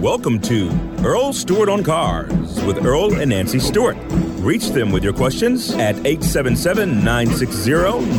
Welcome 0.00 0.40
to 0.40 0.70
Earl 1.04 1.34
Stewart 1.34 1.68
on 1.68 1.84
Cars 1.84 2.32
with 2.64 2.86
Earl 2.86 3.20
and 3.20 3.28
Nancy 3.28 3.58
Stewart. 3.58 3.98
Reach 4.38 4.68
them 4.70 4.90
with 4.90 5.04
your 5.04 5.12
questions 5.12 5.72
at 5.74 5.94
877 6.06 7.04
960 7.04 7.70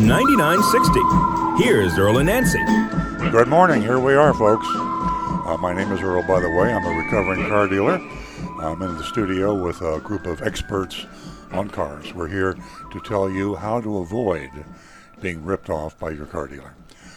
9960. 0.05 1.63
Here's 1.63 1.97
Earl 1.97 2.19
and 2.19 2.27
Nancy. 2.27 2.59
Good 3.31 3.47
morning. 3.47 3.81
Here 3.81 3.97
we 3.97 4.13
are, 4.13 4.31
folks. 4.31 4.67
Uh, 4.67 5.57
my 5.59 5.73
name 5.73 5.91
is 5.91 6.01
Earl, 6.03 6.21
by 6.27 6.39
the 6.39 6.51
way. 6.51 6.71
I'm 6.71 6.85
a 6.85 7.03
recovering 7.03 7.49
car 7.49 7.67
dealer. 7.67 7.95
I'm 8.59 8.79
in 8.83 8.95
the 8.99 9.03
studio 9.03 9.55
with 9.55 9.81
a 9.81 9.99
group 10.01 10.27
of 10.27 10.43
experts 10.43 11.07
on 11.51 11.67
cars. 11.67 12.13
We're 12.13 12.27
here 12.27 12.55
to 12.91 12.99
tell 12.99 13.27
you 13.27 13.55
how 13.55 13.81
to 13.81 13.97
avoid 13.97 14.51
being 15.19 15.43
ripped 15.43 15.71
off 15.71 15.97
by 15.97 16.11
your 16.11 16.27
car 16.27 16.47
dealer. 16.47 16.75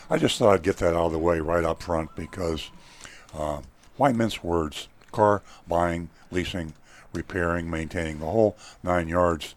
I 0.09 0.17
just 0.17 0.39
thought 0.39 0.55
I'd 0.55 0.63
get 0.63 0.79
that 0.79 0.95
out 0.95 1.05
of 1.05 1.13
the 1.13 1.19
way 1.19 1.41
right 1.41 1.65
up 1.65 1.83
front 1.83 2.17
because 2.17 2.71
uh, 3.35 3.61
why 3.97 4.13
mince 4.13 4.43
words? 4.43 4.89
Car 5.13 5.43
buying, 5.69 6.11
leasing, 6.31 6.75
repairing, 7.13 7.71
maintaining 7.71 8.19
the 8.19 8.27
whole 8.27 8.57
nine 8.83 9.09
yards 9.09 9.55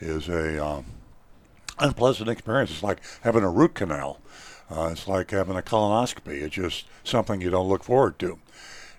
is 0.00 0.28
a 0.28 0.64
um, 0.64 0.84
unpleasant 1.78 2.28
experience. 2.28 2.70
It's 2.70 2.82
like 2.82 3.00
having 3.22 3.42
a 3.42 3.50
root 3.50 3.74
canal. 3.74 4.20
Uh, 4.70 4.90
it's 4.92 5.08
like 5.08 5.32
having 5.32 5.56
a 5.56 5.62
colonoscopy. 5.62 6.42
It's 6.42 6.54
just 6.54 6.86
something 7.02 7.40
you 7.40 7.50
don't 7.50 7.68
look 7.68 7.82
forward 7.82 8.18
to. 8.20 8.38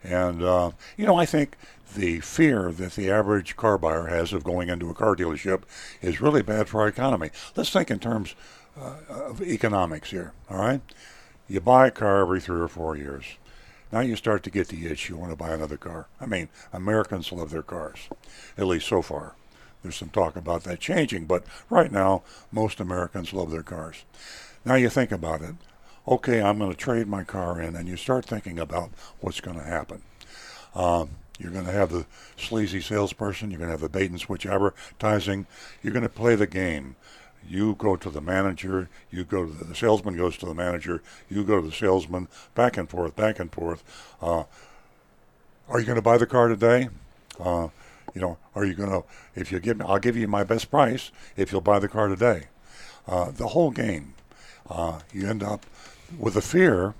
And, 0.03 0.43
uh, 0.43 0.71
you 0.97 1.05
know, 1.05 1.15
I 1.15 1.25
think 1.25 1.55
the 1.95 2.19
fear 2.19 2.71
that 2.71 2.93
the 2.93 3.09
average 3.09 3.55
car 3.55 3.77
buyer 3.77 4.07
has 4.07 4.33
of 4.33 4.43
going 4.43 4.69
into 4.69 4.89
a 4.89 4.93
car 4.93 5.15
dealership 5.15 5.63
is 6.01 6.21
really 6.21 6.41
bad 6.41 6.67
for 6.67 6.81
our 6.81 6.87
economy. 6.87 7.29
Let's 7.55 7.69
think 7.69 7.91
in 7.91 7.99
terms 7.99 8.35
uh, 8.79 8.95
of 9.09 9.41
economics 9.41 10.11
here, 10.11 10.33
all 10.49 10.57
right? 10.57 10.81
You 11.47 11.59
buy 11.59 11.87
a 11.87 11.91
car 11.91 12.21
every 12.21 12.41
three 12.41 12.59
or 12.59 12.67
four 12.67 12.97
years. 12.97 13.25
Now 13.91 13.99
you 13.99 14.15
start 14.15 14.43
to 14.43 14.49
get 14.49 14.69
the 14.69 14.87
itch. 14.87 15.09
You 15.09 15.17
want 15.17 15.31
to 15.31 15.35
buy 15.35 15.51
another 15.51 15.77
car. 15.77 16.07
I 16.19 16.25
mean, 16.25 16.49
Americans 16.71 17.31
love 17.31 17.49
their 17.49 17.61
cars, 17.61 18.07
at 18.57 18.67
least 18.67 18.87
so 18.87 19.01
far. 19.01 19.35
There's 19.83 19.95
some 19.95 20.09
talk 20.09 20.35
about 20.35 20.63
that 20.63 20.79
changing, 20.79 21.25
but 21.25 21.43
right 21.69 21.91
now, 21.91 22.23
most 22.51 22.79
Americans 22.79 23.33
love 23.33 23.51
their 23.51 23.63
cars. 23.63 24.03
Now 24.63 24.75
you 24.75 24.89
think 24.89 25.11
about 25.11 25.41
it. 25.41 25.55
Okay, 26.07 26.41
I'm 26.41 26.59
going 26.59 26.71
to 26.71 26.77
trade 26.77 27.07
my 27.07 27.23
car 27.23 27.61
in, 27.61 27.75
and 27.75 27.87
you 27.87 27.97
start 27.97 28.25
thinking 28.25 28.59
about 28.59 28.91
what's 29.19 29.41
going 29.41 29.57
to 29.57 29.63
happen. 29.63 30.01
Um, 30.75 31.11
you're 31.39 31.51
going 31.51 31.65
to 31.65 31.71
have 31.71 31.91
the 31.91 32.05
sleazy 32.37 32.81
salesperson. 32.81 33.49
You're 33.49 33.59
going 33.59 33.69
to 33.69 33.73
have 33.73 33.81
the 33.81 33.89
bait 33.89 34.11
and 34.11 34.19
switch 34.19 34.45
advertising. 34.45 35.47
You're 35.81 35.93
going 35.93 36.03
to 36.03 36.09
play 36.09 36.35
the 36.35 36.47
game. 36.47 36.95
You 37.51 37.75
go 37.75 37.97
to 37.97 38.09
the 38.09 38.21
manager, 38.21 38.87
you 39.11 39.25
go 39.25 39.45
to 39.45 39.51
the, 39.51 39.65
the 39.65 39.75
salesman 39.75 40.15
goes 40.15 40.37
to 40.37 40.45
the 40.45 40.53
manager, 40.53 41.03
you 41.29 41.43
go 41.43 41.59
to 41.59 41.67
the 41.67 41.73
salesman, 41.73 42.29
back 42.55 42.77
and 42.77 42.89
forth, 42.89 43.13
back 43.17 43.39
and 43.39 43.51
forth. 43.51 43.83
Uh, 44.21 44.43
are 45.67 45.79
you 45.81 45.85
going 45.85 45.97
to 45.97 46.01
buy 46.01 46.17
the 46.17 46.25
car 46.25 46.47
today? 46.47 46.87
Uh, 47.37 47.67
you 48.15 48.21
know, 48.21 48.37
are 48.55 48.63
you 48.63 48.73
going 48.73 48.89
to, 48.89 49.03
if 49.35 49.51
you 49.51 49.59
give 49.59 49.79
me, 49.79 49.85
I'll 49.85 49.99
give 49.99 50.15
you 50.15 50.29
my 50.29 50.45
best 50.45 50.71
price 50.71 51.11
if 51.35 51.51
you'll 51.51 51.59
buy 51.59 51.79
the 51.79 51.89
car 51.89 52.07
today. 52.07 52.43
Uh, 53.05 53.31
the 53.31 53.49
whole 53.49 53.71
game, 53.71 54.13
uh, 54.69 55.01
you 55.11 55.27
end 55.27 55.43
up 55.43 55.65
with 56.17 56.37
a 56.37 56.41
fear 56.41 56.93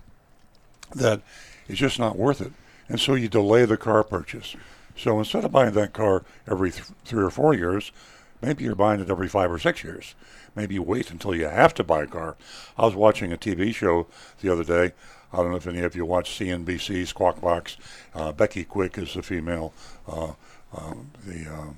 that 0.94 1.22
it's 1.69 1.79
just 1.79 1.97
not 1.97 2.17
worth 2.17 2.41
it. 2.41 2.52
And 2.89 2.99
so 2.99 3.16
you 3.16 3.29
delay 3.29 3.63
the 3.63 3.77
car 3.77 4.03
purchase. 4.03 4.57
So 4.97 5.17
instead 5.17 5.45
of 5.45 5.53
buying 5.53 5.75
that 5.75 5.94
car 5.94 6.25
every 6.45 6.72
th- 6.72 6.88
three 7.05 7.23
or 7.23 7.29
four 7.29 7.53
years, 7.53 7.94
maybe 8.41 8.66
you're 8.66 8.75
buying 8.75 8.99
it 8.99 9.09
every 9.09 9.29
five 9.29 9.49
or 9.49 9.59
six 9.59 9.81
years. 9.81 10.13
Maybe 10.55 10.77
wait 10.80 11.11
until 11.11 11.35
you 11.35 11.45
have 11.45 11.73
to 11.75 11.83
buy 11.83 12.03
a 12.03 12.07
car. 12.07 12.35
I 12.77 12.85
was 12.85 12.95
watching 12.95 13.31
a 13.31 13.38
TV 13.38 13.73
show 13.73 14.07
the 14.41 14.52
other 14.52 14.63
day. 14.63 14.94
I 15.31 15.38
don't 15.38 15.52
know 15.52 15.57
if 15.57 15.67
any 15.67 15.80
of 15.80 15.95
you 15.95 16.05
watch 16.05 16.38
CNBC 16.38 17.07
Squawk 17.07 17.39
Box. 17.39 17.77
Uh, 18.13 18.33
Becky 18.33 18.66
Quick 18.66 18.97
is 18.97 19.13
the 19.13 19.23
female, 19.23 19.73
uh, 20.07 20.33
um, 20.75 21.11
the 21.25 21.49
uh, 21.49 21.69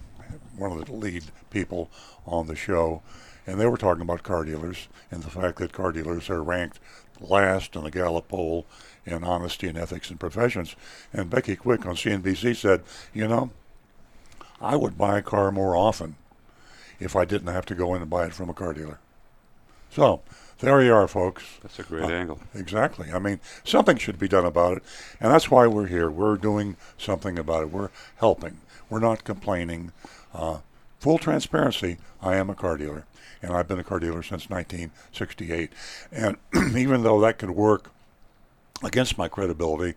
one 0.58 0.72
of 0.72 0.86
the 0.86 0.94
lead 0.94 1.26
people 1.52 1.92
on 2.26 2.48
the 2.48 2.56
show, 2.56 3.04
and 3.46 3.60
they 3.60 3.68
were 3.68 3.78
talking 3.78 4.02
about 4.02 4.24
car 4.24 4.44
dealers 4.44 4.88
and 5.12 5.22
the 5.22 5.30
fact 5.30 5.60
that 5.60 5.72
car 5.72 5.92
dealers 5.92 6.30
are 6.30 6.42
ranked 6.42 6.80
last 7.20 7.76
in 7.76 7.84
the 7.84 7.92
Gallup 7.92 8.28
poll 8.28 8.66
in 9.06 9.24
honesty 9.24 9.68
and 9.68 9.78
ethics 9.78 10.10
and 10.10 10.20
professions. 10.20 10.76
And 11.12 11.30
Becky 11.30 11.56
Quick 11.56 11.86
on 11.86 11.96
CNBC 11.96 12.56
said, 12.56 12.84
you 13.14 13.28
know, 13.28 13.52
I 14.60 14.76
would 14.76 14.98
buy 14.98 15.20
a 15.20 15.22
car 15.22 15.52
more 15.52 15.76
often 15.76 16.16
if 17.04 17.16
I 17.16 17.26
didn't 17.26 17.54
have 17.54 17.66
to 17.68 17.76
go 17.76 17.94
in 17.94 18.02
and 18.02 18.10
buy 18.10 18.26
it 18.26 18.34
from 18.34 18.50
a 18.50 18.54
car 18.54 18.74
dealer. 18.74 19.00
So 19.92 20.22
there 20.60 20.82
you 20.82 20.94
are, 20.94 21.08
folks. 21.08 21.44
That's 21.62 21.80
a 21.80 21.84
great 21.84 22.06
uh, 22.06 22.10
angle. 22.10 22.40
Exactly. 22.56 23.12
I 23.12 23.20
mean, 23.20 23.40
something 23.64 23.98
should 23.98 24.18
be 24.18 24.28
done 24.28 24.46
about 24.46 24.78
it, 24.78 24.84
and 25.20 25.32
that's 25.32 25.52
why 25.52 25.68
we're 25.68 25.88
here. 25.88 26.10
We're 26.10 26.38
doing 26.38 26.78
something 26.98 27.38
about 27.38 27.64
it. 27.64 27.72
We're 27.72 27.90
helping. 28.18 28.60
We're 28.90 29.00
not 29.00 29.24
complaining. 29.24 29.92
Uh, 30.34 30.60
full 31.00 31.18
transparency. 31.18 31.98
I 32.22 32.36
am 32.38 32.50
a 32.50 32.56
car 32.56 32.78
dealer, 32.78 33.06
and 33.42 33.52
I've 33.52 33.68
been 33.68 33.80
a 33.80 33.84
car 33.84 34.00
dealer 34.00 34.24
since 34.24 34.50
1968. 34.50 35.72
And 36.12 36.38
even 36.78 37.04
though 37.04 37.20
that 37.22 37.38
could 37.38 37.52
work 37.52 37.92
against 38.84 39.18
my 39.18 39.28
credibility, 39.28 39.96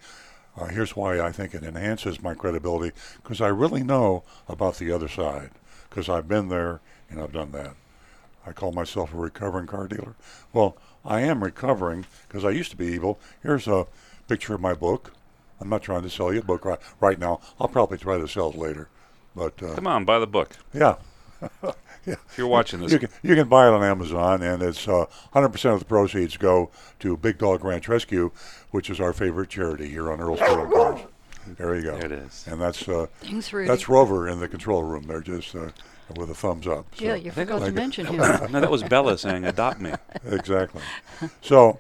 uh, 0.59 0.67
here's 0.67 0.97
why 0.97 1.21
I 1.21 1.33
think 1.33 1.55
it 1.55 1.63
enhances 1.63 2.23
my 2.23 2.35
credibility 2.35 2.97
because 3.23 3.41
I 3.41 3.49
really 3.49 3.83
know 3.83 4.25
about 4.49 4.77
the 4.77 4.91
other 4.91 5.09
side 5.09 5.51
because 5.89 6.09
I've 6.09 6.29
been 6.29 6.49
there 6.49 6.81
and 7.11 7.21
I've 7.21 7.33
done 7.33 7.53
that. 7.53 7.75
I 8.47 8.53
call 8.53 8.73
myself 8.73 9.13
a 9.13 9.17
recovering 9.17 9.67
car 9.67 9.89
dealer. 9.89 10.15
Well, 10.53 10.77
I 11.05 11.21
am 11.23 11.43
recovering 11.43 12.07
because 12.29 12.45
I 12.45 12.51
used 12.51 12.71
to 12.71 12.77
be 12.77 12.87
evil. 12.87 13.19
Here's 13.43 13.67
a 13.67 13.87
picture 14.29 14.55
of 14.55 14.61
my 14.61 14.75
book. 14.75 15.13
I'm 15.61 15.69
not 15.69 15.83
trying 15.83 16.03
to 16.03 16.11
sell 16.11 16.33
you 16.33 16.41
a 16.41 16.45
book 16.45 16.65
right, 16.65 16.79
right 17.01 17.19
now. 17.19 17.41
I'll 17.61 17.69
probably 17.69 17.99
try 17.99 18.19
to 18.19 18.29
sell 18.29 18.51
it 18.51 18.57
later. 18.57 18.89
But 19.35 19.63
uh, 19.63 19.75
come 19.75 19.87
on, 19.87 20.05
buy 20.05 20.19
the 20.19 20.27
book. 20.27 20.57
Yeah. 20.73 20.97
yeah. 21.63 22.15
If 22.29 22.39
you're 22.39 22.47
watching 22.47 22.81
this, 22.81 22.93
you 22.93 22.99
can, 22.99 23.09
you 23.23 23.35
can 23.35 23.49
buy 23.49 23.67
it 23.67 23.73
on 23.73 23.83
Amazon, 23.83 24.43
and 24.43 24.63
it's 24.63 24.87
uh, 24.89 25.07
100% 25.35 25.73
of 25.73 25.79
the 25.81 25.85
proceeds 25.85 26.37
go 26.37 26.71
to 27.01 27.17
Big 27.17 27.39
Dog 27.39 27.65
Ranch 27.65 27.89
Rescue, 27.89 28.31
which 28.71 28.91
is 28.91 29.01
our 29.01 29.13
favorite 29.13 29.51
charity 29.51 29.89
here 29.89 30.11
on 30.11 30.21
Earl 30.21 30.37
Stewart 30.37 30.73
Cars. 30.73 31.01
There 31.59 31.77
you 31.77 31.83
go. 31.83 31.97
There 31.97 32.07
it 32.07 32.13
is. 32.13 32.47
And 32.49 32.61
that's 32.61 32.89
uh, 32.89 33.07
Thanks, 33.21 33.53
Rudy. 33.53 33.69
that's 33.69 33.89
Rover 33.89 34.29
in 34.29 34.41
the 34.41 34.49
control 34.49 34.83
room. 34.83 35.05
They're 35.05 35.21
just 35.21 35.55
uh, 35.55 35.69
with 36.15 36.31
a 36.31 36.35
thumbs 36.35 36.67
up. 36.67 36.87
So. 36.95 37.05
Yeah, 37.05 37.15
you 37.15 37.31
forgot 37.31 37.65
to 37.65 37.73
mention 37.73 38.07
him. 38.07 38.17
no, 38.17 38.61
that 38.61 38.71
was 38.71 38.83
Bella 38.83 39.19
saying, 39.19 39.45
"Adopt 39.45 39.81
me." 39.81 39.93
exactly. 40.25 40.83
So 41.43 41.79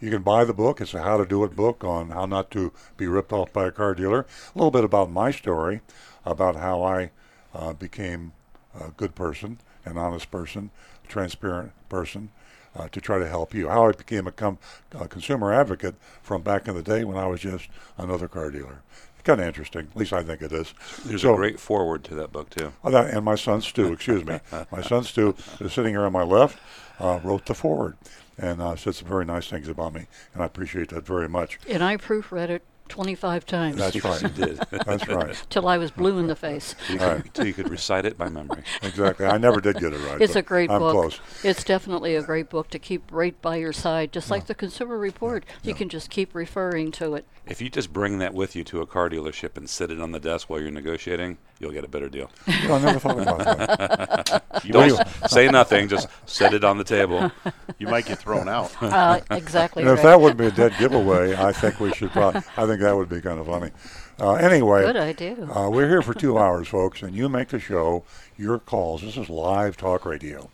you 0.00 0.10
can 0.10 0.22
buy 0.22 0.44
the 0.44 0.54
book. 0.54 0.80
It's 0.80 0.94
a 0.94 1.02
how 1.02 1.16
to 1.16 1.26
do 1.26 1.44
it 1.44 1.54
book 1.54 1.84
on 1.84 2.10
how 2.10 2.26
not 2.26 2.50
to 2.52 2.72
be 2.96 3.06
ripped 3.06 3.32
off 3.32 3.52
by 3.52 3.66
a 3.66 3.70
car 3.70 3.94
dealer. 3.94 4.26
A 4.54 4.58
little 4.58 4.70
bit 4.70 4.84
about 4.84 5.10
my 5.10 5.30
story, 5.30 5.80
about 6.24 6.56
how 6.56 6.82
I 6.82 7.10
uh, 7.54 7.72
became 7.72 8.32
a 8.78 8.90
good 8.90 9.14
person, 9.14 9.58
an 9.84 9.98
honest 9.98 10.30
person, 10.30 10.70
a 11.04 11.08
transparent 11.08 11.72
person, 11.88 12.30
uh, 12.74 12.88
to 12.88 13.00
try 13.00 13.18
to 13.18 13.28
help 13.28 13.54
you. 13.54 13.68
How 13.68 13.86
I 13.86 13.92
became 13.92 14.26
a, 14.26 14.32
com- 14.32 14.58
a, 14.92 15.06
consumer 15.06 15.52
advocate 15.52 15.94
from 16.22 16.42
back 16.42 16.66
in 16.66 16.74
the 16.74 16.82
day 16.82 17.04
when 17.04 17.16
I 17.16 17.26
was 17.26 17.40
just 17.40 17.68
another 17.98 18.28
car 18.28 18.50
dealer. 18.50 18.82
Kind 19.24 19.40
of 19.40 19.46
interesting, 19.46 19.88
at 19.88 19.96
least 19.96 20.12
I 20.12 20.22
think 20.22 20.42
it 20.42 20.52
is. 20.52 20.74
There's 21.04 21.22
so, 21.22 21.34
a 21.34 21.36
great 21.36 21.60
foreword 21.60 22.02
to 22.04 22.14
that 22.16 22.32
book 22.32 22.50
too. 22.50 22.72
Oh, 22.82 22.90
that, 22.90 23.14
and 23.14 23.24
my 23.24 23.36
son 23.36 23.60
Stu, 23.60 23.92
excuse 23.92 24.24
me, 24.24 24.40
my 24.72 24.82
son 24.82 25.04
Stu 25.04 25.36
is 25.60 25.72
sitting 25.72 25.92
here 25.92 26.04
on 26.04 26.12
my 26.12 26.24
left, 26.24 26.58
uh, 26.98 27.20
wrote 27.22 27.46
the 27.46 27.54
foreword 27.54 27.96
and 28.36 28.60
uh, 28.60 28.74
said 28.74 28.94
some 28.96 29.06
very 29.06 29.24
nice 29.24 29.48
things 29.48 29.68
about 29.68 29.94
me, 29.94 30.06
and 30.34 30.42
I 30.42 30.46
appreciate 30.46 30.88
that 30.88 31.06
very 31.06 31.28
much. 31.28 31.60
And 31.68 31.84
I 31.84 31.96
proofread 31.96 32.48
it 32.48 32.64
25 32.92 33.46
times. 33.46 33.76
That's 33.76 34.04
right. 34.04 34.20
you 34.20 34.28
did. 34.28 34.58
That's 34.84 35.08
right. 35.08 35.46
Till 35.50 35.66
I 35.66 35.78
was 35.78 35.90
blue 35.90 36.18
in 36.18 36.26
the 36.26 36.36
face. 36.36 36.74
Till 36.86 36.96
you, 36.96 37.02
right. 37.02 37.38
you 37.38 37.54
could 37.54 37.70
recite 37.70 38.04
it 38.04 38.18
by 38.18 38.28
memory. 38.28 38.62
Exactly. 38.82 39.24
I 39.24 39.38
never 39.38 39.60
did 39.60 39.76
get 39.76 39.94
it 39.94 40.00
right. 40.00 40.20
It's 40.20 40.36
a 40.36 40.42
great 40.42 40.70
I'm 40.70 40.78
book. 40.78 40.92
Close. 40.92 41.20
It's 41.42 41.64
definitely 41.64 42.14
a 42.16 42.22
great 42.22 42.50
book 42.50 42.68
to 42.70 42.78
keep 42.78 43.10
right 43.10 43.40
by 43.40 43.56
your 43.56 43.72
side, 43.72 44.12
just 44.12 44.30
like 44.30 44.46
the 44.46 44.54
Consumer 44.54 44.98
Report. 44.98 45.46
Yeah. 45.62 45.68
You 45.68 45.74
can 45.74 45.88
just 45.88 46.10
keep 46.10 46.34
referring 46.34 46.90
to 46.92 47.14
it. 47.14 47.24
If 47.46 47.62
you 47.62 47.70
just 47.70 47.92
bring 47.92 48.18
that 48.18 48.34
with 48.34 48.54
you 48.54 48.64
to 48.64 48.82
a 48.82 48.86
car 48.86 49.08
dealership 49.08 49.56
and 49.56 49.70
sit 49.70 49.90
it 49.90 50.00
on 50.00 50.12
the 50.12 50.20
desk 50.20 50.50
while 50.50 50.60
you're 50.60 50.70
negotiating, 50.70 51.38
you'll 51.62 51.72
get 51.72 51.84
a 51.84 51.88
better 51.88 52.08
deal. 52.08 52.28
I 52.46 52.78
never 52.80 52.98
thought 52.98 53.18
about 53.20 53.38
that. 53.38 54.42
you 54.64 54.72
don't 54.72 55.00
say 55.28 55.48
nothing, 55.48 55.88
just 55.88 56.08
set 56.26 56.52
it 56.52 56.64
on 56.64 56.76
the 56.76 56.84
table. 56.84 57.30
You 57.78 57.88
might 57.88 58.06
get 58.06 58.18
thrown 58.18 58.48
out. 58.48 58.80
Uh, 58.80 59.20
exactly. 59.32 59.82
And 59.82 59.90
right. 59.90 59.98
if 59.98 60.04
that 60.04 60.20
would 60.20 60.36
be 60.36 60.46
a 60.46 60.52
dead 60.52 60.72
giveaway, 60.78 61.34
I 61.34 61.50
think 61.50 61.80
we 61.80 61.92
should 61.92 62.12
probably, 62.12 62.42
I 62.56 62.64
think 62.64 62.80
that 62.80 62.96
would 62.96 63.08
be 63.08 63.20
kind 63.20 63.40
of 63.40 63.46
funny. 63.46 63.72
Uh, 64.20 64.34
anyway, 64.34 64.82
good 64.82 64.96
idea. 64.96 65.50
Uh, 65.50 65.68
we're 65.68 65.88
here 65.88 66.02
for 66.02 66.14
two 66.14 66.38
hours, 66.38 66.68
folks, 66.68 67.02
and 67.02 67.16
you 67.16 67.28
make 67.28 67.48
the 67.48 67.58
show. 67.58 68.04
Your 68.36 68.60
calls. 68.60 69.02
This 69.02 69.16
is 69.16 69.28
live 69.28 69.76
talk 69.76 70.06
radio, 70.06 70.48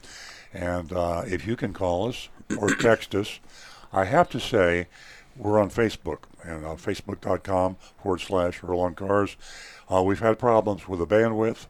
and 0.55 0.91
uh, 0.91 1.25
if 1.27 1.47
you 1.47 1.55
can 1.55 1.75
call 1.75 2.09
us 2.09 2.31
or 2.57 2.71
text 2.71 3.15
us, 3.15 3.41
I 3.93 4.07
have 4.07 4.31
to 4.31 4.41
say 4.41 4.87
we're 5.37 5.61
on 5.61 5.71
Facebook 5.71 6.21
and 6.43 6.65
uh, 6.65 6.77
facebook.com 6.77 7.77
forward 8.03 8.21
slash 8.21 8.63
Earl 8.65 8.91
Cars. 8.93 9.37
Uh, 9.91 10.03
we've 10.03 10.21
had 10.21 10.39
problems 10.39 10.89
with 10.89 11.01
the 11.01 11.07
bandwidth. 11.07 11.67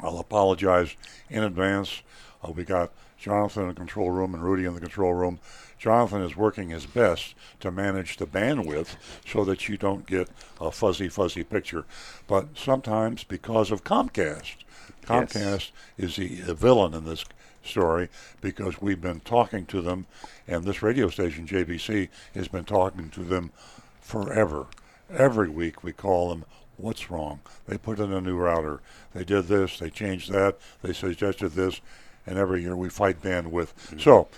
I'll 0.00 0.18
apologize 0.18 0.94
in 1.28 1.42
advance. 1.42 2.02
Uh, 2.42 2.52
we 2.52 2.64
got 2.64 2.92
Jonathan 3.18 3.62
in 3.62 3.68
the 3.68 3.74
control 3.74 4.10
room 4.10 4.34
and 4.34 4.42
Rudy 4.42 4.64
in 4.64 4.74
the 4.74 4.80
control 4.80 5.12
room 5.12 5.40
Jonathan 5.78 6.22
is 6.22 6.36
working 6.36 6.70
his 6.70 6.86
best 6.86 7.34
to 7.60 7.70
manage 7.70 8.16
the 8.16 8.26
bandwidth 8.26 8.96
so 9.24 9.44
that 9.44 9.68
you 9.68 9.76
don't 9.76 10.06
get 10.06 10.28
a 10.60 10.70
fuzzy, 10.70 11.08
fuzzy 11.08 11.44
picture. 11.44 11.84
But 12.26 12.58
sometimes, 12.58 13.24
because 13.24 13.70
of 13.70 13.84
Comcast, 13.84 14.56
Comcast 15.02 15.70
is 15.96 16.16
the 16.16 16.54
villain 16.54 16.94
in 16.94 17.04
this 17.04 17.24
story 17.62 18.08
because 18.40 18.82
we've 18.82 19.00
been 19.00 19.20
talking 19.20 19.66
to 19.66 19.80
them, 19.80 20.06
and 20.46 20.64
this 20.64 20.82
radio 20.82 21.08
station, 21.08 21.46
JBC, 21.46 22.08
has 22.34 22.48
been 22.48 22.64
talking 22.64 23.08
to 23.10 23.22
them 23.22 23.52
forever. 24.00 24.66
Every 25.10 25.48
week 25.48 25.84
we 25.84 25.92
call 25.92 26.30
them, 26.30 26.44
what's 26.78 27.10
wrong? 27.10 27.40
They 27.66 27.76
put 27.76 27.98
in 27.98 28.12
a 28.12 28.20
new 28.20 28.36
router. 28.36 28.80
They 29.12 29.24
did 29.24 29.46
this, 29.46 29.78
they 29.78 29.90
changed 29.90 30.32
that, 30.32 30.58
they 30.82 30.92
suggested 30.92 31.50
this, 31.50 31.80
and 32.26 32.38
every 32.38 32.62
year 32.62 32.76
we 32.76 32.88
fight 32.88 33.22
bandwidth. 33.22 33.74
Mm-hmm. 33.74 33.98
So, 33.98 34.28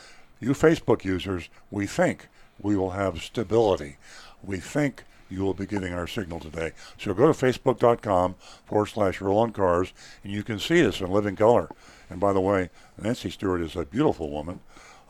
you 0.40 0.50
Facebook 0.50 1.04
users, 1.04 1.48
we 1.70 1.86
think 1.86 2.28
we 2.60 2.76
will 2.76 2.90
have 2.90 3.22
stability. 3.22 3.96
We 4.42 4.58
think 4.58 5.04
you 5.30 5.42
will 5.42 5.54
be 5.54 5.66
getting 5.66 5.92
our 5.92 6.06
signal 6.06 6.40
today. 6.40 6.72
So 6.98 7.14
go 7.14 7.32
to 7.32 7.32
facebook.com 7.32 8.34
forward 8.66 8.86
slash 8.86 9.22
Earl 9.22 9.38
on 9.38 9.52
Cars, 9.52 9.92
and 10.24 10.32
you 10.32 10.42
can 10.42 10.58
see 10.58 10.84
us 10.84 11.00
in 11.00 11.10
living 11.10 11.36
color. 11.36 11.70
And 12.08 12.18
by 12.18 12.32
the 12.32 12.40
way, 12.40 12.70
Nancy 13.00 13.30
Stewart 13.30 13.60
is 13.60 13.76
a 13.76 13.84
beautiful 13.84 14.30
woman. 14.30 14.60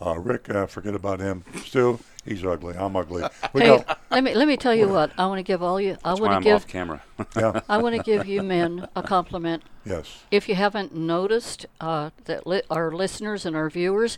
Uh, 0.03 0.17
Rick, 0.19 0.49
uh, 0.49 0.65
forget 0.65 0.95
about 0.95 1.19
him. 1.19 1.43
Stu, 1.63 1.99
he's 2.25 2.43
ugly. 2.43 2.75
I'm 2.75 2.95
ugly. 2.95 3.23
We 3.53 3.61
Hey, 3.61 3.67
got, 3.77 3.99
let 4.09 4.23
me 4.23 4.33
let 4.33 4.47
me 4.47 4.57
tell 4.57 4.73
you 4.73 4.87
what. 4.89 5.11
I 5.17 5.27
want 5.27 5.37
to 5.39 5.43
give 5.43 5.61
all 5.61 5.79
you. 5.79 5.91
I 6.03 6.09
That's 6.09 6.19
why 6.19 6.27
want 6.27 6.37
I'm 6.37 6.43
to 6.43 6.51
off 6.53 6.63
give. 6.65 6.71
camera. 6.71 7.01
yeah, 7.35 7.61
I 7.69 7.77
want 7.77 7.95
to 7.95 8.01
give 8.01 8.25
you 8.25 8.41
men 8.41 8.87
a 8.95 9.03
compliment. 9.03 9.63
yes. 9.85 10.23
If 10.31 10.49
you 10.49 10.55
haven't 10.55 10.95
noticed, 10.95 11.65
uh, 11.79 12.09
that 12.25 12.47
li- 12.47 12.63
our 12.69 12.91
listeners 12.91 13.45
and 13.45 13.55
our 13.55 13.69
viewers, 13.69 14.17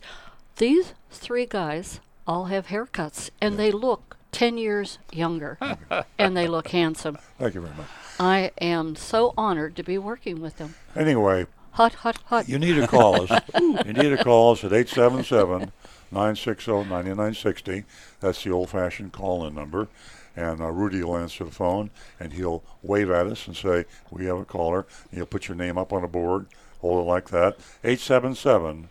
these 0.56 0.94
three 1.12 1.46
guys 1.46 2.00
all 2.26 2.46
have 2.46 2.68
haircuts, 2.68 3.30
and 3.42 3.58
they 3.60 3.72
look 3.72 4.16
ten 4.32 4.58
years 4.58 5.00
younger, 5.12 5.58
and 6.18 6.38
they 6.38 6.48
look 6.48 6.70
handsome. 6.70 7.18
Thank 7.38 7.56
you 7.56 7.62
very 7.62 7.76
much. 7.76 7.88
I 8.20 8.52
am 8.62 8.96
so 8.96 9.34
honored 9.38 9.76
to 9.76 9.84
be 9.84 9.98
working 9.98 10.40
with 10.42 10.58
them. 10.58 10.76
Anyway, 10.96 11.48
Hot, 11.74 11.96
hot, 11.96 12.20
hot. 12.26 12.48
You 12.48 12.60
need 12.60 12.76
to 12.76 12.86
call 12.86 13.24
us. 13.24 13.42
you 13.60 13.94
need 13.94 14.16
to 14.16 14.24
call 14.24 14.52
us 14.52 14.64
at 14.64 14.72
877 14.72 15.72
960 16.12 16.72
9960. 16.72 17.84
That's 18.20 18.44
the 18.44 18.52
old 18.52 18.70
fashioned 18.70 19.12
call 19.12 19.44
in 19.48 19.56
number. 19.56 19.88
And 20.36 20.62
uh, 20.62 20.70
Rudy 20.70 21.04
will 21.04 21.18
answer 21.18 21.44
the 21.44 21.50
phone 21.50 21.90
and 22.20 22.34
he'll 22.34 22.64
wave 22.84 23.10
at 23.10 23.26
us 23.26 23.48
and 23.48 23.58
say, 23.58 23.86
We 24.12 24.26
have 24.28 24.38
a 24.38 24.46
caller. 24.46 24.86
And 25.10 25.18
he'll 25.18 25.26
put 25.26 25.48
your 25.48 25.58
name 25.58 25.80
up 25.80 25.92
on 25.92 26.04
a 26.04 26.08
board, 26.08 26.46
hold 26.80 27.04
it 27.04 27.10
like 27.10 27.30
that. 27.30 27.58
877 27.84 28.90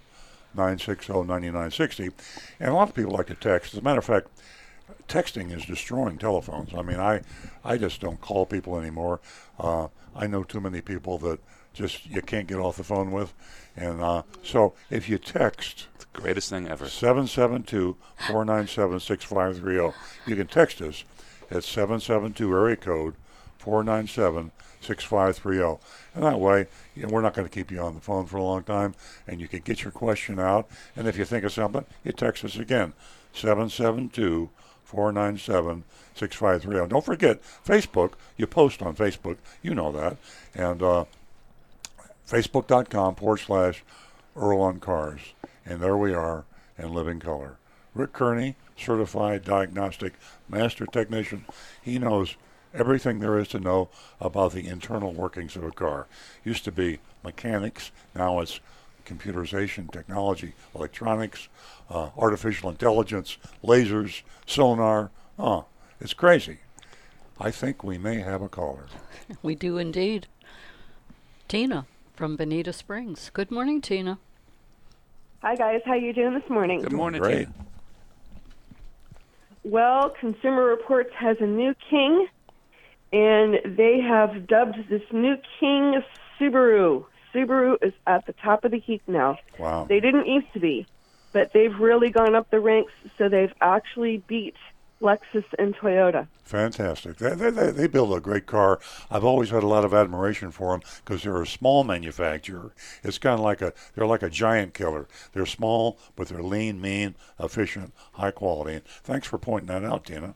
960 0.53 1.13
9960. 1.13 2.11
And 2.59 2.71
a 2.71 2.75
lot 2.75 2.89
of 2.89 2.97
people 2.97 3.13
like 3.13 3.29
to 3.29 3.37
text. 3.37 3.75
As 3.75 3.79
a 3.79 3.83
matter 3.83 4.01
of 4.01 4.05
fact, 4.05 4.27
texting 5.07 5.57
is 5.57 5.65
destroying 5.65 6.19
telephones. 6.19 6.75
I 6.75 6.83
mean, 6.83 6.99
I, 6.99 7.21
I 7.65 7.77
just 7.77 8.01
don't 8.01 8.21
call 8.21 8.45
people 8.45 8.77
anymore. 8.77 9.21
Uh, 9.57 9.87
I 10.17 10.27
know 10.27 10.43
too 10.43 10.61
many 10.61 10.81
people 10.81 11.19
that 11.19 11.39
just 11.73 12.07
you 12.07 12.23
can't 12.23 12.47
get 12.47 12.59
off 12.59 12.77
the 12.77 12.85
phone 12.85 13.13
with, 13.13 13.33
and 13.77 14.01
uh, 14.01 14.23
so 14.43 14.75
if 14.91 15.09
you 15.09 15.19
text 15.19 15.87
Greatest 16.13 16.51
thing 16.51 16.69
ever. 16.69 16.85
772-497-6530, 16.85 19.81
oh, 19.81 19.95
you 20.27 20.37
can 20.37 20.47
text 20.47 20.83
us 20.83 21.05
at 21.51 21.65
772 21.65 22.53
area 22.53 22.77
code 22.77 23.15
497-6530, 23.63 25.61
oh. 25.61 25.81
and 26.15 26.25
that 26.25 26.39
way 26.39 26.67
you 26.95 27.05
know, 27.05 27.09
we're 27.09 27.23
not 27.23 27.33
going 27.35 27.49
to 27.49 27.55
keep 27.55 27.71
you 27.71 27.81
on 27.81 27.95
the 27.95 28.01
phone 28.01 28.27
for 28.27 28.37
a 28.37 28.43
long 28.43 28.63
time, 28.63 28.95
and 29.27 29.41
you 29.41 29.49
can 29.49 29.61
get 29.61 29.83
your 29.83 29.93
question 29.93 30.39
out. 30.39 30.69
And 30.97 31.09
if 31.09 31.17
you 31.17 31.25
think 31.25 31.45
of 31.45 31.53
something, 31.53 31.87
you 32.05 32.13
text 32.13 32.45
us 32.45 32.59
again 32.59 32.93
772 33.33 34.51
497 34.85 35.85
6530. 36.15 36.91
Don't 36.91 37.05
forget, 37.05 37.41
Facebook, 37.65 38.13
you 38.37 38.47
post 38.47 38.83
on 38.83 38.95
Facebook, 38.95 39.39
you 39.63 39.75
know 39.75 39.91
that. 39.93 40.19
And 40.55 40.83
uh, 40.83 41.07
Facebook.com 42.29 43.17
forward 43.17 43.39
slash 43.39 43.85
Earl 44.37 44.61
on 44.61 44.81
Cars. 44.81 45.21
And 45.65 45.81
there 45.81 45.97
we 45.97 46.15
are 46.15 46.45
in 46.79 46.93
living 46.93 47.21
color. 47.21 47.57
Rick 47.95 48.13
Kearney, 48.13 48.57
certified 48.77 49.45
diagnostic 49.45 50.15
master 50.49 50.87
technician. 50.87 51.45
He 51.83 51.99
knows 51.99 52.37
everything 52.75 53.19
there 53.19 53.39
is 53.39 53.49
to 53.49 53.61
know 53.61 53.91
about 54.21 54.53
the 54.53 54.67
internal 54.67 55.13
workings 55.13 55.57
of 55.57 55.65
a 55.65 55.71
car. 55.71 56.07
Used 56.43 56.65
to 56.65 56.73
be 56.73 56.99
mechanics, 57.23 57.93
now 58.15 58.41
it's 58.41 58.61
computerization, 59.05 59.91
technology, 59.93 60.55
electronics, 60.75 61.49
uh, 61.91 62.11
artificial 62.17 62.71
intelligence, 62.71 63.37
lasers, 63.63 64.23
sonar. 64.47 65.11
Oh, 65.39 65.67
it's 66.01 66.15
crazy. 66.15 66.59
I 67.39 67.51
think 67.51 67.83
we 67.83 67.99
may 67.99 68.21
have 68.21 68.43
a 68.43 68.49
caller. 68.49 68.87
We 69.43 69.55
do 69.55 69.79
indeed. 69.79 70.27
Tina 71.49 71.87
from 72.15 72.37
Bonita 72.37 72.73
Springs. 72.73 73.31
Good 73.33 73.51
morning, 73.51 73.81
Tina. 73.81 74.19
Hi 75.43 75.57
guys, 75.57 75.81
how 75.85 75.95
you 75.95 76.13
doing 76.13 76.35
this 76.35 76.49
morning? 76.49 76.83
Good 76.83 76.93
morning, 76.93 77.21
Great. 77.21 77.47
Tina. 77.47 77.55
Well, 79.65 80.11
Consumer 80.21 80.65
Reports 80.65 81.11
has 81.19 81.37
a 81.41 81.47
new 81.47 81.75
king, 81.89 82.27
and 83.13 83.77
they 83.77 84.01
have 84.01 84.47
dubbed 84.47 84.77
this 84.89 85.03
new 85.13 85.37
king 85.59 86.03
Subaru. 86.39 87.05
Subaru 87.35 87.77
is 87.83 87.93
at 88.07 88.27
the 88.27 88.35
top 88.35 88.65
of 88.65 88.73
the 88.73 88.79
heap 88.79 89.03
now. 89.07 89.39
Wow. 89.59 89.87
They 89.89 90.01
didn't 90.01 90.27
used 90.27 90.53
to 90.55 90.61
be, 90.61 90.87
but 91.33 91.53
they've 91.53 91.75
really 91.79 92.11
gone 92.11 92.35
up 92.35 92.51
the 92.51 92.61
ranks, 92.61 92.93
so 93.17 93.29
they've 93.29 93.53
actually 93.61 94.19
beat 94.27 94.57
Lexus 95.03 95.45
and 95.59 95.75
Toyota. 95.77 96.27
Fantastic. 96.45 97.17
They, 97.17 97.35
they, 97.35 97.51
they, 97.51 97.71
they 97.71 97.87
build 97.87 98.17
a 98.17 98.21
great 98.21 98.47
car. 98.47 98.81
I've 99.11 99.25
always 99.25 99.51
had 99.51 99.63
a 99.63 99.67
lot 99.67 99.85
of 99.85 99.93
admiration 99.93 100.51
for 100.51 100.73
them 100.73 100.83
because 101.05 101.23
they're 101.23 101.43
a 101.43 101.47
small 101.47 101.85
manufacturer. 101.85 102.73
It's 103.03 103.19
kind 103.19 103.35
of 103.35 103.41
like 103.41 103.61
a, 103.61 103.73
they're 103.95 104.07
like 104.07 104.23
a 104.23 104.31
giant 104.31 104.75
killer. 104.75 105.09
They're 105.33 105.47
small, 105.47 105.99
but 106.17 106.29
they're 106.29 106.43
lean, 106.43 106.81
mean, 106.81 107.15
efficient, 107.39 107.93
high 108.15 108.31
quality. 108.31 108.77
And 108.77 108.85
thanks 108.85 109.27
for 109.27 109.39
pointing 109.39 109.69
that 109.69 109.85
out, 109.85 110.07
Tina. 110.07 110.35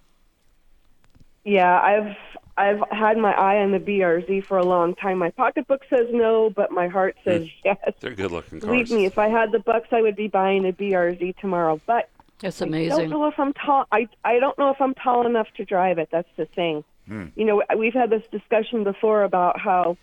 Yeah, 1.44 1.80
I've 1.80 2.16
I've 2.58 2.82
had 2.90 3.18
my 3.18 3.32
eye 3.32 3.58
on 3.58 3.70
the 3.70 3.78
BRZ 3.78 4.44
for 4.44 4.58
a 4.58 4.64
long 4.64 4.94
time. 4.94 5.18
My 5.18 5.30
pocketbook 5.30 5.82
says 5.88 6.06
no, 6.10 6.50
but 6.50 6.72
my 6.72 6.88
heart 6.88 7.16
says 7.22 7.42
hmm. 7.42 7.48
yes. 7.64 7.94
They're 8.00 8.14
good 8.14 8.32
looking 8.32 8.60
cars. 8.60 8.70
Believe 8.70 8.90
me, 8.90 9.04
if 9.04 9.18
I 9.18 9.28
had 9.28 9.52
the 9.52 9.60
bucks, 9.60 9.88
I 9.92 10.00
would 10.02 10.16
be 10.16 10.26
buying 10.26 10.66
a 10.66 10.72
BRZ 10.72 11.36
tomorrow. 11.36 11.80
But 11.86 12.08
It's 12.43 12.61
I 12.61 12.67
don't 12.67 13.11
know 13.11 13.27
if 13.27 13.38
I'm 13.38 13.53
tall. 13.55 13.87
I 13.91 14.09
I 14.25 14.38
don't 14.38 14.59
know 14.59 14.71
if 14.71 14.81
I'm 14.81 14.94
tall 14.94 15.27
enough 15.27 15.49
to 15.56 15.65
drive 15.65 15.99
it. 15.99 16.09
That's 16.12 16.29
the 16.37 16.44
thing. 16.47 16.85
Hmm. 17.06 17.27
You 17.35 17.44
know, 17.44 17.62
we've 17.77 17.94
had 17.94 18.11
this 18.11 18.27
discussion 18.31 18.85
before 18.85 19.23
about 19.23 19.59
how 19.59 19.97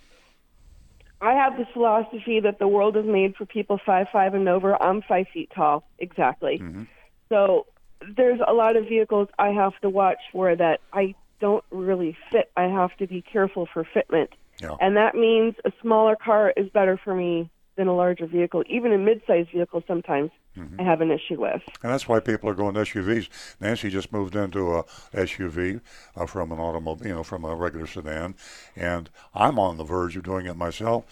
I 1.21 1.33
have 1.33 1.57
this 1.57 1.67
philosophy 1.73 2.39
that 2.39 2.59
the 2.59 2.67
world 2.67 2.97
is 2.97 3.05
made 3.05 3.35
for 3.35 3.45
people 3.45 3.79
five 3.85 4.07
five 4.11 4.33
and 4.33 4.49
over. 4.49 4.81
I'm 4.81 5.01
five 5.01 5.27
feet 5.33 5.51
tall, 5.55 5.83
exactly. 5.99 6.59
Mm-hmm. 6.59 6.83
So 7.29 7.67
there's 8.15 8.39
a 8.45 8.53
lot 8.53 8.75
of 8.75 8.87
vehicles 8.87 9.29
I 9.37 9.49
have 9.49 9.79
to 9.81 9.89
watch 9.89 10.19
for 10.31 10.55
that 10.55 10.81
I 10.91 11.15
don't 11.39 11.63
really 11.71 12.17
fit. 12.31 12.51
I 12.57 12.63
have 12.63 12.95
to 12.97 13.07
be 13.07 13.21
careful 13.21 13.67
for 13.71 13.83
fitment, 13.83 14.29
Yeah. 14.61 14.75
and 14.81 14.97
that 14.97 15.13
means 15.15 15.55
a 15.65 15.71
smaller 15.81 16.15
car 16.15 16.53
is 16.55 16.69
better 16.69 16.97
for 16.97 17.13
me 17.13 17.49
than 17.75 17.87
a 17.87 17.95
larger 17.95 18.25
vehicle. 18.27 18.63
Even 18.67 18.93
a 18.93 18.97
mid-sized 18.97 19.49
vehicle, 19.51 19.83
sometimes 19.87 20.31
I 20.79 20.83
have 20.83 21.01
an 21.01 21.09
issue 21.09 21.41
with. 21.41 21.61
And 21.81 21.91
that's 21.91 22.07
why 22.07 22.19
people 22.19 22.47
are 22.49 22.53
going 22.53 22.75
to 22.75 22.81
SUVs. 22.81 23.27
Nancy 23.59 23.89
just 23.89 24.11
moved 24.11 24.35
into 24.35 24.75
a 24.75 24.83
SUV 25.13 25.81
uh, 26.15 26.25
from 26.27 26.51
an 26.51 26.59
automobile, 26.59 27.07
you 27.07 27.13
know, 27.15 27.23
from 27.23 27.43
a 27.43 27.55
regular 27.55 27.87
sedan, 27.87 28.35
and 28.75 29.09
I'm 29.33 29.57
on 29.57 29.77
the 29.77 29.83
verge 29.83 30.15
of 30.15 30.23
doing 30.23 30.45
it 30.45 30.55
myself. 30.55 31.05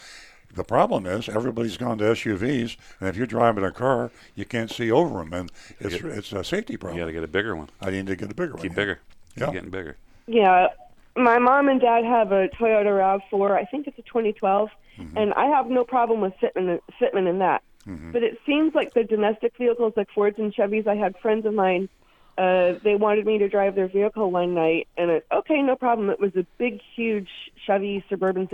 The 0.53 0.63
problem 0.65 1.05
is 1.05 1.27
everybody's 1.29 1.77
gone 1.77 1.97
to 1.99 2.03
SUVs, 2.03 2.75
and 2.99 3.09
if 3.09 3.15
you're 3.15 3.25
driving 3.25 3.63
a 3.63 3.71
car, 3.71 4.11
you 4.35 4.45
can't 4.45 4.69
see 4.69 4.91
over 4.91 5.19
them, 5.19 5.33
and 5.33 5.51
it's 5.79 5.95
get- 5.95 6.05
it's 6.11 6.31
a 6.33 6.43
safety 6.43 6.77
problem. 6.77 6.97
You 6.99 7.03
got 7.03 7.07
to 7.07 7.13
get 7.13 7.23
a 7.23 7.27
bigger 7.27 7.55
one. 7.55 7.69
I 7.81 7.89
need 7.89 8.05
to 8.07 8.15
get 8.15 8.29
a 8.31 8.35
bigger 8.35 8.53
one. 8.53 8.61
Keep 8.61 8.75
bigger. 8.75 8.99
Yeah. 9.35 9.45
Keep 9.45 9.53
getting 9.53 9.69
bigger. 9.71 9.95
Yeah, 10.27 10.67
my 11.15 11.39
mom 11.39 11.67
and 11.69 11.79
dad 11.81 12.03
have 12.05 12.31
a 12.31 12.47
Toyota 12.49 13.21
RAV4. 13.31 13.51
I 13.53 13.63
think 13.65 13.87
it's 13.87 13.97
a 13.97 14.01
2012, 14.03 14.69
Mm-hmm. 15.01 15.17
and 15.17 15.33
I 15.33 15.45
have 15.45 15.67
no 15.67 15.83
problem 15.83 16.21
with 16.21 16.33
fitment 16.41 16.79
fitment 17.01 17.29
in 17.29 17.39
that. 17.39 17.63
Mm-hmm. 17.87 18.11
But 18.11 18.23
it 18.23 18.37
seems 18.45 18.73
like 18.75 18.93
the 18.93 19.03
domestic 19.03 19.57
vehicles, 19.57 19.93
like 19.95 20.09
Fords 20.13 20.37
and 20.37 20.53
Chevys. 20.53 20.87
I 20.87 20.95
had 20.95 21.17
friends 21.17 21.45
of 21.45 21.53
mine. 21.53 21.89
Uh, 22.37 22.73
they 22.83 22.95
wanted 22.95 23.25
me 23.25 23.37
to 23.39 23.49
drive 23.49 23.75
their 23.75 23.87
vehicle 23.87 24.31
one 24.31 24.53
night, 24.53 24.87
and 24.97 25.11
it, 25.11 25.25
okay, 25.31 25.61
no 25.61 25.75
problem. 25.75 26.09
It 26.09 26.19
was 26.19 26.35
a 26.35 26.45
big, 26.57 26.79
huge 26.95 27.29
Chevy 27.65 28.03
Suburban. 28.09 28.47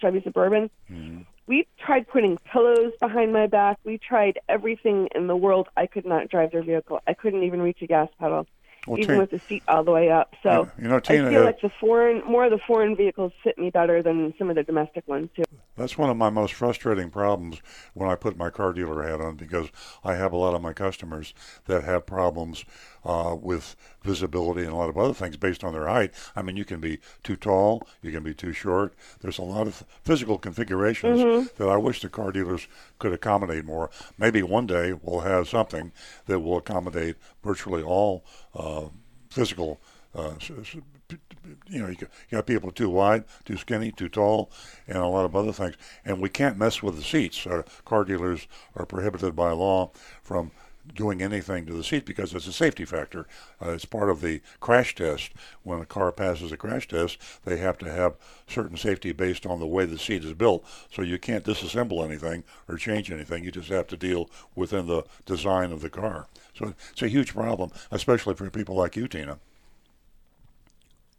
Chevy 0.00 0.22
Suburban. 0.22 0.70
Mm-hmm. 0.90 1.22
We 1.46 1.66
tried 1.84 2.06
putting 2.06 2.38
pillows 2.52 2.92
behind 3.00 3.32
my 3.32 3.48
back. 3.48 3.78
We 3.84 3.98
tried 3.98 4.38
everything 4.48 5.08
in 5.14 5.26
the 5.26 5.36
world. 5.36 5.68
I 5.76 5.86
could 5.86 6.06
not 6.06 6.28
drive 6.28 6.52
their 6.52 6.62
vehicle. 6.62 7.00
I 7.08 7.14
couldn't 7.14 7.42
even 7.42 7.60
reach 7.60 7.82
a 7.82 7.86
gas 7.86 8.08
pedal. 8.20 8.46
Well, 8.86 8.98
even 8.98 9.08
Tina- 9.08 9.20
with 9.20 9.30
the 9.30 9.38
seat 9.40 9.62
all 9.68 9.84
the 9.84 9.90
way 9.90 10.10
up. 10.10 10.34
So 10.42 10.68
you 10.78 10.88
know, 10.88 11.00
Tina, 11.00 11.28
I 11.28 11.30
feel 11.30 11.44
like 11.44 11.60
the 11.60 11.70
foreign, 11.80 12.24
more 12.24 12.44
of 12.44 12.50
the 12.50 12.60
foreign 12.66 12.96
vehicles 12.96 13.32
fit 13.44 13.58
me 13.58 13.70
better 13.70 14.02
than 14.02 14.32
some 14.38 14.48
of 14.48 14.56
the 14.56 14.62
domestic 14.62 15.06
ones 15.06 15.28
too. 15.36 15.44
That's 15.76 15.96
one 15.96 16.10
of 16.10 16.16
my 16.16 16.30
most 16.30 16.54
frustrating 16.54 17.10
problems 17.10 17.60
when 17.94 18.08
I 18.08 18.14
put 18.14 18.36
my 18.36 18.50
car 18.50 18.72
dealer 18.72 19.02
hat 19.02 19.20
on 19.20 19.36
because 19.36 19.68
I 20.04 20.14
have 20.14 20.32
a 20.32 20.36
lot 20.36 20.54
of 20.54 20.62
my 20.62 20.72
customers 20.72 21.34
that 21.66 21.84
have 21.84 22.06
problems 22.06 22.64
uh, 23.04 23.36
with 23.40 23.76
visibility 24.02 24.62
and 24.62 24.70
a 24.72 24.76
lot 24.76 24.88
of 24.88 24.98
other 24.98 25.14
things 25.14 25.36
based 25.36 25.64
on 25.64 25.72
their 25.72 25.86
height. 25.86 26.12
I 26.36 26.42
mean, 26.42 26.56
you 26.56 26.64
can 26.64 26.80
be 26.80 26.98
too 27.22 27.36
tall, 27.36 27.86
you 28.02 28.12
can 28.12 28.22
be 28.22 28.34
too 28.34 28.52
short. 28.52 28.94
There's 29.20 29.38
a 29.38 29.42
lot 29.42 29.66
of 29.66 29.84
physical 30.04 30.38
configurations 30.38 31.20
that 31.56 31.68
I 31.68 31.76
wish 31.76 32.00
the 32.02 32.08
car 32.08 32.32
dealers 32.32 32.66
could 32.98 33.12
accommodate 33.12 33.64
more. 33.64 33.90
Maybe 34.18 34.42
one 34.42 34.66
day 34.66 34.92
we'll 34.92 35.20
have 35.20 35.48
something 35.48 35.92
that 36.26 36.40
will 36.40 36.58
accommodate 36.58 37.16
virtually 37.42 37.82
all 37.82 38.24
uh, 38.54 38.86
physical. 39.30 39.80
Uh, 40.14 40.32
s- 40.40 40.50
s- 40.60 40.76
p- 41.06 41.16
p- 41.28 41.50
you 41.68 41.80
know, 41.80 41.88
you 41.88 41.96
got, 42.32 42.44
people 42.46 42.72
too 42.72 42.88
wide, 42.90 43.24
too 43.44 43.56
skinny, 43.56 43.92
too 43.92 44.08
tall, 44.08 44.50
and 44.88 44.98
a 44.98 45.06
lot 45.06 45.24
of 45.24 45.36
other 45.36 45.52
things. 45.52 45.76
And 46.04 46.20
we 46.20 46.28
can't 46.28 46.58
mess 46.58 46.82
with 46.82 46.96
the 46.96 47.02
seats. 47.02 47.46
Uh, 47.46 47.62
car 47.84 48.04
dealers 48.04 48.48
are 48.74 48.84
prohibited 48.86 49.36
by 49.36 49.52
law 49.52 49.92
from 50.22 50.50
doing 50.94 51.22
anything 51.22 51.66
to 51.66 51.72
the 51.72 51.84
seat 51.84 52.04
because 52.04 52.34
it's 52.34 52.46
a 52.46 52.52
safety 52.52 52.84
factor. 52.84 53.26
Uh, 53.60 53.70
it's 53.70 53.84
part 53.84 54.10
of 54.10 54.20
the 54.20 54.40
crash 54.60 54.94
test. 54.94 55.32
When 55.62 55.80
a 55.80 55.86
car 55.86 56.12
passes 56.12 56.52
a 56.52 56.56
crash 56.56 56.88
test, 56.88 57.18
they 57.44 57.56
have 57.58 57.78
to 57.78 57.90
have 57.90 58.16
certain 58.46 58.76
safety 58.76 59.12
based 59.12 59.46
on 59.46 59.60
the 59.60 59.66
way 59.66 59.84
the 59.84 59.98
seat 59.98 60.24
is 60.24 60.34
built. 60.34 60.64
So 60.92 61.02
you 61.02 61.18
can't 61.18 61.44
disassemble 61.44 62.04
anything 62.04 62.44
or 62.68 62.76
change 62.76 63.10
anything. 63.10 63.44
You 63.44 63.50
just 63.50 63.68
have 63.68 63.86
to 63.88 63.96
deal 63.96 64.30
within 64.54 64.86
the 64.86 65.04
design 65.26 65.72
of 65.72 65.80
the 65.80 65.90
car. 65.90 66.26
So 66.54 66.74
it's 66.90 67.02
a 67.02 67.08
huge 67.08 67.34
problem, 67.34 67.70
especially 67.90 68.34
for 68.34 68.48
people 68.50 68.74
like 68.74 68.96
you, 68.96 69.08
Tina. 69.08 69.38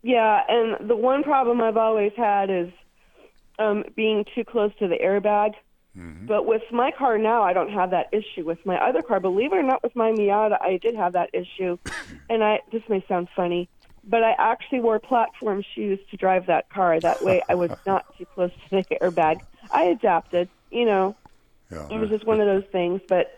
Yeah, 0.03 0.41
and 0.47 0.89
the 0.89 0.95
one 0.95 1.23
problem 1.23 1.61
I've 1.61 1.77
always 1.77 2.11
had 2.17 2.49
is 2.49 2.69
um, 3.59 3.83
being 3.95 4.25
too 4.33 4.43
close 4.43 4.71
to 4.79 4.87
the 4.87 4.97
airbag. 4.97 5.53
But 5.95 6.45
with 6.45 6.63
my 6.71 6.91
car 6.91 7.17
now, 7.17 7.43
I 7.43 7.53
don't 7.53 7.71
have 7.71 7.91
that 7.91 8.07
issue. 8.13 8.45
With 8.45 8.65
my 8.65 8.77
other 8.77 9.01
car, 9.01 9.19
believe 9.19 9.51
it 9.51 9.57
or 9.57 9.63
not, 9.63 9.83
with 9.83 9.95
my 9.95 10.11
Miata, 10.11 10.61
I 10.61 10.77
did 10.77 10.95
have 10.95 11.13
that 11.13 11.31
issue. 11.33 11.77
and 12.29 12.43
I 12.43 12.61
this 12.71 12.83
may 12.87 13.03
sound 13.07 13.27
funny, 13.35 13.67
but 14.03 14.23
I 14.23 14.35
actually 14.37 14.79
wore 14.79 14.99
platform 14.99 15.63
shoes 15.75 15.99
to 16.11 16.17
drive 16.17 16.45
that 16.47 16.69
car. 16.69 16.99
That 16.99 17.21
way, 17.21 17.41
I 17.49 17.55
was 17.55 17.71
not 17.85 18.05
too 18.17 18.25
close 18.25 18.51
to 18.69 18.83
the 18.89 18.97
airbag. 19.01 19.41
I 19.71 19.83
adapted, 19.85 20.49
you 20.71 20.85
know. 20.85 21.15
Yeah. 21.69 21.87
It 21.89 21.99
was 21.99 22.09
just 22.09 22.25
one 22.25 22.41
of 22.41 22.47
those 22.47 22.69
things, 22.71 23.01
but 23.07 23.37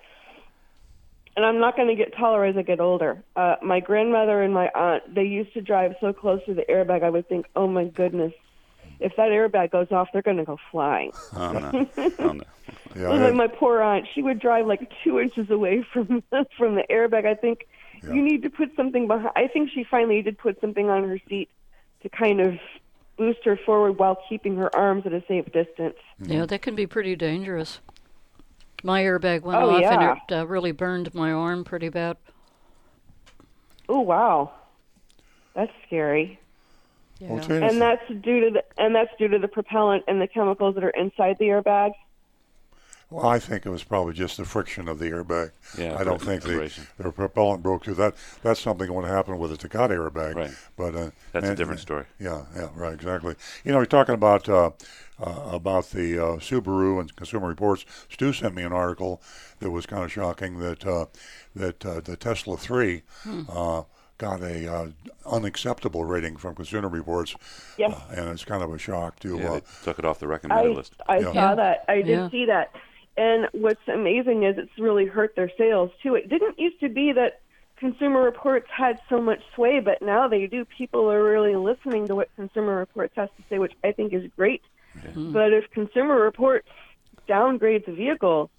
and 1.36 1.46
I'm 1.46 1.60
not 1.60 1.76
going 1.76 1.88
to 1.88 1.96
get 1.96 2.16
taller 2.16 2.46
as 2.46 2.56
I 2.58 2.62
get 2.62 2.80
older. 2.80 3.24
Uh, 3.36 3.56
my 3.62 3.80
grandmother 3.80 4.42
and 4.42 4.54
my 4.54 4.70
aunt, 4.76 5.16
they 5.16 5.24
used 5.24 5.54
to 5.54 5.62
drive 5.62 5.96
so 6.00 6.14
close 6.14 6.44
to 6.46 6.54
the 6.54 6.64
airbag, 6.70 7.04
I 7.04 7.10
would 7.10 7.28
think, 7.28 7.48
oh 7.56 7.68
my 7.68 7.86
goodness, 7.86 8.34
if 9.04 9.16
that 9.18 9.30
airbag 9.30 9.72
goes 9.72 9.92
off, 9.92 10.10
they're 10.14 10.22
going 10.22 10.38
to 10.38 10.46
go 10.46 10.58
flying. 10.72 11.12
Oh 11.36 11.52
no. 11.52 11.88
oh 12.20 12.32
no. 12.32 12.44
Yeah, 12.96 13.10
I- 13.10 13.18
like 13.18 13.34
my 13.36 13.48
poor 13.48 13.82
aunt, 13.82 14.08
she 14.14 14.22
would 14.22 14.40
drive 14.40 14.66
like 14.66 14.92
two 15.04 15.20
inches 15.20 15.50
away 15.50 15.86
from 15.94 16.24
from 16.58 16.76
the 16.76 16.84
airbag. 16.90 17.26
I 17.26 17.36
think 17.36 17.68
Yeah. 18.04 18.14
you 18.14 18.22
need 18.22 18.42
to 18.44 18.50
put 18.50 18.76
something 18.76 19.08
behind. 19.08 19.32
I 19.36 19.48
think 19.48 19.70
she 19.74 19.84
finally 19.84 20.22
did 20.22 20.38
put 20.38 20.60
something 20.62 20.90
on 20.90 21.08
her 21.08 21.20
seat 21.30 21.50
to 22.02 22.10
kind 22.10 22.40
of 22.42 22.56
boost 23.18 23.40
her 23.46 23.58
forward 23.66 24.00
while 24.00 24.18
keeping 24.28 24.56
her 24.58 24.76
arms 24.76 25.06
at 25.06 25.14
a 25.14 25.24
safe 25.28 25.46
distance. 25.52 25.96
Yeah, 26.20 26.46
that 26.48 26.62
can 26.62 26.76
be 26.76 26.88
pretty 26.88 27.16
dangerous. 27.16 27.80
My 28.84 29.02
airbag 29.04 29.44
went 29.44 29.62
Oh, 29.62 29.70
off 29.70 29.82
yeah. 29.82 29.94
and 30.12 30.20
it 30.30 30.36
uh, 30.36 30.46
really 30.48 30.72
burned 30.72 31.14
my 31.14 31.32
arm 31.32 31.64
pretty 31.64 31.90
bad. 31.90 32.18
Oh 33.90 34.00
wow, 34.02 34.52
that's 35.56 35.72
scary. 35.88 36.40
Well, 37.20 37.38
Yeah. 37.38 37.48
Tina, 37.48 37.68
And 37.68 37.82
that's 37.82 38.08
due 38.22 38.42
to 38.42 38.50
the 38.52 38.64
and 38.78 38.96
that's 38.96 39.12
due 39.18 39.28
to 39.28 39.40
the 39.40 39.48
propellant 39.48 40.04
and 40.08 40.22
the 40.22 40.28
chemicals 40.28 40.76
that 40.76 40.84
are 40.84 40.90
inside 40.92 41.38
the 41.40 41.46
airbag. 41.46 41.94
Well, 43.10 43.28
I 43.28 43.38
think 43.38 43.64
it 43.64 43.70
was 43.70 43.84
probably 43.84 44.14
just 44.14 44.38
the 44.38 44.46
friction 44.46 44.88
of 44.88 44.98
the 44.98 45.06
airbag. 45.06 45.52
Yeah, 45.78 45.98
I 46.00 46.04
don't 46.04 46.20
think 46.20 46.42
the, 46.42 46.72
the 46.98 47.12
propellant 47.12 47.62
broke 47.62 47.84
through. 47.84 47.94
That 47.94 48.16
that's 48.42 48.60
something 48.60 48.88
that 48.88 48.94
would 48.94 49.06
happen 49.06 49.38
with 49.38 49.52
a 49.52 49.58
Takata 49.58 49.94
airbag. 49.94 50.34
Right. 50.36 50.52
But 50.76 50.96
uh, 50.96 51.12
That's 51.32 51.48
a 51.48 51.56
different 51.56 51.80
story. 51.80 52.06
Yeah, 52.20 52.46
yeah, 52.56 52.70
right, 52.74 52.94
exactly. 52.94 53.36
You 53.64 53.72
know, 53.72 53.78
we're 53.78 53.86
talking 53.86 54.16
about 54.16 54.50
uh, 54.50 54.72
uh, 55.22 55.50
about 55.52 55.92
the 55.92 56.18
uh, 56.18 56.26
Subaru 56.38 57.00
and 57.00 57.16
Consumer 57.16 57.48
Reports. 57.48 57.86
Stu 58.10 58.34
sent 58.34 58.56
me 58.56 58.64
an 58.64 58.74
article 58.74 59.22
that 59.60 59.70
was 59.70 59.86
kind 59.86 60.04
of 60.04 60.12
shocking 60.12 60.58
that 60.60 60.84
uh, 60.86 61.06
that 61.56 61.86
uh, 61.86 62.02
the 62.02 62.18
Tesla 62.18 62.58
3 62.58 63.04
uh, 63.48 63.84
got 64.24 64.42
a 64.42 64.74
uh, 64.74 64.88
unacceptable 65.26 66.06
rating 66.06 66.38
from 66.38 66.56
Consumer 66.56 66.88
Reports. 66.88 67.36
Yes. 67.78 67.94
Uh, 67.94 68.16
and 68.22 68.30
it's 68.30 68.46
kind 68.46 68.64
of 68.64 68.74
a 68.74 68.78
shock 68.78 69.20
to. 69.20 69.38
Yeah, 69.38 69.50
uh, 69.52 69.54
they 69.56 69.62
took 69.84 70.00
it 70.00 70.06
off 70.06 70.20
the 70.20 70.28
recommended 70.28 70.72
I 70.72 70.74
list. 70.74 70.94
I 71.08 71.18
Yeah. 71.20 71.34
saw 71.34 71.56
that. 71.56 71.84
I 71.90 71.96
did 71.96 72.08
Yeah. 72.08 72.30
see 72.30 72.46
that. 72.46 72.72
And 73.18 73.48
what's 73.52 73.86
amazing 73.88 74.44
is 74.44 74.58
it's 74.58 74.72
really 74.80 75.06
hurt 75.06 75.36
their 75.36 75.52
sales 75.58 75.92
too. 76.02 76.16
It 76.16 76.30
didn't 76.30 76.58
used 76.58 76.80
to 76.80 76.90
be 76.90 77.12
that 77.12 77.42
Consumer 77.78 78.22
Reports 78.24 78.68
had 78.76 78.98
so 79.10 79.20
much 79.22 79.42
sway, 79.56 79.82
but 79.82 80.02
now 80.02 80.28
they 80.30 80.48
do. 80.48 80.64
People 80.66 81.12
are 81.12 81.22
really 81.22 81.56
listening 81.58 82.08
to 82.08 82.16
what 82.16 82.30
Consumer 82.38 82.78
Reports 82.78 83.14
has 83.18 83.30
to 83.38 83.44
say, 83.50 83.60
which 83.60 83.74
I 83.84 83.92
think 83.92 84.14
is 84.14 84.24
great. 84.38 84.62
But 85.16 85.52
if 85.54 85.70
Consumer 85.72 86.16
Reports 86.16 86.68
downgrades 87.28 87.88
a 87.88 87.92
vehicle, 87.92 88.50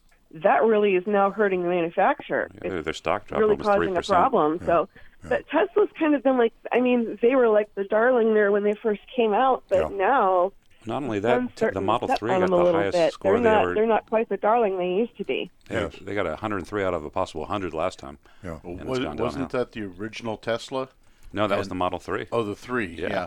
that 0.42 0.62
really 0.64 0.94
is 0.96 1.06
now 1.06 1.30
hurting 1.30 1.62
the 1.62 1.68
manufacturer. 1.68 2.50
Yeah, 2.62 2.70
their- 2.70 2.82
their 2.82 2.92
stock 2.92 3.26
dropped 3.28 3.40
really 3.40 3.52
almost 3.52 3.66
three 3.68 3.74
causing 3.86 3.92
a 3.92 4.00
percent. 4.00 4.18
problem. 4.18 4.60
So, 4.66 4.88
but 5.28 5.48
Tesla's 5.48 5.88
kind 5.98 6.14
of 6.14 6.22
been 6.22 6.38
like, 6.38 6.52
I 6.72 6.80
mean, 6.80 7.18
they 7.22 7.34
were 7.34 7.48
like 7.48 7.74
the 7.74 7.84
darling 7.84 8.34
there 8.34 8.52
when 8.52 8.62
they 8.64 8.74
first 8.74 9.00
came 9.14 9.32
out, 9.32 9.62
but 9.68 9.90
Yeah. 9.90 9.96
now 9.96 10.52
Not 10.86 11.02
only 11.02 11.18
that, 11.20 11.40
the 11.42 11.52
starting 11.56 11.84
Model 11.86 12.08
3 12.08 12.28
got 12.30 12.50
the 12.50 12.72
highest 12.72 12.92
bit. 12.96 13.12
score 13.12 13.32
they're 13.32 13.40
they 13.40 13.48
not, 13.48 13.62
ever. 13.62 13.74
They're 13.74 13.86
not 13.86 14.08
quite 14.08 14.28
the 14.28 14.36
darling 14.36 14.76
they 14.78 14.88
used 14.88 15.16
to 15.18 15.24
be. 15.24 15.50
They, 15.68 15.76
Yes. 15.76 15.96
they 16.00 16.14
got 16.14 16.26
a 16.26 16.30
103 16.30 16.84
out 16.84 16.94
of 16.94 17.04
a 17.04 17.10
possible 17.10 17.42
100 17.42 17.72
last 17.74 17.98
time. 17.98 18.18
yeah. 18.42 18.58
And 18.64 18.84
Was, 18.84 19.00
wasn't 19.00 19.50
that 19.50 19.72
the 19.72 19.82
original 19.84 20.36
Tesla? 20.36 20.88
No, 21.32 21.48
that 21.48 21.58
was 21.58 21.68
the 21.68 21.74
Model 21.74 21.98
3. 21.98 22.26
Oh, 22.30 22.42
the 22.44 22.54
three. 22.54 22.94
Yeah. 22.94 23.08
Yeah. 23.08 23.26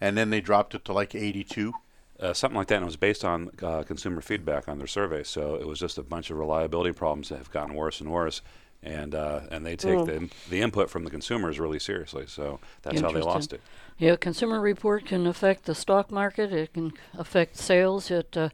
And 0.00 0.16
then 0.16 0.30
they 0.30 0.40
dropped 0.40 0.74
it 0.74 0.84
to 0.86 0.92
like 0.92 1.14
82. 1.14 1.72
Uh, 2.20 2.34
something 2.34 2.56
like 2.58 2.66
that, 2.68 2.74
and 2.74 2.82
it 2.82 2.86
was 2.86 2.96
based 2.96 3.24
on 3.24 3.50
uh, 3.62 3.82
consumer 3.82 4.20
feedback 4.20 4.68
on 4.68 4.76
their 4.76 4.86
survey. 4.86 5.22
So 5.22 5.54
it 5.54 5.66
was 5.66 5.78
just 5.78 5.96
a 5.96 6.02
bunch 6.02 6.30
of 6.30 6.36
reliability 6.36 6.92
problems 6.92 7.30
that 7.30 7.38
have 7.38 7.50
gotten 7.50 7.74
worse 7.74 7.98
and 7.98 8.10
worse. 8.10 8.42
And 8.82 9.14
uh, 9.14 9.40
and 9.50 9.66
they 9.66 9.76
take 9.76 9.98
the 10.06 10.30
the 10.48 10.60
input 10.62 10.88
from 10.88 11.04
the 11.04 11.10
consumers 11.10 11.60
really 11.60 11.78
seriously. 11.78 12.24
So 12.26 12.60
that's 12.82 12.96
how 13.02 13.08
they 13.12 13.20
lost 13.26 13.52
it. 13.52 13.60
Yeah, 13.98 14.16
Consumer 14.16 14.58
Report 14.58 15.04
can 15.04 15.26
affect 15.26 15.66
the 15.66 15.74
stock 15.74 16.10
market. 16.10 16.50
It 16.50 16.72
can 16.72 16.94
affect 17.18 17.58
sales 17.58 18.10
at 18.10 18.34
uh, 18.34 18.48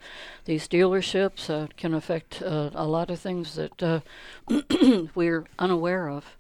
these 0.45 0.66
dealerships. 0.66 1.49
Uh, 1.49 1.66
it 1.66 1.76
can 1.76 1.95
affect 1.95 2.42
uh, 2.42 2.71
a 2.75 2.85
lot 2.88 3.09
of 3.11 3.21
things 3.21 3.54
that 3.54 3.80
uh, 3.80 4.00
we're 5.14 5.45
unaware 5.61 6.09
of. 6.09 6.37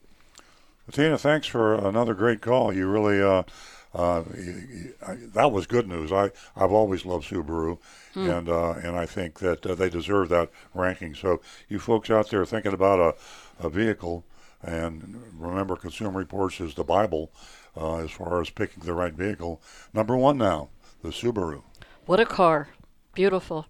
Tina, 0.90 1.18
thanks 1.18 1.46
for 1.46 1.74
another 1.74 2.14
great 2.14 2.40
call. 2.40 2.72
You 2.72 2.88
really, 2.88 3.20
uh, 3.22 3.42
uh, 3.94 4.22
y- 4.34 4.64
y- 4.72 4.90
I- 5.12 5.18
that 5.34 5.50
was 5.52 5.66
good 5.66 5.88
news. 5.88 6.10
I, 6.12 6.30
I've 6.56 6.72
always 6.72 7.04
loved 7.04 7.28
Subaru, 7.28 7.78
and 8.14 8.48
uh, 8.48 8.70
and 8.82 8.96
I 8.96 9.04
think 9.06 9.38
that 9.40 9.66
uh, 9.66 9.74
they 9.74 9.90
deserve 9.90 10.28
that 10.30 10.50
ranking. 10.74 11.14
So 11.14 11.40
you 11.68 11.78
folks 11.78 12.08
out 12.10 12.30
there 12.30 12.44
thinking 12.46 12.72
about 12.72 12.98
a, 12.98 13.14
a 13.58 13.68
vehicle, 13.68 14.24
and 14.62 15.22
remember, 15.38 15.76
Consumer 15.76 16.18
Reports 16.18 16.60
is 16.60 16.74
the 16.74 16.84
Bible 16.84 17.30
uh, 17.76 17.98
as 17.98 18.10
far 18.10 18.40
as 18.40 18.50
picking 18.50 18.82
the 18.84 18.94
right 18.94 19.12
vehicle. 19.14 19.60
Number 19.92 20.16
one 20.16 20.38
now, 20.38 20.68
the 21.02 21.08
Subaru. 21.10 21.62
What 22.06 22.20
a 22.20 22.26
car! 22.26 22.68
Beautiful. 23.14 23.66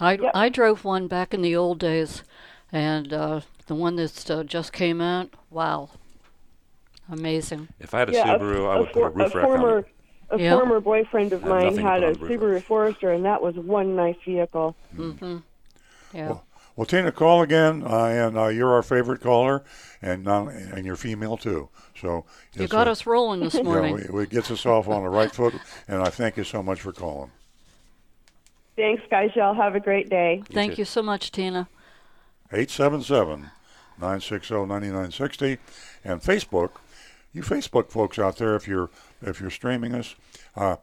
I 0.00 0.14
Yep. 0.14 0.30
I 0.34 0.48
drove 0.48 0.84
one 0.84 1.06
back 1.08 1.32
in 1.34 1.42
the 1.42 1.54
old 1.56 1.78
days, 1.78 2.22
and 2.72 3.12
uh, 3.12 3.40
the 3.66 3.74
one 3.74 3.96
that 3.96 4.30
uh, 4.30 4.44
just 4.44 4.72
came 4.72 5.00
out. 5.00 5.30
Wow, 5.50 5.90
amazing. 7.10 7.68
If 7.80 7.94
I 7.94 8.00
had 8.00 8.10
a 8.10 8.12
yeah, 8.12 8.38
Subaru, 8.38 8.66
a, 8.66 8.68
I 8.68 8.78
would 8.80 8.88
a, 8.88 8.92
put 8.92 9.02
a 9.04 9.08
roof 9.10 9.34
a 9.34 9.38
rack 9.38 9.46
former, 9.46 9.72
on 9.72 9.78
it. 9.78 9.86
A 10.30 10.38
Yeah. 10.38 10.56
former 10.56 10.80
boyfriend 10.80 11.32
of 11.32 11.44
mine 11.44 11.76
had 11.76 12.00
put 12.00 12.02
a 12.02 12.06
on 12.06 12.12
the 12.14 12.18
Subaru 12.18 12.62
Forester, 12.62 13.12
and 13.12 13.24
that 13.24 13.40
was 13.42 13.54
one 13.56 13.94
nice 13.94 14.16
vehicle. 14.24 14.74
Yeah. 16.12 16.28
Well, 16.28 16.44
Tina, 16.82 17.12
call 17.12 17.42
again, 17.42 17.84
uh, 17.86 18.06
and 18.06 18.36
uh, 18.36 18.48
you're 18.48 18.72
our 18.72 18.82
favorite 18.82 19.20
caller, 19.20 19.62
and 20.02 20.26
uh, 20.26 20.46
and 20.46 20.84
you're 20.84 20.96
female 20.96 21.36
too. 21.36 21.68
So 22.00 22.24
you 22.54 22.66
got 22.66 22.88
us 22.88 23.06
rolling 23.06 23.40
this 23.40 23.54
Yeah, 23.54 23.62
morning. 23.62 24.08
we, 24.12 24.24
it 24.24 24.30
gets 24.30 24.50
us 24.50 24.66
off 24.66 24.88
on 24.88 25.04
the 25.04 25.08
right 25.08 25.30
foot, 25.30 25.54
and 25.86 26.02
I 26.02 26.10
thank 26.10 26.36
you 26.36 26.42
so 26.44 26.62
much 26.62 26.80
for 26.80 26.92
calling. 26.92 27.30
Thanks, 28.74 29.04
guys. 29.08 29.30
Y'all 29.36 29.54
have 29.54 29.76
a 29.76 29.80
great 29.80 30.10
day. 30.10 30.42
Thank 30.50 30.74
too. 30.74 30.78
you 30.80 30.84
so 30.84 31.00
much, 31.00 31.30
Tina. 31.30 31.68
877 32.50 33.50
960 34.00 34.54
9960 34.54 35.58
and 36.04 36.20
Facebook. 36.20 36.70
You 37.32 37.42
Facebook 37.42 37.90
folks 37.90 38.18
out 38.18 38.38
there, 38.38 38.56
if 38.56 38.66
you're 38.66 38.90
if 39.22 39.40
you're 39.40 39.50
streaming 39.50 39.94
us, 39.94 40.16
uh, 40.56 40.76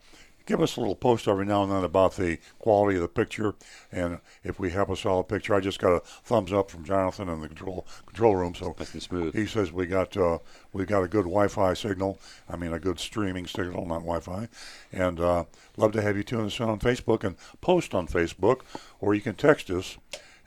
give 0.46 0.62
us 0.62 0.76
a 0.76 0.80
little 0.80 0.96
post 0.96 1.28
every 1.28 1.46
now 1.46 1.64
and 1.64 1.72
then 1.72 1.84
about 1.84 2.16
the 2.16 2.38
quality 2.60 2.96
of 2.96 3.02
the 3.02 3.08
picture, 3.08 3.56
and 3.92 4.20
if 4.44 4.60
we 4.60 4.72
have 4.72 4.90
a 4.90 4.96
solid 4.96 5.26
picture. 5.26 5.54
I 5.56 5.60
just 5.60 5.80
got 5.80 5.94
a 5.94 6.00
thumbs 6.00 6.52
up 6.52 6.70
from 6.70 6.84
Jonathan 6.84 7.30
in 7.30 7.42
the 7.42 7.48
control 7.48 7.86
control 8.06 8.36
room, 8.36 8.56
so 8.56 8.76
Nice 8.78 8.94
and 8.94 9.04
smooth. 9.04 9.36
he 9.36 9.46
says 9.46 9.72
we 9.72 9.86
got 9.86 10.16
uh, 10.18 10.40
we 10.74 10.86
got 10.86 11.04
a 11.04 11.08
good 11.08 11.24
Wi-Fi 11.24 11.74
signal. 11.74 12.20
I 12.50 12.56
mean, 12.56 12.74
a 12.74 12.80
good 12.80 13.00
streaming 13.00 13.48
signal, 13.48 13.86
not 13.86 14.00
Wi-Fi. 14.00 14.48
And 14.92 15.20
uh, 15.20 15.46
love 15.78 15.92
to 15.94 16.02
have 16.02 16.18
you 16.18 16.24
tune 16.24 16.46
us 16.46 16.60
in 16.60 16.70
on 16.70 16.80
Facebook 16.80 17.24
and 17.24 17.36
post 17.62 17.94
on 17.94 18.08
Facebook, 18.08 18.62
or 19.00 19.14
you 19.14 19.22
can 19.22 19.36
text 19.36 19.70
us 19.70 19.98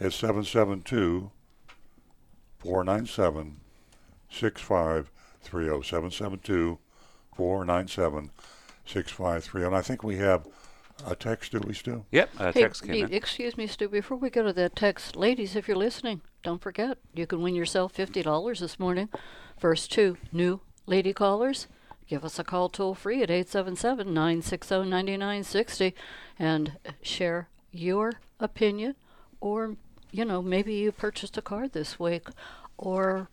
at 0.00 0.12
772 0.12 1.30
497 2.58 3.60
6530. 4.30 5.10
772 5.82 6.78
497 7.36 8.30
6530. 8.86 9.66
And 9.66 9.76
I 9.76 9.82
think 9.82 10.02
we 10.02 10.16
have 10.16 10.46
a 11.06 11.14
text, 11.16 11.52
do 11.52 11.60
we 11.66 11.74
still? 11.74 12.06
Yep, 12.12 12.30
a 12.38 12.52
Hey, 12.52 12.62
text 12.62 12.84
came 12.84 13.06
in. 13.06 13.12
excuse 13.12 13.56
me, 13.56 13.66
Stu. 13.66 13.88
Before 13.88 14.16
we 14.16 14.30
go 14.30 14.44
to 14.44 14.52
that 14.52 14.76
text, 14.76 15.16
ladies, 15.16 15.56
if 15.56 15.66
you're 15.66 15.76
listening, 15.76 16.20
don't 16.42 16.60
forget 16.62 16.98
you 17.14 17.26
can 17.26 17.42
win 17.42 17.54
yourself 17.54 17.92
fifty 17.92 18.22
dollars 18.22 18.60
this 18.60 18.78
morning. 18.78 19.08
First 19.58 19.90
two 19.92 20.16
new 20.32 20.60
lady 20.86 21.12
callers, 21.12 21.66
give 22.06 22.24
us 22.24 22.38
a 22.38 22.44
call 22.44 22.68
toll 22.68 22.94
free 22.94 23.22
at 23.22 23.28
877-960-9960 23.30 25.92
and 26.38 26.72
share 27.02 27.48
your 27.72 28.12
opinion, 28.40 28.94
or 29.40 29.76
you 30.12 30.24
know 30.24 30.42
maybe 30.42 30.74
you 30.74 30.92
purchased 30.92 31.36
a 31.38 31.42
car 31.42 31.66
this 31.68 31.98
week, 31.98 32.28
or 32.78 33.28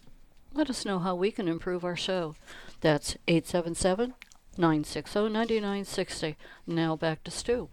let 0.53 0.70
us 0.70 0.86
know 0.86 1.00
how 1.00 1.15
we 1.15 1.31
can 1.31 1.48
improve 1.48 1.84
our 1.84 1.96
show. 1.96 2.36
That's 2.81 3.17
877 3.27 4.13
960 4.58 5.29
9960. 5.29 6.36
Now 6.67 6.96
back 6.96 7.24
to 7.24 7.31
Stu. 7.31 7.70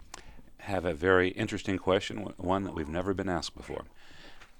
have 0.63 0.85
a 0.85 0.93
very 0.93 1.29
interesting 1.29 1.77
question, 1.77 2.21
one- 2.21 2.33
one 2.37 2.63
that 2.63 2.75
we've 2.75 2.89
never 2.89 3.13
been 3.13 3.29
asked 3.29 3.55
before. 3.55 3.85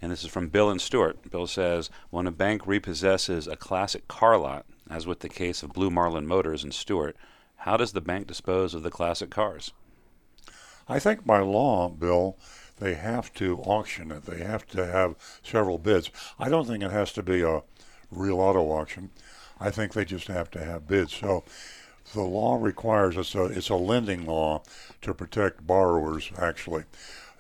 And 0.02 0.12
this 0.12 0.24
is 0.24 0.30
from 0.30 0.48
Bill 0.48 0.70
and 0.70 0.80
Stuart. 0.82 1.30
Bill 1.30 1.46
says, 1.46 1.90
when 2.10 2.26
a 2.26 2.32
bank 2.32 2.64
repossesses 2.64 3.48
a 3.52 3.58
classic 3.58 4.08
car 4.08 4.38
lot, 4.38 4.66
as 4.90 5.06
with 5.06 5.20
the 5.20 5.28
case 5.30 5.62
of 5.62 5.74
Blue 5.74 5.90
Marlin 5.90 6.26
Motors 6.26 6.64
and 6.64 6.74
Stuart, 6.74 7.18
how 7.58 7.76
does 7.76 7.92
the 7.92 8.00
bank 8.02 8.28
dispose 8.28 8.74
of 8.74 8.82
the 8.82 8.90
classic 8.90 9.30
cars? 9.30 9.72
I 10.88 11.00
think 11.00 11.26
by 11.26 11.40
law, 11.40 11.90
Bill, 11.90 12.38
they 12.80 12.94
have 12.94 13.34
to 13.34 13.58
auction 13.60 14.10
it. 14.12 14.26
They 14.26 14.42
have 14.44 14.66
to 14.68 14.86
have 14.86 15.16
several 15.44 15.78
bids. 15.78 16.10
I 16.40 16.48
don't 16.50 16.66
think 16.66 16.82
it 16.82 16.92
has 16.92 17.12
to 17.14 17.22
be 17.24 17.42
a 17.42 17.62
real 18.10 18.40
auto 18.40 18.72
auction. 18.72 19.10
I 19.60 19.70
think 19.70 19.92
they 19.94 20.06
just 20.06 20.28
have 20.28 20.50
to 20.52 20.64
have 20.64 20.88
bids. 20.88 21.14
So 21.14 21.44
the 22.14 22.22
law 22.22 22.58
requires 22.60 23.18
it's 23.18 23.36
a 23.36 23.46
it's 23.46 23.70
a 23.70 23.76
lending 23.76 24.26
law 24.26 24.64
to 25.02 25.14
protect 25.14 25.66
borrowers. 25.66 26.32
Actually, 26.38 26.84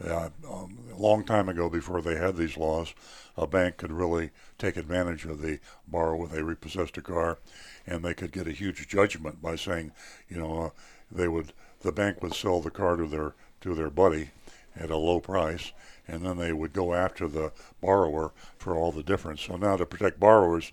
uh, 0.06 0.30
um, 0.50 0.78
a 0.94 1.00
long 1.00 1.24
time 1.24 1.50
ago, 1.50 1.70
before 1.70 2.02
they 2.02 2.16
had 2.16 2.36
these 2.36 2.58
laws, 2.58 2.94
a 3.38 3.48
bank 3.48 3.78
could 3.78 3.92
really 3.92 4.30
take 4.58 4.78
advantage 4.78 5.26
of 5.26 5.42
the 5.42 5.60
borrower. 5.88 6.28
They 6.28 6.42
repossessed 6.42 6.98
a 6.98 7.02
car, 7.02 7.40
and 7.88 8.04
they 8.04 8.14
could 8.14 8.32
get 8.32 8.48
a 8.48 8.52
huge 8.52 8.88
judgment 8.88 9.42
by 9.42 9.56
saying, 9.56 9.92
you 10.28 10.38
know, 10.38 10.64
uh, 10.64 10.70
they 11.12 11.28
would 11.28 11.54
the 11.82 11.92
bank 11.92 12.22
would 12.22 12.34
sell 12.34 12.62
the 12.62 12.72
car 12.72 12.96
to 12.96 13.08
their 13.08 13.34
to 13.62 13.74
their 13.74 13.90
buddy 13.90 14.30
at 14.76 14.92
a 14.92 14.98
low 14.98 15.20
price, 15.20 15.72
and 16.08 16.26
then 16.26 16.38
they 16.38 16.54
would 16.54 16.74
go 16.74 16.94
after 16.94 17.28
the 17.28 17.52
borrower 17.82 18.32
for 18.58 18.76
all 18.76 18.92
the 18.92 19.04
difference. 19.04 19.42
So 19.42 19.58
now 19.58 19.78
to 19.78 19.86
protect 19.86 20.20
borrowers, 20.20 20.72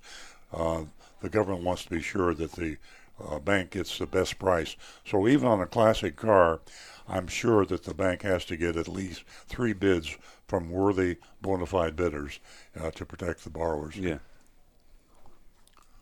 uh, 0.53 0.83
the 1.21 1.29
government 1.29 1.65
wants 1.65 1.85
to 1.85 1.91
be 1.91 2.03
sure 2.03 2.35
that 2.35 2.53
the 2.53 2.77
uh, 3.25 3.39
bank 3.39 3.71
gets 3.71 3.99
the 3.99 4.07
best 4.07 4.39
price. 4.39 4.77
So 5.05 5.27
even 5.29 5.47
on 5.49 5.61
a 5.61 5.67
classic 5.67 6.17
car, 6.17 6.61
I'm 7.09 7.27
sure 7.29 7.65
that 7.67 7.85
the 7.85 7.95
bank 7.95 8.23
has 8.23 8.45
to 8.47 8.57
get 8.57 8.77
at 8.77 8.89
least 8.89 9.25
three 9.47 9.73
bids 9.73 10.17
from 10.49 10.71
worthy 10.71 11.17
bona 11.41 11.67
fide 11.67 11.97
bidders 11.97 12.39
uh, 12.79 12.91
to 12.93 13.05
protect 13.05 13.45
the 13.45 13.51
borrowers. 13.51 13.97
Yeah. 13.97 14.19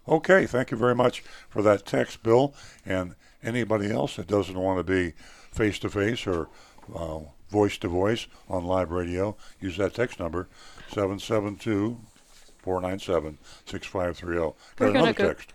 Okay, 0.06 0.44
thank 0.47 0.71
you 0.71 0.76
very 0.76 0.94
much 0.94 1.21
for 1.49 1.62
that 1.62 1.87
text, 1.87 2.23
Bill. 2.23 2.54
And 2.85 3.14
anybody 3.42 3.90
else 3.90 4.16
that 4.16 4.26
doesn't 4.26 4.59
want 4.59 4.78
to 4.78 4.85
be 4.85 5.14
face 5.50 5.78
to 5.78 5.88
face 5.88 6.26
or 6.26 6.49
voice 7.50 7.78
to 7.78 7.88
voice 7.88 8.26
on 8.49 8.64
live 8.64 8.90
radio, 8.90 9.35
use 9.61 9.78
that 9.78 9.94
text 9.94 10.21
number 10.21 10.49
772 10.88 11.99
497 12.59 13.38
6530. 13.64 14.38
We're 14.38 14.42
Got 14.44 14.54
gonna 14.78 14.90
another 14.99 15.12
go- 15.14 15.28
text. 15.28 15.53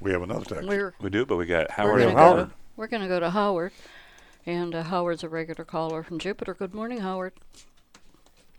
We 0.00 0.12
have 0.12 0.22
another 0.22 0.44
text. 0.44 0.68
We're 0.68 0.94
We 1.00 1.10
do, 1.10 1.26
but 1.26 1.36
we 1.36 1.46
got 1.46 1.68
we're 1.68 1.74
Howard. 1.74 1.94
We 1.96 2.02
gonna 2.02 2.10
have 2.10 2.16
go 2.16 2.36
Howard. 2.36 2.48
to, 2.48 2.54
we're 2.76 2.86
going 2.86 3.02
to 3.02 3.08
go 3.08 3.20
to 3.20 3.30
Howard, 3.30 3.72
and 4.46 4.74
uh, 4.74 4.82
Howard's 4.82 5.22
a 5.24 5.28
regular 5.28 5.64
caller 5.64 6.02
from 6.02 6.18
Jupiter. 6.18 6.54
Good 6.54 6.74
morning, 6.74 6.98
Howard. 6.98 7.32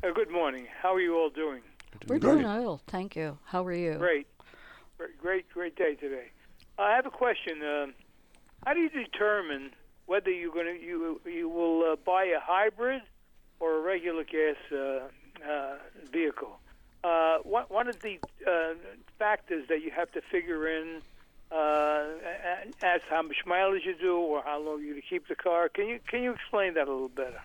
Uh, 0.03 0.12
good 0.13 0.29
morning. 0.31 0.67
How 0.81 0.93
are 0.93 0.99
you 0.99 1.15
all 1.15 1.29
doing? 1.29 1.62
We're 2.07 2.19
Great. 2.19 2.31
doing 2.34 2.43
well, 2.43 2.81
thank 2.88 3.15
you. 3.15 3.38
How 3.45 3.65
are 3.65 3.73
you? 3.73 3.93
Great. 3.95 4.27
Great, 4.97 5.17
great, 5.19 5.49
great 5.49 5.75
day 5.75 5.95
today. 5.95 6.27
I 6.77 6.95
have 6.95 7.05
a 7.05 7.12
question. 7.12 7.62
Um 7.63 7.93
how 8.65 8.73
do 8.73 8.79
you 8.79 8.89
determine 8.89 9.71
whether 10.05 10.29
you're 10.29 10.53
going 10.53 10.67
to 10.67 10.79
you 10.86 11.19
you 11.25 11.49
will 11.49 11.84
uh, 11.91 11.95
buy 11.95 12.25
a 12.25 12.39
hybrid 12.39 13.01
or 13.60 13.77
a 13.77 13.81
regular 13.81 14.23
gas 14.23 14.55
uh, 14.71 15.07
uh, 15.47 15.77
vehicle? 16.12 16.60
Uh, 17.03 17.37
one 17.39 17.65
one 17.69 17.87
of 17.87 17.99
the 18.01 18.19
uh, 18.47 18.73
factors 19.17 19.67
that 19.69 19.81
you 19.81 19.91
have 19.91 20.11
to 20.11 20.21
figure 20.21 20.67
in 20.67 21.01
uh, 21.51 22.03
as 22.81 23.01
how 23.09 23.21
much 23.21 23.37
mileage 23.45 23.85
you 23.85 23.95
do 23.99 24.17
or 24.17 24.41
how 24.43 24.59
long 24.59 24.81
you 24.81 25.01
keep 25.09 25.27
the 25.27 25.35
car. 25.35 25.67
Can 25.69 25.87
you 25.87 25.99
can 26.07 26.21
you 26.23 26.31
explain 26.31 26.75
that 26.75 26.87
a 26.87 26.91
little 26.91 27.09
better? 27.09 27.41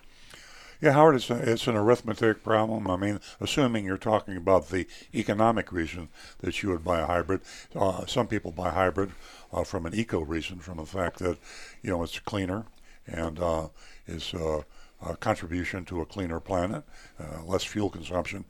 Yeah, 0.79 0.91
Howard, 0.91 1.15
it's, 1.15 1.31
a, 1.31 1.51
it's 1.51 1.65
an 1.65 1.75
arithmetic 1.75 2.43
problem. 2.43 2.87
I 2.87 2.97
mean, 2.97 3.19
assuming 3.41 3.83
you're 3.83 3.97
talking 3.97 4.37
about 4.37 4.69
the 4.69 4.85
economic 5.11 5.71
reason 5.71 6.09
that 6.41 6.61
you 6.61 6.69
would 6.69 6.83
buy 6.83 6.99
a 6.99 7.07
hybrid, 7.07 7.41
uh, 7.75 8.05
some 8.05 8.27
people 8.27 8.51
buy 8.51 8.69
hybrid 8.69 9.09
uh, 9.51 9.63
from 9.63 9.87
an 9.87 9.95
eco 9.95 10.19
reason, 10.19 10.59
from 10.59 10.77
the 10.77 10.85
fact 10.85 11.17
that, 11.17 11.39
you 11.81 11.89
know, 11.89 12.03
it's 12.03 12.19
cleaner 12.19 12.65
and 13.07 13.39
uh, 13.39 13.69
is 14.05 14.35
uh, 14.35 14.61
a 15.03 15.17
contribution 15.17 15.83
to 15.85 16.01
a 16.01 16.05
cleaner 16.05 16.39
planet, 16.39 16.83
uh, 17.19 17.43
less 17.43 17.63
fuel 17.63 17.89
consumption. 17.89 18.45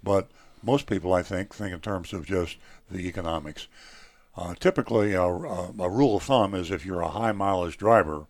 But 0.00 0.30
most 0.64 0.86
people, 0.86 1.12
I 1.12 1.22
think, 1.22 1.54
think 1.54 1.72
in 1.72 1.80
terms 1.80 2.12
of 2.12 2.26
just 2.26 2.56
the 2.90 3.06
economics. 3.08 3.68
Uh, 4.36 4.54
typically, 4.54 5.14
a, 5.14 5.28
rule 5.28 6.16
of 6.16 6.22
thumb 6.24 6.54
is 6.54 6.70
if 6.70 6.84
you're 6.84 7.02
a 7.02 7.08
high 7.08 7.32
mileage 7.32 7.76
driver, 7.76 8.26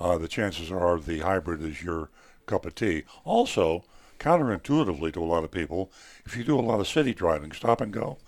uh, 0.00 0.18
the 0.18 0.28
chances 0.28 0.70
are 0.72 0.98
the 0.98 1.20
hybrid 1.20 1.62
is 1.62 1.82
your 1.82 2.10
cup 2.46 2.66
of 2.66 2.74
tea. 2.74 3.04
Also, 3.24 3.84
counterintuitively 4.18 5.12
to 5.12 5.22
a 5.22 5.24
lot 5.24 5.44
of 5.44 5.50
people, 5.50 5.92
if 6.24 6.36
you 6.36 6.42
do 6.42 6.58
a 6.58 6.60
lot 6.60 6.80
of 6.80 6.88
city 6.88 7.14
driving, 7.14 7.52
stop 7.52 7.80
and 7.80 7.92
go, 7.92 8.18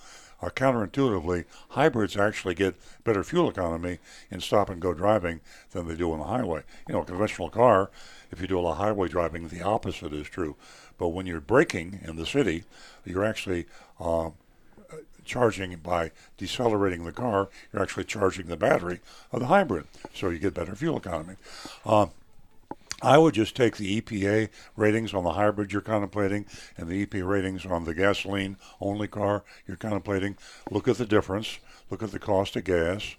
uh, 0.42 0.48
counterintuitively, 0.50 1.44
hybrids 1.70 2.16
actually 2.16 2.54
get 2.54 2.74
better 3.04 3.22
fuel 3.22 3.50
economy 3.50 3.98
in 4.30 4.40
stop 4.40 4.70
and 4.70 4.80
go 4.80 4.94
driving 4.94 5.40
than 5.72 5.86
they 5.86 5.96
do 5.96 6.12
on 6.12 6.18
the 6.18 6.24
highway. 6.24 6.62
You 6.88 6.94
know, 6.94 7.02
a 7.02 7.04
conventional 7.04 7.50
car, 7.50 7.90
if 8.30 8.40
you 8.40 8.46
do 8.46 8.58
a 8.58 8.62
lot 8.62 8.72
of 8.72 8.78
highway 8.78 9.08
driving, 9.08 9.48
the 9.48 9.62
opposite 9.62 10.12
is 10.12 10.28
true. 10.28 10.56
But 11.00 11.08
when 11.08 11.24
you're 11.24 11.40
braking 11.40 12.00
in 12.04 12.16
the 12.16 12.26
city, 12.26 12.64
you're 13.06 13.24
actually 13.24 13.64
uh, 13.98 14.32
charging 15.24 15.74
by 15.76 16.10
decelerating 16.36 17.04
the 17.04 17.12
car, 17.12 17.48
you're 17.72 17.82
actually 17.82 18.04
charging 18.04 18.48
the 18.48 18.56
battery 18.58 19.00
of 19.32 19.40
the 19.40 19.46
hybrid, 19.46 19.86
so 20.12 20.28
you 20.28 20.38
get 20.38 20.52
better 20.52 20.76
fuel 20.76 20.98
economy. 20.98 21.36
Uh, 21.86 22.08
I 23.00 23.16
would 23.16 23.32
just 23.32 23.56
take 23.56 23.78
the 23.78 23.98
EPA 23.98 24.50
ratings 24.76 25.14
on 25.14 25.24
the 25.24 25.32
hybrid 25.32 25.72
you're 25.72 25.80
contemplating 25.80 26.44
and 26.76 26.86
the 26.86 27.06
EPA 27.06 27.26
ratings 27.26 27.64
on 27.64 27.84
the 27.84 27.94
gasoline 27.94 28.58
only 28.78 29.08
car 29.08 29.42
you're 29.66 29.78
contemplating. 29.78 30.36
Look 30.70 30.86
at 30.86 30.98
the 30.98 31.06
difference. 31.06 31.60
Look 31.88 32.02
at 32.02 32.10
the 32.10 32.18
cost 32.18 32.56
of 32.56 32.64
gas. 32.64 33.14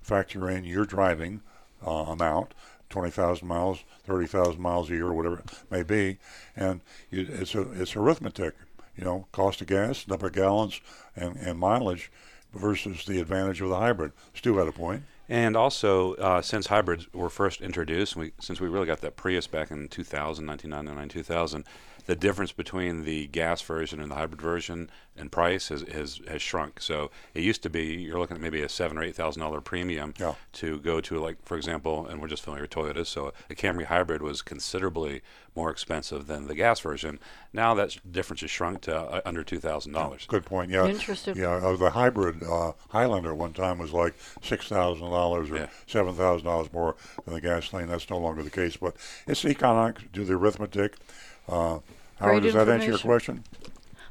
Factor 0.00 0.48
in 0.48 0.64
your 0.64 0.86
driving 0.86 1.42
uh, 1.86 1.90
amount 1.90 2.54
20,000 2.90 3.46
miles, 3.46 3.84
30,000 4.04 4.60
miles 4.60 4.90
a 4.90 4.94
year, 4.94 5.06
or 5.06 5.14
whatever 5.14 5.38
it 5.38 5.50
may 5.70 5.82
be. 5.82 6.18
And 6.54 6.80
it's, 7.10 7.54
a, 7.54 7.62
it's 7.72 7.96
arithmetic. 7.96 8.54
You 8.96 9.04
know, 9.04 9.26
cost 9.30 9.60
of 9.60 9.66
gas, 9.66 10.08
number 10.08 10.28
of 10.28 10.32
gallons, 10.32 10.80
and, 11.14 11.36
and 11.36 11.58
mileage 11.58 12.10
versus 12.54 13.04
the 13.04 13.20
advantage 13.20 13.60
of 13.60 13.68
the 13.68 13.76
hybrid. 13.76 14.12
Stu 14.32 14.56
had 14.56 14.68
a 14.68 14.72
point. 14.72 15.02
And 15.28 15.56
also, 15.56 16.14
uh, 16.14 16.40
since 16.40 16.68
hybrids 16.68 17.12
were 17.12 17.28
first 17.28 17.60
introduced, 17.60 18.14
we, 18.14 18.32
since 18.40 18.60
we 18.60 18.68
really 18.68 18.86
got 18.86 19.00
that 19.00 19.16
Prius 19.16 19.46
back 19.46 19.70
in 19.70 19.88
2000, 19.88 20.46
1999, 20.46 21.08
2000, 21.08 21.64
the 22.06 22.16
difference 22.16 22.52
between 22.52 23.04
the 23.04 23.26
gas 23.28 23.60
version 23.62 24.00
and 24.00 24.10
the 24.10 24.14
hybrid 24.14 24.40
version 24.40 24.90
in 25.16 25.28
price 25.30 25.68
has, 25.68 25.82
has, 25.82 26.20
has 26.28 26.40
shrunk. 26.42 26.80
So 26.80 27.10
it 27.34 27.42
used 27.42 27.62
to 27.62 27.70
be 27.70 27.94
you're 27.94 28.18
looking 28.18 28.36
at 28.36 28.42
maybe 28.42 28.62
a 28.62 28.68
seven 28.68 28.98
or 28.98 29.02
eight 29.02 29.16
thousand 29.16 29.40
dollar 29.42 29.60
premium 29.60 30.14
Yeah. 30.18 30.34
to 30.54 30.78
go 30.80 31.00
to 31.00 31.18
like 31.18 31.36
for 31.44 31.56
example, 31.56 32.06
and 32.06 32.20
we're 32.20 32.28
just 32.28 32.42
familiar 32.44 32.62
with 32.62 32.70
Toyotas. 32.70 33.06
So 33.06 33.32
a 33.50 33.54
Camry 33.54 33.84
hybrid 33.86 34.22
was 34.22 34.42
considerably 34.42 35.22
more 35.54 35.70
expensive 35.70 36.26
than 36.26 36.46
the 36.48 36.54
gas 36.54 36.80
version. 36.80 37.18
Now 37.52 37.74
that 37.74 37.96
difference 38.12 38.42
has 38.42 38.50
shrunk 38.50 38.82
to 38.82 38.94
uh, 38.96 39.20
under 39.24 39.42
two 39.42 39.58
thousand 39.58 39.92
dollars. 39.92 40.26
Good 40.28 40.44
point. 40.44 40.70
Yeah. 40.70 40.86
Interesting. 40.86 41.36
Yeah. 41.36 41.54
Uh, 41.54 41.76
the 41.76 41.90
hybrid 41.90 42.42
uh, 42.42 42.72
Highlander 42.90 43.30
at 43.30 43.36
one 43.38 43.52
time 43.54 43.78
was 43.78 43.92
like 43.92 44.14
six 44.42 44.68
thousand 44.68 45.08
dollars 45.10 45.50
or 45.50 45.56
Yeah. 45.56 45.66
seven 45.86 46.14
thousand 46.14 46.44
dollars 46.46 46.72
more 46.72 46.94
than 47.24 47.34
the 47.34 47.40
gasoline. 47.40 47.88
That's 47.88 48.08
no 48.10 48.18
longer 48.18 48.42
the 48.42 48.50
case, 48.50 48.76
but 48.76 48.96
it's 49.26 49.44
economic. 49.44 50.12
Do 50.12 50.24
the 50.24 50.34
arithmetic. 50.34 50.96
Uh, 51.48 51.78
Howard, 52.16 52.42
does 52.42 52.54
that 52.54 52.68
answer 52.68 52.90
your 52.90 52.98
question? 52.98 53.44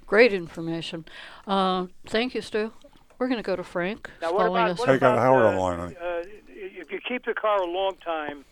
Great 0.06 0.34
information. 0.34 1.06
Uh, 1.48 1.88
thank 2.06 2.36
you, 2.36 2.42
Stu. 2.42 2.72
We're 3.18 3.28
going 3.28 3.40
to 3.40 3.44
go 3.44 3.56
to 3.56 3.64
Frank. 3.64 4.10
Now, 4.22 4.34
what 4.34 4.48
about, 4.48 4.72
us. 4.72 4.80
what 4.80 4.90
Hey, 4.90 4.96
about 4.96 5.18
Howard 5.18 5.46
uh, 5.46 5.48
on 5.48 5.56
the 5.56 5.62
line, 5.62 5.80
uh, 5.80 6.24
if 6.48 6.92
you 6.92 7.00
keep 7.08 7.26
the 7.26 7.34
car 7.34 7.62
a 7.62 7.66
long 7.66 7.96
time, 8.04 8.46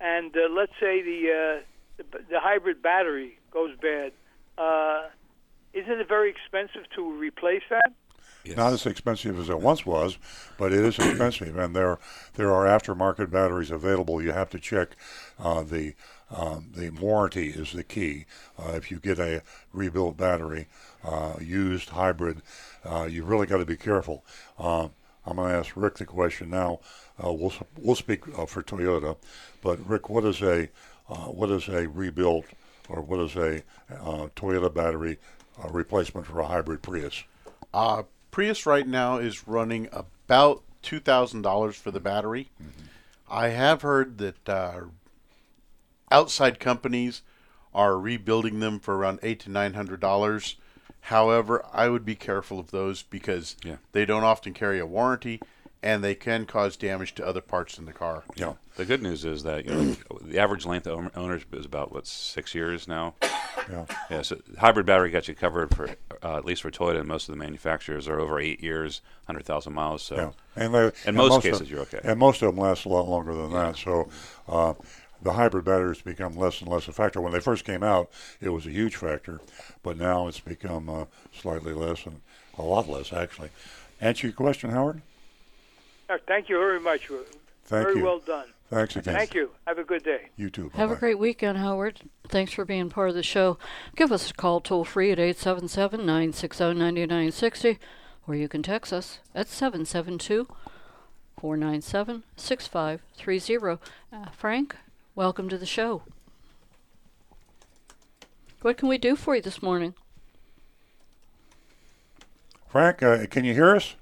and 0.00 0.34
uh, 0.36 0.48
let's 0.50 0.72
say 0.80 1.02
the, 1.02 1.60
uh, 1.60 1.62
the 1.96 2.18
the 2.30 2.40
hybrid 2.40 2.82
battery 2.82 3.38
goes 3.50 3.76
bad, 3.80 4.12
uh, 4.56 5.08
isn't 5.72 6.00
it 6.00 6.08
very 6.08 6.30
expensive 6.30 6.88
to 6.94 7.10
replace 7.12 7.62
that? 7.70 7.92
Yes. 8.44 8.56
Not 8.56 8.72
as 8.72 8.86
expensive 8.86 9.40
as 9.40 9.48
it 9.48 9.60
once 9.60 9.84
was, 9.84 10.18
but 10.56 10.72
it 10.72 10.84
is 10.84 10.98
expensive, 10.98 11.58
and 11.58 11.74
there 11.74 11.98
there 12.34 12.54
are 12.54 12.64
aftermarket 12.64 13.30
batteries 13.30 13.72
available. 13.72 14.22
You 14.22 14.32
have 14.32 14.50
to 14.50 14.60
check 14.60 14.90
uh, 15.38 15.62
the 15.62 15.94
um, 16.30 16.70
the 16.74 16.90
warranty 16.90 17.50
is 17.50 17.72
the 17.72 17.84
key. 17.84 18.26
Uh, 18.58 18.72
if 18.72 18.90
you 18.90 18.98
get 18.98 19.18
a 19.18 19.42
rebuilt 19.72 20.16
battery, 20.16 20.66
uh, 21.04 21.34
used 21.40 21.90
hybrid, 21.90 22.42
uh, 22.84 23.04
you 23.04 23.24
really 23.24 23.46
got 23.46 23.58
to 23.58 23.64
be 23.64 23.76
careful. 23.76 24.24
Uh, 24.58 24.88
I'm 25.24 25.36
going 25.36 25.50
to 25.50 25.58
ask 25.58 25.72
Rick 25.76 25.96
the 25.96 26.04
question 26.04 26.50
now. 26.50 26.80
Uh, 27.22 27.32
we'll 27.32 27.52
we'll 27.78 27.96
speak 27.96 28.22
uh, 28.38 28.46
for 28.46 28.62
Toyota, 28.62 29.16
but 29.62 29.78
Rick, 29.88 30.08
what 30.08 30.24
is 30.24 30.42
a 30.42 30.68
uh, 31.08 31.26
what 31.26 31.50
is 31.50 31.68
a 31.68 31.88
rebuilt 31.88 32.44
or 32.88 33.00
what 33.00 33.20
is 33.20 33.36
a 33.36 33.62
uh, 33.90 34.28
Toyota 34.36 34.72
battery 34.72 35.18
uh, 35.62 35.68
replacement 35.68 36.26
for 36.26 36.40
a 36.40 36.46
hybrid 36.46 36.82
Prius? 36.82 37.24
Uh, 37.72 38.02
Prius 38.30 38.66
right 38.66 38.86
now 38.86 39.16
is 39.16 39.48
running 39.48 39.88
about 39.92 40.62
two 40.82 41.00
thousand 41.00 41.42
dollars 41.42 41.76
for 41.76 41.90
the 41.90 42.00
battery. 42.00 42.50
I 43.28 43.48
have 43.48 43.82
heard 43.82 44.18
that 44.18 44.48
uh, 44.48 44.80
outside 46.10 46.60
companies 46.60 47.22
are 47.74 47.98
rebuilding 47.98 48.60
them 48.60 48.78
for 48.80 48.96
around 48.96 49.18
eight 49.22 49.40
to 49.40 49.50
nine 49.50 49.74
hundred 49.74 50.00
dollars. 50.00 50.56
However, 51.02 51.64
I 51.72 51.88
would 51.88 52.04
be 52.04 52.14
careful 52.16 52.58
of 52.58 52.70
those 52.70 53.02
because 53.02 53.56
Yeah. 53.64 53.76
they 53.92 54.04
don't 54.04 54.24
often 54.24 54.54
carry 54.54 54.80
a 54.80 54.86
warranty, 54.86 55.40
and 55.82 56.02
they 56.02 56.14
can 56.16 56.46
cause 56.46 56.76
damage 56.76 57.14
to 57.14 57.26
other 57.26 57.40
parts 57.40 57.78
in 57.78 57.84
the 57.84 57.92
car. 57.92 58.24
Yeah. 58.34 58.54
The 58.76 58.84
good 58.84 59.02
news 59.02 59.24
is 59.24 59.42
that 59.44 59.64
you 59.66 59.70
know, 59.74 59.96
the 60.20 60.38
average 60.38 60.66
length 60.66 60.86
of 60.86 60.98
own- 60.98 61.10
ownership 61.14 61.54
is 61.54 61.64
about 61.64 61.92
what 61.92 62.06
six 62.06 62.54
years 62.54 62.88
now. 62.88 63.14
Yeah. 63.70 63.84
Yeah, 64.10 64.22
so 64.22 64.38
hybrid 64.58 64.84
battery 64.86 65.10
got 65.10 65.28
you 65.28 65.34
covered 65.34 65.74
for 65.74 65.90
uh, 66.22 66.36
at 66.36 66.44
least 66.44 66.62
for 66.62 66.70
Toyota 66.70 66.98
and 67.00 67.08
most 67.08 67.28
of 67.28 67.34
the 67.34 67.38
manufacturers 67.38 68.06
are 68.08 68.18
over 68.20 68.38
eight 68.40 68.62
years, 68.62 69.00
hundred 69.26 69.44
thousand 69.44 69.74
miles. 69.74 70.02
So 70.02 70.16
Yeah, 70.56 70.62
and 70.64 70.74
they, 70.74 70.92
In 71.06 71.14
most 71.14 71.36
of- 71.36 71.42
cases, 71.42 71.70
you're 71.70 71.80
okay. 71.80 72.00
And 72.04 72.18
most 72.18 72.42
of 72.42 72.52
them 72.54 72.62
last 72.62 72.84
a 72.84 72.88
lot 72.88 73.08
longer 73.08 73.34
than 73.34 73.52
that. 73.52 73.76
So, 73.76 74.08
uh, 74.48 74.74
the 75.22 75.32
hybrid 75.32 75.64
batteries 75.64 76.02
become 76.02 76.36
less 76.36 76.60
and 76.60 76.70
less 76.70 76.88
a 76.88 76.92
factor. 76.92 77.20
When 77.20 77.32
they 77.32 77.40
first 77.40 77.64
came 77.64 77.82
out, 77.82 78.10
it 78.40 78.50
was 78.50 78.66
a 78.66 78.70
huge 78.70 78.96
factor, 78.96 79.40
but 79.82 79.96
now 79.96 80.28
it's 80.28 80.40
become 80.40 80.88
uh, 80.88 81.04
slightly 81.32 81.72
less 81.72 82.06
and 82.06 82.20
a 82.58 82.62
lot 82.62 82.88
less 82.88 83.12
actually. 83.12 83.50
Answer 84.00 84.28
your 84.28 84.34
question, 84.34 84.70
Howard. 84.70 85.02
Uh, 86.08 86.18
thank 86.26 86.48
you 86.48 86.58
very 86.58 86.80
much. 86.80 87.08
Thank 87.64 87.86
very 87.86 87.98
you. 87.98 88.04
well 88.04 88.20
done. 88.20 88.46
Thanks 88.70 88.96
again. 88.96 89.14
Thank 89.14 89.34
you. 89.34 89.50
Have 89.66 89.78
a 89.78 89.84
good 89.84 90.02
day. 90.02 90.28
You 90.36 90.50
too. 90.50 90.70
Have 90.74 90.90
a 90.90 90.96
great 90.96 91.18
weekend, 91.18 91.58
Howard. 91.58 92.00
Thanks 92.28 92.52
for 92.52 92.64
being 92.64 92.90
part 92.90 93.08
of 93.08 93.14
the 93.14 93.22
show. 93.22 93.58
Give 93.94 94.10
us 94.10 94.30
a 94.30 94.34
call 94.34 94.60
toll 94.60 94.84
free 94.84 95.12
at 95.12 95.18
877 95.18 96.00
960 96.00 96.64
9960, 96.64 97.78
or 98.26 98.34
you 98.34 98.48
can 98.48 98.62
text 98.62 98.92
us 98.92 99.20
at 99.34 99.48
772 99.48 100.48
497 101.40 102.24
6530. 102.36 103.80
Uh, 104.12 104.30
Frank, 104.36 104.76
welcome 105.16 105.48
to 105.48 105.58
the 105.58 105.66
show. 105.66 106.02
What 108.62 108.76
can 108.76 108.88
we 108.88 108.98
do 108.98 109.16
for 109.16 109.34
you 109.34 109.42
this 109.42 109.62
morning? 109.62 109.94
Frank, 112.68 113.02
uh, 113.02 113.26
can 113.26 113.44
you 113.44 113.54
hear 113.54 113.74
us? 113.74 113.96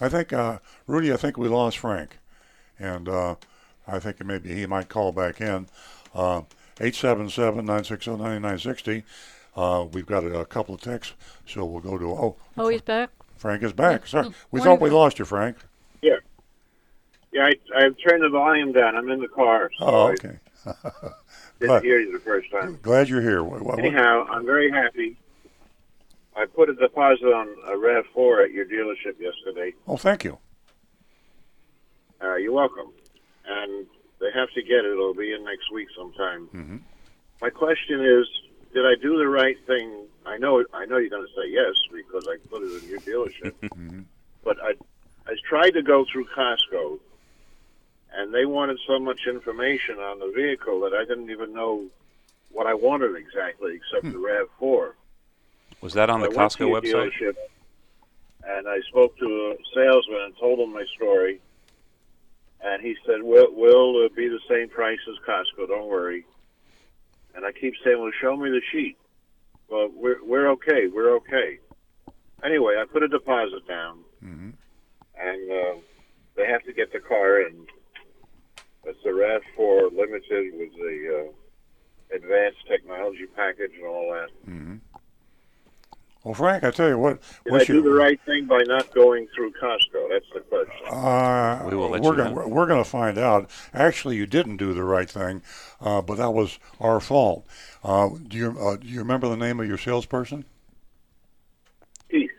I 0.00 0.08
think 0.08 0.32
uh, 0.32 0.58
Rudy. 0.86 1.12
I 1.12 1.16
think 1.16 1.36
we 1.36 1.48
lost 1.48 1.78
Frank, 1.78 2.18
and 2.78 3.08
uh, 3.08 3.36
I 3.86 4.00
think 4.00 4.24
maybe 4.24 4.52
he 4.54 4.66
might 4.66 4.88
call 4.88 5.12
back 5.12 5.40
in. 5.40 5.68
Uh, 6.14 6.42
Eight 6.80 6.96
seven 6.96 7.30
seven 7.30 7.66
nine 7.66 7.84
six 7.84 8.04
zero 8.04 8.16
ninety 8.16 8.40
nine 8.40 8.58
sixty. 8.58 9.04
Uh, 9.54 9.86
we've 9.92 10.06
got 10.06 10.24
a, 10.24 10.40
a 10.40 10.44
couple 10.44 10.74
of 10.74 10.80
texts, 10.80 11.14
so 11.46 11.64
we'll 11.64 11.80
go 11.80 11.96
to. 11.96 12.10
Oh, 12.10 12.36
Oh, 12.58 12.66
he's 12.66 12.80
back. 12.82 13.10
Frank 13.36 13.62
is 13.62 13.72
back. 13.72 14.08
Sorry, 14.08 14.26
we 14.50 14.58
Morning, 14.58 14.64
thought 14.78 14.82
we 14.82 14.90
lost 14.90 15.20
you, 15.20 15.24
Frank. 15.24 15.56
Yeah. 17.34 17.44
I, 17.46 17.52
I've 17.76 17.96
turned 18.08 18.22
the 18.22 18.28
volume 18.30 18.72
down. 18.72 18.96
I'm 18.96 19.10
in 19.10 19.20
the 19.20 19.28
car, 19.28 19.70
so 19.78 19.84
Oh, 19.84 20.06
okay. 20.12 20.38
didn't 21.60 21.82
hear 21.84 22.00
you 22.00 22.12
the 22.12 22.20
first 22.24 22.50
time. 22.50 22.78
Glad 22.80 23.08
you're 23.10 23.20
here. 23.20 23.42
What, 23.42 23.60
what, 23.62 23.78
Anyhow, 23.78 24.26
I'm 24.30 24.46
very 24.46 24.70
happy. 24.70 25.16
I 26.36 26.46
put 26.46 26.68
a 26.70 26.74
deposit 26.74 27.26
on 27.26 27.48
a 27.66 27.76
RAV4 27.76 28.44
at 28.44 28.50
your 28.52 28.64
dealership 28.64 29.20
yesterday. 29.20 29.74
oh, 29.86 29.96
thank 29.96 30.24
you. 30.24 30.38
Uh, 32.22 32.36
you're 32.36 32.52
welcome. 32.52 32.92
And 33.46 33.86
they 34.20 34.30
have 34.34 34.50
to 34.54 34.62
get 34.62 34.84
it. 34.84 34.92
It'll 34.92 35.14
be 35.14 35.32
in 35.32 35.44
next 35.44 35.70
week 35.72 35.88
sometime. 35.96 36.48
Mhm. 36.54 36.80
My 37.42 37.50
question 37.50 38.00
is, 38.04 38.26
did 38.72 38.86
I 38.86 38.94
do 39.00 39.18
the 39.18 39.28
right 39.28 39.56
thing? 39.66 40.06
I 40.26 40.38
know, 40.38 40.64
I 40.72 40.86
know 40.86 40.96
you're 40.96 41.10
going 41.10 41.26
to 41.26 41.32
say 41.40 41.48
yes 41.50 41.74
because 41.92 42.26
I 42.26 42.36
put 42.48 42.62
it 42.62 42.82
in 42.82 42.88
your 42.88 43.00
dealership. 43.00 44.04
But 44.44 44.58
I, 44.62 44.72
I 45.26 45.36
tried 45.48 45.70
to 45.70 45.82
go 45.82 46.04
through 46.12 46.26
Costco, 46.36 46.98
and 48.16 48.32
they 48.32 48.46
wanted 48.46 48.78
so 48.86 48.98
much 48.98 49.20
information 49.26 49.96
on 49.98 50.18
the 50.18 50.32
vehicle 50.34 50.80
that 50.80 50.94
I 50.94 51.04
didn't 51.04 51.30
even 51.30 51.52
know 51.52 51.84
what 52.50 52.66
I 52.66 52.74
wanted 52.74 53.16
exactly, 53.16 53.74
except 53.76 54.04
the 54.12 54.46
RAV4. 54.60 54.92
was 55.80 55.92
that 55.94 56.08
on 56.10 56.20
the 56.20 56.28
I 56.30 56.34
Costco 56.34 56.80
website? 56.80 57.34
and 58.46 58.68
I 58.68 58.80
spoke 58.88 59.16
to 59.18 59.24
a 59.24 59.56
salesman 59.74 60.20
and 60.26 60.36
told 60.38 60.60
him 60.60 60.72
my 60.72 60.84
story. 60.94 61.40
And 62.62 62.80
he 62.82 62.96
said, 63.04 63.22
"We'll, 63.22 63.48
we'll 63.52 64.04
uh, 64.04 64.08
be 64.16 64.28
the 64.28 64.40
same 64.48 64.68
price 64.68 65.00
as 65.08 65.16
Costco. 65.26 65.68
Don't 65.68 65.88
worry." 65.88 66.24
And 67.34 67.44
I 67.44 67.52
keep 67.52 67.74
saying, 67.84 68.00
"Well, 68.00 68.10
show 68.20 68.36
me 68.36 68.50
the 68.50 68.62
sheet." 68.72 68.96
Well, 69.68 69.90
we're 69.94 70.24
we're 70.24 70.48
okay. 70.52 70.86
We're 70.86 71.14
okay. 71.16 71.58
Anyway, 72.42 72.74
I 72.78 72.84
put 72.84 73.02
a 73.02 73.08
deposit 73.08 73.66
down, 73.66 73.98
hmm 74.20 74.50
and 75.20 75.50
uh, 75.50 75.74
they 76.36 76.46
have 76.46 76.62
to 76.64 76.72
get 76.72 76.92
the 76.92 77.00
car 77.00 77.40
in. 77.40 77.66
It's 78.86 79.04
a 79.04 79.08
RAV4 79.08 79.96
Limited 79.96 80.52
with 80.58 80.72
the 80.74 81.24
uh, 81.30 82.14
advanced 82.16 82.66
technology 82.68 83.26
package 83.34 83.72
and 83.76 83.86
all 83.86 84.12
that. 84.12 84.28
hmm 84.44 84.74
Well, 86.22 86.34
Frank, 86.34 86.64
I 86.64 86.70
tell 86.70 86.88
you 86.88 86.98
what. 86.98 87.20
Did 87.44 87.52
we 87.52 87.60
I 87.60 87.64
should- 87.64 87.72
do 87.74 87.82
the 87.82 87.90
right 87.94 88.20
thing 88.26 88.46
by 88.46 88.62
not 88.66 88.92
going 88.94 89.26
through 89.34 89.52
Costco? 89.52 90.08
That's 90.10 90.26
the 90.34 90.40
question. 90.40 90.86
Uh, 90.90 91.66
We 91.70 91.76
will 91.76 91.88
let 91.90 92.02
we're 92.02 92.10
you 92.12 92.16
gonna, 92.18 92.30
know. 92.30 92.36
we're- 92.36 92.48
We're 92.50 92.66
going 92.66 92.82
to 92.84 92.88
find 92.88 93.16
out. 93.18 93.50
Actually, 93.72 94.16
you 94.16 94.26
didn't 94.26 94.58
do 94.58 94.74
the 94.74 94.84
right 94.84 95.08
thing, 95.10 95.42
uh, 95.80 96.02
but 96.02 96.16
that 96.16 96.30
was 96.32 96.58
our 96.80 97.00
fault. 97.00 97.46
Uh, 97.82 98.10
do 98.28 98.36
you 98.36 98.56
uh, 98.58 98.76
do 98.76 98.86
you 98.86 98.98
remember 99.00 99.28
the 99.28 99.36
name 99.36 99.60
of 99.60 99.66
your 99.68 99.78
salesperson? 99.78 100.44
Keith, 102.10 102.30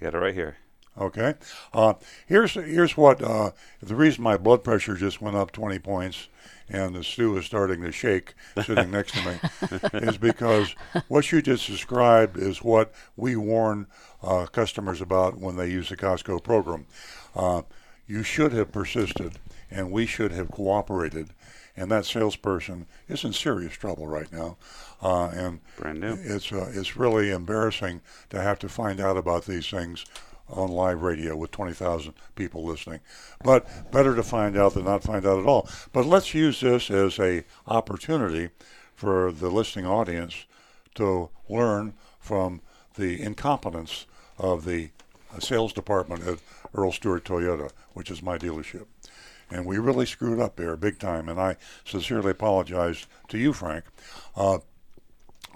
I 0.00 0.04
got 0.04 0.14
it 0.14 0.18
right 0.18 0.34
here. 0.34 0.56
Okay. 1.00 1.34
Uh, 1.72 1.94
here's 2.26 2.52
here's 2.52 2.96
what 2.96 3.22
uh, 3.22 3.52
the 3.82 3.96
reason 3.96 4.22
my 4.22 4.36
blood 4.36 4.62
pressure 4.62 4.94
just 4.94 5.22
went 5.22 5.36
up 5.36 5.50
20 5.50 5.78
points 5.78 6.28
and 6.68 6.94
the 6.94 7.02
Stu 7.02 7.36
is 7.36 7.46
starting 7.46 7.80
to 7.82 7.90
shake 7.90 8.34
sitting 8.64 8.90
next 8.90 9.14
to 9.14 9.24
me 9.24 9.78
is 10.06 10.18
because 10.18 10.74
what 11.08 11.32
you 11.32 11.42
just 11.42 11.66
described 11.66 12.36
is 12.36 12.62
what 12.62 12.92
we 13.16 13.34
warn 13.34 13.86
uh, 14.22 14.46
customers 14.46 15.00
about 15.00 15.38
when 15.38 15.56
they 15.56 15.70
use 15.70 15.88
the 15.88 15.96
Costco 15.96 16.42
program. 16.44 16.86
Uh, 17.34 17.62
you 18.06 18.22
should 18.22 18.52
have 18.52 18.70
persisted 18.70 19.38
and 19.70 19.90
we 19.90 20.06
should 20.06 20.32
have 20.32 20.50
cooperated. 20.50 21.30
And 21.76 21.90
that 21.90 22.04
salesperson 22.04 22.86
is 23.08 23.24
in 23.24 23.32
serious 23.32 23.72
trouble 23.72 24.06
right 24.06 24.30
now. 24.30 24.58
Uh, 25.02 25.28
and 25.28 25.60
Brand 25.76 26.00
new. 26.00 26.18
it's 26.20 26.52
uh, 26.52 26.70
it's 26.74 26.96
really 26.96 27.30
embarrassing 27.30 28.02
to 28.28 28.40
have 28.40 28.58
to 28.58 28.68
find 28.68 29.00
out 29.00 29.16
about 29.16 29.46
these 29.46 29.70
things 29.70 30.04
on 30.52 30.70
live 30.70 31.02
radio 31.02 31.36
with 31.36 31.50
20,000 31.50 32.12
people 32.34 32.64
listening. 32.64 33.00
But 33.42 33.90
better 33.90 34.14
to 34.14 34.22
find 34.22 34.56
out 34.56 34.74
than 34.74 34.84
not 34.84 35.02
find 35.02 35.26
out 35.26 35.38
at 35.38 35.46
all. 35.46 35.68
But 35.92 36.06
let's 36.06 36.34
use 36.34 36.60
this 36.60 36.90
as 36.90 37.18
a 37.18 37.44
opportunity 37.66 38.50
for 38.94 39.32
the 39.32 39.50
listening 39.50 39.86
audience 39.86 40.46
to 40.96 41.30
learn 41.48 41.94
from 42.18 42.60
the 42.96 43.20
incompetence 43.22 44.06
of 44.38 44.64
the 44.64 44.90
sales 45.38 45.72
department 45.72 46.26
at 46.26 46.38
Earl 46.74 46.92
Stewart 46.92 47.24
Toyota, 47.24 47.70
which 47.92 48.10
is 48.10 48.22
my 48.22 48.36
dealership. 48.36 48.86
And 49.50 49.66
we 49.66 49.78
really 49.78 50.06
screwed 50.06 50.40
up 50.40 50.56
there 50.56 50.76
big 50.76 50.98
time, 50.98 51.28
and 51.28 51.40
I 51.40 51.56
sincerely 51.84 52.30
apologize 52.30 53.06
to 53.28 53.38
you, 53.38 53.52
Frank. 53.52 53.84
Uh, 54.36 54.58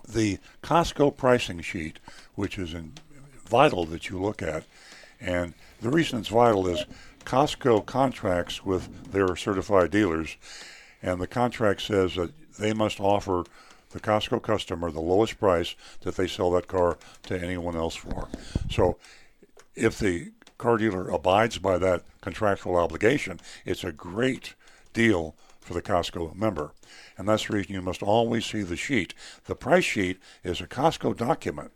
the 0.07 0.39
Costco 0.63 1.17
pricing 1.17 1.61
sheet, 1.61 1.99
which 2.35 2.59
is 2.59 2.75
in, 2.75 2.95
vital 3.47 3.85
that 3.87 4.09
you 4.09 4.21
look 4.21 4.43
at, 4.43 4.65
And 5.25 5.55
the 5.81 5.91
reason 5.91 6.19
it's 6.19 6.29
vital 6.29 6.69
is 6.69 6.85
Costco 7.25 7.87
contracts 7.87 8.65
with 8.65 9.11
their 9.11 9.35
certified 9.37 9.91
dealers, 9.91 10.37
and 11.03 11.21
the 11.21 11.27
contract 11.27 11.81
says 11.81 12.17
that 12.17 12.33
they 12.59 12.75
must 12.75 13.01
offer 13.01 13.45
the 13.91 14.01
Costco 14.01 14.43
customer 14.43 14.91
the 14.91 15.01
lowest 15.01 15.39
price 15.39 15.75
that 16.03 16.17
they 16.17 16.27
sell 16.27 16.51
that 16.51 16.69
car 16.69 16.99
to 17.23 17.41
anyone 17.41 17.75
else 17.75 17.95
for. 17.95 18.29
So 18.71 18.99
if 19.75 19.99
the 19.99 20.33
car 20.59 20.77
dealer 20.77 21.09
abides 21.09 21.59
by 21.59 21.79
that 21.79 22.03
contractual 22.21 22.77
obligation, 22.77 23.41
it's 23.65 23.85
a 23.85 23.93
great 23.93 24.55
deal 24.93 25.35
for 25.61 25.73
the 25.73 25.83
Costco 25.83 26.35
member. 26.35 26.73
And 27.17 27.29
that's 27.29 27.47
the 27.47 27.55
reason 27.55 27.75
you 27.75 27.83
must 27.83 28.03
always 28.03 28.45
see 28.45 28.63
the 28.63 28.77
sheet. 28.77 29.15
The 29.47 29.55
price 29.55 29.85
sheet 29.85 30.19
is 30.43 30.61
a 30.61 30.67
Costco 30.67 31.17
document, 31.17 31.73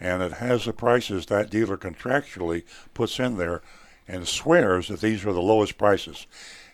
and 0.00 0.22
it 0.22 0.34
has 0.34 0.64
the 0.64 0.72
prices 0.72 1.26
that 1.26 1.50
dealer 1.50 1.76
contractually 1.76 2.64
puts 2.94 3.18
in 3.18 3.36
there 3.36 3.62
and 4.06 4.26
swears 4.26 4.88
that 4.88 5.00
these 5.00 5.24
are 5.26 5.32
the 5.32 5.42
lowest 5.42 5.76
prices. 5.76 6.26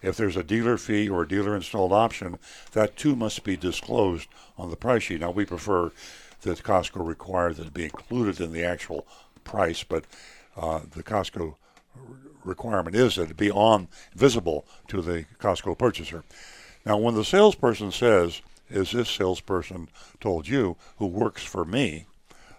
If 0.02 0.16
there's 0.16 0.36
a 0.36 0.44
dealer 0.44 0.76
fee 0.76 1.08
or 1.08 1.22
a 1.22 1.28
dealer 1.28 1.56
installed 1.56 1.92
option, 1.92 2.38
that 2.72 2.96
too 2.96 3.16
must 3.16 3.42
be 3.42 3.56
disclosed 3.56 4.28
on 4.56 4.70
the 4.70 4.76
price 4.76 5.04
sheet. 5.04 5.20
Now, 5.20 5.30
we 5.30 5.44
prefer 5.44 5.90
that 6.42 6.62
Costco 6.62 7.06
require 7.06 7.52
that 7.52 7.66
it 7.68 7.74
be 7.74 7.84
included 7.84 8.40
in 8.40 8.52
the 8.52 8.62
actual 8.62 9.06
price, 9.42 9.82
but 9.82 10.04
uh, 10.56 10.80
the 10.90 11.02
Costco 11.02 11.56
requirement 12.44 12.94
is 12.94 13.16
that 13.16 13.30
it 13.30 13.36
be 13.36 13.50
on 13.50 13.88
visible 14.14 14.66
to 14.88 15.00
the 15.00 15.24
Costco 15.38 15.76
purchaser. 15.78 16.22
Now, 16.84 16.98
when 16.98 17.14
the 17.14 17.24
salesperson 17.24 17.90
says, 17.90 18.42
"Is 18.68 18.92
this 18.92 19.08
salesperson 19.08 19.88
told 20.20 20.46
you 20.46 20.76
who 20.98 21.06
works 21.06 21.42
for 21.42 21.64
me?" 21.64 22.06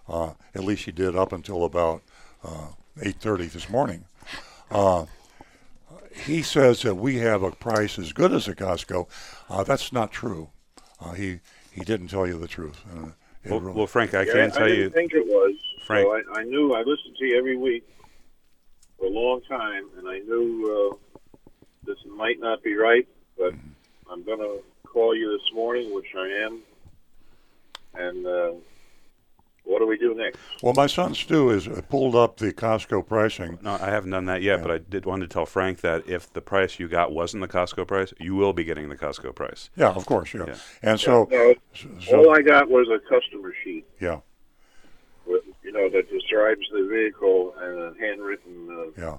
Uh, 0.07 0.33
at 0.53 0.63
least 0.63 0.85
he 0.85 0.91
did 0.91 1.15
up 1.15 1.31
until 1.31 1.63
about 1.65 2.01
uh, 2.43 2.67
8:30 2.99 3.51
this 3.51 3.69
morning. 3.69 4.05
Uh, 4.69 5.05
he 6.11 6.41
says 6.41 6.81
that 6.83 6.95
we 6.95 7.17
have 7.17 7.43
a 7.43 7.51
price 7.51 7.99
as 7.99 8.13
good 8.13 8.31
as 8.31 8.47
a 8.47 8.55
Costco. 8.55 9.07
Uh, 9.49 9.63
that's 9.63 9.91
not 9.91 10.11
true. 10.11 10.49
Uh, 10.99 11.11
he 11.13 11.39
he 11.71 11.81
didn't 11.83 12.07
tell 12.07 12.25
you 12.27 12.37
the 12.37 12.47
truth. 12.47 12.81
Uh, 12.89 13.09
Well, 13.45 13.59
really- 13.59 13.73
well, 13.77 13.87
Frank, 13.87 14.13
I 14.13 14.23
Yeah, 14.23 14.31
can 14.31 14.41
I 14.41 14.49
tell 14.49 14.67
didn't 14.67 14.83
you. 14.83 14.89
think 14.91 15.13
it 15.13 15.25
was. 15.27 15.55
Frank. 15.83 16.05
So 16.07 16.15
I, 16.15 16.39
I 16.39 16.43
knew 16.43 16.73
I 16.73 16.79
listened 16.79 17.15
to 17.19 17.25
you 17.25 17.37
every 17.37 17.57
week 17.57 17.83
for 18.97 19.05
a 19.05 19.09
long 19.09 19.41
time, 19.41 19.83
and 19.97 20.07
I 20.07 20.19
knew 20.19 20.95
uh, 20.95 21.29
this 21.85 21.97
might 22.07 22.39
not 22.39 22.63
be 22.63 22.75
right, 22.75 23.07
but 23.37 23.53
Mm-hmm. 23.53 24.11
I'm 24.11 24.23
going 24.23 24.39
to 24.39 24.63
call 24.87 25.15
you 25.15 25.31
this 25.37 25.51
morning, 25.53 25.93
which 25.93 26.07
I 26.15 26.27
am. 26.45 26.61
And 27.95 28.25
uh, 28.25 28.51
what 29.65 29.79
do 29.79 29.87
we 29.87 29.97
do 29.97 30.13
next? 30.15 30.39
well, 30.61 30.73
my 30.73 30.87
son 30.87 31.13
Stu 31.13 31.49
has 31.49 31.67
uh, 31.67 31.81
pulled 31.89 32.15
up 32.15 32.37
the 32.37 32.53
Costco 32.53 33.05
pricing. 33.07 33.59
No, 33.61 33.73
I 33.73 33.89
haven't 33.89 34.11
done 34.11 34.25
that 34.25 34.41
yet, 34.41 34.61
but 34.61 34.71
I 34.71 34.77
did 34.77 35.05
want 35.05 35.21
to 35.21 35.27
tell 35.27 35.45
Frank 35.45 35.81
that 35.81 36.07
if 36.07 36.31
the 36.31 36.41
price 36.41 36.79
you 36.79 36.87
got 36.87 37.11
wasn't 37.11 37.41
the 37.41 37.47
Costco 37.47 37.87
price, 37.87 38.13
you 38.19 38.35
will 38.35 38.53
be 38.53 38.63
getting 38.63 38.89
the 38.89 38.95
Costco 38.95 39.35
price. 39.35 39.69
Yeah, 39.75 39.89
of 39.89 40.05
course, 40.05 40.33
yeah. 40.33 40.45
Yeah. 40.47 40.55
And 40.81 40.99
so, 40.99 41.27
No, 41.31 41.53
so 41.99 42.17
all 42.17 42.35
I 42.35 42.41
got 42.41 42.69
was 42.69 42.87
a 42.89 42.99
customer 43.09 43.53
sheet, 43.63 43.85
yeah, 43.99 44.19
with, 45.25 45.43
you 45.63 45.71
know, 45.71 45.89
that 45.89 46.09
describes 46.09 46.61
the 46.71 46.87
vehicle 46.87 47.53
and 47.59 47.79
a 47.79 47.93
handwritten 47.99 48.93
uh, 48.97 49.01
yeah. 49.01 49.17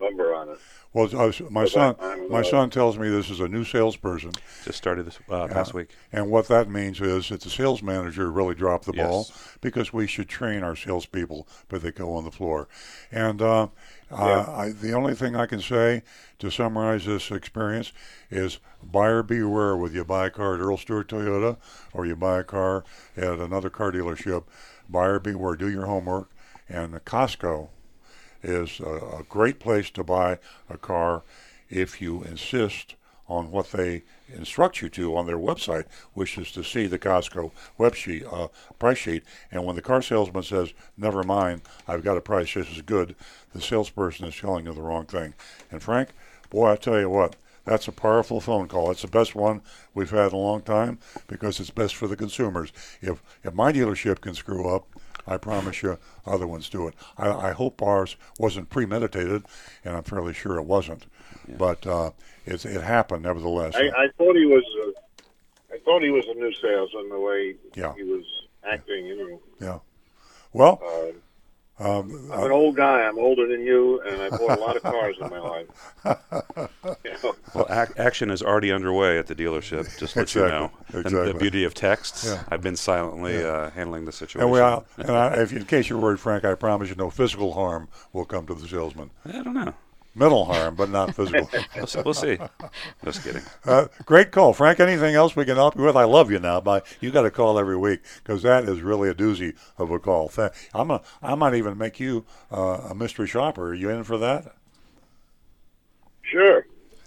Number 0.00 0.34
on 0.34 0.48
it. 0.48 0.58
Well, 0.92 1.08
I 1.16 1.26
was, 1.26 1.40
my 1.50 1.62
But 1.62 1.70
son, 1.70 1.96
I'm, 2.00 2.30
my 2.30 2.40
uh, 2.40 2.42
son 2.42 2.70
tells 2.70 2.98
me 2.98 3.08
this 3.08 3.30
is 3.30 3.38
a 3.38 3.46
new 3.48 3.64
salesperson, 3.64 4.32
Just 4.64 4.78
started 4.78 5.06
this 5.06 5.18
uh, 5.28 5.46
past 5.46 5.72
week. 5.72 5.90
and 6.12 6.30
what 6.30 6.48
that 6.48 6.68
means 6.68 7.00
is 7.00 7.28
that 7.28 7.42
the 7.42 7.50
sales 7.50 7.80
manager 7.82 8.30
really 8.30 8.56
dropped 8.56 8.86
the 8.86 8.92
ball 8.92 9.28
because 9.60 9.92
we 9.92 10.08
should 10.08 10.28
train 10.28 10.64
our 10.64 10.74
salespeople 10.74 11.46
but 11.68 11.82
they 11.82 11.92
go 11.92 12.14
on 12.14 12.24
the 12.24 12.30
floor. 12.32 12.66
And 13.12 13.40
uh, 13.40 13.68
uh, 14.10 14.44
I, 14.48 14.70
the 14.70 14.92
only 14.92 15.14
thing 15.14 15.36
I 15.36 15.46
can 15.46 15.60
say 15.60 16.02
to 16.40 16.50
summarize 16.50 17.06
this 17.06 17.30
experience 17.30 17.92
is 18.30 18.58
buyer 18.82 19.22
beware 19.22 19.76
whether 19.76 19.94
you 19.94 20.04
buy 20.04 20.26
a 20.26 20.30
car 20.30 20.54
at 20.54 20.60
Earl 20.60 20.76
Stewart 20.76 21.08
Toyota 21.08 21.56
or 21.92 22.04
you 22.06 22.16
buy 22.16 22.40
a 22.40 22.44
car 22.44 22.84
at 23.16 23.38
another 23.38 23.70
car 23.70 23.92
dealership. 23.92 24.44
Buyer 24.88 25.20
beware. 25.20 25.54
Do 25.54 25.70
your 25.70 25.86
homework. 25.86 26.30
And 26.68 26.94
Costco 27.04 27.68
is 28.42 28.80
a, 28.80 29.18
a 29.20 29.26
great 29.28 29.58
place 29.58 29.90
to 29.90 30.04
buy 30.04 30.38
a 30.68 30.76
car 30.76 31.22
if 31.68 32.00
you 32.00 32.22
insist 32.24 32.94
on 33.28 33.52
what 33.52 33.70
they 33.70 34.02
instruct 34.34 34.82
you 34.82 34.88
to 34.88 35.16
on 35.16 35.26
their 35.26 35.38
website, 35.38 35.84
which 36.14 36.36
is 36.36 36.50
to 36.50 36.64
see 36.64 36.86
the 36.86 36.98
Costco 36.98 37.52
web 37.78 37.94
sheet, 37.94 38.24
uh, 38.30 38.48
price 38.78 38.98
sheet. 38.98 39.22
And 39.52 39.64
when 39.64 39.76
the 39.76 39.82
car 39.82 40.02
salesman 40.02 40.42
says, 40.42 40.74
"Never 40.96 41.22
mind, 41.22 41.62
I've 41.86 42.02
got 42.02 42.16
a 42.16 42.20
price 42.20 42.50
just 42.50 42.72
as 42.72 42.82
good," 42.82 43.14
the 43.54 43.60
salesperson 43.60 44.26
is 44.26 44.36
telling 44.36 44.66
you 44.66 44.72
the 44.72 44.82
wrong 44.82 45.06
thing. 45.06 45.34
And 45.70 45.80
Frank, 45.82 46.10
boy, 46.50 46.72
I 46.72 46.76
tell 46.76 46.98
you 46.98 47.08
what. 47.08 47.36
That's 47.64 47.86
a 47.86 47.92
powerful 47.92 48.40
phone 48.40 48.66
call. 48.66 48.90
It's 48.90 49.02
the 49.02 49.08
best 49.08 49.34
one 49.34 49.60
we've 49.94 50.10
had 50.10 50.32
in 50.32 50.38
a 50.38 50.38
long 50.38 50.62
time 50.62 50.98
because 51.28 51.60
it's 51.60 51.70
best 51.70 51.94
for 51.94 52.08
the 52.08 52.16
consumers. 52.16 52.72
If 53.00 53.22
if 53.44 53.54
my 53.54 53.70
dealership 53.70 54.20
can 54.22 54.34
screw 54.34 54.68
up, 54.68 54.88
I 55.26 55.36
promise 55.36 55.82
you, 55.82 55.98
other 56.26 56.46
ones 56.46 56.68
do 56.68 56.86
it. 56.88 56.94
I, 57.18 57.30
I 57.30 57.52
hope 57.52 57.82
ours 57.82 58.16
wasn't 58.38 58.70
premeditated, 58.70 59.44
and 59.84 59.96
I'm 59.96 60.02
fairly 60.02 60.32
sure 60.34 60.56
it 60.56 60.64
wasn't. 60.64 61.06
But 61.58 61.86
uh, 61.86 62.10
it, 62.46 62.64
it 62.64 62.82
happened 62.82 63.22
nevertheless. 63.22 63.74
I, 63.74 63.88
I 63.96 64.08
thought 64.16 64.36
he 64.36 64.46
was. 64.46 64.64
Uh, 64.86 64.90
I 65.74 65.78
thought 65.84 66.02
he 66.02 66.10
was 66.10 66.26
a 66.26 66.34
new 66.34 66.52
salesman 66.54 67.08
the 67.10 67.20
way 67.20 67.54
Yeah. 67.74 67.94
he 67.94 68.02
was 68.02 68.24
acting. 68.64 69.06
You 69.06 69.16
know, 69.16 69.40
yeah. 69.60 69.78
Well, 70.52 70.80
uh, 70.84 71.12
um, 71.80 72.30
I'm 72.32 72.44
an 72.44 72.52
old 72.52 72.76
guy. 72.76 73.00
I'm 73.02 73.18
older 73.18 73.46
than 73.48 73.62
you, 73.62 74.00
and 74.02 74.20
I 74.22 74.28
bought 74.30 74.58
a 74.58 74.60
lot 74.60 74.76
of 74.76 74.82
cars 74.82 75.16
in 75.20 75.28
my 75.30 75.38
life. 75.40 75.66
You 77.04 77.12
know, 77.22 77.34
Well, 77.54 77.66
ac- 77.70 77.92
action 77.98 78.30
is 78.30 78.42
already 78.42 78.70
underway 78.72 79.18
at 79.18 79.26
the 79.26 79.34
dealership. 79.34 79.84
Just 79.98 80.14
to 80.14 80.20
let 80.20 80.34
you 80.34 80.44
Exactly. 80.44 80.50
know. 80.50 80.70
And 80.92 81.06
Exactly. 81.06 81.32
the 81.32 81.38
beauty 81.38 81.64
of 81.64 81.74
texts, 81.74 82.24
Yeah. 82.26 82.42
I've 82.48 82.62
been 82.62 82.76
silently 82.76 83.42
uh, 83.44 83.70
handling 83.70 84.04
the 84.04 84.12
situation. 84.12 84.40
and 84.42 84.50
we, 84.50 84.60
are, 84.60 84.84
and 84.98 85.10
I, 85.10 85.34
if 85.42 85.52
in 85.52 85.64
case 85.64 85.88
you're 85.88 85.98
worried, 85.98 86.20
Frank, 86.20 86.44
I 86.44 86.54
promise 86.54 86.88
you, 86.88 86.94
no 86.96 87.10
physical 87.10 87.52
harm 87.54 87.88
will 88.12 88.24
come 88.24 88.46
to 88.46 88.54
the 88.54 88.66
salesman. 88.68 89.10
I 89.26 89.42
don't 89.42 89.54
know. 89.54 89.74
Mental 90.14 90.44
harm, 90.44 90.74
but 90.74 90.90
not 90.90 91.14
physical. 91.14 91.48
We'll, 91.76 91.86
see- 91.86 92.02
we'll 92.04 92.14
see. 92.14 92.38
Just 93.04 93.22
kidding. 93.22 93.42
Uh, 93.64 93.86
great 94.04 94.32
call, 94.32 94.52
Frank. 94.52 94.80
Anything 94.80 95.14
else 95.14 95.36
we 95.36 95.44
can 95.44 95.54
help 95.56 95.76
you 95.76 95.82
with? 95.82 95.96
I 95.96 96.04
love 96.04 96.30
you 96.32 96.40
now, 96.40 96.60
but 96.60 96.84
you 97.00 97.10
got 97.12 97.22
to 97.22 97.30
call 97.30 97.58
every 97.58 97.76
week 97.76 98.00
because 98.16 98.42
that 98.42 98.64
is 98.64 98.80
really 98.80 99.08
a 99.08 99.14
doozy 99.14 99.54
of 99.78 99.90
a 99.92 99.98
call. 100.00 100.30
I'm 100.74 100.90
a, 100.90 101.00
I 101.22 101.34
might 101.36 101.54
even 101.54 101.78
make 101.78 102.00
you 102.00 102.24
uh, 102.52 102.88
a 102.90 102.94
mystery 102.94 103.28
shopper. 103.28 103.68
Are 103.68 103.74
you 103.74 103.88
in 103.90 104.02
for 104.04 104.18
that? 104.18 104.54
sure. 106.22 106.66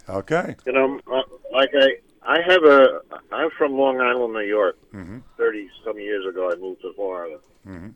Okay. 0.10 0.56
You 0.66 0.74
know, 0.74 1.00
uh, 1.12 1.22
like 1.52 1.72
I, 1.74 1.96
I 2.24 2.42
have 2.48 2.64
a. 2.64 3.00
I'm 3.32 3.50
from 3.58 3.74
Long 3.74 4.02
Island, 4.02 4.34
New 4.34 4.42
York. 4.42 4.78
Mm-hmm. 4.94 5.20
Thirty 5.38 5.70
some 5.86 5.98
years 6.00 6.26
ago, 6.26 6.52
I 6.52 6.56
moved 6.56 6.82
to 6.82 6.94
Florida, 6.94 7.38
Mm-hmm. 7.68 7.90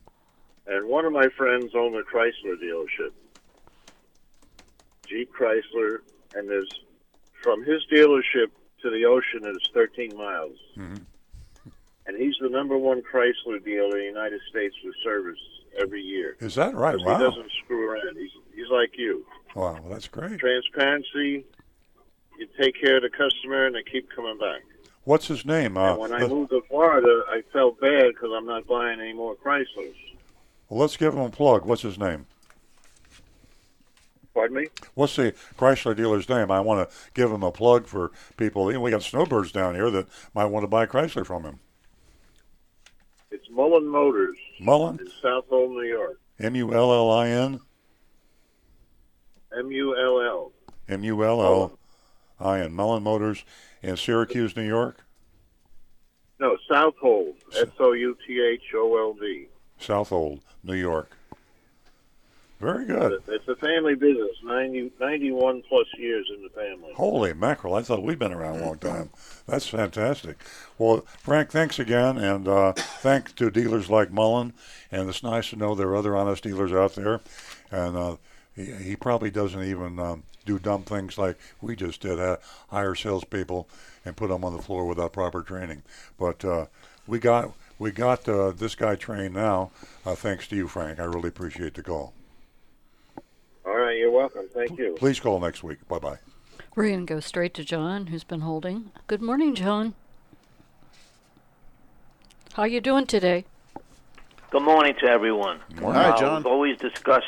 and 0.67 0.87
one 0.87 1.03
of 1.05 1.11
my 1.11 1.27
friends 1.37 1.71
owned 1.75 1.95
a 1.95 2.03
Chrysler 2.03 2.55
dealership, 2.63 3.11
Jeep 5.09 5.31
Chrysler, 5.33 5.99
and 6.35 6.49
there's 6.49 6.69
from 7.41 7.63
his 7.63 7.83
dealership 7.91 8.47
to 8.81 8.89
the 8.89 9.05
ocean 9.05 9.45
is 9.47 9.57
13 9.73 10.15
miles, 10.17 10.57
Mhm. 10.77 11.01
and 12.05 12.17
he's 12.17 12.35
the 12.41 12.49
number 12.49 12.77
one 12.77 13.01
Chrysler 13.01 13.63
dealer 13.63 13.97
in 13.97 13.99
the 13.99 14.05
United 14.05 14.41
States 14.49 14.75
for 14.83 14.91
service 15.03 15.39
every 15.77 16.01
year. 16.01 16.35
Is 16.39 16.55
that 16.55 16.75
right? 16.75 16.97
Wow. 16.99 17.17
He 17.17 17.23
doesn't 17.23 17.51
screw 17.63 17.89
around. 17.89 18.17
He's 18.17 18.31
he's 18.55 18.69
like 18.69 18.97
you. 18.97 19.25
Wow. 19.55 19.73
Well, 19.81 19.89
that's 19.89 20.07
great. 20.07 20.39
Transparency. 20.39 21.45
You 22.39 22.47
take 22.59 22.79
care 22.79 22.97
of 22.97 23.01
the 23.03 23.09
customer, 23.09 23.65
and 23.65 23.75
they 23.75 23.83
keep 23.83 24.09
coming 24.11 24.37
back. 24.37 24.61
What's 25.05 25.27
his 25.27 25.45
name? 25.45 25.75
Uh, 25.77 25.95
when 25.97 26.13
I 26.13 26.19
let- 26.19 26.29
moved 26.29 26.49
to 26.51 26.61
Florida, 26.69 27.23
I 27.29 27.41
felt 27.53 27.79
bad 27.79 28.09
because 28.09 28.31
I'm 28.35 28.45
not 28.45 28.67
buying 28.67 28.99
any 28.99 29.13
more 29.13 29.35
Chryslers. 29.35 29.95
well, 30.69 30.79
let's 30.81 30.97
give 30.97 31.13
him 31.13 31.21
a 31.21 31.29
plug. 31.29 31.65
What's 31.65 31.81
his 31.81 31.97
name? 31.97 32.27
Pardon 34.37 34.57
me? 34.57 34.67
What's 34.93 35.15
the 35.15 35.33
Chrysler 35.57 35.95
dealer's 35.95 36.29
name? 36.29 36.51
I 36.51 36.59
want 36.59 36.87
to 36.87 36.95
give 37.15 37.31
him 37.31 37.41
a 37.41 37.51
plug 37.51 37.87
for 37.87 38.11
people. 38.37 38.65
We 38.65 38.91
got 38.91 39.01
snowbirds 39.01 39.51
down 39.51 39.73
here 39.73 39.89
that 39.89 40.05
might 40.35 40.45
want 40.45 40.63
to 40.63 40.67
buy 40.67 40.85
Chrysler 40.85 41.25
from 41.25 41.41
him. 41.41 41.59
It's 43.31 43.49
Mullin 43.49 43.87
Motors 43.87 44.37
Mullin, 44.59 44.99
in 44.99 45.07
Southold, 45.23 45.71
New 45.71 45.81
York. 45.81 46.19
M 46.37 46.53
U 46.53 46.71
L 46.71 46.93
L 46.93 47.09
I 47.09 47.29
N, 47.29 47.61
M 49.57 49.71
U 49.71 49.97
L 49.97 50.21
L. 50.21 50.51
M 50.87 51.03
U 51.03 51.23
L 51.23 51.41
L 51.41 51.79
I 52.39 52.59
N, 52.59 52.73
Mullin 52.73 53.01
Motors 53.01 53.43
in 53.81 53.97
Syracuse, 53.97 54.55
New 54.55 54.67
York, 54.67 55.03
No, 56.39 56.55
Southold. 56.69 57.33
S 57.59 57.69
O 57.79 57.93
U 57.93 58.15
T 58.27 58.39
H 58.39 58.61
O 58.75 58.97
L 58.99 59.15
D. 59.19 59.47
Southold, 59.79 60.41
New 60.63 60.75
York. 60.75 61.16
Very 62.59 62.85
good. 62.85 63.21
It's 63.27 63.47
a 63.47 63.55
family 63.55 63.93
business. 63.93 64.31
90, 64.43 64.91
91 64.99 65.61
plus 65.69 65.85
years 65.97 66.27
in 66.35 66.41
the 66.41 66.49
family. 66.49 66.91
Holy 66.95 67.33
mackerel! 67.33 67.75
I 67.75 67.83
thought 67.83 68.01
we'd 68.01 68.17
been 68.17 68.33
around 68.33 68.61
a 68.61 68.65
long 68.65 68.79
time. 68.79 69.11
That's 69.45 69.67
fantastic. 69.67 70.37
Well, 70.79 71.05
Frank, 71.19 71.51
thanks 71.51 71.77
again, 71.77 72.17
and 72.17 72.47
uh, 72.47 72.73
thanks 72.73 73.33
to 73.33 73.51
dealers 73.51 73.91
like 73.91 74.11
Mullin. 74.11 74.53
And 74.91 75.07
it's 75.07 75.21
nice 75.21 75.51
to 75.51 75.55
know 75.55 75.75
there 75.75 75.89
are 75.89 75.95
other 75.95 76.15
honest 76.15 76.43
dealers 76.43 76.71
out 76.71 76.95
there. 76.95 77.21
And 77.69 77.95
uh, 77.95 78.15
he, 78.55 78.65
he 78.71 78.95
probably 78.95 79.29
doesn't 79.29 79.63
even 79.63 79.99
um, 79.99 80.23
do 80.45 80.57
dumb 80.57 80.81
things 80.81 81.17
like 81.19 81.37
we 81.61 81.75
just 81.75 82.01
did, 82.01 82.19
uh, 82.19 82.37
hire 82.69 82.95
salespeople 82.95 83.69
and 84.03 84.17
put 84.17 84.29
them 84.29 84.43
on 84.43 84.55
the 84.55 84.63
floor 84.63 84.85
without 84.85 85.13
proper 85.13 85.43
training. 85.43 85.83
But 86.17 86.43
uh, 86.43 86.65
we 87.05 87.19
got 87.19 87.53
we 87.77 87.91
got 87.91 88.27
uh, 88.27 88.49
this 88.49 88.73
guy 88.73 88.95
trained 88.95 89.35
now, 89.35 89.69
uh, 90.03 90.15
thanks 90.15 90.47
to 90.47 90.55
you, 90.55 90.67
Frank. 90.67 90.99
I 90.99 91.03
really 91.03 91.29
appreciate 91.29 91.75
the 91.75 91.83
call. 91.83 92.13
All 93.97 94.03
right, 94.03 94.11
you're 94.11 94.11
welcome. 94.11 94.47
Thank 94.53 94.77
you. 94.77 94.93
Please 94.97 95.19
call 95.19 95.39
next 95.39 95.63
week. 95.63 95.85
Bye 95.87 95.97
bye. 95.97 96.17
We're 96.75 96.87
going 96.89 97.07
to 97.07 97.13
go 97.15 97.19
straight 97.19 97.55
to 97.55 97.63
John, 97.63 98.07
who's 98.07 98.23
been 98.23 98.41
holding. 98.41 98.91
Good 99.07 99.23
morning, 99.23 99.55
John. 99.55 99.95
How 102.53 102.63
are 102.63 102.67
you 102.67 102.79
doing 102.79 103.07
today? 103.07 103.45
Good 104.51 104.61
morning 104.61 104.93
to 104.99 105.07
everyone. 105.07 105.61
Morning. 105.81 105.99
Hi, 105.99 106.09
Uh, 106.11 106.17
John. 106.19 106.35
We've 106.43 106.45
always 106.45 106.77
discussed 106.77 107.25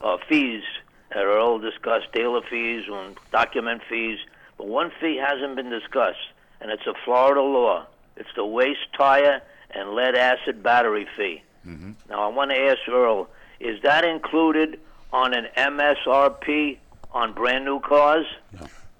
uh, 0.00 0.16
fees. 0.28 0.62
That 1.10 1.24
are 1.24 1.38
all 1.38 1.58
discussed 1.58 2.12
dealer 2.12 2.40
fees 2.50 2.84
and 2.92 3.16
document 3.32 3.80
fees, 3.88 4.18
but 4.58 4.66
one 4.66 4.90
fee 5.00 5.16
hasn't 5.16 5.54
been 5.56 5.70
discussed, 5.70 6.18
and 6.60 6.70
it's 6.70 6.86
a 6.86 6.92
Florida 7.04 7.40
law. 7.40 7.86
It's 8.16 8.28
the 8.36 8.44
waste 8.44 8.92
tire 8.98 9.40
and 9.70 9.90
lead 9.90 10.14
acid 10.14 10.62
battery 10.62 11.06
fee. 11.16 11.42
Now, 11.64 12.22
I 12.22 12.28
want 12.28 12.50
to 12.50 12.56
ask 12.58 12.80
Earl: 12.88 13.28
Is 13.60 13.80
that 13.82 14.04
included 14.04 14.78
on 15.16 15.32
an 15.32 15.46
MSRP 15.56 16.76
on 17.12 17.32
brand 17.32 17.64
new 17.64 17.80
cars? 17.80 18.26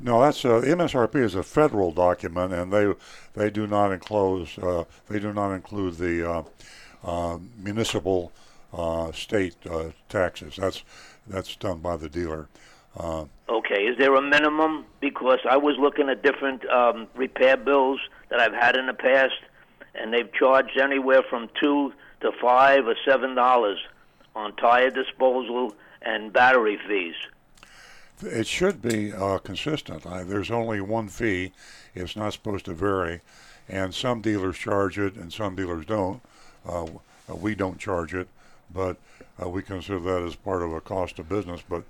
No, 0.01 0.21
that's 0.21 0.45
uh, 0.45 0.63
MSRP 0.63 1.17
is 1.17 1.35
a 1.35 1.43
federal 1.43 1.93
document, 1.93 2.53
and 2.53 2.73
they 2.73 2.93
they 3.35 3.51
do 3.51 3.67
not 3.67 3.93
enclose 3.93 4.59
uh, 4.59 4.85
they 5.09 5.19
do 5.19 5.33
not 5.33 5.53
include 5.53 5.97
the 5.99 6.31
uh, 6.31 6.43
uh, 7.05 7.39
municipal 7.59 8.33
uh, 8.73 9.13
state 9.13 9.57
uh, 9.71 9.91
taxes. 10.09 10.57
That's 10.57 10.83
that's 11.27 11.55
done 11.57 11.79
by 11.79 11.97
the 11.97 12.09
dealer. 12.09 12.49
Uh, 12.97 13.27
Okay, 13.49 13.83
is 13.85 13.97
there 13.99 14.15
a 14.15 14.23
minimum? 14.23 14.85
Because 15.01 15.39
I 15.49 15.57
was 15.57 15.77
looking 15.79 16.09
at 16.09 16.23
different 16.23 16.69
um, 16.69 17.07
repair 17.15 17.57
bills 17.57 18.01
that 18.31 18.41
I've 18.41 18.55
had 18.55 18.77
in 18.77 18.87
the 18.87 18.95
past, 18.95 19.35
and 19.95 20.13
they've 20.13 20.33
charged 20.33 20.79
anywhere 20.79 21.23
from 21.31 21.49
two 21.61 21.93
to 22.23 22.33
five 22.41 22.87
or 22.87 22.97
seven 23.07 23.35
dollars 23.35 23.79
on 24.35 24.55
tire 24.57 24.91
disposal 24.91 25.75
and 26.07 26.33
battery 26.33 26.79
fees. 26.87 27.17
It 28.23 28.47
should 28.47 28.81
be 28.81 29.13
uh, 29.13 29.39
consistent. 29.39 30.07
I, 30.07 30.23
there's 30.23 30.51
only 30.51 30.81
one 30.81 31.09
fee. 31.09 31.53
It's 31.95 32.17
not 32.17 32.33
supposed 32.33 32.65
to 32.67 32.75
vary, 32.75 33.21
and 33.69 33.95
some 33.95 34.23
dealers 34.23 34.57
charge 34.57 34.99
it, 34.99 35.17
and 35.17 35.33
some 35.33 35.55
dealers 35.55 35.85
don't. 35.85 36.23
Uh, 36.67 36.87
we 37.29 37.55
don't 37.55 37.79
charge 37.79 38.15
it, 38.15 38.29
but 38.73 38.97
uh, 39.43 39.49
we 39.49 39.63
consider 39.63 39.99
that 39.99 40.23
as 40.23 40.37
part 40.37 40.63
of 40.63 40.73
a 40.73 40.81
cost 40.81 41.19
of 41.19 41.29
business. 41.29 41.61
But 41.69 41.83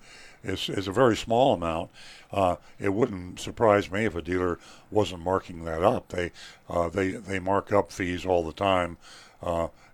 it's 0.42 0.68
it's 0.68 0.88
a 0.88 0.92
very 0.92 1.16
small 1.16 1.54
amount. 1.54 1.90
Uh, 2.32 2.56
it 2.80 2.92
wouldn't 2.92 3.38
surprise 3.38 3.90
me 3.90 4.04
if 4.04 4.16
a 4.16 4.22
dealer 4.22 4.58
wasn't 4.90 5.22
marking 5.22 5.64
that 5.64 5.82
up. 5.82 6.08
They 6.08 6.32
uh, 6.68 6.88
they 6.88 7.10
they 7.12 7.38
mark 7.38 7.72
up 7.72 7.92
fees 7.92 8.26
all 8.26 8.44
the 8.44 8.52
time. 8.52 8.96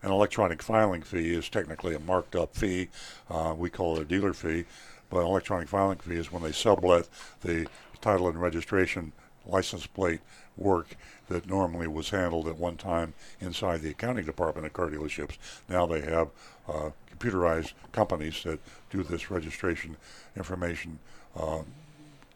An 0.03 0.11
electronic 0.11 0.63
filing 0.63 1.03
fee 1.03 1.33
is 1.35 1.49
technically 1.49 1.95
a 1.95 1.99
marked 2.01 2.35
up 2.35 2.57
fee. 2.57 2.89
Uh, 3.31 3.55
we 3.57 3.71
call 3.71 3.97
it 3.97 4.03
a 4.03 4.05
dealer 4.05 4.33
fee. 4.33 4.65
But 5.11 5.21
an 5.21 5.27
electronic 5.27 5.69
filing 5.69 5.99
fee 5.99 6.17
is 6.17 6.33
when 6.33 6.43
they 6.43 6.53
sublet 6.53 7.09
the 7.43 7.69
title 8.01 8.29
and 8.29 8.41
registration 8.41 9.13
license 9.47 9.87
plate 9.87 10.21
work 10.57 10.97
that 11.29 11.49
normally 11.49 11.87
was 11.87 12.11
handled 12.11 12.49
at 12.49 12.59
one 12.59 12.77
time 12.77 13.15
inside 13.41 13.83
the 13.83 13.91
accounting 13.91 14.25
department 14.25 14.67
at 14.67 14.73
car 14.73 14.89
dealerships. 14.89 15.39
Now 15.69 15.87
they 15.87 16.01
have 16.01 16.29
uh, 16.69 16.91
computerized 17.17 17.73
companies 17.93 18.43
that 18.45 18.59
do 18.91 19.03
this 19.03 19.31
registration 19.31 19.97
information 20.37 20.99
uh, 21.37 21.63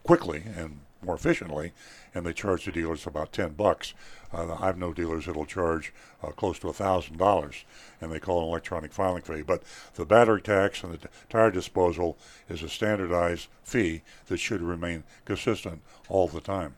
quickly 0.03 0.43
and 0.55 0.79
more 1.03 1.15
efficiently, 1.15 1.73
and 2.15 2.25
they 2.25 2.33
charge 2.33 2.65
the 2.65 2.71
dealers 2.71 3.05
about 3.05 3.31
ten 3.31 3.49
bucks. 3.51 3.93
Uh, 4.33 4.55
I've 4.59 4.77
no 4.77 4.93
dealers 4.93 5.25
that'll 5.25 5.45
charge 5.45 5.93
uh, 6.21 6.27
close 6.31 6.59
to 6.59 6.69
a 6.69 6.73
thousand 6.73 7.17
dollars, 7.17 7.63
and 8.01 8.11
they 8.11 8.19
call 8.19 8.39
it 8.39 8.43
an 8.43 8.49
electronic 8.49 8.91
filing 8.91 9.21
fee. 9.21 9.41
But 9.41 9.63
the 9.95 10.05
battery 10.05 10.41
tax 10.41 10.83
and 10.83 10.93
the 10.93 10.97
t- 10.97 11.07
tire 11.29 11.51
disposal 11.51 12.17
is 12.49 12.61
a 12.61 12.69
standardized 12.69 13.47
fee 13.63 14.01
that 14.27 14.37
should 14.37 14.61
remain 14.61 15.03
consistent 15.25 15.81
all 16.09 16.27
the 16.27 16.41
time. 16.41 16.75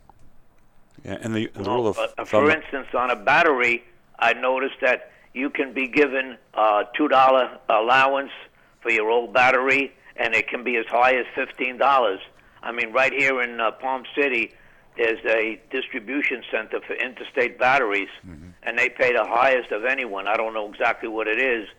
Yeah, 1.04 1.18
and 1.22 1.34
the, 1.34 1.48
the 1.54 1.64
Well, 1.64 1.76
rule 1.78 1.88
of 1.88 1.98
uh, 1.98 2.08
thumb. 2.18 2.26
for 2.26 2.52
instance, 2.52 2.88
on 2.94 3.10
a 3.10 3.16
battery, 3.16 3.84
I 4.20 4.34
noticed 4.34 4.76
that 4.82 5.12
you 5.34 5.50
can 5.50 5.74
be 5.74 5.88
given 5.88 6.38
a 6.54 6.84
two 6.96 7.08
dollar 7.08 7.58
allowance 7.70 8.32
for 8.82 8.92
your 8.92 9.10
old 9.10 9.34
battery, 9.34 9.92
and 10.18 10.36
it 10.36 10.48
can 10.48 10.64
be 10.64 10.76
as 10.78 10.86
high 10.88 11.16
as 11.16 11.26
fifteen 11.34 11.78
dollars. 11.78 12.20
I 12.62 12.72
mean, 12.74 12.92
right 12.92 13.14
here 13.14 13.42
in 13.42 13.60
uh, 13.60 13.72
Palm 13.72 14.04
City, 14.16 14.52
there's 15.00 15.24
a 15.26 15.58
distribution 15.72 16.44
center 16.52 16.82
for 16.82 16.94
interstate 16.94 17.58
batteries, 17.58 18.10
and 18.64 18.78
they 18.78 18.90
pay 18.90 19.14
the 19.14 19.24
highest 19.24 19.72
of 19.72 19.86
anyone. 19.86 20.28
I 20.28 20.36
don't 20.36 20.54
know 20.54 20.70
exactly 20.70 21.08
what 21.08 21.26
it 21.26 21.42
is 21.42 21.70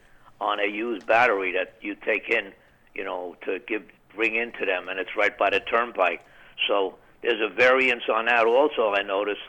on 0.40 0.58
a 0.58 0.66
used 0.66 1.06
battery 1.06 1.52
that 1.52 1.74
you 1.82 1.94
take 1.94 2.30
in, 2.30 2.52
you 2.94 3.04
know, 3.04 3.36
to 3.44 3.58
give 3.68 3.82
bring 4.16 4.36
into 4.36 4.64
them, 4.64 4.88
and 4.88 4.98
it's 4.98 5.14
right 5.16 5.36
by 5.36 5.50
the 5.50 5.60
turnpike. 5.60 6.22
So 6.66 6.94
there's 7.20 7.42
a 7.42 7.54
variance 7.54 8.04
on 8.12 8.24
that. 8.24 8.46
Also, 8.46 8.94
I 8.94 9.02
noticed 9.02 9.42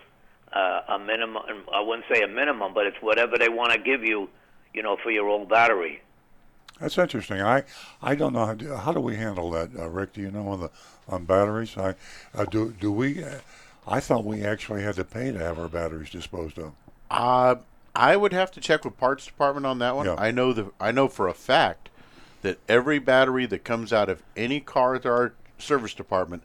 uh, 0.51 0.81
a 0.89 0.99
minimum. 0.99 1.43
I 1.73 1.79
wouldn't 1.79 2.05
say 2.13 2.21
a 2.23 2.27
minimum, 2.27 2.73
but 2.73 2.85
it's 2.85 3.01
whatever 3.01 3.37
they 3.37 3.49
want 3.49 3.71
to 3.71 3.79
give 3.79 4.03
you, 4.03 4.29
you 4.73 4.83
know, 4.83 4.97
for 5.01 5.11
your 5.11 5.29
old 5.29 5.47
battery. 5.47 6.01
That's 6.81 6.97
interesting. 6.97 7.41
I, 7.41 7.63
I 8.01 8.15
don't 8.15 8.33
know 8.33 8.45
how 8.45 8.53
do, 8.55 8.75
how 8.75 8.91
do 8.91 8.99
we 8.99 9.15
handle 9.15 9.49
that, 9.51 9.69
uh, 9.77 9.87
Rick? 9.87 10.13
Do 10.13 10.21
you 10.21 10.31
know 10.31 10.47
on 10.49 10.59
the 10.59 10.71
on 11.07 11.25
batteries? 11.25 11.77
I 11.77 11.95
uh, 12.33 12.45
do 12.45 12.73
do 12.79 12.91
we? 12.91 13.23
I 13.87 13.99
thought 13.99 14.25
we 14.25 14.43
actually 14.43 14.83
had 14.83 14.95
to 14.95 15.03
pay 15.03 15.31
to 15.31 15.39
have 15.39 15.57
our 15.59 15.67
batteries 15.67 16.09
disposed 16.09 16.57
of. 16.57 16.73
Uh, 17.09 17.55
I 17.95 18.15
would 18.15 18.31
have 18.33 18.51
to 18.51 18.61
check 18.61 18.85
with 18.85 18.97
parts 18.97 19.25
department 19.25 19.65
on 19.65 19.79
that 19.79 19.95
one. 19.95 20.05
Yeah. 20.05 20.15
I 20.17 20.31
know 20.31 20.53
the 20.53 20.71
I 20.79 20.91
know 20.91 21.07
for 21.07 21.27
a 21.27 21.33
fact 21.33 21.89
that 22.41 22.57
every 22.69 22.99
battery 22.99 23.45
that 23.47 23.63
comes 23.63 23.91
out 23.91 24.09
of 24.09 24.23
any 24.35 24.59
car 24.59 24.95
at 24.95 25.05
our 25.05 25.33
service 25.57 25.93
department 25.93 26.43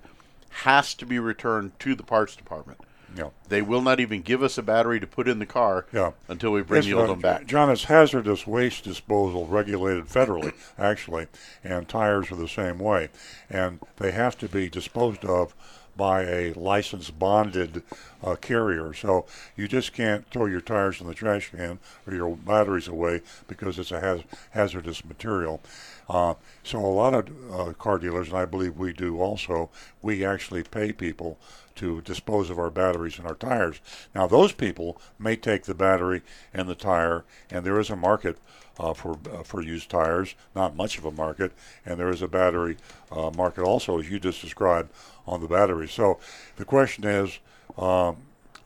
has 0.50 0.94
to 0.94 1.06
be 1.06 1.18
returned 1.18 1.78
to 1.80 1.94
the 1.94 2.02
parts 2.02 2.34
department. 2.36 2.78
Yeah. 3.16 3.30
They 3.48 3.62
will 3.62 3.80
not 3.80 3.98
even 4.00 4.20
give 4.20 4.42
us 4.42 4.58
a 4.58 4.62
battery 4.62 5.00
to 5.00 5.06
put 5.06 5.26
in 5.28 5.38
the 5.38 5.46
car 5.46 5.86
Yeah. 5.92 6.12
until 6.28 6.50
we 6.52 6.60
bring 6.62 6.82
the 6.82 6.92
old 6.94 7.08
one 7.08 7.20
back. 7.20 7.46
John, 7.46 7.70
it's 7.70 7.84
hazardous 7.84 8.46
waste 8.46 8.84
disposal 8.84 9.46
regulated 9.46 10.06
federally, 10.06 10.52
actually, 10.78 11.28
and 11.64 11.88
tires 11.88 12.30
are 12.30 12.36
the 12.36 12.48
same 12.48 12.78
way. 12.78 13.08
And 13.48 13.80
they 13.96 14.10
have 14.10 14.36
to 14.38 14.48
be 14.48 14.68
disposed 14.68 15.24
of 15.24 15.54
by 15.96 16.22
a 16.22 16.52
licensed 16.54 17.18
bonded 17.18 17.82
uh, 18.22 18.36
carrier. 18.36 18.92
So 18.92 19.26
you 19.56 19.68
just 19.68 19.92
can't 19.92 20.28
throw 20.30 20.46
your 20.46 20.60
tires 20.60 21.00
in 21.00 21.06
the 21.06 21.14
trash 21.14 21.50
can 21.50 21.78
or 22.06 22.14
your 22.14 22.36
batteries 22.36 22.88
away 22.88 23.22
because 23.48 23.78
it's 23.78 23.92
a 23.92 24.00
haz- 24.00 24.24
hazardous 24.50 25.04
material. 25.04 25.60
Uh, 26.08 26.34
so 26.62 26.78
a 26.78 26.86
lot 26.86 27.14
of 27.14 27.28
uh, 27.52 27.72
car 27.72 27.98
dealers, 27.98 28.28
and 28.28 28.36
I 28.36 28.44
believe 28.44 28.76
we 28.76 28.92
do 28.92 29.20
also, 29.20 29.70
we 30.02 30.24
actually 30.24 30.62
pay 30.62 30.92
people 30.92 31.38
to 31.76 32.00
dispose 32.02 32.48
of 32.48 32.58
our 32.58 32.70
batteries 32.70 33.18
and 33.18 33.26
our 33.26 33.34
tires. 33.34 33.80
Now 34.14 34.26
those 34.26 34.52
people 34.52 35.00
may 35.18 35.36
take 35.36 35.64
the 35.64 35.74
battery 35.74 36.22
and 36.54 36.68
the 36.68 36.74
tire, 36.74 37.24
and 37.50 37.64
there 37.64 37.78
is 37.78 37.90
a 37.90 37.96
market 37.96 38.38
uh, 38.78 38.92
for 38.92 39.18
uh, 39.32 39.42
for 39.42 39.62
used 39.62 39.90
tires, 39.90 40.34
not 40.54 40.76
much 40.76 40.98
of 40.98 41.04
a 41.04 41.10
market, 41.10 41.52
and 41.84 41.98
there 41.98 42.10
is 42.10 42.22
a 42.22 42.28
battery 42.28 42.76
uh, 43.10 43.30
market 43.36 43.62
also, 43.62 43.98
as 43.98 44.10
you 44.10 44.18
just 44.18 44.40
described, 44.40 44.90
on 45.26 45.40
the 45.40 45.48
battery. 45.48 45.88
So 45.88 46.18
the 46.56 46.64
question 46.64 47.04
is, 47.04 47.38
um, 47.78 48.16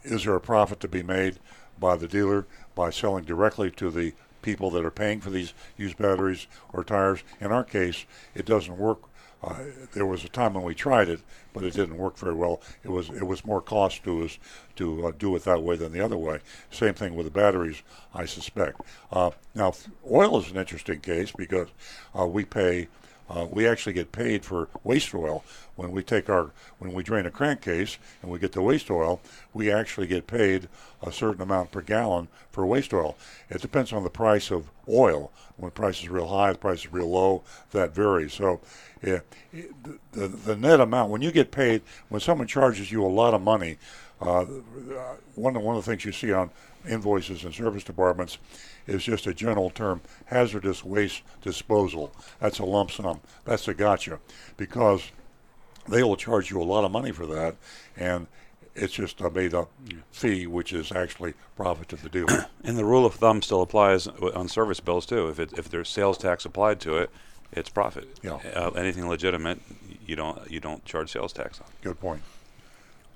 is 0.02 0.24
there 0.24 0.34
a 0.34 0.40
profit 0.40 0.80
to 0.80 0.88
be 0.88 1.02
made 1.02 1.38
by 1.78 1.96
the 1.96 2.08
dealer 2.08 2.46
by 2.74 2.90
selling 2.90 3.24
directly 3.24 3.70
to 3.72 3.90
the 3.90 4.12
people 4.42 4.70
that 4.70 4.84
are 4.84 4.90
paying 4.90 5.20
for 5.20 5.30
these 5.30 5.52
used 5.76 5.96
batteries 5.96 6.46
or 6.72 6.84
tires? 6.84 7.22
In 7.40 7.52
our 7.52 7.64
case, 7.64 8.04
it 8.34 8.46
doesn't 8.46 8.78
work. 8.78 9.00
Uh, 9.42 9.56
there 9.94 10.04
was 10.04 10.22
a 10.22 10.28
time 10.28 10.52
when 10.52 10.64
we 10.64 10.74
tried 10.74 11.08
it, 11.08 11.20
but 11.54 11.64
it 11.64 11.72
didn't 11.72 11.96
work 11.96 12.18
very 12.18 12.34
well. 12.34 12.60
It 12.84 12.90
was 12.90 13.08
it 13.08 13.26
was 13.26 13.44
more 13.44 13.62
cost 13.62 14.04
to 14.04 14.22
us 14.24 14.38
to 14.76 15.06
uh, 15.06 15.12
do 15.18 15.34
it 15.34 15.44
that 15.44 15.62
way 15.62 15.76
than 15.76 15.92
the 15.92 16.04
other 16.04 16.18
way. 16.18 16.40
Same 16.70 16.92
thing 16.92 17.14
with 17.14 17.24
the 17.24 17.30
batteries, 17.30 17.82
I 18.14 18.26
suspect. 18.26 18.82
Uh, 19.10 19.30
now, 19.54 19.72
oil 20.10 20.38
is 20.38 20.50
an 20.50 20.58
interesting 20.58 21.00
case 21.00 21.32
because 21.32 21.68
uh, 22.18 22.26
we 22.26 22.44
pay. 22.44 22.88
Uh, 23.30 23.46
we 23.48 23.66
actually 23.66 23.92
get 23.92 24.10
paid 24.10 24.44
for 24.44 24.68
waste 24.82 25.14
oil 25.14 25.44
when 25.76 25.92
we 25.92 26.02
take 26.02 26.28
our 26.28 26.50
when 26.78 26.92
we 26.92 27.02
drain 27.02 27.26
a 27.26 27.30
crankcase 27.30 27.96
and 28.22 28.30
we 28.30 28.40
get 28.40 28.52
the 28.52 28.62
waste 28.62 28.90
oil. 28.90 29.20
We 29.54 29.70
actually 29.70 30.08
get 30.08 30.26
paid 30.26 30.68
a 31.00 31.12
certain 31.12 31.40
amount 31.40 31.70
per 31.70 31.80
gallon 31.80 32.26
for 32.50 32.66
waste 32.66 32.92
oil. 32.92 33.16
It 33.48 33.62
depends 33.62 33.92
on 33.92 34.02
the 34.02 34.10
price 34.10 34.50
of 34.50 34.68
oil. 34.88 35.30
When 35.56 35.68
the 35.68 35.74
price 35.74 36.00
is 36.00 36.08
real 36.08 36.26
high, 36.26 36.52
the 36.52 36.58
price 36.58 36.80
is 36.80 36.92
real 36.92 37.10
low. 37.10 37.44
That 37.70 37.94
varies. 37.94 38.32
So, 38.32 38.60
yeah, 39.02 39.20
the, 39.52 40.26
the 40.26 40.56
net 40.56 40.80
amount 40.80 41.10
when 41.10 41.22
you 41.22 41.30
get 41.30 41.52
paid 41.52 41.82
when 42.08 42.20
someone 42.20 42.48
charges 42.48 42.90
you 42.90 43.04
a 43.04 43.06
lot 43.06 43.32
of 43.32 43.40
money 43.40 43.78
uh, 44.20 44.44
one 45.34 45.54
one 45.62 45.76
of 45.76 45.84
the 45.84 45.90
things 45.90 46.04
you 46.04 46.12
see 46.12 46.32
on 46.32 46.50
invoices 46.88 47.44
and 47.44 47.54
service 47.54 47.84
departments 47.84 48.38
is 48.86 49.02
just 49.04 49.26
a 49.26 49.34
general 49.34 49.70
term, 49.70 50.00
hazardous 50.26 50.84
waste 50.84 51.22
disposal. 51.42 52.12
That's 52.40 52.58
a 52.58 52.64
lump 52.64 52.90
sum. 52.90 53.20
That's 53.44 53.68
a 53.68 53.74
gotcha, 53.74 54.18
because 54.56 55.10
they 55.88 56.02
will 56.02 56.16
charge 56.16 56.50
you 56.50 56.60
a 56.60 56.64
lot 56.64 56.84
of 56.84 56.90
money 56.92 57.12
for 57.12 57.26
that, 57.26 57.56
and 57.96 58.26
it's 58.74 58.92
just 58.92 59.20
a 59.20 59.30
made 59.30 59.52
up 59.54 59.70
fee, 60.12 60.46
which 60.46 60.72
is 60.72 60.92
actually 60.92 61.34
profit 61.56 61.88
to 61.90 61.96
the 61.96 62.08
dealer. 62.08 62.46
And 62.64 62.76
the 62.76 62.84
rule 62.84 63.06
of 63.06 63.14
thumb 63.14 63.40
still 63.42 63.62
applies 63.62 64.06
on 64.06 64.46
service 64.48 64.80
bills 64.80 65.06
too. 65.06 65.28
If 65.28 65.40
it, 65.40 65.58
if 65.58 65.68
there's 65.70 65.88
sales 65.88 66.18
tax 66.18 66.44
applied 66.44 66.78
to 66.80 66.98
it, 66.98 67.10
it's 67.52 67.68
profit. 67.70 68.06
Yeah. 68.22 68.38
Uh, 68.54 68.70
anything 68.76 69.08
legitimate, 69.08 69.60
you 70.06 70.14
don't 70.14 70.48
you 70.50 70.60
don't 70.60 70.84
charge 70.84 71.10
sales 71.10 71.32
tax 71.32 71.58
on. 71.60 71.66
Good 71.82 71.98
point. 71.98 72.20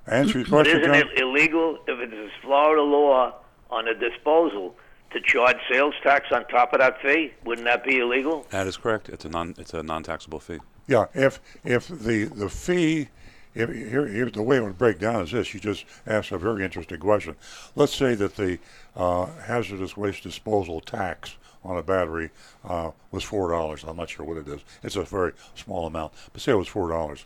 Answer 0.07 0.39
your 0.39 0.45
But 0.45 0.49
question, 0.65 0.81
isn't 0.81 0.93
John. 0.93 1.09
it 1.13 1.19
illegal 1.19 1.77
if 1.87 1.99
it 1.99 2.13
is 2.13 2.31
Florida 2.41 2.81
law 2.81 3.33
on 3.69 3.87
a 3.87 3.93
disposal 3.93 4.75
to 5.11 5.21
charge 5.21 5.57
sales 5.71 5.93
tax 6.03 6.31
on 6.31 6.45
top 6.47 6.73
of 6.73 6.79
that 6.79 7.01
fee? 7.01 7.33
Wouldn't 7.45 7.65
that 7.65 7.83
be 7.83 7.99
illegal? 7.99 8.45
That 8.49 8.67
is 8.67 8.77
correct. 8.77 9.09
It's 9.09 9.25
a 9.25 9.29
non 9.29 9.55
it's 9.57 9.73
a 9.73 9.83
non 9.83 10.03
taxable 10.03 10.39
fee. 10.39 10.59
Yeah, 10.87 11.05
if 11.13 11.39
if 11.63 11.87
the 11.87 12.25
the 12.25 12.49
fee, 12.49 13.09
if 13.53 13.69
here, 13.71 14.07
here 14.07 14.29
the 14.29 14.43
way 14.43 14.57
it 14.57 14.63
would 14.63 14.77
break 14.77 14.99
down 14.99 15.21
is 15.21 15.31
this: 15.31 15.53
you 15.53 15.59
just 15.59 15.85
asked 16.05 16.31
a 16.31 16.37
very 16.37 16.63
interesting 16.63 16.99
question. 16.99 17.35
Let's 17.75 17.95
say 17.95 18.13
that 18.15 18.35
the 18.35 18.59
uh, 18.95 19.27
hazardous 19.47 19.97
waste 19.97 20.23
disposal 20.23 20.81
tax 20.81 21.37
on 21.65 21.77
a 21.77 21.83
battery 21.83 22.29
uh, 22.63 22.91
was 23.11 23.23
four 23.23 23.49
dollars. 23.49 23.83
I'm 23.83 23.97
not 23.97 24.09
sure 24.09 24.25
what 24.25 24.37
it 24.37 24.47
is. 24.47 24.61
It's 24.83 24.95
a 24.95 25.03
very 25.03 25.33
small 25.55 25.87
amount, 25.87 26.13
but 26.31 26.41
say 26.41 26.51
it 26.51 26.55
was 26.55 26.67
four 26.67 26.89
dollars, 26.89 27.25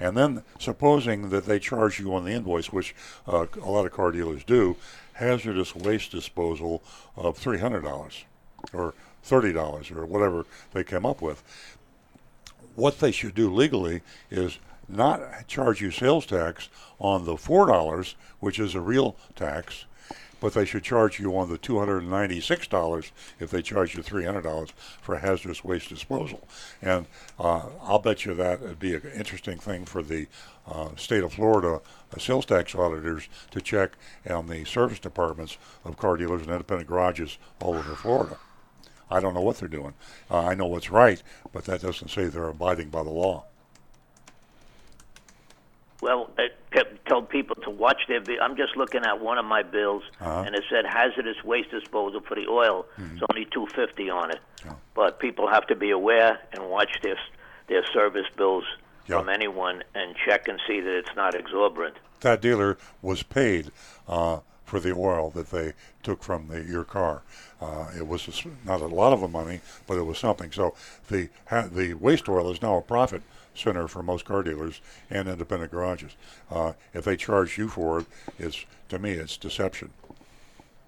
and 0.00 0.16
then 0.16 0.42
supposing 0.58 1.30
that 1.30 1.46
they 1.46 1.58
charge 1.60 2.00
you 2.00 2.14
on 2.14 2.24
the 2.24 2.32
invoice, 2.32 2.72
which 2.72 2.94
uh, 3.28 3.46
a 3.62 3.70
lot 3.70 3.86
of 3.86 3.92
car 3.92 4.10
dealers 4.10 4.42
do, 4.42 4.76
hazardous 5.16 5.74
waste 5.74 6.10
disposal 6.10 6.82
of 7.16 7.36
three 7.36 7.58
hundred 7.58 7.82
dollars 7.82 8.24
or 8.72 8.94
thirty 9.22 9.52
dollars 9.52 9.90
or 9.90 10.06
whatever 10.06 10.46
they 10.72 10.84
come 10.84 11.06
up 11.06 11.20
with. 11.20 11.42
What 12.74 13.00
they 13.00 13.10
should 13.10 13.34
do 13.34 13.52
legally 13.52 14.02
is 14.30 14.58
not 14.88 15.48
charge 15.48 15.80
you 15.80 15.90
sales 15.90 16.26
tax 16.26 16.68
on 16.98 17.24
the 17.24 17.36
four 17.36 17.66
dollars, 17.66 18.14
which 18.40 18.58
is 18.58 18.74
a 18.74 18.80
real 18.80 19.16
tax, 19.34 19.84
but 20.40 20.52
they 20.52 20.64
should 20.64 20.82
charge 20.82 21.18
you 21.18 21.36
on 21.36 21.48
the 21.48 21.58
two 21.58 21.78
hundred 21.78 22.02
and 22.02 22.10
ninety-six 22.10 22.66
dollars 22.66 23.12
if 23.40 23.50
they 23.50 23.62
charge 23.62 23.94
you 23.96 24.02
three 24.02 24.24
hundred 24.24 24.42
dollars 24.42 24.70
for 25.00 25.18
hazardous 25.18 25.64
waste 25.64 25.88
disposal. 25.88 26.46
And 26.82 27.06
uh, 27.38 27.62
I'll 27.82 27.98
bet 27.98 28.24
you 28.24 28.34
that 28.34 28.60
would 28.60 28.78
be 28.78 28.94
an 28.94 29.02
interesting 29.14 29.58
thing 29.58 29.84
for 29.84 30.02
the 30.02 30.26
uh, 30.66 30.94
state 30.96 31.22
of 31.22 31.34
Florida 31.34 31.80
uh, 32.14 32.18
sales 32.18 32.46
tax 32.46 32.74
auditors 32.74 33.28
to 33.52 33.60
check 33.60 33.92
on 34.28 34.48
the 34.48 34.64
service 34.64 34.98
departments 34.98 35.58
of 35.84 35.96
car 35.96 36.16
dealers 36.16 36.42
and 36.42 36.50
independent 36.50 36.88
garages 36.88 37.38
all 37.60 37.74
over 37.74 37.94
Florida. 37.94 38.36
I 39.08 39.20
don't 39.20 39.34
know 39.34 39.40
what 39.40 39.58
they're 39.58 39.68
doing. 39.68 39.94
Uh, 40.28 40.40
I 40.40 40.54
know 40.54 40.66
what's 40.66 40.90
right, 40.90 41.22
but 41.52 41.64
that 41.66 41.80
doesn't 41.80 42.08
say 42.08 42.26
they're 42.26 42.48
abiding 42.48 42.88
by 42.88 43.04
the 43.04 43.10
law. 43.10 43.44
Well, 46.00 46.30
it 46.36 46.55
tell 47.06 47.22
people 47.22 47.56
to 47.62 47.70
watch 47.70 48.02
their. 48.08 48.20
Bi- 48.20 48.38
I'm 48.40 48.56
just 48.56 48.76
looking 48.76 49.04
at 49.04 49.20
one 49.20 49.38
of 49.38 49.44
my 49.44 49.62
bills, 49.62 50.02
Uh-huh. 50.20 50.44
and 50.46 50.54
it 50.54 50.64
said 50.70 50.84
hazardous 50.86 51.42
waste 51.44 51.70
disposal 51.70 52.20
for 52.20 52.34
the 52.34 52.46
oil. 52.48 52.86
It's 52.98 53.22
only 53.30 53.46
two 53.46 53.66
fifty 53.74 54.10
on 54.10 54.30
it, 54.30 54.40
but 54.94 55.18
people 55.18 55.48
have 55.48 55.66
to 55.68 55.74
be 55.76 55.90
aware 55.90 56.38
and 56.52 56.68
watch 56.68 57.00
their 57.02 57.18
their 57.68 57.84
service 57.92 58.26
bills 58.36 58.64
Yeah. 59.08 59.18
from 59.18 59.28
anyone 59.28 59.82
and 59.94 60.14
check 60.24 60.48
and 60.48 60.60
see 60.66 60.80
that 60.80 60.94
it's 60.98 61.14
not 61.16 61.34
exorbitant. 61.34 61.96
That 62.20 62.40
dealer 62.40 62.78
was 63.02 63.22
paid 63.22 63.70
uh, 64.08 64.38
for 64.64 64.80
the 64.80 64.92
oil 64.92 65.30
that 65.30 65.50
they 65.50 65.74
took 66.02 66.22
from 66.22 66.48
the, 66.48 66.62
your 66.62 66.84
car. 66.84 67.22
Uh, 67.60 67.86
it 67.96 68.06
was 68.06 68.44
not 68.64 68.80
a 68.80 68.86
lot 68.86 69.12
of 69.12 69.20
the 69.20 69.28
money, 69.28 69.60
but 69.86 69.96
it 69.96 70.02
was 70.06 70.18
something. 70.18 70.50
So 70.52 70.74
the 71.08 71.28
ha- 71.48 71.68
the 71.70 71.94
waste 71.94 72.28
oil 72.28 72.50
is 72.50 72.60
now 72.62 72.76
a 72.76 72.82
profit 72.82 73.22
center 73.58 73.88
for 73.88 74.02
most 74.02 74.24
car 74.24 74.42
dealers 74.42 74.80
and 75.10 75.28
independent 75.28 75.70
garages. 75.70 76.16
Uh, 76.50 76.72
if 76.94 77.04
they 77.04 77.16
charge 77.16 77.58
you 77.58 77.68
for 77.68 78.00
it, 78.00 78.06
it's 78.38 78.64
to 78.88 78.98
me 78.98 79.12
it's 79.12 79.36
deception. 79.36 79.90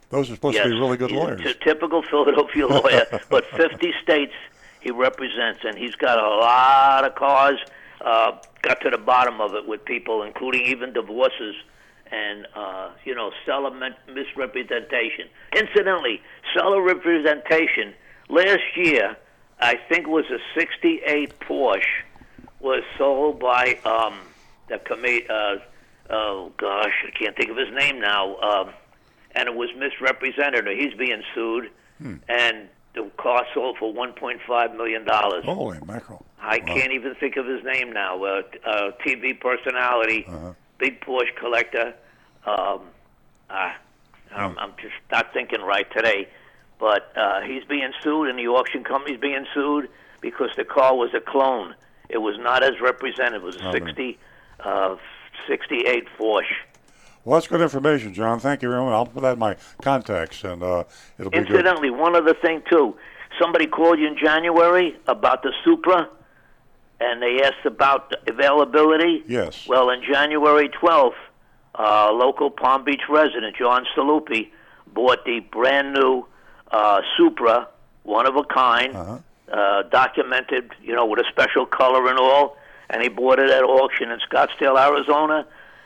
Those 0.09 0.29
are 0.31 0.35
supposed 0.35 0.57
to 0.57 0.63
be 0.63 0.69
really 0.71 0.97
good 0.97 1.11
he's 1.11 1.19
lawyers. 1.19 1.41
A 1.41 1.53
t- 1.53 1.59
typical 1.63 2.01
Philadelphia 2.03 2.67
lawyer, 2.67 3.05
but 3.29 3.45
50 3.45 3.93
states 4.01 4.33
he 4.79 4.91
represents, 4.91 5.59
and 5.63 5.77
he's 5.77 5.95
got 5.95 6.17
a 6.17 6.27
lot 6.37 7.05
of 7.05 7.15
cars. 7.15 7.59
Uh, 8.05 8.37
got 8.61 8.79
to 8.81 8.89
the 8.91 8.97
bottom 8.99 9.41
of 9.41 9.55
it 9.55 9.67
with 9.67 9.83
people, 9.83 10.21
including 10.23 10.61
even 10.61 10.93
divorces 10.93 11.55
and 12.11 12.47
uh, 12.55 12.91
you 13.03 13.15
know 13.15 13.31
seller 13.45 13.71
misrepresentation. 14.13 15.27
Incidentally, 15.57 16.21
seller 16.55 16.81
representation 16.81 17.93
last 18.29 18.61
year, 18.75 19.17
I 19.59 19.75
think 19.89 20.07
was 20.07 20.25
a 20.29 20.37
'68 20.53 21.39
Porsche 21.39 21.81
was 22.59 22.83
sold 22.97 23.39
by 23.39 23.79
um, 23.85 24.19
the 24.69 24.77
commi- 24.77 25.29
uh, 25.29 25.57
oh 26.11 26.51
gosh, 26.57 26.93
I 27.07 27.11
can't 27.17 27.35
think 27.35 27.49
of 27.49 27.57
his 27.57 27.73
name 27.73 27.99
now. 27.99 28.35
Um, 28.37 28.69
and 29.35 29.49
it 29.49 29.55
was 29.55 29.69
misrepresented, 29.77 30.67
or 30.67 30.71
he's 30.75 30.93
being 30.93 31.21
sued, 31.33 31.69
and 32.29 32.69
the 32.93 33.11
car 33.17 33.45
sold 33.53 33.77
for 33.77 33.93
1.5 33.93 34.77
million 34.77 35.03
dollars. 35.05 35.43
Holy 35.43 35.79
mackerel. 35.85 36.25
I 36.45 36.59
can't 36.59 36.91
even 36.91 37.15
think 37.15 37.37
of 37.37 37.45
his 37.45 37.63
name 37.63 37.91
now. 37.91 38.23
Uh, 38.23 38.41
uh, 38.65 38.91
TV 39.05 39.39
personality, 39.39 40.27
big 40.77 41.01
Porsche 41.01 41.35
collector. 41.39 41.93
Um, 42.45 42.81
ah, 43.49 43.75
I'm, 44.33 44.57
I'm 44.59 44.71
just 44.81 44.93
not 45.11 45.33
thinking 45.33 45.61
right 45.61 45.87
today. 45.91 46.27
But 46.79 47.11
uh, 47.15 47.41
he's 47.41 47.63
being 47.63 47.91
sued, 48.03 48.29
and 48.29 48.37
the 48.37 48.47
auction 48.47 48.83
company's 48.83 49.19
being 49.19 49.45
sued 49.53 49.89
because 50.21 50.49
the 50.57 50.65
car 50.65 50.95
was 50.95 51.11
a 51.15 51.21
clone. 51.21 51.73
It 52.09 52.17
was 52.19 52.37
not 52.37 52.63
as 52.63 52.79
represented. 52.81 53.35
It 53.35 53.41
was 53.41 53.55
a 53.55 53.69
Oh, 53.69 53.71
60, 53.71 54.19
uh, 54.59 54.95
68 55.47 56.03
Porsche. 56.19 56.43
Well, 57.23 57.39
that's 57.39 57.47
good 57.47 57.61
information, 57.61 58.13
John. 58.13 58.39
Thank 58.39 58.61
you 58.61 58.69
very 58.69 58.83
much. 58.83 58.91
I'll 58.91 59.05
put 59.07 59.23
that 59.23 59.33
in 59.33 59.39
my 59.39 59.55
contacts, 59.81 60.43
and 60.43 60.61
uh, 60.61 60.83
it'll 61.17 61.31
be 61.31 61.39
good. 61.39 61.47
Incidentally, 61.49 61.89
one 61.89 62.15
other 62.15 62.35
thing 62.35 62.61
too. 62.69 62.95
Somebody 63.41 63.65
called 63.67 63.97
you 63.99 64.07
in 64.07 64.17
January 64.17 64.95
about 65.07 65.41
the 65.43 65.51
Supra, 65.63 66.07
and 66.99 67.21
they 67.21 67.41
asked 67.43 67.65
about 67.65 68.13
availability. 68.27 69.23
Yes. 69.27 69.67
Well, 69.67 69.89
on 69.89 70.01
January 70.01 70.69
12th, 70.69 71.13
uh, 71.77 72.11
local 72.13 72.49
Palm 72.49 72.83
Beach 72.83 73.01
resident 73.09 73.55
John 73.57 73.85
Staluppi 73.95 74.49
bought 74.93 75.25
the 75.25 75.41
brand 75.51 75.93
new 75.93 76.25
uh, 76.71 77.01
Supra, 77.17 77.67
one 78.03 78.27
of 78.27 78.35
a 78.37 78.43
kind, 78.43 78.95
Uh-huh. 78.95 79.17
uh, 79.51 79.83
documented, 79.83 80.71
you 80.81 80.95
know, 80.95 81.05
with 81.05 81.19
a 81.19 81.25
special 81.29 81.65
color 81.65 82.07
and 82.07 82.17
all, 82.17 82.57
and 82.89 83.01
he 83.03 83.09
bought 83.09 83.39
it 83.39 83.49
at 83.49 83.63
auction 83.63 84.09
in 84.11 84.19
Scottsdale, 84.29 84.77
Arizona. 84.79 85.45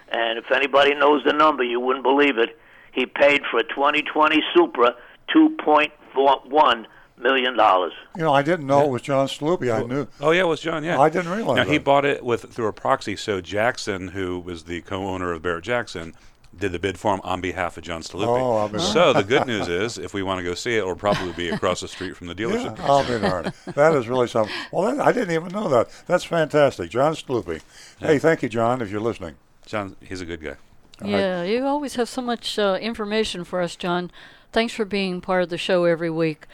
And 0.09 0.37
if 0.39 0.51
anybody 0.51 0.93
knows 0.95 1.23
the 1.23 1.33
number, 1.33 1.63
you 1.63 1.79
wouldn't 1.79 2.03
believe 2.03 2.37
it. 2.37 2.57
He 2.91 3.05
paid 3.05 3.41
for 3.49 3.59
a 3.59 3.63
2020 3.63 4.41
Supra 4.55 4.95
2.41 5.35 6.85
million 7.19 7.55
dollars. 7.55 7.93
You 8.15 8.23
know, 8.23 8.33
I 8.33 8.41
didn't 8.41 8.67
know 8.67 8.85
it 8.85 8.89
was 8.89 9.01
John 9.01 9.27
Staluppi. 9.27 9.73
I 9.73 9.83
knew. 9.83 10.07
Oh 10.19 10.31
yeah, 10.31 10.41
it 10.41 10.47
was 10.47 10.61
John. 10.61 10.83
Yeah, 10.83 10.99
I 10.99 11.09
didn't 11.09 11.31
realize 11.31 11.57
Now, 11.57 11.65
he 11.65 11.77
bought 11.77 12.05
it 12.05 12.23
with 12.23 12.51
through 12.53 12.67
a 12.67 12.73
proxy. 12.73 13.15
So 13.15 13.41
Jackson, 13.41 14.09
who 14.09 14.39
was 14.39 14.63
the 14.63 14.81
co-owner 14.81 15.31
of 15.31 15.41
Barrett 15.41 15.65
Jackson, 15.65 16.13
did 16.57 16.71
the 16.71 16.79
bid 16.79 16.97
for 16.97 17.13
him 17.13 17.21
on 17.23 17.41
behalf 17.41 17.77
of 17.77 17.83
John 17.83 18.01
Staluppi. 18.01 18.39
Oh, 18.39 18.57
I'll 18.57 18.69
be 18.69 18.79
so 18.79 19.13
the 19.13 19.23
good 19.23 19.45
news 19.53 19.67
is, 19.67 19.97
if 19.97 20.13
we 20.13 20.23
want 20.23 20.39
to 20.39 20.43
go 20.43 20.53
see 20.53 20.75
it, 20.75 20.79
it'll 20.79 20.95
probably 20.95 21.31
be 21.33 21.49
across 21.49 21.81
the 21.81 21.87
street 21.87 22.15
from 22.15 22.27
the 22.27 22.35
dealership. 22.35 22.77
Yeah, 22.77 22.85
I'll 22.85 23.03
be 23.07 23.19
darned. 23.19 23.53
That 23.75 23.93
is 23.95 24.07
really 24.07 24.27
something. 24.27 24.53
Well, 24.71 24.95
that, 24.95 25.05
I 25.05 25.11
didn't 25.11 25.33
even 25.33 25.49
know 25.49 25.69
that. 25.69 25.89
That's 26.07 26.23
fantastic. 26.23 26.89
John 26.89 27.13
Staluppi. 27.13 27.61
Hey, 27.99 28.19
thank 28.19 28.41
you, 28.41 28.49
John, 28.49 28.81
if 28.81 28.89
you're 28.89 29.01
listening. 29.01 29.35
John, 29.65 29.95
he's 30.01 30.21
a 30.21 30.25
good 30.25 30.41
guy. 30.41 30.55
Yeah, 31.03 31.43
you 31.43 31.65
always 31.65 31.95
have 31.95 32.09
so 32.09 32.21
much 32.21 32.59
uh, 32.59 32.77
information 32.81 33.43
for 33.43 33.61
us, 33.61 33.75
John. 33.75 34.11
Thanks 34.51 34.73
for 34.73 34.83
being 34.83 35.21
part 35.21 35.43
of 35.43 35.49
the 35.49 35.57
show 35.57 35.85
every 35.85 36.09
week. 36.09 36.45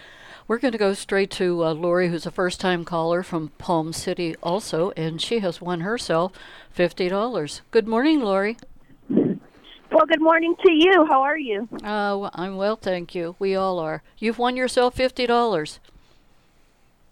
We're 0.47 0.59
going 0.59 0.73
to 0.73 0.77
go 0.77 0.93
straight 0.93 1.31
to 1.31 1.63
uh, 1.65 1.73
Lori, 1.73 2.09
who's 2.09 2.27
a 2.27 2.31
first 2.31 2.59
time 2.61 2.85
caller 2.85 3.23
from 3.23 3.49
Palm 3.57 3.93
City, 3.93 4.35
also, 4.43 4.91
and 4.91 5.19
she 5.19 5.39
has 5.39 5.59
won 5.59 5.79
herself 5.81 6.33
$50. 6.77 7.61
Good 7.71 7.87
morning, 7.87 8.19
Lori. 8.19 8.57
Well, 9.09 10.05
good 10.07 10.21
morning 10.21 10.55
to 10.63 10.71
you. 10.71 11.05
How 11.09 11.21
are 11.23 11.37
you? 11.37 11.67
Uh, 11.73 12.17
well, 12.19 12.31
I'm 12.35 12.57
well, 12.57 12.75
thank 12.75 13.15
you. 13.15 13.35
We 13.39 13.55
all 13.55 13.79
are. 13.79 14.03
You've 14.19 14.37
won 14.37 14.55
yourself 14.55 14.95
$50. 14.95 15.79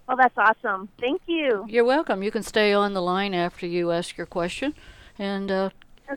Well, 0.06 0.16
that's 0.16 0.36
awesome. 0.36 0.88
Thank 1.00 1.22
you. 1.26 1.64
You're 1.68 1.84
welcome. 1.84 2.22
You 2.22 2.30
can 2.30 2.42
stay 2.42 2.72
on 2.72 2.92
the 2.92 3.02
line 3.02 3.34
after 3.34 3.66
you 3.66 3.90
ask 3.90 4.16
your 4.16 4.26
question 4.26 4.74
and 5.18 5.50
uh, 5.50 5.70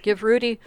give 0.03 0.22
Rudy 0.22 0.59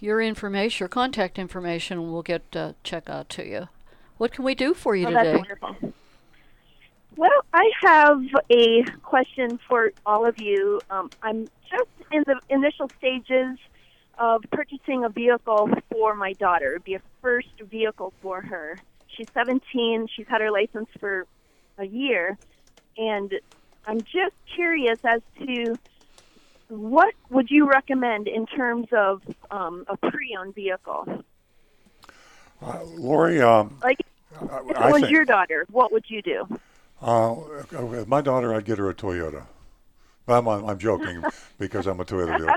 your 0.00 0.22
information, 0.22 0.84
your 0.84 0.88
contact 0.88 1.38
information, 1.38 1.98
and 1.98 2.12
we'll 2.12 2.22
get 2.22 2.44
uh, 2.54 2.72
check 2.82 3.10
out 3.10 3.28
to 3.30 3.46
you. 3.46 3.68
What 4.16 4.32
can 4.32 4.44
we 4.44 4.54
do 4.54 4.74
for 4.74 4.94
you 4.96 5.06
Oh, 5.06 5.10
today? 5.10 5.22
that's 5.32 5.38
wonderful. 5.38 5.92
Well, 7.18 7.44
I 7.52 7.68
have 7.82 8.22
a 8.48 8.84
question 9.02 9.58
for 9.68 9.90
all 10.06 10.24
of 10.24 10.38
you. 10.38 10.80
Um, 10.88 11.10
I'm 11.20 11.50
just 11.68 11.88
in 12.12 12.22
the 12.28 12.38
initial 12.48 12.88
stages 12.96 13.58
of 14.20 14.44
purchasing 14.52 15.02
a 15.02 15.08
vehicle 15.08 15.68
for 15.90 16.14
my 16.14 16.34
daughter. 16.34 16.70
It'd 16.74 16.84
be 16.84 16.94
a 16.94 17.02
first 17.20 17.48
vehicle 17.60 18.12
for 18.22 18.40
her. 18.40 18.80
She's 19.08 19.26
17. 19.34 20.06
She's 20.14 20.28
had 20.28 20.40
her 20.42 20.52
license 20.52 20.88
for 21.00 21.26
a 21.76 21.84
year, 21.86 22.38
and 22.96 23.34
I'm 23.84 24.02
just 24.02 24.36
curious 24.54 25.00
as 25.04 25.20
to 25.40 25.76
what 26.68 27.14
would 27.30 27.50
you 27.50 27.68
recommend 27.68 28.28
in 28.28 28.46
terms 28.46 28.86
of 28.96 29.22
um, 29.50 29.84
a 29.88 29.96
pre-owned 29.96 30.54
vehicle? 30.54 31.24
Uh, 32.62 32.84
Lori, 32.84 33.40
um, 33.40 33.76
Like, 33.82 33.98
if 34.30 34.70
it 34.70 34.76
I 34.76 34.92
was 34.92 35.00
think- 35.00 35.10
your 35.10 35.24
daughter, 35.24 35.66
what 35.72 35.90
would 35.90 36.04
you 36.08 36.22
do? 36.22 36.46
Uh, 37.02 37.34
my 38.06 38.20
daughter, 38.20 38.54
I'd 38.54 38.64
get 38.64 38.78
her 38.78 38.88
a 38.88 38.94
Toyota. 38.94 39.44
I'm, 40.26 40.46
I'm 40.46 40.78
joking 40.78 41.22
because 41.58 41.86
I'm 41.86 42.00
a 42.00 42.04
Toyota 42.04 42.36
dealer. 42.38 42.56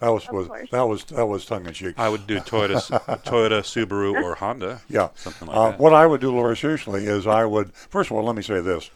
That 0.00 0.08
was, 0.08 0.26
was 0.30 0.48
that 0.70 0.82
was 0.82 1.04
that 1.04 1.26
was 1.26 1.44
tongue 1.44 1.66
in 1.66 1.74
cheek. 1.74 1.98
I 1.98 2.08
would 2.08 2.26
do 2.26 2.38
Toyota, 2.38 2.80
Toyota, 3.22 3.60
Subaru, 3.60 4.22
or 4.22 4.34
Honda. 4.34 4.80
Yeah. 4.88 5.10
something 5.14 5.46
like 5.46 5.56
uh, 5.56 5.70
that. 5.72 5.78
What 5.78 5.92
I 5.92 6.06
would 6.06 6.22
do, 6.22 6.30
Laura, 6.30 6.56
seriously, 6.56 7.04
is 7.04 7.26
I 7.26 7.44
would, 7.44 7.74
first 7.74 8.10
of 8.10 8.16
all, 8.16 8.24
let 8.24 8.34
me 8.34 8.42
say 8.42 8.60
this. 8.60 8.90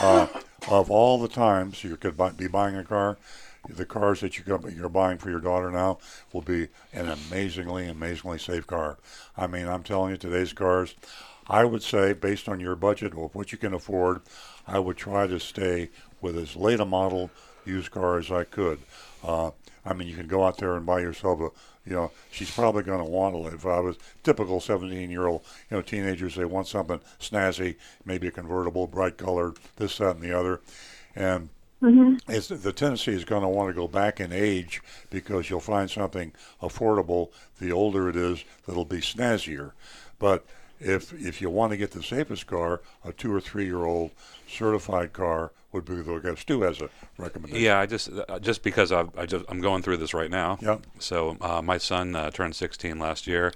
Uh, 0.00 0.26
of 0.68 0.90
all 0.90 1.18
the 1.20 1.28
times 1.28 1.84
you 1.84 1.96
could 1.96 2.16
buy, 2.16 2.30
be 2.30 2.48
buying 2.48 2.74
a 2.74 2.82
car, 2.82 3.18
the 3.68 3.86
cars 3.86 4.20
that 4.20 4.36
you 4.36 4.44
go, 4.44 4.60
you're 4.68 4.88
buying 4.88 5.18
for 5.18 5.30
your 5.30 5.40
daughter 5.40 5.70
now 5.70 5.98
will 6.32 6.42
be 6.42 6.68
an 6.92 7.08
amazingly, 7.08 7.86
amazingly 7.88 8.38
safe 8.38 8.66
car. 8.66 8.98
I 9.36 9.46
mean, 9.46 9.68
I'm 9.68 9.84
telling 9.84 10.10
you, 10.10 10.16
today's 10.16 10.52
cars, 10.52 10.96
I 11.48 11.64
would 11.64 11.82
say, 11.82 12.12
based 12.12 12.48
on 12.48 12.60
your 12.60 12.76
budget 12.76 13.14
or 13.14 13.28
what 13.32 13.52
you 13.52 13.58
can 13.58 13.72
afford, 13.72 14.20
I 14.66 14.78
would 14.78 14.96
try 14.96 15.26
to 15.26 15.40
stay 15.40 15.90
with 16.20 16.36
as 16.36 16.56
late 16.56 16.80
a 16.80 16.84
model 16.84 17.30
used 17.64 17.90
car 17.90 18.18
as 18.18 18.30
I 18.30 18.44
could. 18.44 18.80
Uh, 19.24 19.50
I 19.84 19.94
mean, 19.94 20.08
you 20.08 20.16
can 20.16 20.26
go 20.26 20.44
out 20.44 20.58
there 20.58 20.76
and 20.76 20.84
buy 20.84 21.00
yourself 21.00 21.40
a, 21.40 21.88
you 21.88 21.96
know, 21.96 22.10
she's 22.30 22.50
probably 22.50 22.82
going 22.82 23.02
to 23.02 23.10
want 23.10 23.34
to. 23.34 23.54
If 23.54 23.64
I 23.64 23.80
was 23.80 23.96
typical 24.22 24.60
17-year-old, 24.60 25.42
you 25.70 25.76
know, 25.76 25.82
teenagers, 25.82 26.34
they 26.34 26.44
want 26.44 26.66
something 26.66 27.00
snazzy, 27.18 27.76
maybe 28.04 28.28
a 28.28 28.30
convertible, 28.30 28.86
bright 28.86 29.16
colored, 29.16 29.56
this, 29.76 29.98
that, 29.98 30.16
and 30.16 30.22
the 30.22 30.38
other, 30.38 30.60
and 31.16 31.48
it's, 32.28 32.48
the 32.48 32.72
tendency 32.72 33.12
is 33.12 33.24
going 33.24 33.42
to 33.42 33.48
want 33.48 33.70
to 33.70 33.74
go 33.74 33.86
back 33.86 34.20
in 34.20 34.32
age 34.32 34.82
because 35.10 35.48
you'll 35.48 35.60
find 35.60 35.88
something 35.88 36.32
affordable. 36.60 37.30
The 37.60 37.70
older 37.72 38.08
it 38.08 38.16
is, 38.16 38.44
that'll 38.66 38.84
be 38.84 38.98
snazzier. 38.98 39.72
But 40.18 40.44
if 40.80 41.12
if 41.12 41.40
you 41.40 41.50
want 41.50 41.72
to 41.72 41.76
get 41.76 41.92
the 41.92 42.02
safest 42.02 42.46
car, 42.46 42.80
a 43.04 43.12
two 43.12 43.34
or 43.34 43.40
three 43.40 43.66
year 43.66 43.84
old 43.84 44.10
certified 44.46 45.12
car 45.12 45.52
would 45.72 45.84
be 45.84 45.96
the 45.96 46.12
look 46.12 46.38
Stu 46.38 46.62
has 46.62 46.80
a 46.80 46.88
recommendation. 47.18 47.64
Yeah, 47.64 47.78
I 47.78 47.86
just 47.86 48.10
uh, 48.28 48.38
just 48.38 48.62
because 48.62 48.92
I've, 48.92 49.16
I 49.18 49.26
just 49.26 49.44
I'm 49.48 49.60
going 49.60 49.82
through 49.82 49.98
this 49.98 50.14
right 50.14 50.30
now. 50.30 50.58
Yeah. 50.60 50.78
So 50.98 51.36
uh, 51.40 51.62
my 51.62 51.78
son 51.78 52.14
uh, 52.14 52.30
turned 52.30 52.56
16 52.56 52.98
last 52.98 53.26
year, 53.26 53.52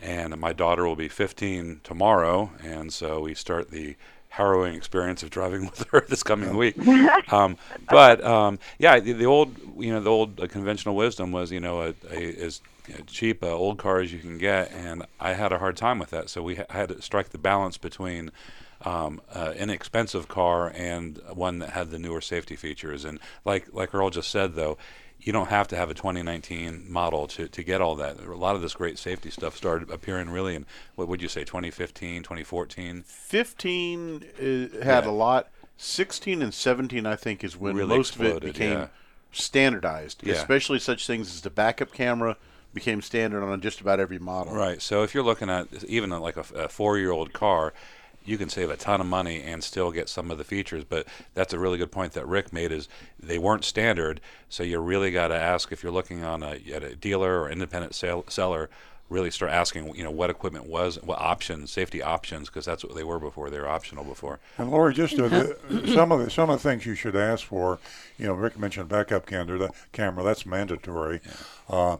and 0.00 0.36
my 0.38 0.52
daughter 0.52 0.86
will 0.86 0.96
be 0.96 1.08
15 1.08 1.80
tomorrow, 1.82 2.50
and 2.62 2.92
so 2.92 3.20
we 3.20 3.34
start 3.34 3.70
the 3.70 3.96
harrowing 4.28 4.74
experience 4.74 5.22
of 5.22 5.30
driving 5.30 5.64
with 5.70 5.86
her 5.90 6.04
this 6.08 6.22
coming 6.22 6.56
week. 6.56 6.76
um, 7.32 7.56
but 7.88 8.22
um, 8.24 8.58
yeah, 8.78 9.00
the, 9.00 9.12
the 9.12 9.26
old 9.26 9.56
you 9.78 9.92
know 9.92 10.00
the 10.00 10.10
old 10.10 10.40
uh, 10.40 10.46
conventional 10.46 10.94
wisdom 10.94 11.32
was 11.32 11.50
you 11.50 11.60
know 11.60 11.82
a, 11.82 11.94
a 12.10 12.44
know, 12.44 12.50
cheap 13.06 13.42
uh, 13.42 13.48
old 13.48 13.78
cars 13.78 14.12
you 14.12 14.18
can 14.18 14.38
get, 14.38 14.70
and 14.72 15.04
I 15.20 15.32
had 15.34 15.52
a 15.52 15.58
hard 15.58 15.76
time 15.76 15.98
with 15.98 16.10
that. 16.10 16.28
So 16.30 16.42
we 16.42 16.56
ha- 16.56 16.64
had 16.70 16.88
to 16.90 17.02
strike 17.02 17.30
the 17.30 17.38
balance 17.38 17.76
between 17.78 18.30
um, 18.84 19.20
uh, 19.32 19.54
inexpensive 19.56 20.28
car 20.28 20.70
and 20.74 21.20
one 21.32 21.58
that 21.60 21.70
had 21.70 21.90
the 21.90 21.98
newer 21.98 22.20
safety 22.20 22.56
features. 22.56 23.04
And 23.04 23.18
like 23.44 23.68
like 23.72 23.94
Earl 23.94 24.10
just 24.10 24.30
said, 24.30 24.54
though, 24.54 24.76
you 25.18 25.32
don't 25.32 25.48
have 25.48 25.66
to 25.68 25.76
have 25.76 25.90
a 25.90 25.94
2019 25.94 26.84
model 26.90 27.26
to, 27.28 27.48
to 27.48 27.62
get 27.64 27.80
all 27.80 27.94
that. 27.96 28.20
A 28.20 28.34
lot 28.34 28.54
of 28.54 28.62
this 28.62 28.74
great 28.74 28.98
safety 28.98 29.30
stuff 29.30 29.56
started 29.56 29.90
appearing 29.90 30.28
really 30.30 30.54
in 30.54 30.66
what 30.94 31.08
would 31.08 31.22
you 31.22 31.28
say 31.28 31.42
2015, 31.42 32.22
2014. 32.22 33.02
15 33.06 34.14
uh, 34.38 34.84
had 34.84 35.04
Yeah. 35.04 35.10
a 35.10 35.12
lot. 35.12 35.48
16 35.78 36.40
and 36.42 36.54
17, 36.54 37.04
I 37.06 37.16
think, 37.16 37.42
is 37.44 37.56
when 37.56 37.76
Really 37.76 37.96
most 37.96 38.14
of 38.16 38.22
it 38.22 38.42
became 38.42 38.72
yeah. 38.72 38.86
standardized. 39.32 40.22
Yeah. 40.24 40.34
Especially 40.34 40.78
such 40.78 41.06
things 41.06 41.28
as 41.28 41.40
the 41.42 41.50
backup 41.50 41.92
camera 41.92 42.36
became 42.76 43.02
standard 43.02 43.42
on 43.42 43.60
just 43.60 43.80
about 43.80 43.98
every 43.98 44.20
model. 44.20 44.54
Right. 44.54 44.80
So 44.80 45.02
if 45.02 45.14
you're 45.14 45.24
looking 45.24 45.50
at 45.50 45.66
even 45.84 46.10
like 46.10 46.36
a, 46.36 46.44
a 46.54 46.68
four-year-old 46.68 47.32
car, 47.32 47.72
you 48.24 48.38
can 48.38 48.48
save 48.48 48.70
a 48.70 48.76
ton 48.76 49.00
of 49.00 49.06
money 49.08 49.42
and 49.42 49.64
still 49.64 49.90
get 49.90 50.08
some 50.08 50.30
of 50.30 50.38
the 50.38 50.44
features. 50.44 50.84
But 50.84 51.08
that's 51.34 51.52
a 51.52 51.58
really 51.58 51.78
good 51.78 51.90
point 51.90 52.12
that 52.12 52.26
Rick 52.26 52.52
made. 52.52 52.70
Is 52.70 52.88
they 53.18 53.38
weren't 53.38 53.64
standard, 53.64 54.20
so 54.48 54.62
you 54.62 54.78
really 54.78 55.10
got 55.10 55.28
to 55.28 55.34
ask 55.34 55.72
if 55.72 55.82
you're 55.82 55.90
looking 55.90 56.22
on 56.22 56.42
a, 56.42 56.60
at 56.72 56.82
a 56.84 56.94
dealer 56.94 57.40
or 57.40 57.50
independent 57.50 57.94
sale, 57.94 58.24
seller. 58.28 58.68
Really 59.08 59.30
start 59.30 59.52
asking, 59.52 59.94
you 59.94 60.02
know, 60.02 60.10
what 60.10 60.30
equipment 60.30 60.66
was, 60.66 61.00
what 61.00 61.20
options, 61.20 61.70
safety 61.70 62.02
options, 62.02 62.48
because 62.48 62.64
that's 62.64 62.82
what 62.82 62.96
they 62.96 63.04
were 63.04 63.20
before. 63.20 63.50
They 63.50 63.60
were 63.60 63.68
optional 63.68 64.02
before. 64.02 64.40
And 64.58 64.68
Lori, 64.68 64.94
just 64.94 65.16
uh, 65.16 65.28
the, 65.28 65.56
some 65.94 66.10
of 66.10 66.18
the 66.18 66.28
some 66.28 66.50
of 66.50 66.60
the 66.60 66.68
things 66.68 66.86
you 66.86 66.96
should 66.96 67.14
ask 67.14 67.44
for. 67.46 67.78
You 68.18 68.26
know, 68.26 68.34
Rick 68.34 68.58
mentioned 68.58 68.88
backup 68.88 69.24
camera. 69.24 69.58
That 69.58 69.74
camera 69.92 70.24
that's 70.24 70.44
mandatory. 70.44 71.20
Uh, 71.68 71.98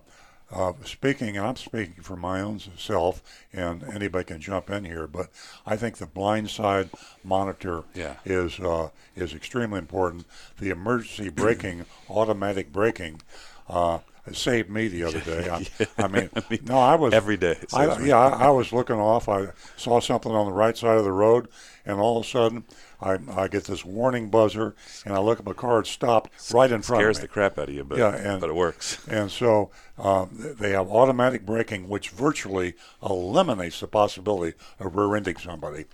uh, 0.53 0.73
speaking, 0.85 1.37
and 1.37 1.47
I'm 1.47 1.57
speaking 1.57 2.03
for 2.03 2.17
my 2.17 2.41
own 2.41 2.61
self, 2.77 3.23
and 3.53 3.83
anybody 3.83 4.25
can 4.25 4.41
jump 4.41 4.71
in 4.71 4.85
here, 4.85 5.07
but 5.07 5.29
I 5.67 5.77
think 5.77 5.97
the 5.97 6.07
blind 6.07 6.51
side 6.51 6.91
monitor 7.25 7.83
Yeah. 7.95 8.15
is 8.25 8.61
uh, 8.61 8.91
is 9.17 9.35
extremely 9.35 9.79
important. 9.79 10.27
The 10.59 10.71
emergency 10.71 11.29
braking, 11.43 11.85
automatic 12.09 12.73
braking. 12.73 13.23
Uh, 13.69 13.99
saved 14.33 14.69
me 14.71 14.89
the 14.89 15.05
other 15.05 15.21
day. 15.21 15.49
I, 15.49 15.67
I, 16.05 16.09
mean, 16.09 16.31
no, 16.65 16.79
I 16.79 16.95
was 16.97 17.15
every 17.15 17.37
day. 17.37 17.59
I, 17.73 18.01
yeah, 18.03 18.19
I, 18.19 18.47
I, 18.47 18.51
was 18.51 18.73
looking 18.73 18.97
off. 18.97 19.29
I 19.29 19.49
saw 19.77 20.01
something 20.01 20.33
on 20.33 20.47
the 20.47 20.53
right 20.53 20.77
side 20.77 20.99
of 20.99 21.05
the 21.05 21.13
road, 21.13 21.49
and 21.85 22.01
all 22.01 22.19
of 22.19 22.27
a 22.27 22.29
sudden, 22.29 22.65
I, 23.01 23.19
I 23.31 23.49
get 23.49 23.65
this 23.65 23.85
warning 23.85 24.31
buzzer, 24.31 24.75
and 25.05 25.15
I 25.15 25.19
look 25.19 25.39
at 25.39 25.45
my 25.45 25.53
car. 25.53 25.81
It's 25.81 25.91
stopped 25.91 26.31
right 26.53 26.71
in 26.71 26.83
front 26.83 27.01
Scares 27.01 27.19
of 27.19 27.23
me. 27.23 27.27
the 27.27 27.33
crap 27.33 27.59
out 27.59 27.69
of 27.69 27.75
you, 27.75 27.85
but 27.85 27.99
yeah, 27.99 28.15
and, 28.15 28.41
but 28.41 28.51
it 28.51 28.55
works. 28.55 28.99
And 29.09 29.31
so 29.31 29.71
um, 29.99 30.31
they 30.59 30.71
have 30.71 30.89
automatic 30.89 31.45
braking, 31.47 31.89
which 31.89 32.11
virtually 32.11 32.75
eliminates 33.03 33.81
the 33.81 33.87
possibility 33.87 34.57
of 34.81 34.97
rear-ending 34.97 35.37
somebody. 35.37 35.85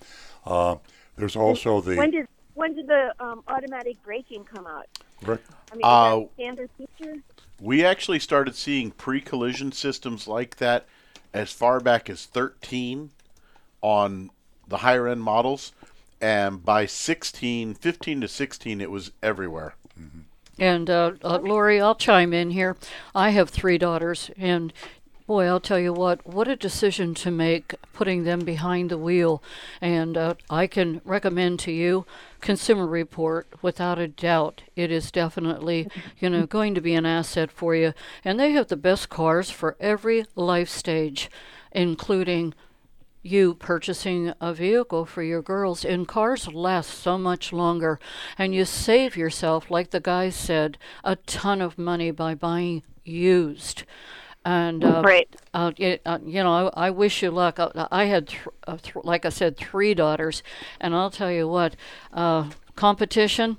Uh, 0.46 0.76
there's 1.16 1.36
also 1.36 1.80
the 1.80 1.96
when 1.96 2.11
did 2.11 2.26
when 2.55 2.74
did 2.74 2.86
the 2.86 3.14
um, 3.20 3.42
automatic 3.48 4.03
braking 4.03 4.44
come 4.44 4.66
out? 4.66 4.86
Rick? 5.22 5.40
I 5.72 5.74
mean, 5.74 5.84
Uh, 5.84 6.16
that 6.16 6.28
standard 6.34 6.70
feature? 6.76 7.16
We 7.61 7.84
actually 7.84 8.18
started 8.18 8.55
seeing 8.57 8.90
pre-collision 8.90 9.72
systems 9.72 10.26
like 10.26 10.57
that 10.57 10.86
as 11.32 11.50
far 11.53 11.80
back 11.80 12.11
as 12.11 12.26
13 12.26 13.11
on 13.80 14.30
the 14.68 14.78
higher 14.78 15.07
end 15.09 15.22
models, 15.22 15.72
and 16.23 16.64
by 16.64 16.87
16, 16.87 17.75
15 17.75 18.20
to 18.20 18.29
16, 18.29 18.81
it 18.81 18.91
was 18.91 19.11
everywhere. 19.23 19.75
And 20.59 20.89
uh, 20.89 21.12
uh, 21.25 21.39
Lori, 21.39 21.81
I'll 21.81 21.97
chime 21.97 22.33
in 22.33 22.51
here. 22.51 22.77
I 23.14 23.31
have 23.31 23.51
three 23.51 23.79
daughters, 23.79 24.31
and 24.37 24.73
boy, 25.27 25.47
I'll 25.47 25.61
tell 25.61 25.79
you 25.79 25.93
what, 25.93 26.25
what 26.27 26.47
a 26.47 26.55
decision 26.55 27.14
to 27.14 27.31
make 27.31 27.75
putting 27.93 28.23
them 28.23 28.41
behind 28.41 28.91
the 28.91 28.99
wheel. 28.99 29.43
And 29.81 30.16
uh, 30.16 30.35
I 30.51 30.68
can 30.68 31.01
recommend 31.05 31.59
to 31.61 31.73
you 31.73 32.07
Consumer 32.41 32.87
Report 32.87 33.49
without 33.62 33.99
a 33.99 34.07
doubt. 34.07 34.62
It 34.77 34.93
is 34.93 35.11
definitely, 35.11 35.89
you 36.20 36.31
know, 36.31 36.47
going 36.59 36.75
to 36.75 36.81
be 36.81 36.95
an 36.95 37.07
asset 37.07 37.51
for 37.51 37.75
you. 37.75 37.95
And 38.25 38.39
they 38.39 38.53
have 38.53 38.68
the 38.68 38.77
best 38.77 39.09
cars 39.09 39.51
for 39.51 39.77
every 39.81 40.27
life 40.37 40.68
stage, 40.68 41.31
including 41.73 42.55
you 43.23 43.55
purchasing 43.55 44.33
a 44.41 44.53
vehicle 44.53 45.05
for 45.07 45.23
your 45.23 45.41
girls 45.43 45.85
and 45.85 46.09
cars 46.09 46.49
last 46.49 46.91
so 46.91 47.16
much 47.16 47.53
longer 47.53 48.01
and 48.37 48.55
you 48.55 48.64
save 48.64 49.16
yourself 49.16 49.70
like 49.70 49.91
the 49.91 50.01
guy 50.01 50.29
said 50.29 50.77
a 51.05 51.14
ton 51.16 51.61
of 51.61 51.79
money 51.79 52.11
by 52.11 52.35
buying 52.35 52.83
used 53.05 53.85
and 54.45 54.85
uh, 54.85 55.03
Right. 55.05 55.29
uh, 55.55 55.70
it, 55.77 56.03
uh, 56.05 56.18
you 56.25 56.43
know 56.43 56.68
I, 56.75 56.87
I 56.89 56.91
wish 56.91 57.23
you 57.23 57.31
luck 57.31 57.61
I, 57.61 57.87
I 57.93 58.05
had 58.07 58.27
th- 58.29 58.41
uh, 58.66 58.77
th- 58.77 58.97
like 59.05 59.25
I 59.25 59.29
said 59.29 59.57
three 59.57 59.95
daughters 59.95 60.43
and 60.81 60.93
I'll 60.95 61.11
tell 61.11 61.31
you 61.31 61.47
what 61.49 61.77
uh, 62.12 62.51
competition 62.75 63.59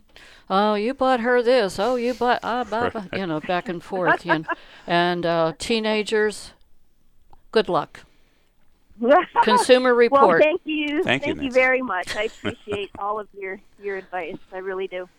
Oh, 0.50 0.76
you 0.76 0.94
bought 0.94 1.22
her 1.22 1.42
this. 1.42 1.80
Oh, 1.80 1.96
you 1.96 2.14
bought, 2.14 2.42
ah, 2.44 2.66
blah, 2.66 2.90
blah, 2.90 3.06
you 3.14 3.26
know, 3.26 3.40
back 3.40 3.70
and 3.70 3.82
forth. 3.92 4.26
You 4.26 4.40
know. 4.40 4.46
And 4.86 5.26
uh, 5.26 5.54
teenagers, 5.58 6.52
good 7.52 7.70
luck. 7.70 8.02
Consumer 9.44 9.94
Report. 9.94 10.22
Well, 10.22 10.32
Report. 10.32 10.44
thank 10.44 10.62
you. 10.66 11.04
Thank 11.04 11.26
you, 11.26 11.36
you 11.42 11.52
very 11.52 11.82
much. 11.82 12.16
I 12.16 12.24
appreciate 12.24 12.92
all 13.00 13.20
of 13.20 13.28
your 13.38 13.60
your 13.82 13.98
advice. 13.98 14.38
I 14.52 14.58
really 14.58 14.88
do. 14.88 15.10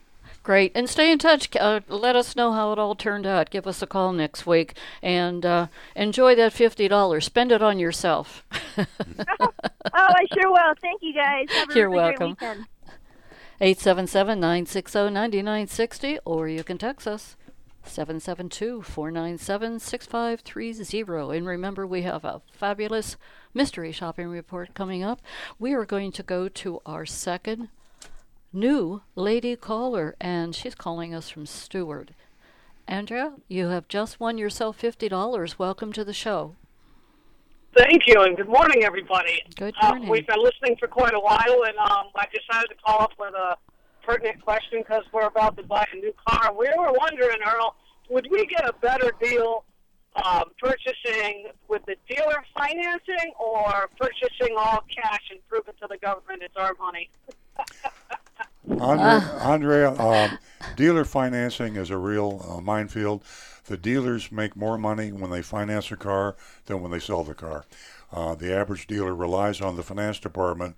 Great. 0.43 0.73
And 0.75 0.89
stay 0.89 1.11
in 1.11 1.19
touch. 1.19 1.49
Uh, 1.57 1.81
let 1.89 2.17
us 2.17 2.37
know 2.37 2.53
how 2.53 2.73
it 2.73 2.79
all 2.79 2.95
turned 2.95 3.27
out. 3.27 3.51
Give 3.51 3.67
us 3.67 3.81
a 3.81 3.87
call 3.87 4.13
next 4.13 4.47
week 4.47 4.75
and 5.03 5.45
uh, 5.45 5.67
enjoy 5.97 6.35
that 6.35 6.53
$50. 6.53 7.23
Spend 7.23 7.51
it 7.53 7.63
on 7.63 7.79
yourself. 7.79 8.45
Oh, 9.97 10.09
I 10.09 10.27
sure 10.33 10.51
will. 10.51 10.75
Thank 10.81 11.03
you 11.03 11.15
guys. 11.15 11.47
Have 11.51 11.71
a 11.71 11.75
You're 11.75 11.89
really 11.91 12.03
welcome. 12.03 12.31
weekend. 12.31 12.67
877 13.61 14.41
960 14.41 14.99
9960, 14.99 16.19
or 16.25 16.49
you 16.49 16.65
can 16.65 16.79
text 16.79 17.07
us 17.07 17.37
772 17.85 18.83
497 18.83 19.79
6530. 19.79 21.39
And 21.39 21.47
remember, 21.47 21.87
we 21.87 22.03
have 22.03 22.25
a 22.25 22.43
fabulous 22.51 23.17
mystery 23.55 23.93
shopping 23.93 24.29
report 24.29 24.75
coming 24.75 25.03
up. 25.03 25.21
We 25.59 25.73
are 25.73 25.85
going 25.85 26.13
to 26.13 26.23
go 26.23 26.49
to 26.49 26.81
our 26.85 27.07
second 27.07 27.69
new 28.53 29.03
lady 29.15 29.57
caller, 29.57 30.17
and 30.21 30.55
she's 30.55 30.75
calling 30.75 31.15
us 31.15 31.29
from 31.31 31.47
Stuart. 31.47 32.11
Andrea, 32.87 33.35
you 33.49 33.69
have 33.69 33.89
just 33.89 34.21
won 34.21 34.37
yourself 34.37 34.81
$50. 34.81 35.59
Welcome 35.59 35.93
to 35.93 36.05
the 36.05 36.13
show. 36.13 36.57
Thank 37.77 38.07
you, 38.07 38.23
and 38.23 38.37
good 38.37 38.49
morning, 38.49 38.85
everybody. 38.85 39.43
Good 39.57 39.75
Uh, 39.81 39.91
morning. 39.91 40.09
we've 40.09 40.27
been 40.27 40.43
listening 40.43 40.77
for 40.79 40.87
quite 40.87 41.15
a 41.15 41.19
while, 41.19 41.65
and 41.67 41.77
um, 41.79 42.07
I 42.15 42.27
decided 42.33 42.69
to 42.69 42.75
call 42.85 43.03
up 43.03 43.13
with 43.19 43.35
a 43.35 43.57
pertinent 44.05 44.41
question 44.45 44.81
because 44.81 45.03
we're 45.13 45.27
about 45.27 45.57
to 45.57 45.63
buy 45.65 45.85
a 45.93 45.97
new 45.97 46.13
car. 46.29 46.53
We 46.55 46.69
were 46.77 46.93
wondering, 46.93 47.39
Earl, 47.45 47.75
would 48.11 48.29
we 48.31 48.47
get 48.47 48.69
a 48.69 48.73
better 48.75 49.13
deal 49.21 49.65
um, 50.17 50.45
purchasing 50.59 51.49
with 51.69 51.85
the 51.87 51.97
dealer 52.09 52.45
financing 52.57 53.33
or 53.39 53.89
purchasing 53.99 54.57
all 54.57 54.85
cash 54.95 55.31
and 55.31 55.41
proving 55.49 55.75
to 55.81 55.87
the 55.89 55.99
government 55.99 56.43
it's 56.43 56.57
our 56.57 56.75
money? 56.79 57.11
Andre, 58.81 59.29
Andrea, 59.41 59.91
um, 59.93 60.39
dealer 60.77 61.05
financing 61.05 61.77
is 61.77 61.91
a 61.91 61.99
real 61.99 62.45
uh, 62.49 62.61
minefield. 62.61 63.23
The 63.67 63.77
dealers 63.77 64.33
make 64.33 64.57
more 64.57 64.79
money 64.79 65.13
when 65.13 65.31
they 65.31 65.43
finance 65.43 65.91
a 65.91 65.97
car 65.97 66.37
than 66.67 66.81
when 66.81 66.91
they 66.91 66.99
sell 66.99 67.25
the 67.25 67.35
car. 67.35 67.65
Uh, 68.13 68.35
the 68.35 68.53
average 68.55 68.87
dealer 68.87 69.15
relies 69.15 69.61
on 69.61 69.77
the 69.77 69.83
finance 69.83 70.19
department 70.19 70.77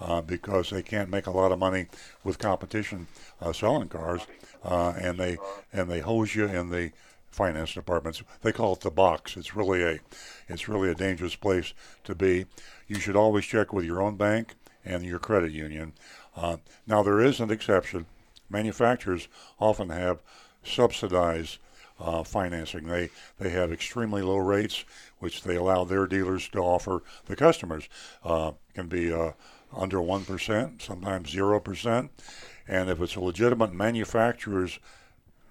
uh, 0.00 0.20
because 0.20 0.70
they 0.70 0.82
can't 0.82 1.10
make 1.10 1.26
a 1.26 1.30
lot 1.30 1.52
of 1.52 1.58
money 1.58 1.86
with 2.24 2.38
competition 2.38 3.06
uh, 3.40 3.52
selling 3.52 3.88
cars, 3.88 4.26
uh, 4.64 4.94
and 4.98 5.18
they 5.18 5.38
and 5.72 5.90
they 5.90 6.00
hose 6.00 6.34
you 6.34 6.46
in 6.46 6.70
the 6.70 6.92
finance 7.38 7.72
departments. 7.72 8.20
They 8.42 8.50
call 8.50 8.72
it 8.72 8.80
the 8.80 8.90
box. 8.90 9.36
It's 9.36 9.54
really 9.54 9.82
a 9.84 10.00
it's 10.48 10.68
really 10.68 10.90
a 10.90 10.94
dangerous 10.94 11.36
place 11.36 11.72
to 12.02 12.14
be. 12.16 12.46
You 12.88 12.98
should 12.98 13.14
always 13.14 13.44
check 13.44 13.72
with 13.72 13.84
your 13.84 14.02
own 14.02 14.16
bank 14.16 14.56
and 14.84 15.04
your 15.04 15.20
credit 15.20 15.52
union. 15.52 15.92
Uh, 16.36 16.56
now 16.84 17.04
there 17.04 17.20
is 17.20 17.38
an 17.38 17.52
exception. 17.52 18.06
Manufacturers 18.50 19.28
often 19.60 19.90
have 19.90 20.18
subsidized 20.64 21.58
uh, 22.00 22.24
financing. 22.24 22.86
They 22.88 23.10
they 23.38 23.50
have 23.50 23.70
extremely 23.70 24.22
low 24.22 24.38
rates, 24.38 24.84
which 25.20 25.44
they 25.44 25.54
allow 25.54 25.84
their 25.84 26.08
dealers 26.08 26.48
to 26.48 26.58
offer 26.58 27.02
the 27.26 27.36
customers. 27.36 27.88
Uh, 28.24 28.52
can 28.74 28.88
be 28.88 29.12
uh, 29.12 29.32
under 29.72 30.02
one 30.02 30.24
percent, 30.24 30.82
sometimes 30.82 31.30
zero 31.30 31.60
percent, 31.60 32.10
and 32.66 32.90
if 32.90 33.00
it's 33.00 33.14
a 33.14 33.20
legitimate 33.20 33.72
manufacturer's 33.72 34.80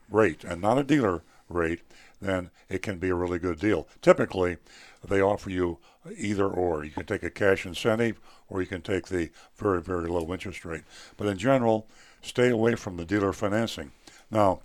rate 0.09 0.43
and 0.43 0.61
not 0.61 0.77
a 0.77 0.83
dealer 0.83 1.21
rate, 1.49 1.81
then 2.21 2.49
it 2.69 2.81
can 2.81 2.97
be 2.97 3.09
a 3.09 3.15
really 3.15 3.39
good 3.39 3.59
deal. 3.59 3.87
Typically, 4.01 4.57
they 5.07 5.21
offer 5.21 5.49
you 5.49 5.79
either 6.17 6.47
or. 6.47 6.83
You 6.83 6.91
can 6.91 7.05
take 7.05 7.23
a 7.23 7.29
cash 7.29 7.65
incentive 7.65 8.19
or 8.49 8.61
you 8.61 8.67
can 8.67 8.81
take 8.81 9.07
the 9.07 9.29
very, 9.55 9.81
very 9.81 10.07
low 10.07 10.31
interest 10.33 10.65
rate. 10.65 10.83
But 11.15 11.27
in 11.27 11.37
general, 11.37 11.87
stay 12.21 12.49
away 12.49 12.75
from 12.75 12.97
the 12.97 13.05
dealer 13.05 13.33
financing. 13.33 13.91
Now, 14.31 14.61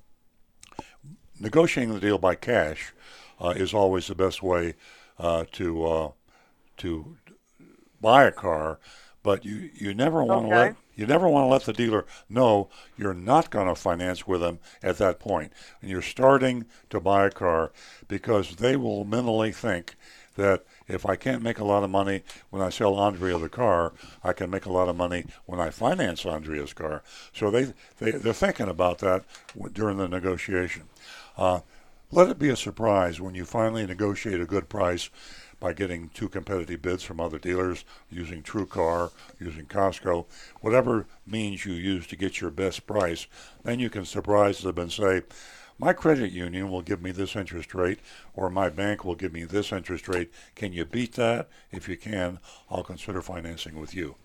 negotiating 1.38 1.94
the 1.94 2.00
deal 2.00 2.18
by 2.18 2.34
cash 2.34 2.92
uh, 3.40 3.50
is 3.50 3.74
always 3.74 4.06
the 4.06 4.14
best 4.14 4.42
way 4.42 4.74
uh, 5.18 5.44
to 5.52 5.84
uh, 5.84 6.10
to 6.78 7.16
buy 8.00 8.24
a 8.24 8.32
car, 8.32 8.78
but 9.22 9.44
you, 9.44 9.70
you 9.74 9.94
never 9.94 10.22
want 10.24 10.44
to 10.44 10.48
Okay. 10.48 10.50
let 10.50 10.76
you 10.94 11.06
never 11.06 11.26
want 11.26 11.44
to 11.44 11.48
let 11.48 11.62
the 11.62 11.72
dealer 11.72 12.04
know 12.28 12.68
you're 12.98 13.14
not 13.14 13.50
going 13.50 13.66
to 13.66 13.74
finance 13.74 14.26
with 14.26 14.42
them 14.42 14.58
at 14.82 14.98
that 14.98 15.18
point. 15.18 15.50
And 15.80 15.90
you're 15.90 16.02
starting 16.02 16.66
to 16.90 17.00
buy 17.00 17.24
a 17.26 17.30
car 17.30 17.72
because 18.08 18.56
they 18.56 18.76
will 18.76 19.04
mentally 19.04 19.52
think 19.52 19.94
that 20.36 20.64
if 20.88 21.06
I 21.06 21.16
can't 21.16 21.42
make 21.42 21.58
a 21.58 21.64
lot 21.64 21.82
of 21.82 21.90
money 21.90 22.22
when 22.50 22.62
I 22.62 22.68
sell 22.70 22.98
Andrea 22.98 23.38
the 23.38 23.48
car, 23.48 23.92
I 24.22 24.32
can 24.32 24.50
make 24.50 24.66
a 24.66 24.72
lot 24.72 24.88
of 24.88 24.96
money 24.96 25.26
when 25.46 25.60
I 25.60 25.70
finance 25.70 26.26
Andrea's 26.26 26.72
car. 26.72 27.02
So 27.34 27.50
they, 27.50 27.72
they, 27.98 28.12
they're 28.12 28.32
thinking 28.32 28.68
about 28.68 28.98
that 28.98 29.24
during 29.72 29.98
the 29.98 30.08
negotiation. 30.08 30.84
Uh, 31.36 31.60
let 32.10 32.28
it 32.28 32.38
be 32.38 32.50
a 32.50 32.56
surprise 32.56 33.20
when 33.20 33.34
you 33.34 33.44
finally 33.44 33.86
negotiate 33.86 34.40
a 34.40 34.46
good 34.46 34.68
price 34.68 35.08
by 35.62 35.72
getting 35.72 36.08
two 36.08 36.28
competitive 36.28 36.82
bids 36.82 37.04
from 37.04 37.20
other 37.20 37.38
dealers, 37.38 37.84
using 38.10 38.42
TrueCar, 38.42 39.12
using 39.38 39.64
Costco, 39.66 40.26
whatever 40.60 41.06
means 41.24 41.64
you 41.64 41.72
use 41.72 42.04
to 42.08 42.16
get 42.16 42.40
your 42.40 42.50
best 42.50 42.84
price. 42.84 43.28
Then 43.62 43.78
you 43.78 43.88
can 43.88 44.04
surprise 44.04 44.60
them 44.60 44.76
and 44.76 44.90
say, 44.90 45.22
my 45.78 45.92
credit 45.92 46.32
union 46.32 46.68
will 46.68 46.82
give 46.82 47.00
me 47.00 47.12
this 47.12 47.36
interest 47.36 47.76
rate, 47.76 48.00
or 48.34 48.50
my 48.50 48.70
bank 48.70 49.04
will 49.04 49.14
give 49.14 49.32
me 49.32 49.44
this 49.44 49.70
interest 49.70 50.08
rate. 50.08 50.32
Can 50.56 50.72
you 50.72 50.84
beat 50.84 51.12
that? 51.12 51.48
If 51.70 51.88
you 51.88 51.96
can, 51.96 52.40
I'll 52.68 52.82
consider 52.82 53.22
financing 53.22 53.80
with 53.80 53.94
you. 53.94 54.16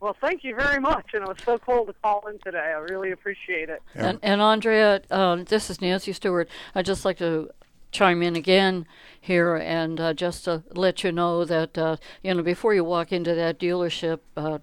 Well, 0.00 0.16
thank 0.20 0.42
you 0.42 0.56
very 0.56 0.80
much, 0.80 1.10
and 1.14 1.22
it 1.22 1.28
was 1.28 1.38
so 1.44 1.58
cool 1.58 1.86
to 1.86 1.92
call 2.02 2.26
in 2.26 2.40
today. 2.40 2.58
I 2.58 2.78
really 2.78 3.12
appreciate 3.12 3.68
it. 3.68 3.82
And, 3.94 4.18
and 4.22 4.40
Andrea, 4.40 5.02
uh, 5.12 5.44
this 5.46 5.70
is 5.70 5.80
Nancy 5.80 6.12
Stewart. 6.12 6.48
I'd 6.74 6.86
just 6.86 7.04
like 7.04 7.18
to 7.18 7.50
chime 7.90 8.22
in 8.22 8.36
again 8.36 8.86
here 9.20 9.56
and 9.56 10.00
uh, 10.00 10.14
just 10.14 10.44
to 10.44 10.62
let 10.74 11.04
you 11.04 11.12
know 11.12 11.44
that, 11.44 11.76
uh, 11.76 11.96
you 12.22 12.34
know, 12.34 12.42
before 12.42 12.74
you 12.74 12.84
walk 12.84 13.12
into 13.12 13.34
that 13.34 13.58
dealership, 13.58 14.20
uh, 14.36 14.58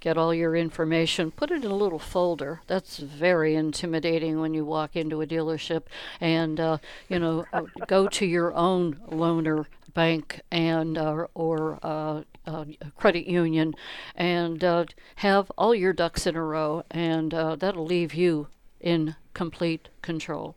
get 0.00 0.18
all 0.18 0.34
your 0.34 0.54
information, 0.54 1.30
put 1.30 1.50
it 1.50 1.64
in 1.64 1.70
a 1.70 1.76
little 1.76 1.98
folder. 1.98 2.60
That's 2.66 2.98
very 2.98 3.54
intimidating 3.54 4.40
when 4.40 4.52
you 4.52 4.64
walk 4.64 4.96
into 4.96 5.22
a 5.22 5.26
dealership 5.26 5.84
and, 6.20 6.60
uh, 6.60 6.78
you 7.08 7.18
know, 7.18 7.46
go 7.86 8.08
to 8.08 8.26
your 8.26 8.52
own 8.54 8.96
loaner 9.10 9.66
bank 9.94 10.40
and 10.50 10.98
uh, 10.98 11.26
or 11.34 11.78
uh, 11.82 12.22
uh, 12.46 12.64
credit 12.96 13.26
union 13.26 13.74
and 14.14 14.62
uh, 14.62 14.84
have 15.16 15.50
all 15.56 15.74
your 15.74 15.92
ducks 15.92 16.26
in 16.26 16.36
a 16.36 16.42
row, 16.42 16.84
and 16.90 17.32
uh, 17.32 17.56
that'll 17.56 17.86
leave 17.86 18.12
you 18.12 18.48
in 18.80 19.16
complete 19.32 19.88
control. 20.02 20.56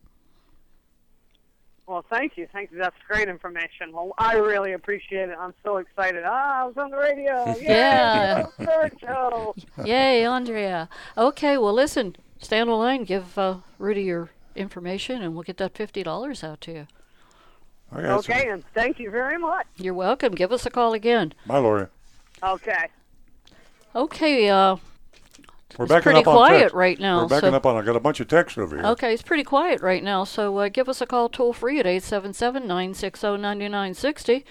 Well, 1.88 2.03
thank 2.09 2.35
you. 2.38 2.47
Thank 2.51 2.71
you. 2.71 2.77
That's 2.77 2.95
great 3.07 3.29
information. 3.29 3.93
Well, 3.93 4.11
I 4.17 4.35
really 4.35 4.73
appreciate 4.73 5.29
it. 5.29 5.38
I'm 5.39 5.53
so 5.63 5.77
excited. 5.77 6.23
Ah, 6.25 6.63
I 6.63 6.65
was 6.65 6.75
on 6.77 6.91
the 6.91 6.97
radio. 6.97 7.45
Yay, 7.55 7.55
Yeah. 7.63 8.45
Third 8.59 8.97
show. 8.99 9.55
Yay, 9.85 10.25
Andrea. 10.25 10.89
Okay, 11.17 11.57
well, 11.57 11.71
listen, 11.73 12.17
stay 12.39 12.59
on 12.59 12.67
the 12.67 12.73
line, 12.73 13.05
give 13.05 13.38
uh, 13.38 13.57
Rudy 13.79 14.03
your 14.03 14.29
information, 14.55 15.21
and 15.21 15.33
we'll 15.33 15.43
get 15.43 15.57
that 15.57 15.73
$50 15.73 16.43
out 16.43 16.59
to 16.61 16.71
you. 16.73 16.88
Okay, 17.93 18.01
that's- 18.01 18.29
Okay, 18.29 18.49
and 18.49 18.65
thank 18.73 18.99
you 18.99 19.09
very 19.09 19.38
much. 19.38 19.65
You're 19.77 19.93
welcome. 19.93 20.35
Give 20.35 20.51
us 20.51 20.65
a 20.65 20.69
call 20.69 20.93
again. 20.93 21.33
Bye, 21.45 21.59
Lori. 21.59 21.88
Okay. 22.43 22.88
Okay, 23.95 24.49
uh, 24.49 24.75
We're 25.78 25.84
It's 25.86 25.89
backing 25.91 26.03
pretty 26.03 26.20
up 26.22 26.28
on 26.28 26.36
quiet 26.36 26.59
text. 26.59 26.76
right 26.76 26.99
now, 26.99 27.22
We're 27.24 27.28
backing 27.28 27.49
so- 27.51 27.55
up 27.57 27.65
on. 27.65 27.76
I 27.76 27.82
got 27.86 27.95
a 27.95 27.99
bunch 27.99 28.20
of 28.20 28.28
texts 28.28 28.57
over 28.57 28.78
here. 28.78 28.86
okay, 28.86 29.13
it's 29.13 29.22
pretty 29.24 29.43
quiet 29.43 29.82
right 29.82 30.03
now, 30.03 30.24
so 30.24 30.57
uh, 30.57 30.70
give 30.70 30.88
us 30.88 31.01
a 31.01 31.05
call 31.05 31.30
toll 31.30 31.53
free 31.53 31.80
at 31.80 31.86
877 31.86 32.65
960 32.68 33.38
9960. 33.38 34.45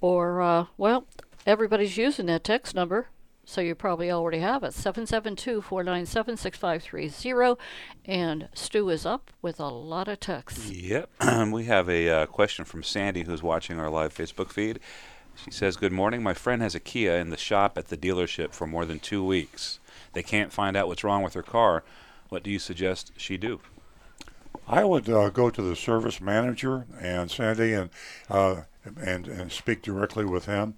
Or, 0.00 0.40
uh, 0.42 0.66
well, 0.76 1.06
everybody's 1.46 1.96
using 1.96 2.26
that 2.26 2.44
text 2.44 2.74
number, 2.74 3.08
so 3.44 3.60
you 3.62 3.74
probably 3.74 4.10
already 4.12 4.38
have 4.40 4.62
it 4.62 4.74
772 4.74 5.62
497 5.62 6.36
6530. 6.36 7.60
And 8.04 8.48
Stu 8.54 8.90
is 8.90 9.06
up 9.06 9.30
with 9.42 9.58
a 9.58 9.68
lot 9.68 10.06
of 10.06 10.20
texts. 10.20 10.70
Yep. 10.70 11.10
we 11.50 11.64
have 11.64 11.88
a 11.88 12.08
uh, 12.08 12.26
question 12.26 12.64
from 12.64 12.82
Sandy 12.82 13.24
who's 13.24 13.42
watching 13.42 13.80
our 13.80 13.90
live 13.90 14.14
Facebook 14.14 14.50
feed. 14.52 14.78
She 15.44 15.50
says, 15.50 15.76
Good 15.76 15.92
morning. 15.92 16.22
My 16.22 16.34
friend 16.34 16.60
has 16.62 16.74
a 16.74 16.80
Kia 16.80 17.16
in 17.16 17.30
the 17.30 17.36
shop 17.36 17.78
at 17.78 17.88
the 17.88 17.96
dealership 17.96 18.52
for 18.52 18.66
more 18.66 18.84
than 18.84 18.98
two 18.98 19.24
weeks. 19.24 19.78
They 20.18 20.24
can't 20.24 20.52
find 20.52 20.76
out 20.76 20.88
what's 20.88 21.04
wrong 21.04 21.22
with 21.22 21.34
her 21.34 21.44
car. 21.44 21.84
What 22.28 22.42
do 22.42 22.50
you 22.50 22.58
suggest 22.58 23.12
she 23.16 23.36
do? 23.36 23.60
I 24.66 24.82
would 24.82 25.08
uh, 25.08 25.30
go 25.30 25.48
to 25.48 25.62
the 25.62 25.76
service 25.76 26.20
manager 26.20 26.86
and 27.00 27.30
Sandy 27.30 27.72
and 27.72 27.88
uh, 28.28 28.62
and 29.00 29.28
and 29.28 29.52
speak 29.52 29.80
directly 29.80 30.24
with 30.24 30.46
him. 30.46 30.74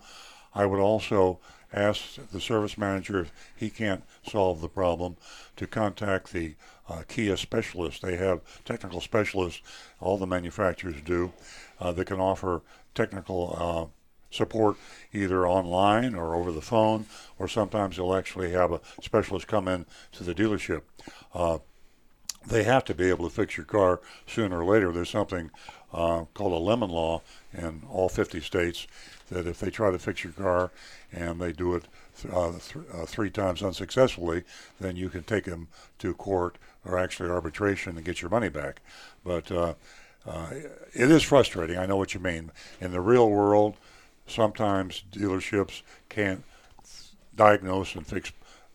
I 0.54 0.66
would 0.66 0.78
also 0.78 1.38
ask 1.72 2.16
the 2.30 2.38
service 2.38 2.76
manager 2.76 3.20
if 3.20 3.32
he 3.56 3.70
can't 3.70 4.04
solve 4.28 4.60
the 4.60 4.68
problem 4.68 5.16
to 5.56 5.66
contact 5.66 6.34
the 6.34 6.56
uh, 6.86 7.04
Kia 7.08 7.38
specialist. 7.38 8.02
They 8.02 8.16
have 8.16 8.42
technical 8.66 9.00
specialists. 9.00 9.62
All 10.00 10.18
the 10.18 10.26
manufacturers 10.26 11.00
do. 11.02 11.32
Uh, 11.80 11.92
that 11.92 12.08
can 12.08 12.20
offer 12.20 12.60
technical 12.94 13.56
uh, 13.56 13.99
support 14.30 14.76
either 15.12 15.46
online 15.46 16.14
or 16.14 16.34
over 16.34 16.52
the 16.52 16.60
phone, 16.60 17.06
or 17.38 17.48
sometimes 17.48 17.96
they'll 17.96 18.14
actually 18.14 18.52
have 18.52 18.72
a 18.72 18.80
specialist 19.02 19.46
come 19.46 19.68
in 19.68 19.86
to 20.12 20.24
the 20.24 20.34
dealership. 20.34 20.82
Uh, 21.34 21.58
they 22.46 22.62
have 22.62 22.84
to 22.84 22.94
be 22.94 23.08
able 23.08 23.28
to 23.28 23.34
fix 23.34 23.56
your 23.56 23.66
car 23.66 24.00
sooner 24.26 24.60
or 24.60 24.64
later. 24.64 24.92
There's 24.92 25.10
something 25.10 25.50
uh, 25.92 26.24
called 26.34 26.52
a 26.52 26.56
lemon 26.56 26.90
law 26.90 27.22
in 27.52 27.82
all 27.90 28.08
50 28.08 28.40
states 28.40 28.86
that 29.30 29.46
if 29.46 29.60
they 29.60 29.70
try 29.70 29.90
to 29.90 29.98
fix 29.98 30.24
your 30.24 30.32
car 30.32 30.70
and 31.12 31.40
they 31.40 31.52
do 31.52 31.74
it 31.74 31.84
uh, 32.32 32.52
th- 32.52 32.84
uh, 32.92 33.06
three 33.06 33.30
times 33.30 33.62
unsuccessfully, 33.62 34.44
then 34.80 34.96
you 34.96 35.08
can 35.08 35.22
take 35.22 35.44
them 35.44 35.68
to 35.98 36.14
court 36.14 36.56
or 36.84 36.98
actually 36.98 37.28
arbitration 37.28 37.96
and 37.96 38.06
get 38.06 38.22
your 38.22 38.30
money 38.30 38.48
back. 38.48 38.80
But 39.24 39.50
uh, 39.52 39.74
uh, 40.26 40.50
it 40.92 41.10
is 41.10 41.22
frustrating. 41.22 41.78
I 41.78 41.86
know 41.86 41.96
what 41.96 42.14
you 42.14 42.20
mean. 42.20 42.50
In 42.80 42.92
the 42.92 43.00
real 43.00 43.28
world, 43.28 43.76
sometimes 44.30 45.04
dealerships 45.12 45.82
can't 46.08 46.44
diagnose 47.34 47.94
and 47.94 48.06
fix 48.06 48.32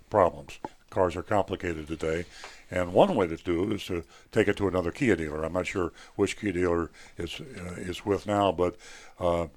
problems. 0.09 0.59
Cars 0.89 1.15
are 1.15 1.23
complicated 1.23 1.87
today, 1.87 2.25
and 2.71 2.93
one 2.93 3.15
way 3.15 3.27
to 3.27 3.35
do 3.35 3.63
it 3.63 3.73
is 3.73 3.85
to 3.85 4.03
take 4.31 4.47
it 4.47 4.55
to 4.57 4.67
another 4.67 4.91
Kia 4.91 5.15
dealer. 5.15 5.43
I'm 5.43 5.53
not 5.53 5.67
sure 5.67 5.91
which 6.15 6.39
Kia 6.39 6.53
dealer 6.53 6.89
is 7.17 7.41
uh, 7.41 7.73
is 7.75 8.05
with 8.05 8.25
now, 8.25 8.51
but 8.53 8.77
uh, 9.19 9.47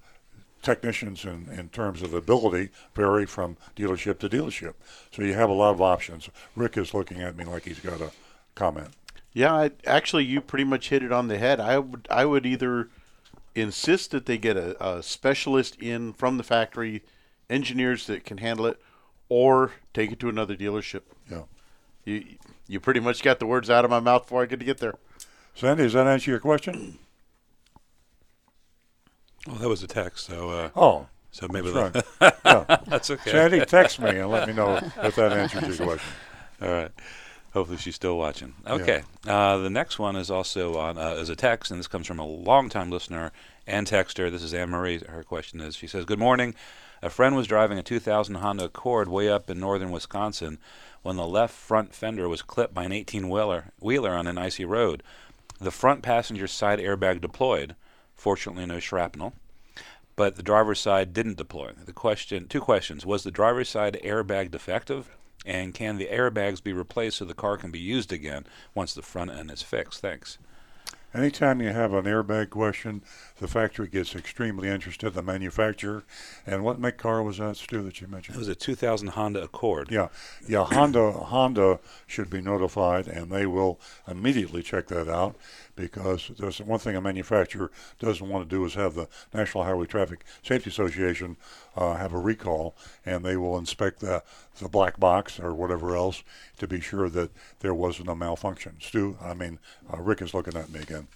technicians 0.62 1.24
in, 1.24 1.48
in 1.56 1.68
terms 1.68 2.02
of 2.02 2.12
ability 2.12 2.70
vary 2.94 3.24
from 3.26 3.56
dealership 3.76 4.18
to 4.18 4.28
dealership. 4.28 4.74
So 5.12 5.22
you 5.22 5.34
have 5.34 5.50
a 5.50 5.54
lot 5.54 5.70
of 5.70 5.80
options. 5.80 6.28
Rick 6.56 6.76
is 6.76 6.92
looking 6.92 7.22
at 7.22 7.36
me 7.36 7.44
like 7.44 7.64
he's 7.64 7.80
got 7.80 8.00
a 8.00 8.10
comment. 8.54 8.88
Yeah, 9.32 9.54
I, 9.54 9.70
actually, 9.86 10.24
you 10.24 10.40
pretty 10.40 10.64
much 10.64 10.88
hit 10.88 11.02
it 11.02 11.12
on 11.12 11.28
the 11.28 11.38
head. 11.38 11.60
I 11.60 11.78
would 11.78 12.08
I 12.10 12.24
would 12.24 12.46
either 12.46 12.88
insist 13.60 14.10
that 14.12 14.26
they 14.26 14.38
get 14.38 14.56
a, 14.56 14.82
a 14.84 15.02
specialist 15.02 15.76
in 15.80 16.12
from 16.12 16.36
the 16.36 16.42
factory, 16.42 17.02
engineers 17.50 18.06
that 18.06 18.24
can 18.24 18.38
handle 18.38 18.66
it, 18.66 18.80
or 19.28 19.72
take 19.94 20.12
it 20.12 20.20
to 20.20 20.28
another 20.28 20.56
dealership. 20.56 21.02
Yeah. 21.30 21.42
You 22.04 22.24
you 22.66 22.80
pretty 22.80 23.00
much 23.00 23.22
got 23.22 23.38
the 23.38 23.46
words 23.46 23.70
out 23.70 23.84
of 23.84 23.90
my 23.90 24.00
mouth 24.00 24.22
before 24.22 24.42
I 24.42 24.46
could 24.46 24.64
get 24.64 24.78
there. 24.78 24.94
Sandy, 25.54 25.82
does 25.84 25.92
that 25.94 26.06
answer 26.06 26.30
your 26.30 26.40
question? 26.40 26.98
Well, 29.46 29.56
that 29.56 29.68
was 29.68 29.82
a 29.82 29.86
text, 29.86 30.26
so. 30.26 30.50
Uh, 30.50 30.70
Oh, 30.76 31.06
so 31.30 31.46
maybe 31.48 31.70
that's 31.70 31.92
that, 31.92 32.04
right. 32.20 32.34
Yeah. 32.68 32.76
that's 32.86 33.10
okay. 33.10 33.30
Sandy, 33.30 33.64
text 33.64 34.00
me 34.00 34.10
and 34.18 34.30
let 34.30 34.48
me 34.48 34.54
know 34.54 34.76
if 35.02 35.16
that 35.16 35.32
answers 35.32 35.78
your 35.78 35.86
question. 35.88 36.08
All 36.62 36.68
right. 36.68 36.90
Hopefully 37.58 37.78
she's 37.78 37.96
still 37.96 38.16
watching. 38.16 38.54
Okay. 38.64 39.02
Uh, 39.26 39.56
the 39.56 39.68
next 39.68 39.98
one 39.98 40.14
is 40.14 40.30
also 40.30 40.76
on 40.76 40.96
uh, 40.96 41.14
is 41.14 41.28
a 41.28 41.34
text, 41.34 41.72
and 41.72 41.80
this 41.80 41.88
comes 41.88 42.06
from 42.06 42.20
a 42.20 42.24
longtime 42.24 42.88
listener 42.88 43.32
and 43.66 43.84
texter. 43.84 44.30
This 44.30 44.44
is 44.44 44.54
Anne 44.54 44.70
Marie. 44.70 45.02
Her 45.08 45.24
question 45.24 45.60
is: 45.60 45.74
She 45.74 45.88
says, 45.88 46.04
"Good 46.04 46.20
morning. 46.20 46.54
A 47.02 47.10
friend 47.10 47.34
was 47.34 47.48
driving 47.48 47.76
a 47.76 47.82
2000 47.82 48.36
Honda 48.36 48.66
Accord 48.66 49.08
way 49.08 49.28
up 49.28 49.50
in 49.50 49.58
northern 49.58 49.90
Wisconsin 49.90 50.58
when 51.02 51.16
the 51.16 51.26
left 51.26 51.52
front 51.52 51.92
fender 51.96 52.28
was 52.28 52.42
clipped 52.42 52.74
by 52.74 52.84
an 52.84 52.92
18 52.92 53.28
wheeler 53.28 53.72
wheeler 53.80 54.12
on 54.12 54.28
an 54.28 54.38
icy 54.38 54.64
road. 54.64 55.02
The 55.60 55.72
front 55.72 56.02
passenger 56.02 56.46
side 56.46 56.78
airbag 56.78 57.20
deployed. 57.20 57.74
Fortunately, 58.14 58.66
no 58.66 58.78
shrapnel." 58.78 59.32
But 60.14 60.36
the 60.36 60.44
driver's 60.44 60.78
side 60.78 61.12
didn't 61.12 61.38
deploy. 61.38 61.72
The 61.84 61.92
question, 61.92 62.46
two 62.46 62.60
questions: 62.60 63.04
Was 63.04 63.24
the 63.24 63.32
driver's 63.32 63.68
side 63.68 63.98
airbag 64.04 64.52
defective? 64.52 65.10
And 65.48 65.72
can 65.72 65.96
the 65.96 66.08
airbags 66.08 66.62
be 66.62 66.74
replaced 66.74 67.16
so 67.16 67.24
the 67.24 67.32
car 67.32 67.56
can 67.56 67.70
be 67.70 67.78
used 67.78 68.12
again 68.12 68.44
once 68.74 68.92
the 68.92 69.00
front 69.00 69.30
end 69.30 69.50
is 69.50 69.62
fixed? 69.62 70.02
Thanks. 70.02 70.36
Anytime 71.14 71.62
you 71.62 71.70
have 71.70 71.94
an 71.94 72.04
airbag 72.04 72.50
question, 72.50 73.02
the 73.38 73.48
factory 73.48 73.88
gets 73.88 74.14
extremely 74.14 74.68
interested, 74.68 75.14
the 75.14 75.22
manufacturer. 75.22 76.04
And 76.46 76.62
what 76.62 76.78
make 76.78 76.98
car 76.98 77.22
was 77.22 77.38
that, 77.38 77.56
Stu, 77.56 77.82
that 77.84 77.98
you 78.02 78.08
mentioned? 78.08 78.36
It 78.36 78.40
was 78.40 78.48
a 78.48 78.54
2000 78.54 79.08
Honda 79.08 79.42
Accord. 79.42 79.90
Yeah, 79.90 80.08
yeah. 80.46 80.64
Honda 80.64 81.12
Honda 81.12 81.80
should 82.06 82.28
be 82.28 82.42
notified, 82.42 83.08
and 83.08 83.32
they 83.32 83.46
will 83.46 83.80
immediately 84.06 84.62
check 84.62 84.88
that 84.88 85.08
out 85.08 85.34
because 85.78 86.30
there's 86.38 86.60
one 86.60 86.78
thing 86.78 86.96
a 86.96 87.00
manufacturer 87.00 87.70
doesn't 87.98 88.28
want 88.28 88.48
to 88.48 88.56
do 88.56 88.64
is 88.64 88.74
have 88.74 88.94
the 88.94 89.08
National 89.32 89.64
Highway 89.64 89.86
Traffic 89.86 90.24
Safety 90.42 90.70
Association 90.70 91.36
uh, 91.76 91.94
have 91.94 92.12
a 92.12 92.18
recall, 92.18 92.74
and 93.06 93.24
they 93.24 93.36
will 93.36 93.56
inspect 93.56 94.00
the 94.00 94.22
the 94.60 94.68
black 94.68 94.98
box 94.98 95.38
or 95.38 95.54
whatever 95.54 95.96
else 95.96 96.24
to 96.58 96.66
be 96.66 96.80
sure 96.80 97.08
that 97.08 97.30
there 97.60 97.74
wasn't 97.74 98.08
a 98.08 98.14
malfunction. 98.14 98.76
Stu, 98.80 99.16
I 99.22 99.34
mean, 99.34 99.60
uh, 99.92 99.98
Rick 99.98 100.20
is 100.20 100.34
looking 100.34 100.56
at 100.56 100.70
me 100.70 100.80
again. 100.80 101.06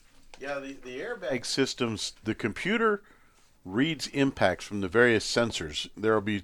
Yeah, 0.40 0.60
the, 0.60 0.76
the 0.84 1.00
airbag 1.00 1.44
systems, 1.44 2.12
the 2.22 2.34
computer 2.34 3.02
reads 3.64 4.06
impacts 4.08 4.64
from 4.64 4.80
the 4.80 4.88
various 4.88 5.26
sensors. 5.26 5.88
There 5.96 6.14
will 6.14 6.20
be 6.20 6.42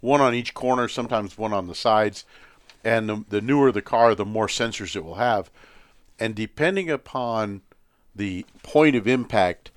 one 0.00 0.20
on 0.20 0.34
each 0.34 0.54
corner, 0.54 0.88
sometimes 0.88 1.38
one 1.38 1.52
on 1.52 1.66
the 1.66 1.74
sides. 1.74 2.24
And 2.84 3.08
the, 3.08 3.24
the 3.28 3.40
newer 3.40 3.72
the 3.72 3.82
car, 3.82 4.14
the 4.14 4.24
more 4.24 4.46
sensors 4.46 4.94
it 4.94 5.04
will 5.04 5.16
have. 5.16 5.50
And 6.18 6.34
depending 6.34 6.90
upon 6.90 7.62
the 8.14 8.46
point 8.62 8.96
of 8.96 9.06
impact, 9.06 9.70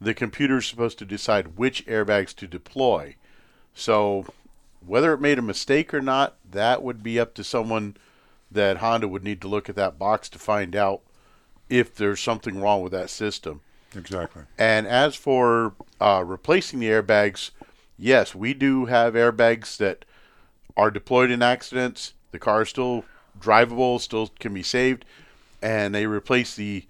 the 0.00 0.14
computer 0.14 0.58
is 0.58 0.66
supposed 0.66 0.98
to 0.98 1.04
decide 1.04 1.56
which 1.56 1.86
airbags 1.86 2.34
to 2.36 2.46
deploy. 2.46 3.16
So, 3.74 4.26
whether 4.84 5.12
it 5.12 5.20
made 5.20 5.38
a 5.38 5.42
mistake 5.42 5.92
or 5.94 6.02
not, 6.02 6.36
that 6.48 6.82
would 6.82 7.02
be 7.02 7.18
up 7.18 7.34
to 7.34 7.44
someone 7.44 7.96
that 8.50 8.78
Honda 8.78 9.08
would 9.08 9.24
need 9.24 9.40
to 9.40 9.48
look 9.48 9.68
at 9.68 9.76
that 9.76 9.98
box 9.98 10.28
to 10.30 10.38
find 10.38 10.76
out 10.76 11.00
if 11.68 11.94
there's 11.94 12.20
something 12.20 12.60
wrong 12.60 12.82
with 12.82 12.92
that 12.92 13.10
system. 13.10 13.62
Exactly. 13.94 14.42
And 14.58 14.86
as 14.86 15.16
for 15.16 15.74
uh, 16.00 16.22
replacing 16.24 16.80
the 16.80 16.88
airbags, 16.88 17.50
yes, 17.98 18.34
we 18.34 18.54
do 18.54 18.86
have 18.86 19.14
airbags 19.14 19.76
that 19.78 20.04
are 20.76 20.90
deployed 20.90 21.30
in 21.30 21.42
accidents. 21.42 22.12
The 22.30 22.38
car 22.38 22.62
is 22.62 22.68
still 22.68 23.04
drivable, 23.40 24.00
still 24.00 24.28
can 24.38 24.54
be 24.54 24.62
saved, 24.62 25.04
and 25.66 25.92
they 25.92 26.06
replace 26.06 26.54
the 26.54 26.84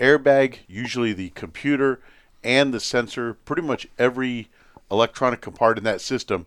airbag, 0.00 0.60
usually 0.66 1.12
the 1.12 1.28
computer 1.30 2.00
and 2.42 2.72
the 2.72 2.80
sensor. 2.80 3.34
Pretty 3.34 3.60
much 3.60 3.86
every 3.98 4.48
electronic 4.90 5.42
component 5.42 5.78
in 5.78 5.84
that 5.84 6.00
system 6.00 6.46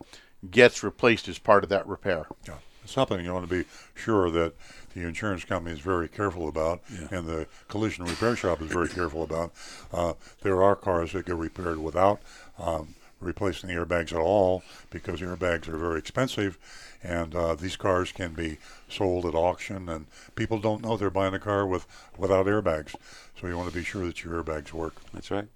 gets 0.49 0.83
replaced 0.83 1.27
as 1.27 1.37
part 1.37 1.63
of 1.63 1.69
that 1.69 1.87
repair. 1.87 2.25
Yeah, 2.47 2.55
It's 2.83 2.93
something 2.93 3.23
you 3.23 3.31
want 3.31 3.47
to 3.47 3.55
be 3.63 3.67
sure 3.93 4.31
that 4.31 4.53
the 4.95 5.01
insurance 5.01 5.43
company 5.43 5.75
is 5.75 5.79
very 5.81 6.07
careful 6.07 6.47
about, 6.49 6.81
Yeah. 6.91 7.19
and 7.19 7.27
the 7.27 7.45
collision 7.67 8.05
repair 8.05 8.35
shop 8.35 8.63
is 8.63 8.71
very 8.71 8.89
careful 8.89 9.21
about. 9.21 9.53
Uh, 9.93 10.13
there 10.41 10.63
are 10.63 10.75
cars 10.75 11.11
that 11.13 11.27
get 11.27 11.35
repaired 11.35 11.77
without 11.77 12.19
um, 12.57 12.95
replacing 13.25 13.67
the 13.69 13.75
airbags 13.75 14.11
at 14.11 14.19
all 14.19 14.63
because 14.89 15.19
airbags 15.21 15.67
are 15.67 15.77
very 15.77 15.99
expensive, 15.99 16.57
and 17.03 17.35
uh, 17.35 17.55
these 17.55 17.75
cars 17.75 18.11
can 18.11 18.33
be 18.33 18.57
sold 18.87 19.25
at 19.25 19.35
auction, 19.35 19.89
and 19.89 20.07
people 20.35 20.59
don't 20.59 20.81
know 20.81 20.95
they're 20.97 21.09
buying 21.09 21.33
a 21.33 21.39
car 21.39 21.65
with 21.65 21.85
without 22.17 22.45
airbags. 22.45 22.95
So 23.39 23.47
you 23.47 23.57
want 23.57 23.69
to 23.69 23.75
be 23.75 23.83
sure 23.83 24.05
that 24.05 24.23
your 24.23 24.41
airbags 24.41 24.71
work. 24.71 24.95
That's 25.13 25.29
right. 25.29 25.47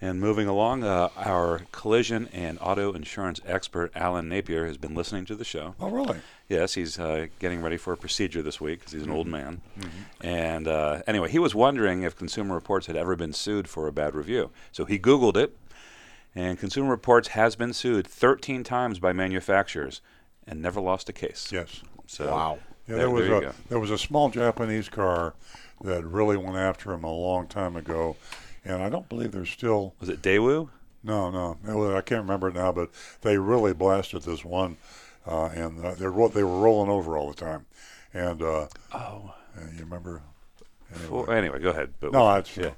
And 0.00 0.20
moving 0.20 0.48
along, 0.48 0.84
uh, 0.84 1.10
our 1.16 1.62
collision 1.70 2.28
and 2.32 2.58
auto 2.60 2.92
insurance 2.94 3.40
expert, 3.46 3.92
Alan 3.94 4.28
Napier, 4.28 4.66
has 4.66 4.78
been 4.78 4.94
listening 4.94 5.24
to 5.26 5.34
the 5.36 5.44
show. 5.44 5.74
Oh, 5.78 5.90
really? 5.90 6.18
Yes, 6.48 6.74
he's 6.74 6.98
uh, 6.98 7.26
getting 7.38 7.62
ready 7.62 7.76
for 7.76 7.92
a 7.92 7.96
procedure 7.96 8.42
this 8.42 8.60
week 8.60 8.80
because 8.80 8.92
he's 8.92 9.02
an 9.02 9.10
old 9.10 9.26
man. 9.26 9.60
Mhm. 9.78 9.88
And 10.22 10.68
uh, 10.68 11.02
anyway, 11.06 11.28
he 11.30 11.38
was 11.38 11.54
wondering 11.54 12.02
if 12.02 12.16
Consumer 12.16 12.54
Reports 12.54 12.86
had 12.86 12.96
ever 12.96 13.14
been 13.16 13.32
sued 13.32 13.68
for 13.68 13.86
a 13.86 13.92
bad 13.92 14.14
review. 14.14 14.50
So 14.72 14.84
he 14.84 14.98
Googled 14.98 15.36
it, 15.36 15.56
and 16.34 16.58
Consumer 16.58 16.90
Reports 16.90 17.28
has 17.28 17.56
been 17.56 17.72
sued 17.72 18.06
13 18.06 18.64
times 18.64 18.98
by 18.98 19.12
manufacturers 19.12 20.00
and 20.46 20.60
never 20.62 20.80
lost 20.80 21.08
a 21.08 21.12
case. 21.12 21.50
Yes. 21.52 21.82
So 22.06 22.24
Yeah, 22.26 22.56
there, 22.86 22.96
there 22.98 23.10
was 23.10 23.26
there 23.28 23.36
a 23.36 23.40
go. 23.40 23.52
there 23.68 23.78
was 23.78 23.90
a 23.90 23.98
small 23.98 24.28
Japanese 24.30 24.88
car 24.88 25.34
that 25.82 26.04
really 26.04 26.36
went 26.36 26.56
after 26.56 26.92
him 26.92 27.04
a 27.04 27.12
long 27.12 27.46
time 27.46 27.76
ago, 27.76 28.16
and 28.64 28.82
I 28.82 28.88
don't 28.88 29.08
believe 29.08 29.32
there's 29.32 29.50
still. 29.50 29.94
Was 30.00 30.08
it 30.08 30.22
Daewoo? 30.22 30.68
No, 31.04 31.30
no, 31.30 31.58
was- 31.76 31.94
I 31.94 32.00
can't 32.00 32.22
remember 32.22 32.48
it 32.48 32.54
now, 32.54 32.70
but 32.72 32.90
they 33.22 33.36
really 33.38 33.72
blasted 33.72 34.22
this 34.22 34.44
one, 34.44 34.76
uh, 35.26 35.46
and 35.46 35.84
uh, 35.84 35.94
they 35.94 36.06
ro- 36.06 36.28
they 36.28 36.44
were 36.44 36.60
rolling 36.60 36.90
over 36.90 37.16
all 37.16 37.28
the 37.28 37.34
time, 37.34 37.66
and 38.14 38.40
uh, 38.42 38.68
oh, 38.92 39.34
you 39.74 39.80
remember? 39.80 40.22
Well, 41.10 41.30
anyway, 41.30 41.58
go 41.60 41.70
ahead. 41.70 41.94
But 42.00 42.12
no, 42.12 42.24
we'll- 42.24 42.34
that's 42.34 42.56
yeah. 42.56 42.70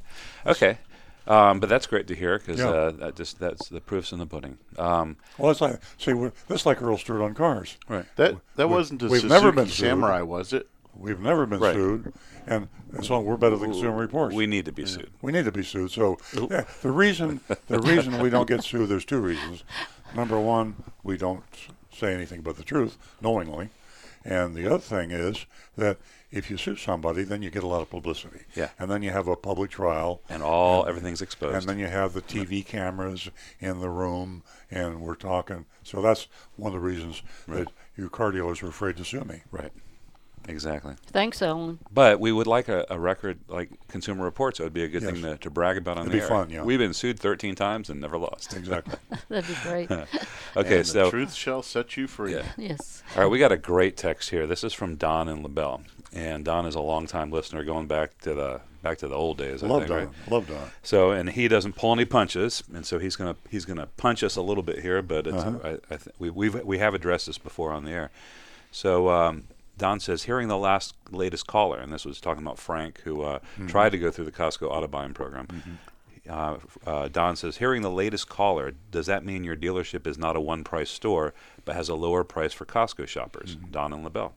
Okay. 0.47 0.79
Um, 1.27 1.59
but 1.61 1.69
that's 1.71 1.87
great 1.87 2.07
to 2.09 2.15
hear 2.15 2.39
because 2.39 2.59
Yeah. 2.61 2.69
uh, 2.69 2.91
that 2.93 3.17
just 3.17 3.39
that's 3.41 3.69
the 3.69 3.81
proofs 3.81 4.13
in 4.13 4.19
the 4.19 4.27
pudding. 4.27 4.59
Um, 4.79 5.17
Well, 5.39 5.51
it's 5.51 5.61
like 5.61 5.81
see, 5.99 6.13
we're, 6.13 6.33
this 6.49 6.61
is 6.61 6.67
like 6.67 6.83
Earl 6.83 6.99
Stewart 6.99 7.23
on 7.23 7.35
cars. 7.35 7.79
Right. 7.89 8.05
That 8.17 8.37
that 8.57 8.69
We- 8.69 8.75
wasn't 8.75 9.03
a 9.03 9.07
we've 9.07 9.23
Suzuki 9.23 9.29
never 9.41 9.53
been 9.53 9.67
sued. 9.67 9.75
Samurai, 9.89 10.21
was 10.23 10.53
it? 10.53 10.69
We've 10.97 11.19
never 11.19 11.45
been 11.47 11.59
Right. 11.61 11.75
sued, 11.75 12.13
and 12.47 12.69
so 13.03 13.19
we're 13.21 13.37
better 13.37 13.57
than 13.57 13.73
Consumer 13.73 13.97
Reports. 13.97 14.35
We 14.35 14.47
need 14.47 14.65
to 14.67 14.73
be 14.73 14.87
sued. 14.87 15.11
We 15.23 15.33
need 15.33 15.45
to 15.47 15.51
be 15.53 15.65
sued. 15.65 15.91
So 15.91 16.19
yeah, 16.35 16.65
the 16.83 16.93
reason 16.93 17.41
the 17.69 17.81
reason 17.81 18.19
we 18.21 18.31
don't 18.31 18.47
get 18.49 18.63
sued, 18.63 18.89
there's 18.91 19.05
two 19.05 19.19
reasons. 19.21 19.65
Number 20.15 20.39
one, 20.39 20.77
we 21.03 21.17
don't 21.17 21.43
say 21.93 22.15
anything 22.15 22.43
but 22.43 22.57
the 22.57 22.63
truth 22.63 22.97
knowingly, 23.21 23.71
and 24.25 24.55
the 24.55 24.67
other 24.67 24.79
thing 24.79 25.11
is 25.11 25.47
that 25.77 25.97
if 26.35 26.51
you 26.51 26.57
sue 26.57 26.77
somebody, 26.77 27.23
then 27.23 27.43
you 27.43 27.51
get 27.51 27.63
a 27.63 27.67
lot 27.67 27.81
of 27.81 27.89
publicity. 27.91 28.41
Yeah. 28.55 28.71
And 28.79 28.91
then 28.91 29.03
you 29.03 29.11
have 29.11 29.29
a 29.29 29.37
public 29.37 29.71
trial. 29.71 30.21
And 30.29 30.43
all- 30.43 30.87
everything's 30.87 31.23
exposed. 31.23 31.55
And 31.57 31.69
then 31.69 31.79
you 31.79 31.87
have 31.87 32.13
the 32.13 32.23
TV 32.23 32.67
cameras 32.67 33.31
in 33.61 33.81
the 33.81 33.89
room, 33.89 34.43
and 34.71 35.01
we're 35.01 35.15
talking. 35.15 35.67
So 35.85 36.03
that's 36.03 36.27
one 36.57 36.75
of 36.75 36.81
the 36.81 36.87
reasons 36.87 37.23
that 37.47 37.69
you 37.97 38.09
car 38.11 38.33
dealers 38.33 38.63
are 38.63 38.69
afraid 38.69 38.97
to 38.97 39.05
sue 39.05 39.23
me. 39.25 39.43
Right. 39.51 39.73
Exactly. 40.47 40.95
Thanks, 41.07 41.41
Ellen. 41.41 41.79
But 41.91 42.21
we 42.21 42.31
would 42.31 42.47
like 42.47 42.69
a, 42.69 42.85
a 42.91 42.99
record 42.99 43.39
like 43.49 43.71
Consumer 43.89 44.25
Reports. 44.25 44.61
It 44.61 44.65
would 44.65 44.75
be 44.75 44.85
a 44.85 44.89
good 44.89 45.03
thing 45.03 45.23
to, 45.23 45.39
to 45.39 45.49
brag 45.51 45.79
about 45.79 45.97
on 45.97 46.03
It'd 46.07 46.13
the 46.13 46.19
be 46.19 46.23
air. 46.23 46.29
fun, 46.29 46.51
yeah. 46.51 46.63
We've 46.63 46.79
been 46.79 46.93
sued 46.93 47.19
13 47.19 47.55
times 47.55 47.89
and 47.89 47.99
never 48.01 48.19
lost. 48.19 48.55
Exactly. 48.55 48.99
That'd 49.31 49.49
be 49.49 49.57
great. 49.63 49.91
okay, 50.57 50.79
And 50.79 50.87
so 50.87 51.05
the 51.05 51.11
truth 51.11 51.33
shall 51.33 51.63
set 51.63 51.97
you 51.97 52.07
free. 52.07 52.35
Yeah. 52.35 52.45
Yes. 52.59 53.03
All 53.17 53.23
right, 53.23 53.29
we 53.31 53.39
got 53.39 53.53
a 53.53 53.57
great 53.57 53.97
text 53.97 54.31
here. 54.31 54.47
This 54.47 54.63
is 54.65 54.75
from 54.75 54.97
Don 54.97 55.29
in 55.29 55.43
LaBelle, 55.43 55.83
and 56.15 56.45
Don 56.45 56.65
is 56.67 56.75
a 56.75 56.81
longtime 56.81 57.31
listener, 57.31 57.65
going 57.65 57.87
back 57.87 58.19
to 58.23 58.33
the 58.35 58.61
back 58.83 58.99
to 58.99 59.09
the 59.09 59.15
old 59.15 59.37
days. 59.39 59.63
I 59.63 59.67
Love 59.67 59.81
think, 59.81 59.89
Don. 59.89 59.99
right? 59.99 60.09
Love 60.31 60.47
Don. 60.49 60.71
So, 60.83 61.11
and 61.11 61.31
he 61.31 61.49
doesn't 61.49 61.75
pull 61.75 61.93
any 61.93 62.05
punches, 62.05 62.63
and 62.73 62.87
so 62.87 62.99
he's 62.99 63.17
gonna 63.17 63.37
he's 63.51 63.65
gonna 63.65 63.87
punch 63.97 64.23
us 64.23 64.37
a 64.37 64.43
little 64.43 64.63
bit 64.63 64.81
here, 64.81 65.03
but 65.03 65.27
it's, 65.27 65.37
Uh-huh. 65.37 65.59
I, 65.65 65.71
I 65.95 65.97
th- 65.97 66.09
we 66.19 66.31
we've, 66.31 66.63
we 66.65 66.79
have 66.79 66.95
addressed 66.95 67.27
this 67.27 67.39
before 67.39 67.73
on 67.73 67.85
the 67.85 67.91
air. 67.91 68.11
So 68.71 69.09
um, 69.09 69.45
Don 69.79 69.99
says, 70.01 70.25
hearing 70.25 70.49
the 70.49 70.59
last 70.59 70.95
latest 71.11 71.47
caller, 71.47 71.79
and 71.79 71.93
this 71.93 72.05
was 72.05 72.21
talking 72.21 72.43
about 72.43 72.59
Frank, 72.59 73.01
who 73.03 73.23
uh, 73.23 73.39
Mhm. 73.59 73.69
tried 73.69 73.91
to 73.91 73.99
go 73.99 74.11
through 74.11 74.27
the 74.27 74.33
Costco 74.33 74.69
auto 74.71 74.87
buying 74.87 75.15
program. 75.15 75.49
Uh, 76.29 76.57
uh, 76.87 77.09
Don 77.09 77.37
says, 77.37 77.59
hearing 77.59 77.83
the 77.83 77.91
latest 77.91 78.29
caller, 78.31 78.73
does 78.91 79.07
that 79.07 79.25
mean 79.27 79.45
your 79.45 79.57
dealership 79.57 80.07
is 80.07 80.17
not 80.17 80.37
a 80.37 80.41
one-price 80.41 80.89
store, 80.91 81.35
but 81.67 81.75
has 81.77 81.89
a 81.91 81.95
lower 81.95 82.25
price 82.25 82.53
for 82.55 82.65
Costco 82.65 83.07
shoppers? 83.07 83.57
Don 83.57 83.93
and 83.93 84.03
LaBelle. 84.05 84.33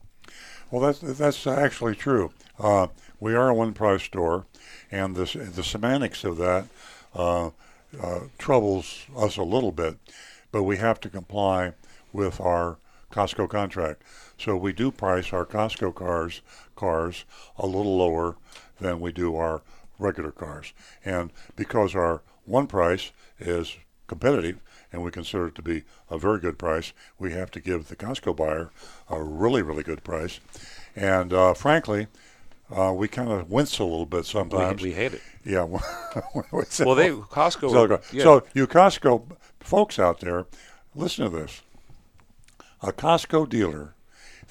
Well, 0.72 0.82
that's 0.82 0.99
that's 0.99 1.47
actually 1.47 1.95
true. 1.95 2.32
Uh, 2.59 2.88
we 3.20 3.36
are 3.36 3.49
a 3.49 3.53
one-price 3.53 4.03
store, 4.03 4.45
and 4.91 5.15
the 5.15 5.26
the 5.55 5.63
semantics 5.63 6.24
of 6.24 6.38
that 6.38 6.65
uh, 7.15 7.51
uh, 8.01 8.20
troubles 8.38 9.05
us 9.15 9.38
a 9.38 9.43
little 9.43 9.72
bit, 9.72 9.97
but 10.51 10.63
we 10.63 10.78
have 10.78 10.99
to 11.01 11.09
comply 11.09 11.74
with 12.13 12.39
our 12.41 12.78
Costco 13.11 13.49
contract. 13.49 14.01
So 14.38 14.55
we 14.57 14.74
do 14.74 14.91
price 14.91 15.32
our 15.34 15.45
Costco 15.45 15.95
cars 15.95 16.41
cars 16.76 17.26
a 17.57 17.65
little 17.65 17.97
lower 17.97 18.36
than 18.80 18.99
we 18.99 19.11
do 19.11 19.36
our 19.36 19.61
regular 19.99 20.32
cars, 20.32 20.74
and 21.05 21.32
because 21.55 21.95
our 21.95 22.22
one 22.45 22.68
price 22.68 23.11
is 23.39 23.78
competitive 24.07 24.59
and 24.98 25.06
we 25.06 25.12
consider 25.12 25.45
it 25.48 25.54
to 25.56 25.62
be 25.62 25.84
a 26.10 26.18
very 26.18 26.39
good 26.39 26.58
price, 26.58 26.91
we 27.20 27.32
have 27.32 27.52
to 27.52 27.60
give 27.60 27.88
the 27.88 27.95
Costco 27.95 28.36
buyer 28.36 28.72
a 29.10 29.22
really, 29.22 29.62
really 29.62 29.84
good 29.84 30.04
price. 30.04 30.39
And 30.95 31.32
uh, 31.32 31.54
frankly, 31.54 32.08
uh, 32.76 32.91
we 32.95 33.08
kind 33.08 33.30
of 33.32 33.48
wince 33.52 33.78
a 33.78 33.84
little 33.84 34.08
bit 34.08 34.26
sometimes. 34.26 34.82
we 34.82 34.93
hate 34.93 35.14
it. 35.14 35.22
Yeah. 35.45 35.68
Well, 36.52 36.95
they- 36.95 37.12
Costco- 37.12 37.70
So, 37.72 38.02
yeah. 38.12 38.24
so 38.24 38.43
you 38.56 38.66
Costco 38.66 39.38
folks 39.60 40.00
out 40.00 40.20
there, 40.20 40.48
listen 40.95 41.26
to 41.26 41.30
this. 41.38 41.62
A 42.82 42.91
Costco 42.91 43.48
dealer 43.48 43.93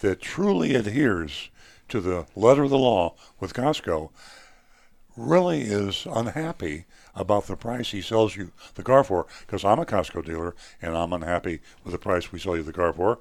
that 0.00 0.20
truly 0.20 0.76
adheres 0.76 1.50
to 1.88 2.00
the 2.00 2.26
letter 2.36 2.62
of 2.64 2.70
the 2.70 2.78
law 2.78 3.14
with 3.40 3.52
Costco 3.52 4.10
really 5.16 5.62
is 5.62 6.06
unhappy 6.08 6.84
about 7.16 7.46
the 7.46 7.56
price 7.56 7.90
he 7.90 8.00
sells 8.02 8.36
you 8.36 8.52
the 8.74 8.82
car 8.82 9.02
for 9.02 9.26
because 9.46 9.64
I'm 9.64 9.78
a 9.80 9.86
Costco 9.86 10.24
dealer 10.24 10.54
and 10.82 10.96
I'm 10.96 11.12
unhappy 11.12 11.60
with 11.82 11.92
the 11.92 11.98
price 11.98 12.30
we 12.30 12.38
sell 12.38 12.56
you 12.56 12.62
the 12.62 12.72
car 12.72 12.92
for 12.92 13.18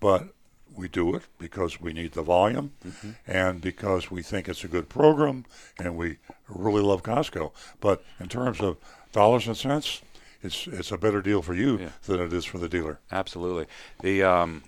but 0.00 0.28
we 0.74 0.88
do 0.88 1.14
it 1.14 1.22
because 1.38 1.80
we 1.80 1.92
need 1.92 2.12
the 2.12 2.22
volume 2.22 2.72
Mhm. 2.86 3.16
and 3.26 3.60
because 3.60 4.10
we 4.10 4.22
think 4.22 4.48
it's 4.48 4.64
a 4.64 4.68
good 4.68 4.88
program 4.88 5.44
and 5.78 5.96
we 5.96 6.16
really 6.48 6.82
love 6.82 7.02
Costco 7.02 7.52
but 7.80 8.02
in 8.20 8.28
terms 8.28 8.60
of 8.60 8.76
dollars 9.12 9.46
and 9.46 9.56
cents 9.56 10.00
it's 10.42 10.66
it's 10.66 10.90
a 10.92 10.96
better 10.98 11.20
deal 11.20 11.42
for 11.42 11.54
you 11.54 11.78
Yeah. 11.78 11.90
than 12.04 12.20
it 12.20 12.32
is 12.32 12.44
for 12.44 12.58
the 12.58 12.68
dealer 12.68 13.00
Absolutely. 13.10 13.66
The 14.02 14.22
um, 14.22 14.62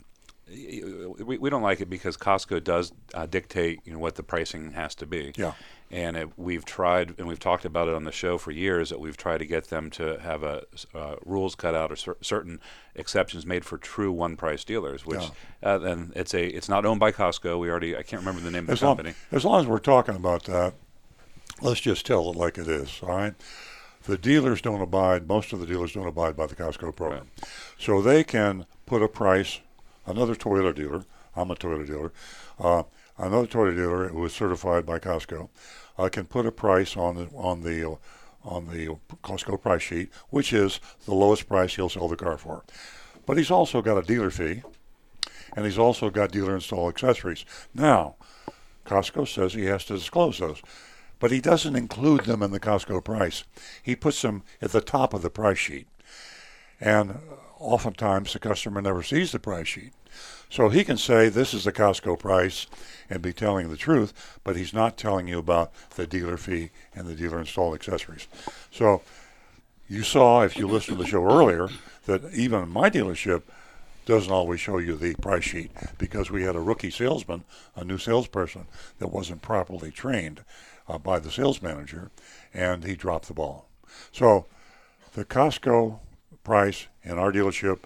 we, 1.24 1.38
we 1.38 1.48
don't 1.50 1.62
like 1.62 1.80
it 1.80 1.88
because 1.88 2.16
Costco 2.18 2.62
does 2.62 2.92
uh, 3.14 3.26
dictate 3.26 3.80
you 3.84 3.92
know 3.92 3.98
what 3.98 4.16
the 4.16 4.22
pricing 4.22 4.72
has 4.72 4.94
to 4.96 5.06
be. 5.06 5.32
Yeah. 5.36 5.52
And 5.90 6.16
it, 6.16 6.30
we've 6.36 6.64
tried, 6.64 7.14
and 7.18 7.28
we've 7.28 7.38
talked 7.38 7.64
about 7.64 7.86
it 7.88 7.94
on 7.94 8.04
the 8.04 8.10
show 8.10 8.36
for 8.36 8.50
years, 8.50 8.90
that 8.90 8.98
we've 8.98 9.16
tried 9.16 9.38
to 9.38 9.46
get 9.46 9.68
them 9.68 9.90
to 9.90 10.18
have 10.20 10.42
a 10.42 10.64
uh, 10.94 11.16
rules 11.24 11.54
cut 11.54 11.74
out 11.74 11.92
or 11.92 11.96
cer- 11.96 12.16
certain 12.20 12.58
exceptions 12.96 13.46
made 13.46 13.64
for 13.64 13.78
true 13.78 14.10
one-price 14.10 14.64
dealers. 14.64 15.06
Which, 15.06 15.30
uh, 15.62 15.80
and 15.82 16.12
it's 16.16 16.34
a, 16.34 16.46
it's 16.46 16.68
not 16.68 16.84
owned 16.84 16.98
by 16.98 17.12
Costco. 17.12 17.60
We 17.60 17.70
already, 17.70 17.96
I 17.96 18.02
can't 18.02 18.20
remember 18.20 18.40
the 18.40 18.50
name 18.50 18.64
of 18.64 18.70
as 18.70 18.80
the 18.80 18.86
long, 18.86 18.96
company. 18.96 19.14
as 19.30 19.44
long 19.44 19.60
as 19.60 19.66
we're 19.66 19.78
talking 19.78 20.16
about 20.16 20.44
that, 20.44 20.74
let's 21.62 21.80
just 21.80 22.06
tell 22.06 22.28
it 22.30 22.36
like 22.36 22.58
it 22.58 22.66
is. 22.66 22.98
All 23.02 23.10
right. 23.10 23.34
The 24.04 24.18
dealers 24.18 24.60
don't 24.60 24.82
abide. 24.82 25.28
Most 25.28 25.52
of 25.52 25.60
the 25.60 25.66
dealers 25.66 25.92
don't 25.92 26.08
abide 26.08 26.36
by 26.36 26.46
the 26.46 26.56
Costco 26.56 26.96
program, 26.96 27.30
so 27.78 28.02
they 28.02 28.24
can 28.24 28.66
put 28.84 29.00
a 29.02 29.08
price. 29.08 29.60
Another 30.06 30.34
Toyota 30.34 30.74
dealer. 30.74 31.04
I'm 31.34 31.50
a 31.50 31.54
Toyota 31.54 31.86
dealer. 31.86 32.12
Uh, 32.58 32.82
another 33.18 33.46
Toyota 33.46 33.76
dealer 33.76 34.08
who 34.08 34.24
is 34.24 34.32
certified 34.32 34.86
by 34.86 34.98
Costco 34.98 35.48
uh, 35.98 36.08
can 36.08 36.26
put 36.26 36.46
a 36.46 36.52
price 36.52 36.96
on 36.96 37.16
the 37.16 37.28
on 37.34 37.62
the 37.62 37.98
on 38.44 38.66
the 38.66 38.96
Costco 39.22 39.60
price 39.62 39.82
sheet, 39.82 40.10
which 40.30 40.52
is 40.52 40.80
the 41.06 41.14
lowest 41.14 41.48
price 41.48 41.76
he'll 41.76 41.88
sell 41.88 42.08
the 42.08 42.16
car 42.16 42.36
for. 42.36 42.62
But 43.26 43.38
he's 43.38 43.50
also 43.50 43.80
got 43.80 43.96
a 43.96 44.02
dealer 44.02 44.30
fee, 44.30 44.62
and 45.56 45.64
he's 45.64 45.78
also 45.78 46.10
got 46.10 46.32
dealer 46.32 46.54
install 46.54 46.88
accessories. 46.88 47.44
Now, 47.74 48.16
Costco 48.84 49.26
says 49.26 49.54
he 49.54 49.64
has 49.64 49.84
to 49.86 49.94
disclose 49.94 50.38
those, 50.38 50.60
but 51.18 51.30
he 51.30 51.40
doesn't 51.40 51.76
include 51.76 52.24
them 52.24 52.42
in 52.42 52.50
the 52.50 52.60
Costco 52.60 53.02
price. 53.02 53.44
He 53.82 53.96
puts 53.96 54.20
them 54.20 54.42
at 54.60 54.72
the 54.72 54.82
top 54.82 55.14
of 55.14 55.22
the 55.22 55.30
price 55.30 55.58
sheet. 55.58 55.88
And 56.80 57.18
oftentimes 57.58 58.32
the 58.32 58.38
customer 58.38 58.82
never 58.82 59.02
sees 59.02 59.32
the 59.32 59.38
price 59.38 59.68
sheet. 59.68 59.92
So 60.50 60.68
he 60.68 60.84
can 60.84 60.96
say 60.96 61.28
this 61.28 61.52
is 61.52 61.64
the 61.64 61.72
Costco 61.72 62.18
price 62.18 62.66
and 63.10 63.20
be 63.20 63.32
telling 63.32 63.68
the 63.68 63.76
truth, 63.76 64.38
but 64.44 64.56
he's 64.56 64.72
not 64.72 64.96
telling 64.96 65.26
you 65.26 65.38
about 65.38 65.72
the 65.96 66.06
dealer 66.06 66.36
fee 66.36 66.70
and 66.94 67.06
the 67.06 67.14
dealer 67.14 67.40
installed 67.40 67.74
accessories. 67.74 68.28
So 68.70 69.02
you 69.88 70.02
saw, 70.02 70.42
if 70.42 70.56
you 70.56 70.66
listened 70.66 70.98
to 70.98 71.02
the 71.02 71.08
show 71.08 71.24
earlier, 71.24 71.68
that 72.06 72.32
even 72.32 72.68
my 72.68 72.88
dealership 72.88 73.42
doesn't 74.06 74.32
always 74.32 74.60
show 74.60 74.78
you 74.78 74.96
the 74.96 75.14
price 75.16 75.44
sheet 75.44 75.70
because 75.98 76.30
we 76.30 76.42
had 76.42 76.56
a 76.56 76.60
rookie 76.60 76.90
salesman, 76.90 77.44
a 77.74 77.84
new 77.84 77.98
salesperson 77.98 78.66
that 78.98 79.08
wasn't 79.08 79.42
properly 79.42 79.90
trained 79.90 80.44
uh, 80.88 80.98
by 80.98 81.18
the 81.18 81.30
sales 81.30 81.62
manager, 81.62 82.10
and 82.52 82.84
he 82.84 82.94
dropped 82.94 83.28
the 83.28 83.34
ball. 83.34 83.66
So 84.12 84.46
the 85.14 85.24
Costco 85.24 85.98
price 86.42 86.86
in 87.02 87.18
our 87.18 87.32
dealership, 87.32 87.80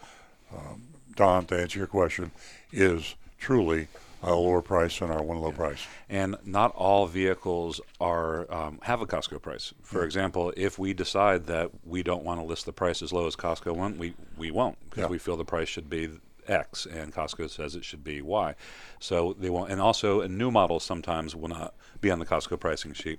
um, 0.52 0.87
Don, 1.18 1.46
to 1.46 1.60
answer 1.60 1.78
your 1.80 1.88
question, 1.88 2.30
is 2.72 3.16
truly 3.40 3.88
a 4.22 4.32
lower 4.32 4.62
price 4.62 5.00
than 5.00 5.10
our 5.10 5.20
one 5.20 5.40
low 5.40 5.50
price. 5.50 5.84
And 6.08 6.36
not 6.44 6.72
all 6.76 7.06
vehicles 7.08 7.80
are 8.00 8.50
um, 8.52 8.78
have 8.82 9.00
a 9.00 9.06
Costco 9.06 9.42
price. 9.42 9.74
For 9.82 10.04
example, 10.04 10.52
if 10.56 10.78
we 10.78 10.94
decide 10.94 11.46
that 11.46 11.70
we 11.84 12.04
don't 12.04 12.22
want 12.22 12.38
to 12.40 12.46
list 12.46 12.66
the 12.66 12.72
price 12.72 13.02
as 13.02 13.12
low 13.12 13.26
as 13.26 13.34
Costco 13.34 13.74
want, 13.74 13.98
we 13.98 14.14
we 14.36 14.52
won't 14.52 14.78
because 14.84 15.02
Yeah. 15.02 15.08
we 15.08 15.18
feel 15.18 15.36
the 15.36 15.44
price 15.44 15.68
should 15.68 15.90
be 15.90 16.08
X 16.46 16.86
and 16.86 17.12
Costco 17.12 17.50
says 17.50 17.74
it 17.74 17.84
should 17.84 18.04
be 18.04 18.22
Y. 18.22 18.54
So 19.00 19.34
they 19.36 19.50
won't. 19.50 19.72
And 19.72 19.80
also, 19.80 20.20
a 20.20 20.28
new 20.28 20.52
model 20.52 20.78
sometimes 20.78 21.34
will 21.34 21.48
not 21.48 21.74
be 22.00 22.12
on 22.12 22.20
the 22.20 22.26
Costco 22.26 22.60
pricing 22.60 22.92
sheet. 22.92 23.18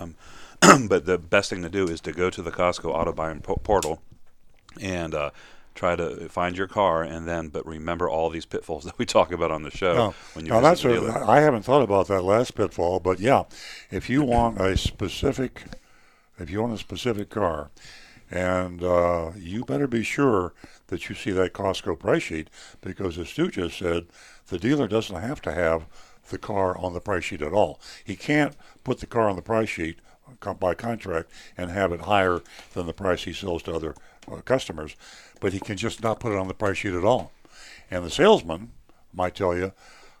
Um, 0.00 0.16
but 0.88 1.06
the 1.06 1.16
best 1.16 1.50
thing 1.50 1.62
to 1.62 1.68
do 1.68 1.84
is 1.86 2.00
to 2.02 2.12
go 2.12 2.28
to 2.28 2.42
the 2.42 2.50
Costco 2.50 2.86
auto 2.92 3.12
buying 3.12 3.40
po- 3.40 3.60
portal 3.62 4.02
and 4.80 5.14
uh, 5.14 5.30
try 5.76 5.94
to 5.94 6.28
find 6.28 6.56
your 6.56 6.66
car 6.66 7.02
and 7.02 7.28
then 7.28 7.48
but 7.48 7.64
remember 7.66 8.08
all 8.08 8.30
these 8.30 8.46
pitfalls 8.46 8.84
that 8.86 8.98
we 8.98 9.06
talk 9.06 9.30
about 9.32 9.50
on 9.50 9.62
the 9.62 9.70
show 9.70 9.94
Now, 9.94 10.14
when 10.34 10.46
you 10.46 10.52
now 10.52 10.60
that's 10.60 10.82
the 10.82 11.06
a. 11.06 11.28
I 11.28 11.40
haven't 11.40 11.62
thought 11.62 11.82
about 11.82 12.08
that 12.08 12.22
last 12.22 12.54
pitfall, 12.54 13.00
but 13.00 13.20
yeah, 13.20 13.44
if 13.90 14.10
you 14.10 14.22
want 14.22 14.60
a 14.60 14.76
specific, 14.76 15.64
if 16.38 16.50
you 16.50 16.60
want 16.62 16.74
a 16.74 16.78
specific 16.78 17.30
car, 17.30 17.70
and 18.30 18.82
uh, 18.82 19.30
you 19.36 19.64
better 19.64 19.86
be 19.86 20.02
sure 20.02 20.52
that 20.88 21.08
you 21.08 21.14
see 21.14 21.30
that 21.30 21.52
Costco 21.52 21.98
price 21.98 22.24
sheet 22.24 22.50
because, 22.80 23.18
as 23.18 23.28
Stu 23.28 23.50
just 23.50 23.78
said, 23.78 24.06
the 24.48 24.58
dealer 24.58 24.88
doesn't 24.88 25.20
have 25.20 25.40
to 25.42 25.52
have 25.52 25.86
the 26.30 26.38
car 26.38 26.76
on 26.76 26.92
the 26.92 27.00
price 27.00 27.24
sheet 27.24 27.42
at 27.42 27.52
all. 27.52 27.80
He 28.04 28.16
can't 28.16 28.56
put 28.82 28.98
the 28.98 29.06
car 29.06 29.28
on 29.28 29.36
the 29.36 29.42
price 29.42 29.68
sheet 29.68 30.00
by 30.60 30.74
contract 30.74 31.30
and 31.56 31.70
have 31.70 31.92
it 31.92 32.02
higher 32.02 32.40
than 32.74 32.86
the 32.86 32.92
price 32.92 33.24
he 33.24 33.32
sells 33.32 33.62
to 33.64 33.74
other 33.74 33.94
uh, 34.30 34.36
customers, 34.42 34.96
but 35.40 35.52
he 35.52 35.60
can 35.60 35.76
just 35.76 36.02
not 36.02 36.20
put 36.20 36.32
it 36.32 36.38
on 36.38 36.48
the 36.48 36.54
price 36.54 36.78
sheet 36.78 36.94
at 36.94 37.04
all. 37.04 37.32
And 37.90 38.04
the 38.04 38.10
salesman 38.10 38.72
might 39.12 39.34
tell 39.34 39.56
you, 39.56 39.72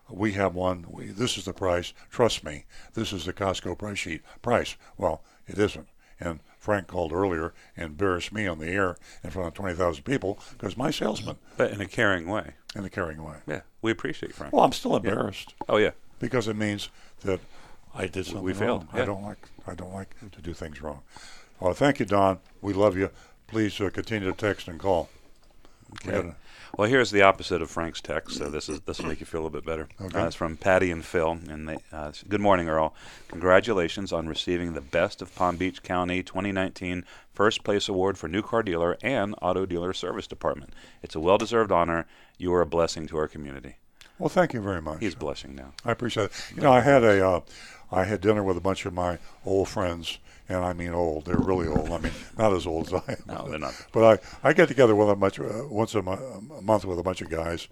we 0.08 0.32
have 0.32 0.54
one, 0.54 0.86
we, 0.88 1.06
this 1.06 1.36
is 1.36 1.44
the 1.46 1.52
price, 1.52 1.92
trust 2.10 2.44
me, 2.44 2.64
this 2.94 3.12
is 3.12 3.24
the 3.24 3.32
Costco 3.32 3.76
price 3.76 3.98
sheet 3.98 4.22
price. 4.42 4.76
Well, 4.96 5.22
it 5.48 5.58
isn't. 5.58 5.88
And 6.20 6.40
Frank 6.58 6.86
called 6.86 7.12
earlier 7.12 7.52
and 7.76 7.86
embarrassed 7.86 8.32
me 8.32 8.46
on 8.46 8.58
the 8.58 8.68
air 8.68 8.96
in 9.24 9.30
front 9.30 9.48
of 9.48 9.54
20,000 9.54 10.04
people 10.04 10.38
because 10.52 10.76
my 10.76 10.90
salesman, 10.90 11.36
But 11.56 11.72
in 11.72 11.80
a 11.80 11.86
caring 11.86 12.26
way. 12.28 12.52
in 12.74 12.84
a 12.84 12.90
caring 12.90 13.22
way. 13.22 13.36
Yeah, 13.46 13.62
we 13.82 13.90
appreciate 13.90 14.34
Frank. 14.34 14.52
Well, 14.52 14.64
I'm 14.64 14.72
still 14.72 14.96
embarrassed 14.96 15.54
Oh 15.68 15.76
yeah, 15.76 15.90
because 16.20 16.46
it 16.48 16.56
means 16.56 16.88
that 17.24 17.40
I 17.96 18.06
did 18.06 18.26
something 18.26 18.42
We 18.42 18.52
failed, 18.54 18.82
wrong. 18.84 18.88
yeah. 18.94 19.02
I 19.02 19.04
don't 19.06 19.22
like 19.22 19.38
I 19.66 19.74
don't 19.74 19.92
like 19.94 20.14
to 20.32 20.42
do 20.42 20.52
things 20.52 20.80
wrong. 20.82 21.00
Uh, 21.60 21.72
thank 21.72 21.98
you, 21.98 22.06
Don. 22.06 22.38
We 22.60 22.72
love 22.74 22.96
you. 22.96 23.10
Please 23.46 23.80
uh, 23.80 23.90
continue 23.90 24.30
to 24.30 24.36
text 24.36 24.68
and 24.68 24.78
call. 24.78 25.08
Okay. 26.04 26.18
a- 26.28 26.34
Well, 26.76 26.88
here's 26.88 27.10
the 27.10 27.22
opposite 27.22 27.62
of 27.62 27.70
Frank's 27.70 28.00
text. 28.02 28.36
So 28.36 28.50
this 28.50 28.68
is 28.68 28.80
this 28.82 28.98
will 28.98 29.06
make 29.06 29.20
you 29.20 29.26
feel 29.26 29.40
a 29.40 29.44
little 29.44 29.58
bit 29.60 29.64
better. 29.64 29.88
Okay. 30.00 30.18
Uh, 30.20 30.26
it's 30.26 30.36
from 30.36 30.56
Patty 30.56 30.90
and 30.90 31.02
Phil, 31.04 31.38
and 31.48 31.68
they, 31.68 31.78
uh, 31.92 32.12
good 32.28 32.40
morning, 32.40 32.68
Earl. 32.68 32.94
Congratulations 33.28 34.12
on 34.12 34.28
receiving 34.28 34.74
the 34.74 34.80
Best 34.80 35.22
of 35.22 35.34
Palm 35.34 35.56
Beach 35.56 35.82
County 35.82 36.22
2019 36.22 37.04
First 37.32 37.64
Place 37.64 37.88
Award 37.88 38.18
for 38.18 38.28
New 38.28 38.42
Car 38.42 38.62
Dealer 38.62 38.96
and 39.02 39.34
Auto 39.40 39.64
Dealer 39.64 39.92
Service 39.92 40.26
Department. 40.26 40.72
It's 41.02 41.14
a 41.14 41.20
well-deserved 41.20 41.70
honor. 41.72 42.06
You 42.38 42.52
are 42.54 42.60
a 42.62 42.66
blessing 42.66 43.06
to 43.08 43.16
our 43.18 43.28
community. 43.28 43.76
well, 44.18 44.28
thank 44.28 44.52
you 44.52 44.60
very 44.60 44.82
much. 44.82 45.00
He's 45.00 45.14
blushing 45.14 45.54
now. 45.54 45.72
I 45.84 45.92
appreciate 45.92 46.24
it. 46.24 46.32
You 46.56 46.62
know, 46.62 46.72
I 46.72 46.80
had 46.80 47.04
a, 47.04 47.26
uh, 47.26 47.40
I 47.90 48.04
had 48.04 48.20
dinner 48.20 48.42
with 48.42 48.56
a 48.56 48.60
bunch 48.60 48.84
of 48.84 48.92
my 48.92 49.18
old 49.44 49.68
friends, 49.68 50.18
and 50.48 50.58
I 50.64 50.72
mean 50.72 50.92
old. 50.92 51.24
They're 51.24 51.36
really 51.36 51.68
old. 51.68 51.90
I 51.90 51.98
mean, 51.98 52.12
not 52.38 52.52
as 52.52 52.66
old 52.66 52.88
as 52.88 52.94
I 52.94 53.12
am. 53.12 53.22
No, 53.26 53.48
they're 53.48 53.58
not. 53.58 53.74
But 53.92 54.20
I, 54.42 54.48
I 54.48 54.52
get 54.52 54.68
together 54.68 54.94
with 54.94 55.08
a 55.08 55.16
bunch, 55.16 55.38
uh, 55.38 55.64
once 55.68 55.94
a, 55.94 56.02
month 56.02 56.84
with 56.84 56.98
a 56.98 57.02
bunch 57.02 57.22
of 57.22 57.30
guys, 57.30 57.68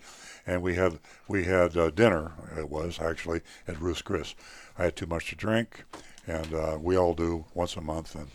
and 0.47 0.63
we 0.63 0.75
had 0.75 0.99
we 1.29 1.45
had 1.45 1.77
uh, 1.77 1.91
dinner. 1.91 2.33
It 2.57 2.69
was 2.69 3.01
actually 3.01 3.41
at 3.67 3.81
Ruth's 3.81 4.03
Chris. 4.03 4.35
I 4.79 4.85
had 4.85 4.97
too 4.97 5.07
much 5.07 5.31
to 5.31 5.37
drink, 5.37 5.85
and 6.27 6.53
uh, 6.55 6.79
we 6.81 6.97
all 6.97 7.15
do 7.15 7.45
once 7.55 7.77
a 7.77 7.81
month. 7.81 8.15
And 8.15 8.29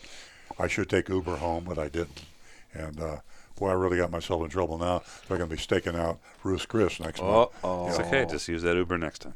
I 0.57 0.67
should 0.67 0.89
take 0.89 1.09
Uber 1.09 1.37
home, 1.37 1.63
but 1.65 1.77
I 1.77 1.87
didn't. 1.87 2.23
And 2.73 2.99
uh, 2.99 3.17
boy, 3.57 3.69
I 3.69 3.73
really 3.73 3.97
got 3.97 4.11
myself 4.11 4.43
in 4.43 4.49
trouble 4.49 4.77
now. 4.77 5.03
They're 5.27 5.37
going 5.37 5.49
to 5.49 5.55
be 5.55 5.61
staking 5.61 5.95
out 5.95 6.19
Ruth's 6.43 6.65
Chris 6.65 6.99
next 6.99 7.21
month. 7.21 7.51
Oh, 7.63 7.87
it's 7.87 7.99
okay. 7.99 8.25
Just 8.29 8.47
use 8.47 8.61
that 8.63 8.75
Uber 8.75 8.97
next 8.97 9.19
time. 9.19 9.33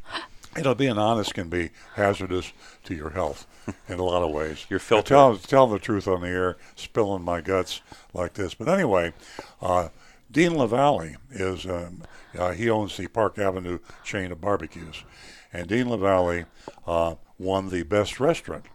You 0.56 0.64
know, 0.64 0.76
being 0.76 0.98
honest 0.98 1.34
can 1.34 1.50
be 1.50 1.72
hazardous 1.96 2.54
to 2.84 2.94
your 2.94 3.10
health 3.10 3.48
in 3.90 4.00
a 4.00 4.04
lot 4.04 4.22
of 4.22 4.32
ways. 4.32 4.66
Your 4.70 4.80
I 4.80 4.84
filter. 4.84 5.08
Tell, 5.10 5.38
tell 5.38 5.68
the 5.68 5.80
truth 5.80 6.08
on 6.08 6.22
the 6.22 6.28
air, 6.28 6.58
spilling 6.76 7.24
my 7.24 7.42
guts 7.42 7.82
like 8.14 8.34
this. 8.34 8.54
But 8.54 8.70
anyway, 8.70 9.14
uh, 9.62 9.90
Dean 10.32 10.56
LaValle 10.56 11.16
is, 11.32 11.66
um, 11.66 12.04
uh, 12.38 12.52
he 12.52 12.70
owns 12.70 12.98
the 12.98 13.08
Park 13.08 13.40
Avenue 13.40 13.80
chain 14.04 14.32
of 14.32 14.42
barbecues. 14.42 15.04
And 15.52 15.68
Dean 15.68 15.90
LaValle 15.90 16.46
uh, 16.86 17.16
won 17.40 17.70
the 17.70 17.84
Best 17.84 18.20
Restaurant 18.20 18.66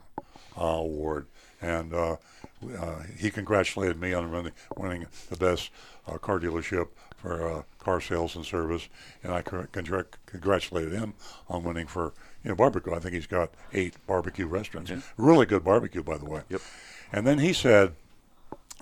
uh, 0.57 0.65
award. 0.65 1.27
And 1.61 1.93
uh, 1.93 2.17
uh, 2.79 3.03
he 3.17 3.31
congratulated 3.31 4.01
me 4.01 4.13
on 4.13 4.31
winning, 4.31 4.53
winning 4.77 5.07
the 5.31 5.37
best 5.37 5.71
uh, 6.07 6.19
car 6.19 6.39
dealership 6.39 6.89
for 7.19 7.47
uh, 7.47 7.63
car 7.79 8.01
sales 8.01 8.37
and 8.37 8.47
service, 8.47 8.89
and 9.23 9.33
I 9.33 9.43
congr- 9.43 9.69
congr- 9.69 10.07
congratulated 10.27 10.93
him 10.93 11.15
on 11.49 11.65
winning 11.65 11.87
for 11.87 12.15
you 12.43 12.51
know 12.51 12.55
barbecue. 12.55 12.95
I 12.95 13.01
think 13.01 13.15
he's 13.15 13.27
got 13.27 13.51
eight 13.75 13.95
barbecue 14.07 14.47
restaurants. 14.47 14.91
Really 15.17 15.45
good 15.45 15.65
barbecue, 15.65 16.03
by 16.03 16.17
the 16.17 16.25
way. 16.25 16.43
Yep. 16.49 16.61
And 17.13 17.27
then 17.27 17.39
he 17.39 17.53
said, 17.53 17.95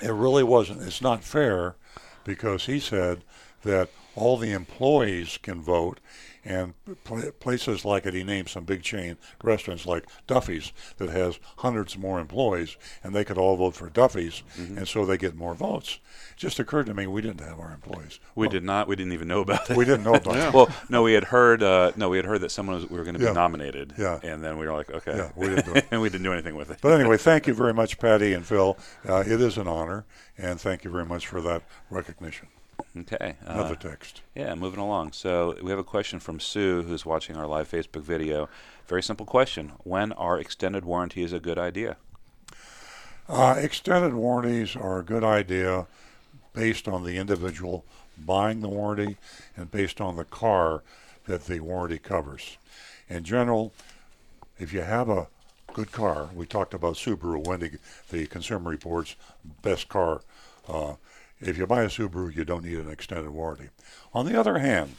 it 0.03 0.13
really 0.13 0.43
wasn't. 0.43 0.83
It's 0.83 1.01
not 1.01 1.25
fair 1.25 1.77
because 2.25 2.67
he 2.67 2.79
said 2.79 3.23
that 3.63 3.89
all 4.15 4.37
the 4.37 4.53
employees 4.53 5.39
can 5.39 5.63
vote, 5.63 6.01
and 6.47 6.75
pla 7.05 7.23
places 7.41 7.85
like 7.85 8.07
it, 8.07 8.15
he 8.15 8.23
named 8.25 8.49
some 8.49 8.65
big 8.65 8.83
chain 8.83 9.17
restaurants 9.43 9.85
like 9.85 10.05
Duffy's 10.27 10.73
that 10.99 11.11
has 11.11 11.39
hundreds 11.59 11.99
more 11.99 12.21
employees, 12.21 12.77
and 13.03 13.15
they 13.15 13.25
could 13.25 13.37
all 13.39 13.57
vote 13.57 13.75
for 13.75 13.91
Duffy's, 13.91 14.43
Mm-hmm. 14.59 14.79
and 14.79 14.89
so 14.89 15.05
they 15.05 15.17
get 15.19 15.35
more 15.35 15.55
votes. 15.55 15.99
It 16.31 16.37
just 16.39 16.59
occurred 16.59 16.87
to 16.87 16.95
me 16.95 17.07
we 17.07 17.21
didn't 17.21 17.41
have 17.41 17.59
our 17.59 17.73
employees. 17.73 18.21
We 18.35 18.49
did 18.49 18.63
not. 18.65 18.87
We 18.89 18.97
didn't 18.97 19.13
even 19.13 19.29
know 19.29 19.41
about 19.41 19.69
it. 19.71 19.77
We 19.77 19.85
didn't 19.85 20.05
know 20.05 20.15
about 20.15 20.37
it. 20.49 20.55
Well, 20.55 20.69
no, 20.89 21.03
we 21.03 21.13
had 21.15 21.25
heard. 21.25 21.63
Uh, 21.63 21.93
no, 21.97 22.09
we 22.09 22.17
had 22.17 22.27
heard 22.27 22.41
that 22.43 22.51
someone 22.51 22.77
was 22.77 22.89
we 22.89 22.97
were 22.97 23.05
going 23.05 23.17
to 23.17 23.23
Yeah. 23.23 23.31
be 23.31 23.35
nominated. 23.35 23.95
Yeah. 23.99 24.21
And 24.23 24.43
then 24.45 24.59
we 24.59 24.67
were 24.67 24.73
like, 24.73 24.91
okay. 24.91 25.17
Yeah, 25.17 25.31
we 25.37 25.49
didn't 25.49 25.67
do 25.67 25.75
it. 25.75 25.87
and 25.91 26.01
we 26.01 26.09
didn't 26.09 26.25
do 26.25 26.33
anything 26.33 26.55
with 26.55 26.71
it. 26.71 26.79
But 26.81 26.99
anyway, 26.99 27.17
thank 27.17 27.47
you 27.47 27.55
very 27.63 27.75
much, 27.75 27.99
Patty 27.99 28.33
and 28.33 28.47
Phil. 28.47 28.77
Uh, 29.09 29.25
it 29.27 29.41
is 29.41 29.57
an 29.59 29.67
honor, 29.69 30.05
and 30.39 30.61
thank 30.61 30.85
you 30.85 30.91
very 30.91 31.07
much 31.07 31.27
for 31.27 31.41
that 31.43 31.63
recognition. 31.91 32.49
Okay. 32.99 33.37
Uh, 33.47 33.53
Another 33.53 33.77
text. 33.77 34.23
Yeah, 34.35 34.55
moving 34.55 34.81
along. 34.81 35.13
So 35.13 35.57
we 35.63 35.71
have 35.71 35.79
a 35.79 35.85
question 35.85 36.19
from 36.19 36.41
Sue, 36.41 36.83
who's 36.83 37.05
watching 37.05 37.37
our 37.37 37.47
live 37.47 37.71
Facebook 37.71 38.03
video. 38.03 38.49
Very 38.87 39.03
simple 39.03 39.27
question: 39.27 39.73
When 39.85 40.13
are 40.13 40.39
extended 40.39 40.85
warranties 40.85 41.33
a 41.33 41.41
good 41.41 41.59
idea? 41.59 41.97
Uh, 43.29 43.57
extended 43.59 44.15
warranties 44.15 44.77
are 44.77 44.99
a 44.99 45.05
good 45.05 45.25
idea 45.25 45.87
based 46.55 46.89
on 46.89 47.05
the 47.05 47.17
individual 47.19 47.85
buying 48.17 48.61
the 48.61 48.69
warranty 48.69 49.17
and 49.57 49.71
based 49.71 50.01
on 50.01 50.17
the 50.17 50.25
car 50.25 50.83
that 51.27 51.47
the 51.47 51.61
warranty 51.61 51.99
covers. 51.99 52.57
In 53.09 53.25
general, 53.25 53.73
if 54.59 54.73
you 54.73 54.81
have 54.81 55.09
a 55.09 55.29
good 55.75 55.93
car, 55.93 56.31
we 56.35 56.47
talked 56.47 56.73
about 56.73 56.95
Subaru, 56.95 57.47
Wendy, 57.47 57.73
the 58.11 58.27
Consumer 58.27 58.71
Reports 58.71 59.17
best 59.61 59.89
car. 59.89 60.23
Uh, 60.67 60.95
if 61.41 61.59
you 61.59 61.67
buy 61.67 61.83
a 61.83 61.89
Subaru, 61.89 62.35
you 62.35 62.45
don't 62.45 62.65
need 62.65 62.79
an 62.79 62.91
extended 62.91 63.31
warranty. 63.31 63.69
On 64.15 64.27
the 64.27 64.39
other 64.39 64.59
hand, 64.59 64.97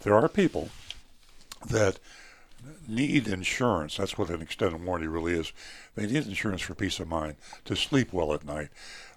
there 0.00 0.14
are 0.14 0.28
people 0.28 0.70
that 1.68 1.98
need 2.86 3.26
insurance. 3.26 3.96
That's 3.96 4.16
what 4.16 4.30
an 4.30 4.42
extended 4.42 4.84
warranty 4.84 5.08
really 5.08 5.32
is. 5.32 5.52
They 5.94 6.06
need 6.06 6.26
insurance 6.26 6.62
for 6.62 6.74
peace 6.74 7.00
of 7.00 7.08
mind, 7.08 7.36
to 7.64 7.76
sleep 7.76 8.12
well 8.12 8.32
at 8.32 8.44
night. 8.44 8.68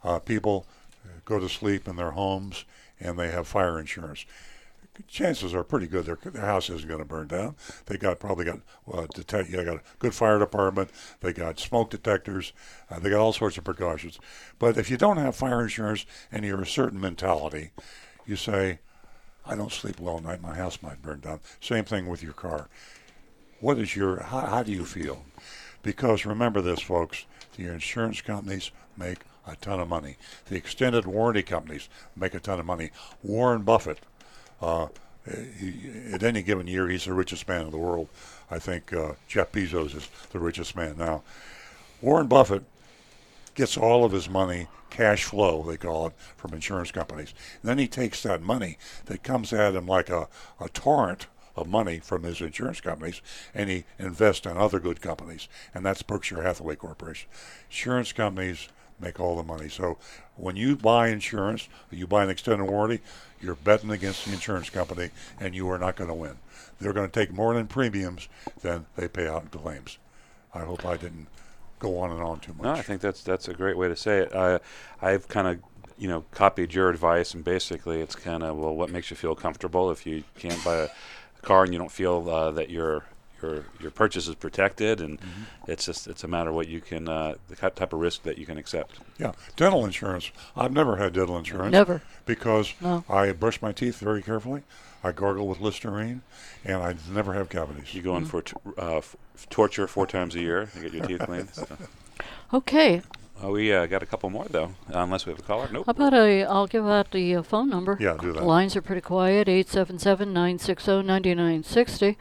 Uh, 0.04 0.20
people 0.20 0.66
go 1.26 1.40
to 1.40 1.50
sleep 1.50 1.88
in 1.88 1.96
their 1.96 2.12
homes 2.12 2.66
and 3.00 3.18
they 3.18 3.30
have 3.30 3.48
fire 3.48 3.80
insurance. 3.80 4.26
Chances 5.08 5.54
are 5.54 5.64
pretty 5.64 5.88
good 5.88 6.06
their, 6.06 6.18
their 6.24 6.46
house 6.46 6.70
isn't 6.70 6.88
going 6.88 7.00
to 7.00 7.06
burn 7.06 7.28
down. 7.28 7.56
They 7.86 7.98
got 7.98 8.20
probably 8.20 8.46
got 8.46 8.60
uh, 8.92 9.08
detect. 9.14 9.50
You 9.50 9.64
got 9.64 9.78
a 9.78 9.82
good 10.00 10.14
fire 10.14 10.40
department. 10.40 10.90
They 11.20 11.34
got 11.34 11.60
smoke 11.60 11.90
detectors. 11.90 12.54
Uh, 12.90 13.00
they 13.00 13.10
got 13.10 13.20
all 13.20 13.34
sorts 13.34 13.58
of 13.58 13.64
precautions. 13.64 14.20
But 14.60 14.78
if 14.78 14.90
you 14.90 14.98
don't 14.98 15.18
have 15.18 15.36
fire 15.36 15.62
insurance 15.62 16.06
and 16.32 16.46
you're 16.46 16.62
a 16.62 16.68
certain 16.68 17.00
mentality, 17.00 17.72
you 18.26 18.36
say, 18.36 18.80
"I 19.46 19.56
don't 19.56 19.72
sleep 19.72 20.00
well 20.00 20.18
at 20.18 20.24
night. 20.24 20.42
My 20.42 20.56
house 20.56 20.82
might 20.82 21.02
burn 21.02 21.20
down." 21.22 21.40
Same 21.60 21.86
thing 21.86 22.08
with 22.08 22.24
your 22.24 22.34
car 22.34 22.68
what 23.62 23.78
is 23.78 23.96
your 23.96 24.22
how, 24.24 24.42
how 24.42 24.64
do 24.64 24.72
you 24.72 24.84
feel 24.84 25.24
because 25.84 26.26
remember 26.26 26.62
this 26.62 26.82
folks 26.82 27.26
the 27.56 27.68
insurance 27.68 28.20
companies 28.20 28.72
make 28.98 29.20
a 29.48 29.56
ton 29.56 29.80
of 29.80 29.88
money 29.88 30.18
the 30.48 30.56
extended 30.56 31.06
warranty 31.06 31.44
companies 31.44 31.88
make 32.16 32.34
a 32.34 32.40
ton 32.40 32.60
of 32.60 32.66
money 32.66 32.90
warren 33.24 33.62
buffett 33.62 34.00
Uh, 34.62 34.88
he, 35.60 35.74
at 36.12 36.24
any 36.24 36.42
given 36.42 36.68
year, 36.68 36.88
he's 36.88 37.06
the 37.06 37.14
richest 37.14 37.48
man 37.48 37.66
in 37.66 37.72
the 37.72 37.78
world. 37.78 38.08
I 38.50 38.60
think 38.60 38.92
uh, 38.94 39.14
Jeff 39.28 39.52
Bezos 39.52 39.96
is 39.96 40.10
the 40.32 40.40
richest 40.40 40.76
man 40.76 40.98
now. 40.98 41.24
Warren 42.02 42.28
Buffett 42.28 42.64
gets 43.54 43.78
all 43.78 44.04
of 44.04 44.12
his 44.12 44.30
money 44.30 44.68
cash 44.90 45.24
flow, 45.24 45.64
they 45.64 45.78
call 45.78 46.08
it, 46.08 46.14
from 46.36 46.54
insurance 46.54 46.92
companies. 46.92 47.34
And 47.62 47.70
then 47.70 47.78
he 47.78 47.88
takes 47.88 48.24
that 48.24 48.42
money 48.42 48.78
that 49.06 49.24
comes 49.24 49.54
at 49.54 49.76
him 49.76 49.88
like 49.88 50.10
a, 50.10 50.28
a 50.60 50.70
torrent 50.70 51.28
of 51.56 51.68
money 51.68 52.00
from 52.00 52.24
his 52.24 52.42
insurance 52.42 52.82
companies 52.82 53.22
and 53.54 53.70
he 53.70 53.84
invests 54.00 54.46
in 54.46 54.58
other 54.58 54.80
good 54.80 55.02
companies. 55.02 55.48
And 55.74 55.86
that's 55.86 56.02
Berkshire 56.02 56.44
Hathaway 56.44 56.76
Corporation. 56.76 57.30
Insurance 57.70 58.14
companies 58.14 58.70
make 59.02 59.20
all 59.20 59.36
the 59.36 59.44
money. 59.44 59.70
So 59.70 59.98
when 60.36 60.56
you 60.56 60.76
buy 60.76 61.10
insurance, 61.10 61.68
you 61.90 62.08
buy 62.08 62.24
an 62.24 62.30
extended 62.30 62.66
warranty, 62.70 63.04
you're 63.42 63.56
betting 63.56 63.92
against 63.92 64.26
the 64.26 64.34
insurance 64.34 64.70
company 64.70 65.10
and 65.40 65.56
you 65.56 65.70
are 65.70 65.80
not 65.80 65.96
going 65.96 66.10
to 66.10 66.14
win. 66.14 66.38
They're 66.80 66.94
going 66.94 67.10
to 67.10 67.20
take 67.20 67.32
more 67.32 67.54
than 67.54 67.68
premiums 67.68 68.28
than 68.62 68.86
they 68.96 69.08
pay 69.08 69.28
out 69.28 69.44
in 69.44 69.50
claims. 69.50 69.98
I 70.54 70.62
hope 70.62 70.86
I 70.86 70.98
didn't 70.98 71.28
go 71.80 71.98
on 72.00 72.12
and 72.12 72.22
on 72.22 72.40
too 72.40 72.54
much. 72.54 72.64
No, 72.64 72.72
I 72.72 72.82
think 72.82 73.02
that's 73.02 73.24
that's 73.24 73.48
a 73.48 73.54
great 73.54 73.78
way 73.78 73.88
to 73.88 73.96
say 73.96 74.20
it. 74.20 74.36
I 74.36 74.60
I've 75.02 75.28
kind 75.28 75.48
of 75.48 75.60
you 75.98 76.08
know 76.08 76.26
copied 76.32 76.74
your 76.74 76.90
advice, 76.90 77.34
and 77.34 77.44
basically 77.44 78.02
it's 78.02 78.16
kind 78.16 78.44
of 78.44 78.58
well, 78.58 78.76
what 78.76 78.90
makes 78.90 79.10
you 79.10 79.18
feel 79.18 79.36
comfortable? 79.36 79.92
If 79.92 80.06
you 80.06 80.24
can't 80.38 80.64
buy 80.64 80.78
a 80.78 80.90
car 81.42 81.64
and 81.64 81.74
you 81.74 81.80
don't 81.80 81.92
feel 81.92 82.30
uh, 82.30 82.52
that 82.52 82.70
your 82.70 83.06
your 83.42 83.66
your 83.80 83.92
purchase 83.92 84.28
is 84.28 84.36
protected, 84.36 85.00
and 85.02 85.20
Mm-hmm. 85.20 85.72
it's 85.72 85.86
just 85.86 86.08
it's 86.08 86.24
a 86.24 86.28
matter 86.28 86.50
of 86.50 86.56
what 86.56 86.68
you 86.68 86.82
can 86.82 87.08
uh, 87.10 87.36
the 87.50 87.56
type 87.56 87.94
of 87.94 88.00
risk 88.00 88.24
that 88.24 88.38
you 88.38 88.46
can 88.46 88.58
accept. 88.58 89.00
Yeah, 89.18 89.34
dental 89.56 89.86
insurance. 89.86 90.32
I've 90.56 90.72
never 90.74 90.98
had 90.98 91.14
dental 91.14 91.38
insurance. 91.38 91.72
Never. 91.72 92.02
Because 92.26 92.74
No. 92.82 93.04
I 93.10 93.32
brush 93.34 93.62
my 93.62 93.72
teeth 93.72 93.98
very 94.00 94.22
carefully. 94.22 94.64
I 95.04 95.12
gargle 95.12 95.48
with 95.48 95.60
Listerine, 95.60 96.22
and 96.64 96.78
I 96.84 96.96
never 97.12 97.34
have 97.34 97.50
cavities. 97.50 97.94
You 97.96 98.02
go 98.04 98.16
in 98.18 98.26
for 98.26 98.44
t- 98.44 98.54
uh, 98.78 98.98
f- 98.98 99.16
torture 99.50 99.88
four 99.88 100.06
times 100.06 100.36
a 100.36 100.40
year 100.40 100.68
to 100.76 100.80
get 100.80 100.94
your 100.94 101.06
teeth 101.08 101.22
cleaned. 101.26 101.50
So. 101.54 101.66
Okay. 102.54 103.02
Uh, 103.44 103.50
we 103.50 103.74
uh, 103.74 103.88
got 103.88 104.04
a 104.04 104.06
couple 104.06 104.30
more 104.30 104.46
though, 104.50 104.72
unless 104.88 105.26
we 105.26 105.32
have 105.32 105.40
a 105.40 105.44
caller. 105.44 105.68
Nope. 105.72 105.86
How 105.88 105.92
about 105.92 106.14
a? 106.14 106.44
I'll 106.44 106.68
give 106.68 106.86
out 106.86 107.10
the 107.12 107.36
uh, 107.36 107.42
phone 107.42 107.70
number. 107.70 107.98
Yeah, 108.00 108.18
do 108.20 108.34
that. 108.34 108.42
The 108.42 108.46
lines 108.46 108.76
are 108.76 108.82
pretty 108.82 109.00
quiet. 109.02 109.48
877-960-9960, 109.48 112.18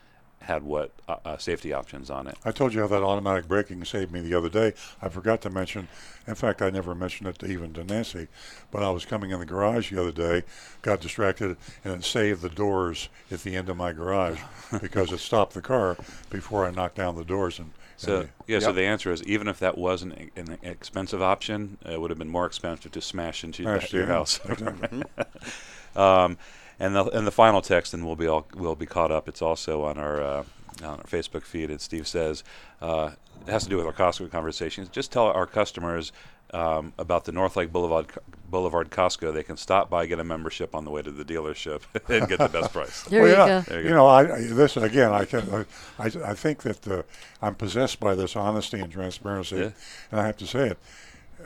had 0.44 0.64
what 0.64 0.91
uh, 1.08 1.16
uh, 1.26 1.38
safety 1.38 1.72
options 1.74 2.10
on 2.10 2.28
it. 2.28 2.36
I 2.44 2.52
told 2.52 2.74
you 2.74 2.82
how 2.82 2.88
that 2.88 3.02
automatic 3.02 3.48
braking 3.48 3.84
saved 3.86 4.12
me 4.12 4.20
the 4.22 4.34
other 4.34 4.50
day. 4.50 4.74
I 5.02 5.10
forgot 5.10 5.41
to 5.41 5.50
mention, 5.50 5.88
in 6.28 6.36
fact, 6.36 6.62
I 6.62 6.70
never 6.70 6.94
mentioned 6.94 7.30
it 7.30 7.39
to 7.39 7.48
even 7.48 7.74
to 7.74 7.84
Nancy, 7.84 8.28
but 8.72 8.84
I 8.84 8.89
was 8.89 9.06
coming 9.06 9.32
in 9.32 9.39
the 9.39 9.46
garage 9.46 9.91
the 9.91 10.02
other 10.02 10.12
day, 10.12 10.44
got 10.82 11.00
distracted, 11.02 11.56
and 11.84 11.94
it 11.94 12.04
saved 12.04 12.41
the 12.41 12.50
doors 12.50 13.10
at 13.32 13.41
the 13.44 13.56
end 13.56 13.70
of 13.70 13.78
my 13.78 13.94
garage 13.94 14.39
because 14.82 15.12
it 15.12 15.20
stopped 15.20 15.54
the 15.54 15.62
car 15.62 15.98
before 16.30 16.66
I 16.66 16.72
knocked 16.72 16.96
down 16.96 17.16
the 17.16 17.24
doors. 17.26 17.58
And, 17.60 17.72
So 17.96 18.22
and 18.22 18.30
yeah, 18.48 18.60
so 18.60 18.74
the 18.74 18.84
answer 18.84 19.12
is 19.14 19.24
even 19.24 19.48
if 19.48 19.60
that 19.60 19.78
wasn't 19.78 20.14
a- 20.14 20.39
an 20.39 20.58
expensive 20.62 21.22
option, 21.22 21.78
it 21.86 22.02
would 22.02 22.10
have 22.12 22.20
been 22.20 22.30
more 22.30 22.46
expensive 22.46 22.91
to 22.91 23.02
smash 23.02 23.44
into 23.44 23.64
Smash 23.64 23.94
your 23.94 24.04
in. 24.04 24.10
house. 24.10 24.39
Exactly. 24.44 25.04
um, 25.96 26.38
and 26.84 26.96
the 26.96 27.06
and 27.18 27.26
the 27.26 27.32
final 27.32 27.62
text, 27.62 27.94
and 27.94 28.06
we'll 28.06 28.16
be 28.18 28.28
all 28.28 28.46
we'll 28.56 28.76
be 28.76 28.86
caught 28.86 29.12
up. 29.12 29.28
It's 29.30 29.42
also 29.42 29.84
on 29.86 29.98
our 29.98 30.22
uh, 30.22 30.44
on 30.84 31.00
our 31.00 31.06
Facebook 31.06 31.44
feed. 31.44 31.70
And 31.72 31.80
Steve 31.80 32.08
says 32.08 32.44
uh, 32.82 33.12
it 33.48 33.52
has 33.52 33.64
to 33.64 33.70
do 33.70 33.78
with 33.78 33.86
our 33.86 33.94
Costco 33.94 34.30
conversations. 34.32 34.90
Just 34.90 35.12
tell 35.12 35.26
our 35.28 35.46
customers. 35.46 36.12
Um, 36.54 36.94
about 37.00 37.26
the 37.26 37.32
North 37.32 37.56
Lake 37.56 37.72
Boulevard 37.74 38.12
Boulevard 38.48 38.92
Costco, 38.92 39.34
they 39.34 39.42
can 39.42 39.58
stop 39.58 39.90
by, 39.90 40.06
get 40.06 40.20
a 40.20 40.24
membership 40.24 40.76
on 40.76 40.86
the 40.86 40.92
way 40.92 41.02
to 41.02 41.10
the 41.10 41.26
dealership, 41.26 41.82
and 42.10 42.28
get 42.30 42.38
the 42.38 42.48
best 42.48 42.72
price. 42.72 43.10
well, 43.10 43.28
yeah, 43.28 43.62
There 43.62 43.78
you, 43.80 43.84
go. 43.86 43.90
You 43.90 43.96
know, 43.96 44.06
I, 44.06 44.36
I 44.36 44.42
this 44.42 44.78
again. 44.78 45.12
I 45.12 45.26
can, 45.26 45.50
I, 45.52 46.04
I, 46.04 46.32
I 46.32 46.34
think 46.36 46.62
that 46.62 46.88
uh, 46.88 47.02
I'm 47.42 47.56
possessed 47.56 48.00
by 48.00 48.14
this 48.14 48.36
honesty 48.36 48.80
and 48.80 48.92
transparency, 48.92 49.56
Yeah. 49.56 49.70
and 50.12 50.22
I 50.22 50.28
have 50.28 50.38
to 50.38 50.46
say 50.46 50.68
it. 50.68 50.78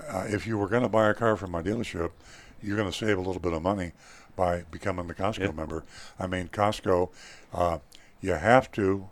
Uh, 0.10 0.26
if 0.28 0.46
you 0.46 0.58
were 0.58 0.68
going 0.68 0.84
to 0.84 0.90
buy 0.90 1.08
a 1.08 1.14
car 1.14 1.38
from 1.38 1.52
my 1.52 1.62
dealership, 1.62 2.12
you're 2.62 2.76
going 2.76 2.92
to 2.92 2.98
save 2.98 3.18
a 3.18 3.22
little 3.22 3.40
bit 3.40 3.54
of 3.54 3.62
money 3.62 3.94
by 4.38 4.62
becoming 4.72 5.10
a 5.10 5.14
Costco 5.14 5.40
Yeah. 5.40 5.52
member. 5.52 5.84
I 6.18 6.28
mean, 6.28 6.48
Costco, 6.48 7.10
uh, 7.54 7.80
you 8.22 8.34
have 8.36 8.72
to. 8.74 9.10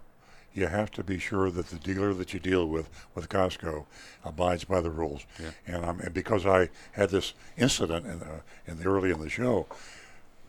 You 0.53 0.67
have 0.67 0.89
to 0.91 1.03
be 1.03 1.19
sure 1.19 1.51
that 1.51 1.67
the 1.67 1.76
dealer 1.76 2.13
that 2.13 2.34
you 2.34 2.39
deal 2.39 2.65
with 2.65 2.89
with 3.13 3.28
Costco 3.28 3.88
abides 4.23 4.63
by 4.63 4.80
the 4.80 4.89
rules. 4.89 5.26
Yeah. 5.38 5.49
And, 5.67 5.86
I'm, 5.86 5.99
and 5.99 6.13
because 6.13 6.45
I 6.45 6.69
had 6.93 7.09
this 7.09 7.34
incident 7.57 8.05
in 8.05 8.19
the, 8.19 8.39
in 8.65 8.78
the 8.80 8.86
early 8.86 9.11
in 9.11 9.19
the 9.19 9.30
show, 9.30 9.67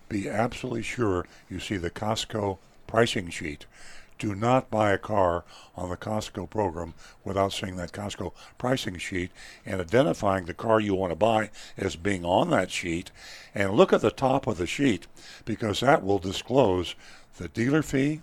be 0.09 0.29
absolutely 0.29 0.83
sure 0.83 1.27
you 1.51 1.59
see 1.59 1.77
the 1.77 1.91
Costco 1.91 2.59
pricing 2.87 3.31
sheet. 3.31 3.67
Do 4.19 4.35
not 4.35 4.71
buy 4.71 4.93
a 4.93 4.99
car 4.99 5.45
on 5.75 5.91
the 5.91 5.97
Costco 5.97 6.49
program 6.49 6.95
without 7.25 7.53
seeing 7.53 7.77
that 7.77 7.93
Costco 7.93 8.33
pricing 8.57 8.97
sheet 8.97 9.31
and 9.67 9.81
identifying 9.81 10.47
the 10.47 10.55
car 10.55 10.81
you 10.81 10.95
want 10.95 11.13
to 11.13 11.17
buy 11.17 11.51
as 11.77 11.97
being 11.97 12.25
on 12.25 12.51
that 12.51 12.71
sheet. 12.71 13.11
And 13.55 13.75
look 13.75 13.93
at 13.93 14.01
the 14.01 14.11
top 14.11 14.47
of 14.47 14.57
the 14.57 14.67
sheet 14.67 15.07
because 15.45 15.81
that 15.81 16.03
will 16.03 16.19
disclose 16.19 16.95
the 17.37 17.49
dealer 17.49 17.83
fee, 17.83 18.23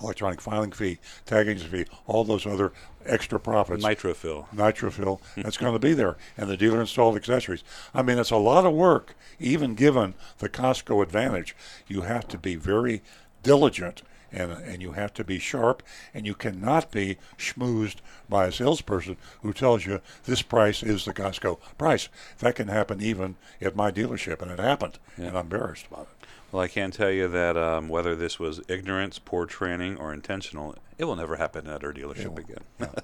electronic 0.00 0.40
filing 0.40 0.70
fee, 0.70 0.98
tagging 1.24 1.58
fee, 1.58 1.86
all 2.06 2.22
those 2.22 2.46
other 2.46 2.72
extra 3.04 3.40
profits. 3.40 3.84
Nitrofill. 3.84 4.46
Nitrofill. 4.54 5.20
That's 5.36 5.56
going 5.56 5.72
to 5.72 5.78
be 5.80 5.94
there. 5.94 6.16
And 6.36 6.48
the 6.48 6.56
dealer 6.56 6.80
installed 6.80 7.16
accessories. 7.16 7.64
I 7.92 8.02
mean, 8.02 8.18
it's 8.18 8.30
a 8.30 8.36
lot 8.36 8.64
of 8.64 8.72
work, 8.72 9.16
even 9.40 9.74
given 9.74 10.14
the 10.38 10.48
Costco 10.48 11.02
advantage. 11.02 11.56
You 11.88 12.02
have 12.02 12.28
to 12.28 12.38
be 12.38 12.54
very 12.54 13.02
diligent 13.42 14.02
and, 14.32 14.52
and 14.52 14.82
you 14.82 14.92
have 14.92 15.12
to 15.14 15.24
be 15.24 15.38
sharp 15.38 15.82
and 16.14 16.26
you 16.26 16.34
cannot 16.34 16.90
be 16.90 17.18
schmoozed 17.38 17.96
by 18.28 18.46
a 18.46 18.52
salesperson 18.52 19.16
who 19.42 19.52
tells 19.52 19.86
you 19.86 20.00
this 20.24 20.42
price 20.42 20.82
is 20.82 21.04
the 21.04 21.14
Costco 21.14 21.58
price. 21.78 22.08
That 22.38 22.56
can 22.56 22.68
happen 22.68 23.00
even 23.00 23.36
at 23.60 23.76
my 23.76 23.90
dealership, 23.90 24.42
and 24.42 24.50
it 24.50 24.58
happened, 24.58 24.98
and 25.16 25.28
I'm 25.28 25.36
embarrassed 25.36 25.86
about 25.86 26.08
it. 26.12 26.26
Well, 26.52 26.62
I 26.62 26.68
can 26.68 26.90
tell 26.90 27.10
you 27.10 27.28
that 27.28 27.56
um, 27.56 27.88
whether 27.88 28.14
this 28.14 28.38
was 28.38 28.60
ignorance, 28.68 29.18
poor 29.18 29.46
training, 29.46 29.96
or 29.96 30.12
intentional, 30.12 30.76
it 30.96 31.04
will 31.04 31.16
never 31.16 31.36
happen 31.36 31.66
at 31.66 31.84
our 31.84 31.92
dealership 31.92 32.38
again. 32.38 32.62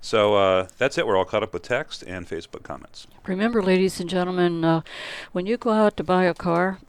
so 0.00 0.34
uh, 0.34 0.66
that's 0.76 0.98
it. 0.98 1.06
We're 1.06 1.16
all 1.16 1.24
caught 1.24 1.42
up 1.42 1.52
with 1.52 1.62
text 1.62 2.02
and 2.02 2.28
Facebook 2.28 2.62
comments. 2.62 3.06
Remember, 3.26 3.62
ladies 3.62 4.00
and 4.00 4.10
gentlemen, 4.10 4.64
uh, 4.64 4.82
when 5.32 5.46
you 5.46 5.56
go 5.56 5.70
out 5.70 5.96
to 5.98 6.04
buy 6.04 6.24
a 6.24 6.34
car, 6.34 6.80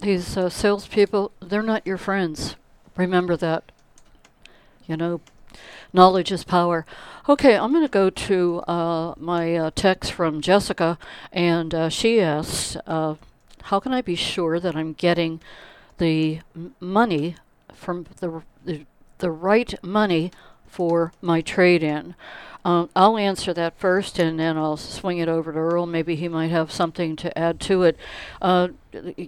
these 0.00 0.36
uh, 0.36 0.48
salespeople, 0.48 1.32
they're 1.40 1.62
not 1.62 1.86
your 1.86 1.98
friends. 1.98 2.56
Remember 2.98 3.36
that. 3.36 3.70
You 4.86 4.96
know, 4.96 5.20
knowledge 5.92 6.32
is 6.32 6.42
power. 6.42 6.84
Okay, 7.28 7.56
I'm 7.56 7.70
going 7.70 7.84
to 7.84 7.88
go 7.88 8.10
to 8.10 8.58
uh, 8.62 9.14
my 9.16 9.54
uh, 9.54 9.70
text 9.74 10.12
from 10.12 10.40
Jessica, 10.40 10.98
and 11.32 11.74
uh, 11.74 11.88
she 11.90 12.20
asks, 12.20 12.76
uh, 12.86 13.14
How 13.62 13.78
can 13.78 13.92
I 13.92 14.02
be 14.02 14.16
sure 14.16 14.58
that 14.58 14.74
I'm 14.74 14.94
getting 14.94 15.40
the 15.98 16.40
money 16.80 17.36
from 17.72 18.06
the, 18.18 18.42
the, 18.64 18.84
the 19.18 19.30
right 19.30 19.72
money 19.80 20.32
for 20.68 21.12
my 21.20 21.40
trade 21.40 21.82
in? 21.82 22.14
Um, 22.64 22.90
I'll 22.94 23.16
answer 23.16 23.54
that 23.54 23.78
first, 23.78 24.18
and 24.18 24.38
then 24.38 24.58
I'll 24.58 24.76
swing 24.76 25.18
it 25.18 25.28
over 25.28 25.52
to 25.52 25.58
Earl. 25.58 25.86
Maybe 25.86 26.16
he 26.16 26.28
might 26.28 26.50
have 26.50 26.70
something 26.70 27.16
to 27.16 27.38
add 27.38 27.60
to 27.60 27.84
it. 27.84 27.96
Uh, 28.42 28.68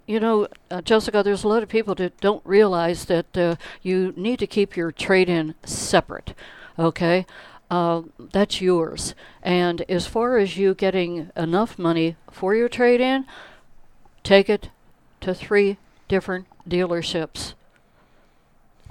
you 0.07 0.21
know, 0.21 0.49
uh, 0.71 0.83
Jessica, 0.83 1.23
there's 1.23 1.45
a 1.45 1.49
lot 1.49 1.63
of 1.63 1.69
people 1.69 1.95
that 1.95 2.21
don't 2.21 2.45
realize 2.45 3.07
that 3.07 3.37
uh, 3.39 3.57
you 3.83 4.13
need 4.17 4.41
to 4.41 4.47
keep 4.47 4.77
your 4.77 4.93
trade 4.93 5.29
in 5.29 5.55
separate. 5.65 6.35
Okay? 6.79 7.25
uh, 7.71 8.03
that's 8.19 8.61
yours. 8.61 9.15
And 9.43 9.83
as 9.89 10.07
far 10.07 10.39
as 10.39 10.57
you 10.57 10.75
getting 10.75 11.31
enough 11.37 11.79
money 11.79 12.17
for 12.31 12.55
your 12.55 12.69
trade 12.69 13.01
in, 13.01 13.27
take 14.25 14.51
it 14.51 14.71
to 15.21 15.35
three 15.35 15.79
different 16.09 16.47
dealerships. 16.69 17.55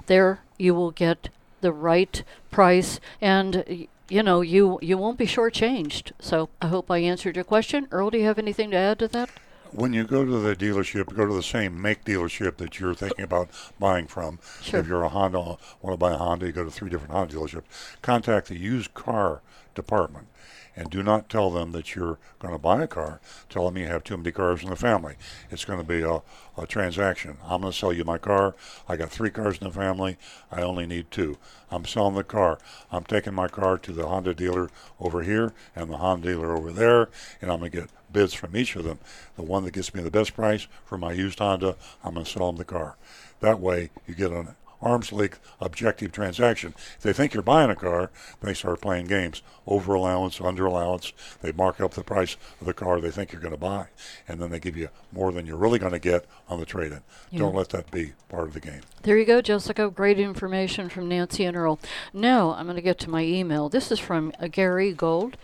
There 0.06 0.40
you 0.58 0.74
will 0.74 0.90
get 0.90 1.28
the 1.60 1.72
right 1.72 2.22
price 2.50 3.00
and 3.20 3.86
you 4.08 4.22
know 4.22 4.40
you 4.40 4.78
you 4.82 4.98
won't 4.98 5.18
be 5.18 5.26
shortchanged. 5.26 6.12
So 6.20 6.48
I 6.60 6.68
hope 6.68 6.90
I 6.90 6.98
answered 6.98 7.36
your 7.36 7.44
question. 7.44 7.88
Earl, 7.90 8.10
do 8.10 8.18
you 8.18 8.24
have 8.24 8.38
anything 8.38 8.70
to 8.72 8.76
add 8.76 8.98
to 9.00 9.08
that? 9.08 9.30
When 9.72 9.92
you 9.92 10.02
go 10.02 10.24
to 10.24 10.38
the 10.38 10.56
dealership, 10.56 11.14
go 11.14 11.26
to 11.26 11.32
the 11.32 11.44
same 11.44 11.80
make 11.80 12.04
dealership 12.04 12.56
that 12.56 12.80
you're 12.80 12.94
thinking 12.94 13.24
about 13.24 13.50
buying 13.78 14.08
from. 14.08 14.40
Sure. 14.60 14.80
If 14.80 14.88
you're 14.88 15.02
a 15.04 15.08
Honda, 15.08 15.38
want 15.38 15.58
to 15.92 15.96
buy 15.96 16.12
a 16.12 16.16
Honda, 16.16 16.46
you 16.46 16.52
go 16.52 16.64
to 16.64 16.70
three 16.72 16.90
different 16.90 17.12
Honda 17.12 17.36
dealerships. 17.36 17.62
Contact 18.02 18.48
the 18.48 18.58
used 18.58 18.94
car 18.94 19.42
department 19.76 20.26
and 20.76 20.90
do 20.90 21.02
not 21.02 21.28
tell 21.28 21.50
them 21.50 21.72
that 21.72 21.94
you're 21.94 22.18
going 22.38 22.54
to 22.54 22.58
buy 22.58 22.82
a 22.82 22.86
car. 22.86 23.20
Tell 23.48 23.64
them 23.64 23.76
you 23.76 23.86
have 23.86 24.04
too 24.04 24.16
many 24.16 24.32
cars 24.32 24.62
in 24.62 24.70
the 24.70 24.76
family. 24.76 25.16
It's 25.50 25.64
going 25.64 25.78
to 25.78 25.84
be 25.84 26.02
a, 26.02 26.22
a 26.56 26.66
transaction. 26.66 27.36
I'm 27.44 27.60
going 27.62 27.72
to 27.72 27.78
sell 27.78 27.92
you 27.92 28.04
my 28.04 28.18
car. 28.18 28.54
I 28.88 28.96
got 28.96 29.10
three 29.10 29.30
cars 29.30 29.58
in 29.58 29.66
the 29.66 29.72
family. 29.72 30.16
I 30.50 30.62
only 30.62 30.86
need 30.86 31.10
two. 31.10 31.38
I'm 31.70 31.84
selling 31.84 32.14
the 32.14 32.24
car. 32.24 32.58
I'm 32.90 33.04
taking 33.04 33.34
my 33.34 33.48
car 33.48 33.78
to 33.78 33.92
the 33.92 34.06
Honda 34.06 34.34
dealer 34.34 34.70
over 35.00 35.22
here 35.22 35.52
and 35.74 35.90
the 35.90 35.98
Honda 35.98 36.28
dealer 36.28 36.56
over 36.56 36.72
there, 36.72 37.08
and 37.40 37.50
I'm 37.50 37.60
going 37.60 37.70
to 37.70 37.80
get 37.80 37.90
bids 38.12 38.34
from 38.34 38.56
each 38.56 38.76
of 38.76 38.84
them. 38.84 38.98
The 39.36 39.42
one 39.42 39.64
that 39.64 39.74
gets 39.74 39.94
me 39.94 40.02
the 40.02 40.10
best 40.10 40.34
price 40.34 40.66
for 40.84 40.98
my 40.98 41.12
used 41.12 41.38
Honda, 41.38 41.76
I'm 42.04 42.14
going 42.14 42.26
to 42.26 42.30
sell 42.30 42.46
them 42.46 42.56
the 42.56 42.64
car. 42.64 42.96
That 43.40 43.60
way, 43.60 43.90
you 44.06 44.14
get 44.14 44.32
an 44.32 44.54
arm's 44.82 45.12
length 45.12 45.40
objective 45.60 46.12
transaction. 46.12 46.74
If 46.96 47.00
they 47.02 47.12
think 47.12 47.34
you're 47.34 47.42
buying 47.42 47.70
a 47.70 47.76
car, 47.76 48.10
they 48.40 48.54
start 48.54 48.80
playing 48.80 49.06
games. 49.06 49.42
Over 49.66 49.94
allowance, 49.94 50.40
under 50.40 50.66
allowance. 50.66 51.12
They 51.42 51.52
mark 51.52 51.80
up 51.80 51.92
the 51.92 52.02
price 52.02 52.36
of 52.60 52.66
the 52.66 52.74
car 52.74 53.00
they 53.00 53.10
think 53.10 53.32
you're 53.32 53.40
going 53.40 53.52
to 53.52 53.58
buy, 53.58 53.88
and 54.26 54.40
then 54.40 54.50
they 54.50 54.58
give 54.58 54.76
you 54.76 54.88
more 55.12 55.32
than 55.32 55.46
you're 55.46 55.56
really 55.56 55.78
going 55.78 55.92
to 55.92 55.98
get 55.98 56.26
on 56.48 56.58
the 56.58 56.66
trade 56.66 56.92
in. 56.92 57.02
Yeah. 57.30 57.40
Don't 57.40 57.54
let 57.54 57.68
that 57.70 57.90
be 57.90 58.12
part 58.28 58.48
of 58.48 58.54
the 58.54 58.60
game. 58.60 58.80
There 59.02 59.16
you 59.18 59.24
go, 59.24 59.40
Jessica. 59.40 59.90
Great 59.90 60.18
information 60.18 60.88
from 60.88 61.08
Nancy 61.08 61.44
and 61.44 61.56
Earl. 61.56 61.78
Now 62.12 62.52
I'm 62.52 62.66
going 62.66 62.76
to 62.76 62.82
get 62.82 62.98
to 63.00 63.10
my 63.10 63.22
email. 63.22 63.68
This 63.68 63.92
is 63.92 63.98
from 63.98 64.32
uh, 64.40 64.48
Gary 64.48 64.92
Gold, 64.92 65.36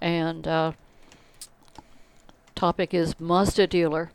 and 0.00 0.46
uh, 0.48 0.72
topic 2.54 2.94
is 2.94 3.18
Mazda 3.20 3.66
dealer. 3.66 4.10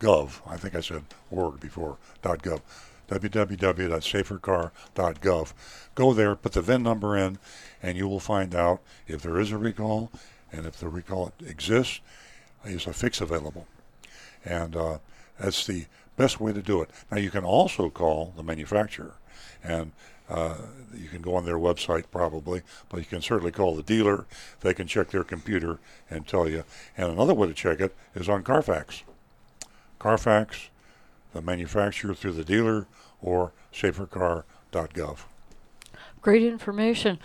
gov. 0.00 0.40
I 0.46 0.56
think 0.56 0.74
I 0.74 0.80
said 0.80 1.04
org 1.30 1.60
before, 1.60 1.98
dot 2.22 2.42
gov. 2.42 2.60
www.safercar.gov. 3.08 5.52
Go 5.94 6.12
there, 6.12 6.34
put 6.34 6.52
the 6.52 6.62
VIN 6.62 6.82
number 6.82 7.16
in, 7.16 7.38
and 7.82 7.96
you 7.96 8.08
will 8.08 8.20
find 8.20 8.54
out 8.54 8.80
if 9.06 9.22
there 9.22 9.38
is 9.38 9.52
a 9.52 9.58
recall, 9.58 10.10
and 10.52 10.66
if 10.66 10.78
the 10.78 10.88
recall 10.88 11.32
exists, 11.46 12.00
is 12.64 12.86
a 12.86 12.92
fix 12.92 13.20
available 13.20 13.66
and 14.44 14.76
uh, 14.76 14.98
that's 15.38 15.66
the 15.66 15.86
best 16.16 16.40
way 16.40 16.52
to 16.52 16.62
do 16.62 16.82
it. 16.82 16.90
Now 17.10 17.18
you 17.18 17.30
can 17.30 17.44
also 17.44 17.90
call 17.90 18.32
the 18.36 18.42
manufacturer, 18.42 19.14
and 19.62 19.92
uh, 20.28 20.56
you 20.96 21.08
can 21.08 21.20
go 21.20 21.34
on 21.34 21.44
their 21.44 21.58
website 21.58 22.04
probably, 22.10 22.62
but 22.88 22.98
you 22.98 23.04
can 23.04 23.20
certainly 23.20 23.52
call 23.52 23.74
the 23.74 23.82
dealer. 23.82 24.26
They 24.60 24.74
can 24.74 24.86
check 24.86 25.10
their 25.10 25.24
computer 25.24 25.78
and 26.10 26.26
tell 26.26 26.48
you. 26.48 26.64
And 26.96 27.10
another 27.10 27.34
way 27.34 27.48
to 27.48 27.54
check 27.54 27.80
it 27.80 27.94
is 28.14 28.28
on 28.28 28.42
Carfax. 28.42 29.02
Carfax, 29.98 30.68
the 31.32 31.42
manufacturer 31.42 32.14
through 32.14 32.32
the 32.32 32.44
dealer, 32.44 32.86
or 33.20 33.52
safercar.gov. 33.72 35.18
Great 36.22 36.42
information. 36.42 37.18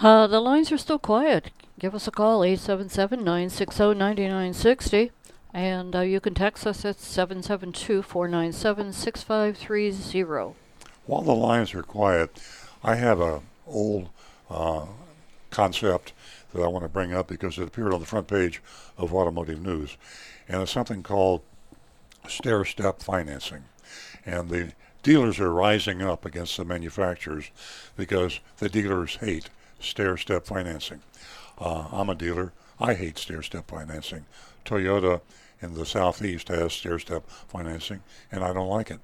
Uh, 0.00 0.26
the 0.26 0.40
lines 0.40 0.70
are 0.70 0.78
still 0.78 0.98
quiet. 0.98 1.50
Give 1.78 1.94
us 1.94 2.06
a 2.06 2.10
call, 2.10 2.44
877 2.44 3.24
960 3.24 3.94
9960. 3.94 5.10
And 5.54 5.94
uh, 5.94 6.00
you 6.00 6.20
can 6.20 6.34
text 6.34 6.66
us 6.66 6.84
at 6.84 6.98
772 6.98 8.02
497 8.02 8.92
6530. 8.92 10.61
While 11.06 11.22
the 11.22 11.34
lines 11.34 11.74
are 11.74 11.82
quiet, 11.82 12.40
I 12.82 12.94
have 12.94 13.20
a 13.20 13.42
old 13.66 14.08
uh, 14.48 14.86
concept 15.50 16.12
that 16.52 16.62
I 16.62 16.68
want 16.68 16.84
to 16.84 16.88
bring 16.88 17.12
up 17.12 17.28
because 17.28 17.58
it 17.58 17.66
appeared 17.66 17.92
on 17.92 18.00
the 18.00 18.06
front 18.06 18.28
page 18.28 18.62
of 18.96 19.12
Automotive 19.12 19.60
News, 19.60 19.96
and 20.48 20.62
it's 20.62 20.70
something 20.70 21.02
called 21.02 21.42
stair-step 22.28 23.02
financing, 23.02 23.64
and 24.24 24.48
the 24.48 24.72
dealers 25.02 25.40
are 25.40 25.52
rising 25.52 26.02
up 26.02 26.24
against 26.24 26.56
the 26.56 26.64
manufacturers 26.64 27.50
because 27.96 28.38
the 28.58 28.68
dealers 28.68 29.16
hate 29.16 29.50
stair-step 29.80 30.46
financing. 30.46 31.00
Uh, 31.58 31.86
I'm 31.90 32.10
a 32.10 32.14
dealer. 32.14 32.52
I 32.78 32.94
hate 32.94 33.18
stair-step 33.18 33.68
financing. 33.68 34.26
Toyota 34.64 35.20
in 35.60 35.74
the 35.74 35.86
southeast 35.86 36.48
has 36.48 36.72
stair-step 36.72 37.28
financing, 37.48 38.02
and 38.30 38.44
I 38.44 38.52
don't 38.52 38.68
like 38.68 38.90
it. 38.90 39.00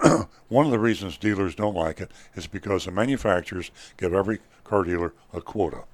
One 0.48 0.66
of 0.66 0.72
the 0.72 0.78
reasons 0.78 1.16
dealers 1.16 1.54
don't 1.54 1.74
like 1.74 2.00
it 2.00 2.10
is 2.34 2.46
because 2.46 2.84
the 2.84 2.90
manufacturers 2.90 3.70
give 3.96 4.14
every 4.14 4.40
car 4.64 4.84
dealer 4.84 5.12
a 5.32 5.40
quota 5.40 5.84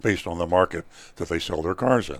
based 0.00 0.26
on 0.26 0.38
the 0.38 0.46
market 0.46 0.84
that 1.16 1.28
they 1.28 1.38
sell 1.38 1.62
their 1.62 1.74
cars 1.74 2.08
in. 2.08 2.18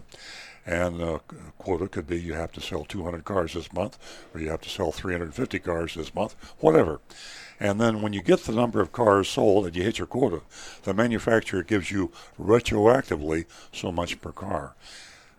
And 0.66 1.00
the 1.00 1.20
quota 1.56 1.88
could 1.88 2.06
be 2.06 2.20
you 2.20 2.34
have 2.34 2.52
to 2.52 2.60
sell 2.60 2.84
200 2.84 3.24
cars 3.24 3.54
this 3.54 3.72
month, 3.72 3.98
or 4.34 4.40
you 4.40 4.50
have 4.50 4.60
to 4.62 4.68
sell 4.68 4.92
350 4.92 5.58
cars 5.60 5.94
this 5.94 6.14
month, 6.14 6.34
whatever. 6.58 7.00
And 7.58 7.80
then 7.80 8.02
when 8.02 8.12
you 8.12 8.22
get 8.22 8.40
the 8.40 8.52
number 8.52 8.80
of 8.80 8.92
cars 8.92 9.28
sold 9.28 9.66
and 9.66 9.74
you 9.74 9.82
hit 9.82 9.98
your 9.98 10.06
quota, 10.06 10.42
the 10.82 10.92
manufacturer 10.94 11.62
gives 11.62 11.90
you 11.90 12.12
retroactively 12.38 13.46
so 13.72 13.90
much 13.90 14.20
per 14.20 14.32
car. 14.32 14.74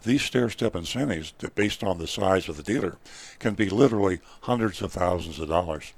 These 0.03 0.21
stair-step 0.21 0.75
incentives, 0.75 1.31
based 1.55 1.83
on 1.83 1.97
the 1.97 2.07
size 2.07 2.47
of 2.47 2.57
the 2.57 2.63
dealer, 2.63 2.97
can 3.39 3.53
be 3.53 3.69
literally 3.69 4.19
hundreds 4.41 4.81
of 4.81 4.93
thousands 4.93 5.39
of 5.39 5.49
dollars. 5.49 5.93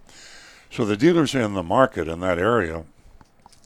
So 0.71 0.85
the 0.85 0.97
dealers 0.97 1.35
in 1.35 1.53
the 1.53 1.63
market 1.63 2.07
in 2.07 2.19
that 2.21 2.39
area 2.39 2.85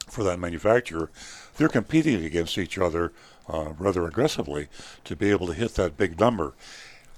for 0.08 0.24
that 0.24 0.38
manufacturer, 0.38 1.10
they're 1.56 1.68
competing 1.68 2.24
against 2.24 2.58
each 2.58 2.78
other 2.78 3.12
uh, 3.48 3.72
rather 3.78 4.06
aggressively 4.06 4.68
to 5.04 5.16
be 5.16 5.30
able 5.30 5.46
to 5.46 5.54
hit 5.54 5.74
that 5.76 5.96
big 5.96 6.18
number. 6.18 6.54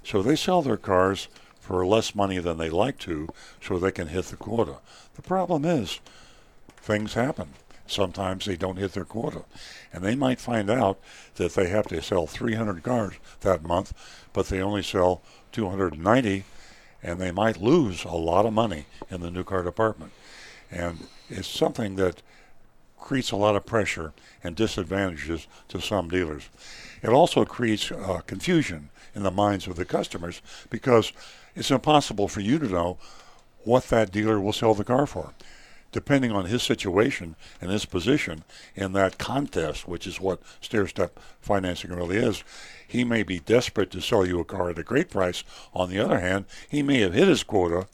So 0.04 0.22
they 0.22 0.36
sell 0.36 0.62
their 0.62 0.76
cars 0.76 1.28
for 1.60 1.84
less 1.86 2.14
money 2.14 2.38
than 2.38 2.58
they 2.58 2.70
like 2.70 2.98
to 3.00 3.28
so 3.60 3.78
they 3.78 3.90
can 3.90 4.08
hit 4.08 4.26
the 4.26 4.36
quota. 4.36 4.76
The 5.16 5.22
problem 5.22 5.64
is 5.64 6.00
things 6.78 7.14
happen. 7.14 7.50
Sometimes 7.90 8.44
they 8.44 8.56
don't 8.56 8.76
hit 8.76 8.92
their 8.92 9.04
quota. 9.04 9.44
And 9.92 10.04
they 10.04 10.14
might 10.14 10.40
find 10.40 10.70
out 10.70 11.00
that 11.36 11.54
they 11.54 11.68
have 11.68 11.88
to 11.88 12.02
sell 12.02 12.26
300 12.26 12.82
cars 12.82 13.14
that 13.40 13.62
month, 13.62 13.92
but 14.32 14.48
they 14.48 14.60
only 14.60 14.82
sell 14.82 15.22
290, 15.52 16.44
and 17.02 17.20
they 17.20 17.30
might 17.30 17.60
lose 17.60 18.04
a 18.04 18.10
lot 18.10 18.46
of 18.46 18.52
money 18.52 18.86
in 19.10 19.20
the 19.20 19.30
new 19.30 19.44
car 19.44 19.62
department. 19.62 20.12
And 20.70 21.06
it's 21.30 21.48
something 21.48 21.96
that 21.96 22.22
creates 22.98 23.30
a 23.30 23.36
lot 23.36 23.56
of 23.56 23.64
pressure 23.64 24.12
and 24.44 24.54
disadvantages 24.54 25.46
to 25.68 25.80
some 25.80 26.08
dealers. 26.08 26.48
It 27.02 27.08
also 27.08 27.44
creates 27.44 27.90
uh, 27.90 28.20
confusion 28.26 28.90
in 29.14 29.22
the 29.22 29.30
minds 29.30 29.66
of 29.66 29.76
the 29.76 29.84
customers 29.84 30.42
because 30.68 31.12
it's 31.54 31.70
impossible 31.70 32.28
for 32.28 32.40
you 32.40 32.58
to 32.58 32.68
know 32.68 32.98
what 33.64 33.84
that 33.84 34.12
dealer 34.12 34.40
will 34.40 34.52
sell 34.52 34.74
the 34.74 34.84
car 34.84 35.06
for. 35.06 35.32
Depending 35.90 36.32
on 36.32 36.46
his 36.46 36.62
situation 36.62 37.34
and 37.60 37.70
his 37.70 37.86
position 37.86 38.44
in 38.74 38.92
that 38.92 39.18
contest, 39.18 39.88
which 39.88 40.06
is 40.06 40.20
what 40.20 40.42
stair 40.60 40.86
step 40.86 41.18
financing 41.40 41.92
really 41.92 42.16
is, 42.18 42.44
he 42.86 43.04
may 43.04 43.22
be 43.22 43.38
desperate 43.38 43.90
to 43.92 44.00
sell 44.00 44.26
you 44.26 44.40
a 44.40 44.44
car 44.44 44.70
at 44.70 44.78
a 44.78 44.82
great 44.82 45.10
price. 45.10 45.44
On 45.74 45.88
the 45.88 45.98
other 45.98 46.20
hand, 46.20 46.44
he 46.68 46.82
may 46.82 47.00
have 47.00 47.14
hit 47.14 47.28
his 47.28 47.42
quota 47.42 47.86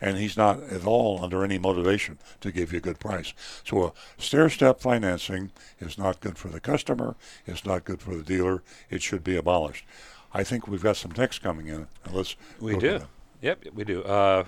and 0.00 0.18
he's 0.18 0.36
not 0.36 0.62
at 0.64 0.84
all 0.84 1.22
under 1.22 1.44
any 1.44 1.58
motivation 1.58 2.18
to 2.40 2.52
give 2.52 2.72
you 2.72 2.78
a 2.78 2.82
good 2.82 2.98
price. 2.98 3.32
So 3.64 3.84
a 3.84 3.92
stair-step 4.18 4.80
financing 4.80 5.50
is 5.80 5.96
not 5.96 6.20
good 6.20 6.36
for 6.36 6.48
the 6.48 6.60
customer. 6.60 7.16
It's 7.46 7.64
not 7.64 7.84
good 7.84 8.00
for 8.00 8.14
the 8.14 8.22
dealer. 8.22 8.62
It 8.90 9.02
should 9.02 9.24
be 9.24 9.36
abolished. 9.36 9.86
I 10.32 10.44
think 10.44 10.66
we've 10.66 10.82
got 10.82 10.96
some 10.96 11.12
text 11.12 11.42
coming 11.42 11.68
in. 11.68 11.86
Let's 12.10 12.36
We 12.60 12.76
do. 12.76 13.00
Yep, 13.40 13.66
we 13.72 13.84
do. 13.84 14.02
Uh, 14.02 14.44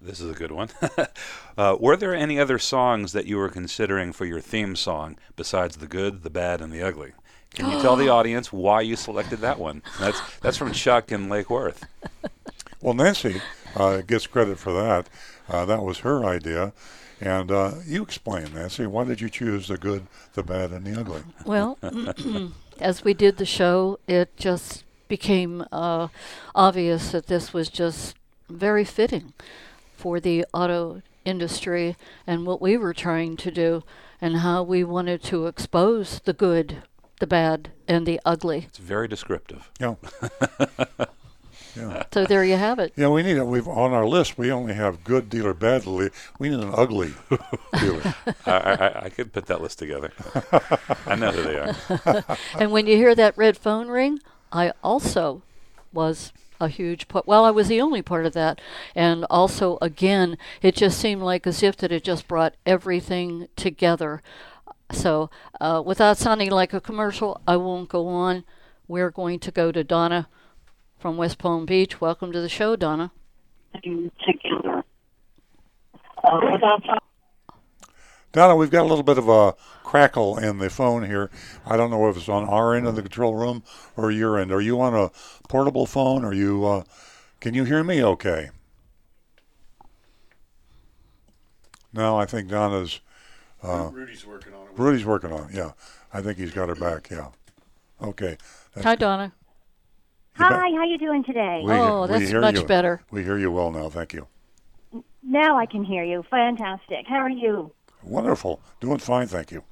This 0.00 0.20
is 0.20 0.30
a 0.30 0.34
good 0.34 0.50
one. 0.50 0.70
uh, 1.58 1.76
were 1.78 1.96
there 1.96 2.14
any 2.14 2.40
other 2.40 2.58
songs 2.58 3.12
that 3.12 3.26
you 3.26 3.36
were 3.36 3.50
considering 3.50 4.12
for 4.12 4.24
your 4.24 4.40
theme 4.40 4.74
song 4.74 5.16
besides 5.36 5.76
the 5.76 5.86
good, 5.86 6.22
the 6.22 6.30
bad, 6.30 6.60
and 6.60 6.72
the 6.72 6.82
ugly? 6.82 7.12
Can 7.52 7.70
you 7.70 7.82
tell 7.82 7.96
the 7.96 8.08
audience 8.18 8.52
why 8.52 8.80
you 8.80 8.96
selected 8.96 9.40
that 9.40 9.58
one? 9.58 9.82
That's 9.98 10.20
that's 10.38 10.56
from 10.56 10.72
Chuck 10.72 11.12
in 11.12 11.28
Lake 11.28 11.50
Worth. 11.50 11.86
Well, 12.82 12.94
Nancy 12.94 13.42
uh, 13.76 14.00
gets 14.00 14.26
credit 14.26 14.58
for 14.58 14.72
that. 14.72 15.06
Uh, 15.50 15.66
that 15.66 15.82
was 15.82 15.98
her 15.98 16.24
idea. 16.24 16.72
And 17.20 17.50
uh, 17.50 17.72
you 17.84 18.02
explain, 18.02 18.54
Nancy, 18.54 18.86
why 18.86 19.04
did 19.04 19.20
you 19.20 19.28
choose 19.28 19.68
the 19.68 19.76
good, 19.76 20.06
the 20.32 20.42
bad, 20.42 20.70
and 20.70 20.86
the 20.86 20.98
ugly? 20.98 21.22
Well, 21.44 21.76
as 22.80 23.04
we 23.04 23.12
did 23.12 23.36
the 23.36 23.44
show, 23.44 23.98
it 24.08 24.34
just 24.38 24.84
became 25.08 25.66
uh, 25.70 26.08
obvious 26.54 27.12
that 27.12 27.26
this 27.26 27.52
was 27.52 27.68
just 27.68 28.16
very 28.48 28.86
fitting 28.86 29.34
for 30.00 30.18
the 30.18 30.46
auto 30.54 31.02
industry 31.26 31.94
and 32.26 32.46
what 32.46 32.60
we 32.62 32.74
were 32.78 32.94
trying 32.94 33.36
to 33.36 33.50
do 33.50 33.82
and 34.18 34.38
how 34.38 34.62
we 34.62 34.82
wanted 34.82 35.22
to 35.22 35.46
expose 35.46 36.20
the 36.20 36.32
good, 36.32 36.82
the 37.20 37.26
bad, 37.26 37.70
and 37.86 38.06
the 38.06 38.18
ugly. 38.24 38.64
It's 38.68 38.78
very 38.78 39.08
descriptive. 39.08 39.70
Yeah. 39.78 39.96
yeah. 41.76 42.04
So 42.14 42.24
there 42.24 42.44
you 42.44 42.56
have 42.56 42.78
it. 42.78 42.94
Yeah, 42.96 43.08
we 43.08 43.22
need 43.22 43.36
it. 43.36 43.46
We've 43.46 43.68
on 43.68 43.92
our 43.92 44.06
list. 44.06 44.38
We 44.38 44.50
only 44.50 44.72
have 44.72 45.04
good 45.04 45.28
dealer, 45.28 45.52
bad 45.52 45.82
dealer. 45.82 46.10
We 46.38 46.48
need 46.48 46.60
an 46.60 46.72
ugly 46.74 47.12
dealer. 47.78 48.14
I, 48.46 48.52
I, 48.52 49.04
I 49.04 49.08
could 49.10 49.34
put 49.34 49.46
that 49.46 49.60
list 49.60 49.78
together. 49.78 50.12
I 51.06 51.14
know 51.14 51.30
who 51.30 51.42
they 51.42 51.58
are. 51.58 52.38
and 52.58 52.72
when 52.72 52.86
you 52.86 52.96
hear 52.96 53.14
that 53.14 53.36
red 53.36 53.58
phone 53.58 53.88
ring, 53.88 54.18
I 54.50 54.72
also 54.82 55.42
was 55.92 56.32
a 56.60 56.68
huge 56.68 57.08
part. 57.08 57.26
Well, 57.26 57.44
I 57.44 57.50
was 57.50 57.68
the 57.68 57.80
only 57.80 58.02
part 58.02 58.26
of 58.26 58.34
that, 58.34 58.60
and 58.94 59.24
also 59.30 59.78
again, 59.80 60.36
it 60.62 60.76
just 60.76 61.00
seemed 61.00 61.22
like 61.22 61.46
as 61.46 61.62
if 61.62 61.76
that 61.78 61.90
it 61.90 62.04
just 62.04 62.28
brought 62.28 62.54
everything 62.66 63.48
together. 63.56 64.22
So, 64.92 65.30
uh, 65.60 65.82
without 65.84 66.18
sounding 66.18 66.50
like 66.50 66.72
a 66.72 66.80
commercial, 66.80 67.40
I 67.46 67.56
won't 67.56 67.88
go 67.88 68.08
on. 68.08 68.44
We're 68.88 69.10
going 69.10 69.38
to 69.40 69.50
go 69.50 69.70
to 69.72 69.84
Donna 69.84 70.28
from 70.98 71.16
West 71.16 71.38
Palm 71.38 71.64
Beach. 71.64 72.00
Welcome 72.00 72.32
to 72.32 72.40
the 72.40 72.48
show, 72.48 72.76
Donna. 72.76 73.12
Together. 73.82 74.84
Uh, 76.24 76.40
without 76.52 76.82
Donna, 78.32 78.54
we've 78.54 78.70
got 78.70 78.82
a 78.82 78.88
little 78.88 79.02
bit 79.02 79.18
of 79.18 79.28
a 79.28 79.54
crackle 79.82 80.38
in 80.38 80.58
the 80.58 80.70
phone 80.70 81.04
here. 81.04 81.30
I 81.66 81.76
don't 81.76 81.90
know 81.90 82.08
if 82.08 82.16
it's 82.16 82.28
on 82.28 82.48
our 82.48 82.74
end 82.76 82.86
of 82.86 82.94
the 82.94 83.02
control 83.02 83.34
room 83.34 83.64
or 83.96 84.10
your 84.12 84.38
end. 84.38 84.52
Are 84.52 84.60
you 84.60 84.80
on 84.80 84.94
a 84.94 85.10
portable 85.48 85.84
phone? 85.86 86.24
Are 86.24 86.32
you? 86.32 86.64
Uh, 86.64 86.84
can 87.40 87.54
you 87.54 87.64
hear 87.64 87.82
me? 87.82 88.02
Okay. 88.04 88.50
No, 91.92 92.16
I 92.16 92.24
think 92.26 92.48
Donna's. 92.48 93.00
Uh, 93.62 93.90
Rudy's 93.92 94.24
working 94.24 94.54
on 94.54 94.66
it. 94.68 94.72
Rudy's 94.76 95.04
working 95.04 95.32
on 95.32 95.50
it. 95.50 95.54
Yeah, 95.56 95.72
I 96.12 96.22
think 96.22 96.38
he's 96.38 96.52
got 96.52 96.68
her 96.68 96.76
back. 96.76 97.08
Yeah. 97.10 97.28
Okay. 98.00 98.38
That's 98.74 98.84
Hi, 98.86 98.94
Donna. 98.94 99.32
Hi, 100.36 100.70
how 100.74 100.84
you 100.84 100.96
doing 100.96 101.24
today? 101.24 101.62
We- 101.64 101.72
Oh, 101.72 102.02
we 102.02 102.08
that's 102.08 102.28
hear 102.30 102.40
much 102.40 102.54
you. 102.60 102.64
better. 102.64 103.02
We 103.10 103.24
hear 103.24 103.36
you 103.36 103.50
well 103.50 103.70
now. 103.72 103.88
Thank 103.90 104.14
you. 104.14 104.28
Now 105.22 105.58
I 105.58 105.66
can 105.66 105.84
hear 105.84 106.02
you. 106.04 106.22
Fantastic. 106.30 107.06
How 107.06 107.16
are 107.16 107.28
you? 107.28 107.72
Wonderful. 108.02 108.60
Doing 108.80 108.98
fine. 108.98 109.26
Thank 109.26 109.52
you. 109.52 109.62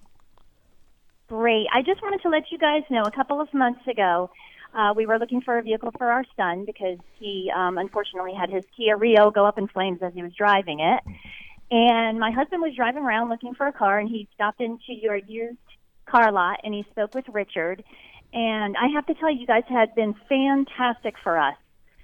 Great. 1.29 1.67
I 1.73 1.83
just 1.83 2.01
wanted 2.03 2.23
to 2.23 2.29
let 2.29 2.45
you 2.51 2.59
guys 2.59 2.83
know 2.91 3.03
a 3.03 3.11
couple 3.11 3.41
of 3.41 3.53
months 3.53 3.87
ago, 3.87 4.31
uh, 4.75 4.93
we 4.95 5.07
were 5.07 5.19
looking 5.19 5.41
for 5.41 5.59
a 5.59 5.63
vehicle 5.63 5.93
for 5.97 6.11
our 6.11 6.25
son 6.37 6.65
because 6.65 6.99
he 7.19 7.51
um, 7.55 7.79
unfortunately 7.79 8.35
had 8.39 8.51
his 8.51 8.65
Kia 8.77 8.97
Rio 8.97 9.31
go 9.31 9.47
up 9.47 9.59
in 9.59 9.67
flames 9.69 9.99
as 10.03 10.13
he 10.15 10.23
was 10.23 10.33
driving 10.35 10.81
it. 10.81 11.03
And 11.71 12.19
my 12.19 12.31
husband 12.31 12.63
was 12.63 12.75
driving 12.75 13.03
around 13.03 13.29
looking 13.29 13.55
for 13.55 13.67
a 13.67 13.73
car, 13.73 13.99
and 13.99 14.09
he 14.09 14.27
stopped 14.35 14.61
into 14.61 14.93
your 14.95 15.17
used 15.17 15.59
car 16.07 16.33
lot 16.33 16.61
and 16.65 16.73
he 16.73 16.85
spoke 16.91 17.15
with 17.15 17.27
Richard. 17.29 17.85
And 18.33 18.77
I 18.77 18.89
have 18.95 19.07
to 19.07 19.15
tell 19.15 19.31
you, 19.31 19.41
you 19.41 19.47
guys 19.47 19.65
had 19.69 19.95
been 19.95 20.15
fantastic 20.29 21.15
for 21.23 21.39
us. 21.39 21.57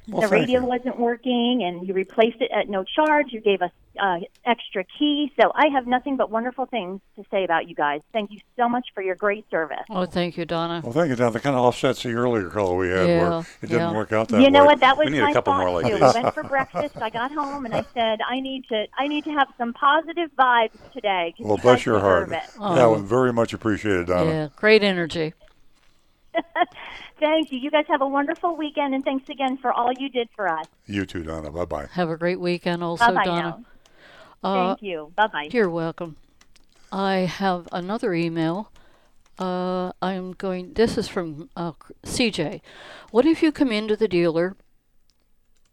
Well, 0.08 0.22
the 0.22 0.28
radio 0.28 0.60
you. 0.60 0.66
wasn't 0.66 0.98
working, 0.98 1.62
and 1.64 1.86
you 1.86 1.94
replaced 1.94 2.40
it 2.40 2.50
at 2.54 2.68
no 2.68 2.84
charge. 2.84 3.32
You 3.32 3.40
gave 3.40 3.62
us 3.62 3.70
uh, 3.98 4.18
extra 4.44 4.84
key. 4.98 5.32
So 5.40 5.50
I 5.54 5.68
have 5.68 5.86
nothing 5.86 6.16
but 6.16 6.30
wonderful 6.30 6.66
things 6.66 7.00
to 7.16 7.24
say 7.30 7.44
about 7.44 7.68
you 7.68 7.74
guys. 7.74 8.00
Thank 8.12 8.32
you 8.32 8.40
so 8.56 8.68
much 8.68 8.88
for 8.94 9.02
your 9.02 9.14
great 9.14 9.48
service. 9.50 9.78
Oh, 9.88 10.04
thank 10.04 10.36
you, 10.36 10.44
Donna. 10.44 10.80
Well, 10.84 10.92
thank 10.92 11.08
you, 11.10 11.16
Donna. 11.16 11.30
That 11.30 11.42
kind 11.42 11.56
of 11.56 11.62
offsets 11.62 12.02
the 12.02 12.12
earlier 12.12 12.50
call 12.50 12.76
we 12.76 12.88
had 12.88 13.08
Yeah, 13.08 13.28
where 13.30 13.38
it 13.62 13.66
didn't 13.68 13.78
yeah. 13.78 13.92
work 13.94 14.12
out 14.12 14.28
that 14.28 14.42
you 14.42 14.50
know 14.50 14.60
way. 14.62 14.66
what? 14.66 14.80
That 14.80 14.98
was 14.98 15.06
We 15.06 15.12
need 15.12 15.18
a 15.20 15.22
my 15.24 15.32
couple 15.32 15.52
thought 15.54 15.60
more 15.66 15.70
like 15.80 15.86
too. 15.86 15.94
these. 15.94 16.02
I 16.02 16.22
went 16.22 16.34
for 16.34 16.42
breakfast. 16.42 16.96
I 17.00 17.08
got 17.10 17.32
home 17.32 17.64
and 17.64 17.74
I 17.74 17.84
said, 17.94 18.18
I 18.28 18.40
need 18.40 18.64
to, 18.68 18.86
I 18.98 19.06
need 19.06 19.24
to 19.24 19.30
have 19.30 19.48
some 19.56 19.72
positive 19.72 20.30
vibes 20.38 20.72
today. 20.92 21.34
Well, 21.38 21.56
bless 21.56 21.86
your 21.86 22.00
heart. 22.00 22.28
deserve 22.28 22.42
it. 22.44 22.50
That 22.74 22.86
was 22.90 23.00
very 23.02 23.32
much 23.32 23.54
appreciated, 23.54 24.08
Donna. 24.08 24.30
Yeah, 24.30 24.48
great 24.56 24.82
energy. 24.82 25.32
Thank 27.20 27.52
you. 27.52 27.58
You 27.58 27.70
guys 27.70 27.84
have 27.88 28.00
a 28.00 28.06
wonderful 28.08 28.56
weekend, 28.56 28.94
and 28.94 29.04
thanks 29.04 29.28
again 29.28 29.56
for 29.56 29.72
all 29.72 29.92
you 29.98 30.08
did 30.08 30.28
for 30.34 30.48
us. 30.48 30.66
You 30.86 31.06
too, 31.06 31.22
Donna. 31.22 31.50
Bye 31.50 31.64
bye. 31.64 31.86
Have 31.92 32.10
a 32.10 32.16
great 32.16 32.40
weekend, 32.40 32.82
also, 32.82 33.06
Bye-bye 33.06 33.24
Donna. 33.24 33.64
now. 34.42 34.48
Uh, 34.48 34.68
Thank 34.68 34.82
you. 34.82 35.12
Bye 35.16 35.26
bye. 35.28 35.48
You're 35.52 35.70
welcome. 35.70 36.16
I 36.92 37.14
have 37.20 37.68
another 37.72 38.14
email. 38.14 38.70
Uh, 39.38 39.92
I'm 40.02 40.32
going. 40.32 40.74
This 40.74 40.98
is 40.98 41.08
from 41.08 41.50
uh, 41.56 41.72
CJ. 42.04 42.60
What 43.10 43.26
if 43.26 43.42
you 43.42 43.50
come 43.52 43.72
into 43.72 43.96
the 43.96 44.08
dealer 44.08 44.56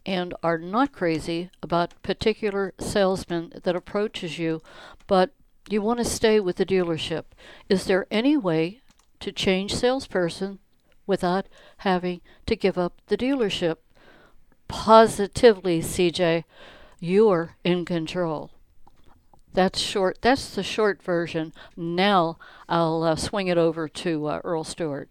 and 0.06 0.34
are 0.42 0.58
not 0.58 0.92
crazy 0.92 1.52
about 1.62 2.02
particular 2.02 2.74
salesman 2.80 3.54
that 3.64 3.76
approaches 3.76 4.40
you, 4.40 4.62
but 5.06 5.32
you 5.70 5.82
want 5.82 6.00
to 6.00 6.06
stay 6.06 6.40
with 6.40 6.56
the 6.56 6.66
dealership? 6.66 7.26
Is 7.70 7.86
there 7.86 8.08
any 8.10 8.36
way 8.36 8.81
to 9.22 9.32
change 9.32 9.74
salesperson 9.74 10.60
without 11.08 11.48
having 11.78 12.22
to 12.46 12.56
give 12.56 12.78
up 12.78 13.02
the 13.08 13.18
dealership? 13.18 13.78
Positively, 14.68 15.82
CJ, 15.82 16.44
you're 17.00 17.56
in 17.64 17.86
control. 17.86 18.52
That's 19.54 19.80
short. 19.80 20.20
That's 20.22 20.56
the 20.56 20.64
short 20.64 21.04
version. 21.04 21.54
Now 21.76 22.38
I'll 22.70 23.04
uh, 23.04 23.16
swing 23.16 23.48
it 23.48 23.58
over 23.58 23.90
to 23.90 24.28
uh, 24.28 24.42
Earl 24.44 24.64
Stewart. 24.64 25.10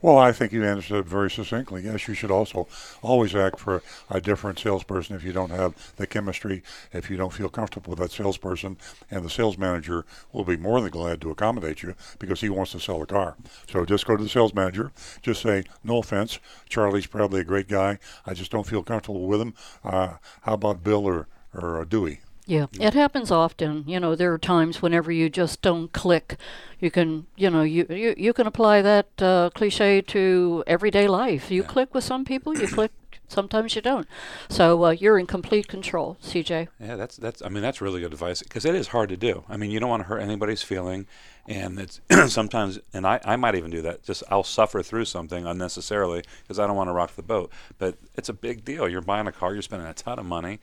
Well, 0.00 0.16
I 0.16 0.30
think 0.30 0.52
you 0.52 0.64
answered 0.64 0.98
it 0.98 1.06
very 1.06 1.28
succinctly. 1.28 1.82
Yes, 1.82 2.06
you 2.06 2.14
should 2.14 2.30
also 2.30 2.68
always 3.02 3.34
act 3.34 3.58
for 3.58 3.82
a 4.08 4.20
different 4.20 4.60
salesperson 4.60 5.16
if 5.16 5.24
you 5.24 5.32
don't 5.32 5.50
have 5.50 5.74
the 5.96 6.06
chemistry, 6.06 6.62
if 6.92 7.10
you 7.10 7.16
don't 7.16 7.32
feel 7.32 7.48
comfortable 7.48 7.90
with 7.90 7.98
that 7.98 8.12
salesperson, 8.12 8.76
and 9.10 9.24
the 9.24 9.30
sales 9.30 9.58
manager 9.58 10.06
will 10.32 10.44
be 10.44 10.56
more 10.56 10.80
than 10.80 10.90
glad 10.90 11.20
to 11.22 11.32
accommodate 11.32 11.82
you 11.82 11.96
because 12.20 12.40
he 12.40 12.48
wants 12.48 12.70
to 12.72 12.80
sell 12.80 13.02
a 13.02 13.06
car. 13.06 13.36
So 13.68 13.84
just 13.84 14.06
go 14.06 14.16
to 14.16 14.22
the 14.22 14.28
sales 14.28 14.54
manager, 14.54 14.92
just 15.20 15.42
say, 15.42 15.64
no 15.82 15.98
offense, 15.98 16.38
Charlie's 16.68 17.06
probably 17.06 17.40
a 17.40 17.44
great 17.44 17.66
guy. 17.66 17.98
I 18.24 18.34
just 18.34 18.52
don't 18.52 18.68
feel 18.68 18.84
comfortable 18.84 19.26
with 19.26 19.40
him. 19.40 19.54
Uh, 19.82 20.14
how 20.42 20.54
about 20.54 20.84
Bill 20.84 21.06
or, 21.06 21.26
or 21.52 21.84
Dewey? 21.84 22.20
Yeah, 22.48 22.64
it 22.80 22.94
happens 22.94 23.30
often. 23.30 23.84
You 23.86 24.00
know, 24.00 24.14
there 24.14 24.32
are 24.32 24.38
times 24.38 24.80
whenever 24.80 25.12
you 25.12 25.28
just 25.28 25.60
don't 25.60 25.92
click. 25.92 26.38
You 26.80 26.90
can, 26.90 27.26
you 27.36 27.50
know, 27.50 27.60
you 27.60 27.84
you, 27.90 28.14
you 28.16 28.32
can 28.32 28.46
apply 28.46 28.80
that 28.80 29.08
uh, 29.20 29.50
cliche 29.54 30.00
to 30.00 30.64
everyday 30.66 31.06
life. 31.08 31.50
You 31.50 31.62
click 31.62 31.92
with 31.92 32.04
some 32.04 32.24
people, 32.24 32.58
you 32.58 32.66
click. 32.66 32.90
Sometimes 33.30 33.76
you 33.76 33.82
don't. 33.82 34.08
So 34.48 34.86
uh, 34.86 34.90
you're 34.92 35.18
in 35.18 35.26
complete 35.26 35.68
control, 35.68 36.16
CJ. 36.22 36.68
Yeah, 36.80 36.96
that's 36.96 37.18
that's. 37.18 37.42
I 37.42 37.50
mean, 37.50 37.62
that's 37.62 37.82
really 37.82 38.00
good 38.00 38.14
advice 38.14 38.42
because 38.42 38.64
it 38.64 38.74
is 38.74 38.88
hard 38.88 39.10
to 39.10 39.18
do. 39.18 39.44
I 39.50 39.58
mean, 39.58 39.70
you 39.70 39.78
don't 39.78 39.90
want 39.90 40.04
to 40.04 40.08
hurt 40.08 40.20
anybody's 40.20 40.62
feeling, 40.62 41.06
and 41.46 41.78
it's 41.78 42.00
sometimes, 42.32 42.78
and 42.94 43.06
I, 43.06 43.20
I 43.26 43.36
might 43.36 43.56
even 43.56 43.70
do 43.70 43.82
that. 43.82 44.04
Just 44.04 44.22
I'll 44.30 44.42
suffer 44.42 44.82
through 44.82 45.04
something 45.04 45.44
unnecessarily 45.44 46.22
because 46.42 46.58
I 46.58 46.66
don't 46.66 46.76
want 46.76 46.88
to 46.88 46.94
rock 46.94 47.14
the 47.14 47.22
boat. 47.22 47.52
But 47.76 47.98
it's 48.14 48.30
a 48.30 48.34
big 48.34 48.64
deal. 48.64 48.88
You're 48.88 49.02
buying 49.02 49.26
a 49.26 49.32
car. 49.32 49.52
You're 49.52 49.60
spending 49.60 49.86
a 49.86 49.92
ton 49.92 50.18
of 50.18 50.24
money. 50.24 50.58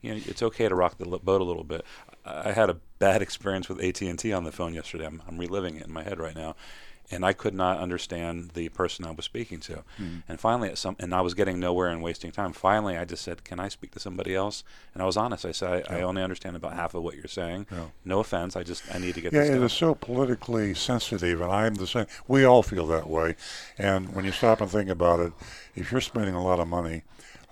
You 0.00 0.14
know, 0.14 0.20
it's 0.26 0.42
okay 0.42 0.68
to 0.68 0.74
rock 0.74 0.98
the 0.98 1.04
boat 1.06 1.40
a 1.40 1.44
little 1.44 1.64
bit. 1.64 1.84
I 2.24 2.52
had 2.52 2.70
a 2.70 2.76
bad 2.98 3.22
experience 3.26 3.68
with 3.68 3.82
AT 3.82 4.00
and 4.02 4.18
T 4.18 4.32
on 4.32 4.44
the 4.44 4.52
phone 4.52 4.74
yesterday. 4.74 5.06
I'm, 5.06 5.22
I'm 5.28 5.38
reliving 5.38 5.76
it 5.76 5.86
in 5.86 5.92
my 5.92 6.02
head 6.02 6.18
right 6.18 6.34
now, 6.34 6.54
and 7.10 7.24
I 7.24 7.32
could 7.32 7.54
not 7.54 7.78
understand 7.78 8.50
the 8.54 8.68
person 8.68 9.04
I 9.04 9.10
was 9.10 9.24
speaking 9.24 9.58
to. 9.60 9.82
Mhm. 10.00 10.22
And 10.28 10.38
finally, 10.40 10.68
at 10.68 10.78
some, 10.78 10.96
and 10.98 11.14
I 11.14 11.20
was 11.22 11.34
getting 11.34 11.58
nowhere 11.58 11.88
and 11.88 12.02
wasting 12.02 12.30
time. 12.30 12.52
Finally, 12.52 12.96
I 12.96 13.04
just 13.04 13.22
said, 13.24 13.42
"Can 13.44 13.58
I 13.58 13.68
speak 13.68 13.90
to 13.92 14.00
somebody 14.00 14.34
else?" 14.34 14.64
And 14.94 15.02
I 15.02 15.06
was 15.06 15.16
honest. 15.16 15.44
I 15.44 15.52
said, 15.52 15.84
"I, 15.90 15.98
I 15.98 16.02
only 16.02 16.22
understand 16.22 16.56
about 16.56 16.74
half 16.74 16.94
of 16.94 17.02
what 17.02 17.16
you're 17.16 17.26
saying. 17.26 17.66
Yeah. 17.70 17.86
No 18.04 18.20
offense. 18.20 18.54
I 18.56 18.62
just 18.62 18.82
I 18.94 18.98
need 18.98 19.14
to 19.16 19.20
get 19.20 19.32
Yeah, 19.32 19.40
this 19.40 19.50
it 19.50 19.54
done." 19.54 19.62
is 19.64 19.72
so 19.72 19.94
politically 19.94 20.72
sensitive, 20.74 21.40
and 21.40 21.50
I'm 21.50 21.74
the 21.74 21.86
same. 21.86 22.06
We 22.28 22.44
all 22.44 22.62
feel 22.62 22.86
that 22.88 23.08
way. 23.08 23.34
And 23.76 24.14
when 24.14 24.24
you 24.24 24.32
stop 24.32 24.60
and 24.60 24.70
think 24.70 24.88
about 24.88 25.20
it, 25.20 25.32
if 25.74 25.90
you're 25.92 26.00
spending 26.00 26.34
a 26.34 26.42
lot 26.44 26.60
of 26.60 26.68
money 26.68 27.02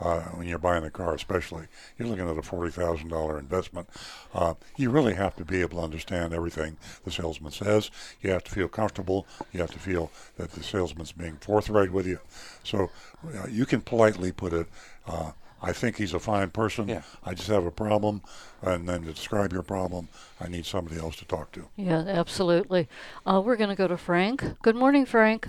uh, 0.00 0.20
when 0.30 0.46
you're 0.46 0.58
buying 0.58 0.84
a 0.84 0.90
car, 0.90 1.14
especially, 1.14 1.66
you're 1.98 2.08
looking 2.08 2.28
at 2.28 2.38
a 2.38 2.42
forty 2.42 2.70
thousand 2.70 3.08
dollar 3.08 3.38
investment. 3.38 3.88
Uh, 4.34 4.54
you 4.76 4.90
really 4.90 5.14
have 5.14 5.34
to 5.36 5.44
be 5.44 5.60
able 5.60 5.78
to 5.78 5.84
understand 5.84 6.32
everything 6.32 6.76
the 7.04 7.10
salesman 7.10 7.52
says. 7.52 7.90
You 8.20 8.30
have 8.30 8.44
to 8.44 8.50
feel 8.50 8.68
comfortable. 8.68 9.26
You 9.52 9.60
have 9.60 9.72
to 9.72 9.78
feel 9.78 10.10
that 10.36 10.52
the 10.52 10.62
salesman's 10.62 11.12
being 11.12 11.36
forthright 11.36 11.92
with 11.92 12.06
you. 12.06 12.20
So 12.62 12.90
uh, 13.34 13.46
you 13.48 13.66
can 13.66 13.80
politely 13.80 14.32
put 14.32 14.52
it. 14.52 14.66
Uh, 15.06 15.32
I 15.60 15.72
think 15.72 15.96
he's 15.96 16.14
a 16.14 16.20
fine 16.20 16.50
person. 16.50 16.88
Yeah. 16.88 17.02
I 17.24 17.34
just 17.34 17.48
have 17.48 17.66
a 17.66 17.70
problem, 17.70 18.22
and 18.62 18.88
then 18.88 19.02
to 19.02 19.12
describe 19.12 19.52
your 19.52 19.62
problem, 19.62 20.08
I 20.40 20.48
need 20.48 20.64
somebody 20.66 21.00
else 21.00 21.16
to 21.16 21.24
talk 21.24 21.50
to. 21.52 21.66
Yeah, 21.74 22.04
absolutely. 22.06 22.88
Uh, 23.26 23.42
we're 23.44 23.56
going 23.56 23.70
to 23.70 23.74
go 23.74 23.88
to 23.88 23.96
Frank. 23.96 24.44
Good 24.62 24.76
morning, 24.76 25.04
Frank. 25.04 25.48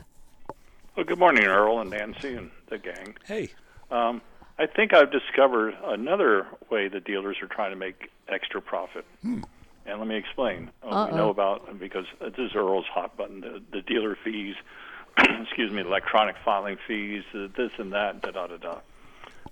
Well, 0.95 1.05
good 1.05 1.19
morning, 1.19 1.45
Earl 1.45 1.79
and 1.79 1.91
Nancy 1.91 2.33
and 2.33 2.49
the 2.69 2.79
gang. 2.79 3.15
Hey. 3.25 3.51
Um, 3.91 4.21
I 4.59 4.67
think 4.67 4.93
I've 4.93 5.09
discovered 5.09 5.73
another 5.85 6.45
way 6.69 6.89
the 6.89 6.99
dealers 6.99 7.37
are 7.41 7.47
trying 7.47 7.71
to 7.71 7.77
make 7.77 8.11
extra 8.27 8.61
profit. 8.61 9.05
Hmm. 9.21 9.41
And 9.85 9.99
let 9.99 10.07
me 10.07 10.17
explain. 10.17 10.69
Uh, 10.83 11.07
we 11.09 11.17
know 11.17 11.29
about 11.29 11.79
because 11.79 12.05
this 12.19 12.37
is 12.37 12.51
Earl's 12.55 12.85
hot 12.85 13.15
button: 13.17 13.39
the, 13.39 13.63
the 13.71 13.81
dealer 13.81 14.17
fees, 14.21 14.55
excuse 15.17 15.71
me, 15.71 15.81
electronic 15.81 16.35
filing 16.43 16.77
fees, 16.85 17.23
this 17.33 17.71
and 17.77 17.93
that, 17.93 18.21
da 18.21 18.31
da 18.31 18.47
da 18.47 18.57
da. 18.57 18.79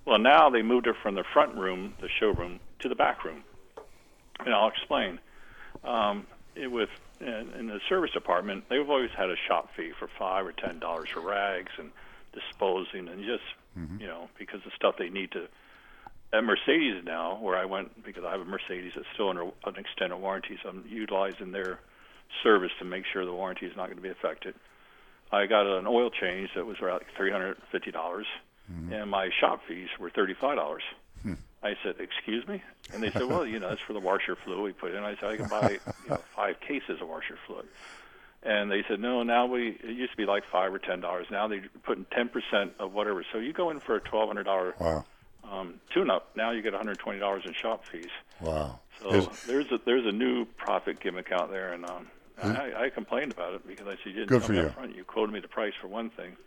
Well, 0.05 0.19
now 0.19 0.49
they 0.49 0.61
moved 0.61 0.87
it 0.87 0.95
from 1.01 1.15
the 1.15 1.23
front 1.33 1.55
room, 1.55 1.93
the 2.01 2.09
showroom, 2.19 2.59
to 2.79 2.89
the 2.89 2.95
back 2.95 3.23
room, 3.23 3.43
and 4.45 4.53
I'll 4.53 4.67
explain. 4.67 5.19
Um, 5.83 6.27
it, 6.55 6.67
with 6.67 6.89
in, 7.21 7.53
in 7.57 7.67
the 7.67 7.79
service 7.87 8.11
department, 8.11 8.65
they've 8.69 8.87
always 8.87 9.11
had 9.17 9.29
a 9.29 9.35
shop 9.47 9.69
fee 9.75 9.91
for 9.97 10.09
five 10.19 10.45
or 10.45 10.51
ten 10.51 10.79
dollars 10.79 11.09
for 11.09 11.21
rags 11.21 11.71
and 11.79 11.91
disposing 12.37 13.07
and 13.07 13.23
just 13.23 13.43
mm-hmm. 13.77 14.01
you 14.01 14.07
know 14.07 14.29
because 14.37 14.61
the 14.63 14.71
stuff 14.75 14.95
they 14.97 15.09
need 15.09 15.31
to. 15.31 15.47
At 16.33 16.43
Mercedes 16.43 17.05
now, 17.05 17.37
where 17.41 17.55
I 17.55 17.63
went 17.63 18.03
because 18.03 18.25
I 18.25 18.31
have 18.31 18.41
a 18.41 18.45
Mercedes 18.45 18.91
that's 18.95 19.07
still 19.13 19.29
under 19.29 19.43
an 19.43 19.75
extended 19.77 20.17
warranty, 20.17 20.57
so 20.61 20.69
I'm 20.69 20.83
utilizing 20.89 21.53
their 21.53 21.79
service 22.43 22.71
to 22.79 22.85
make 22.85 23.05
sure 23.11 23.25
the 23.25 23.33
warranty 23.33 23.65
is 23.65 23.75
not 23.77 23.85
going 23.85 23.95
to 23.95 24.03
be 24.03 24.09
affected. 24.09 24.53
I 25.31 25.45
got 25.45 25.65
an 25.65 25.87
oil 25.87 26.09
change 26.09 26.49
that 26.55 26.65
was 26.65 26.77
around 26.81 27.01
three 27.15 27.31
hundred 27.31 27.57
fifty 27.71 27.91
dollars, 27.91 28.25
mm-hmm. 28.71 28.93
and 28.93 29.09
my 29.09 29.29
shop 29.39 29.61
fees 29.67 29.89
were 29.99 30.09
thirty 30.09 30.33
five 30.33 30.57
dollars. 30.57 30.83
Hmm. 31.23 31.33
I 31.63 31.75
said, 31.83 31.95
"Excuse 31.99 32.47
me," 32.47 32.61
and 32.93 33.01
they 33.01 33.11
said, 33.11 33.23
"Well, 33.23 33.45
you 33.45 33.59
know, 33.59 33.69
it's 33.69 33.81
for 33.81 33.93
the 33.93 33.99
washer 33.99 34.35
fluid 34.35 34.61
we 34.61 34.73
put 34.73 34.93
in." 34.93 35.03
I 35.03 35.15
said, 35.15 35.31
"I 35.31 35.37
can 35.37 35.47
buy 35.47 35.71
you 36.03 36.09
know, 36.09 36.19
five 36.35 36.59
cases 36.61 37.01
of 37.01 37.07
washer 37.07 37.37
fluid." 37.45 37.65
And 38.43 38.71
they 38.71 38.83
said, 38.87 38.99
"No, 38.99 39.23
now 39.23 39.45
we 39.47 39.77
it 39.83 39.95
used 39.97 40.11
to 40.11 40.17
be 40.17 40.25
like 40.25 40.43
five 40.51 40.73
or 40.73 40.79
ten 40.79 40.99
dollars. 41.01 41.27
Now 41.31 41.47
they're 41.47 41.65
putting 41.83 42.05
ten 42.15 42.29
percent 42.29 42.73
of 42.79 42.93
whatever. 42.93 43.25
So 43.33 43.39
you 43.39 43.51
go 43.51 43.69
in 43.71 43.79
for 43.79 43.95
a 43.95 43.99
twelve 43.99 44.27
hundred 44.29 44.43
dollar 44.43 44.75
Wow. 44.79 45.05
um, 45.51 45.75
tune-up. 45.93 46.29
Now 46.35 46.51
you 46.51 46.61
get 46.61 46.73
one 46.73 46.79
hundred 46.81 46.99
twenty 46.99 47.19
dollars 47.19 47.43
in 47.45 47.53
shop 47.53 47.85
fees. 47.85 48.09
Wow. 48.39 48.79
So 49.01 49.09
Is- 49.13 49.27
there's 49.47 49.71
a 49.71 49.79
there's 49.85 50.05
a 50.05 50.11
new 50.11 50.45
profit 50.45 50.99
gimmick 50.99 51.31
out 51.31 51.49
there, 51.51 51.73
and 51.73 51.89
um, 51.89 52.07
I, 52.41 52.85
I 52.85 52.89
complained 52.89 53.31
about 53.31 53.53
it 53.55 53.67
because 53.67 53.87
I 53.87 53.91
said 53.95 54.05
you 54.05 54.13
didn't 54.13 54.29
Good 54.29 54.39
tell 54.41 54.47
for 54.47 54.53
me 54.53 54.59
you. 54.59 54.65
up 54.67 54.73
front. 54.75 54.95
You 54.95 55.03
quoted 55.03 55.33
me 55.33 55.39
the 55.39 55.47
price 55.47 55.73
for 55.81 55.87
one 55.87 56.09
thing, 56.11 56.37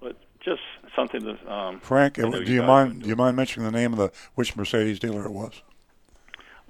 but 0.00 0.16
just 0.40 0.60
something 0.96 1.20
to 1.22 1.52
um, 1.52 1.78
Frank, 1.80 2.14
do 2.14 2.42
you 2.42 2.60
guys 2.60 2.66
mind 2.68 3.02
do 3.02 3.08
you 3.08 3.16
mind 3.16 3.36
mentioning 3.36 3.70
the 3.70 3.76
name 3.78 3.92
of 3.92 3.98
the 3.98 4.10
which 4.34 4.56
Mercedes 4.56 4.98
dealer 4.98 5.24
it 5.24 5.32
was? 5.32 5.62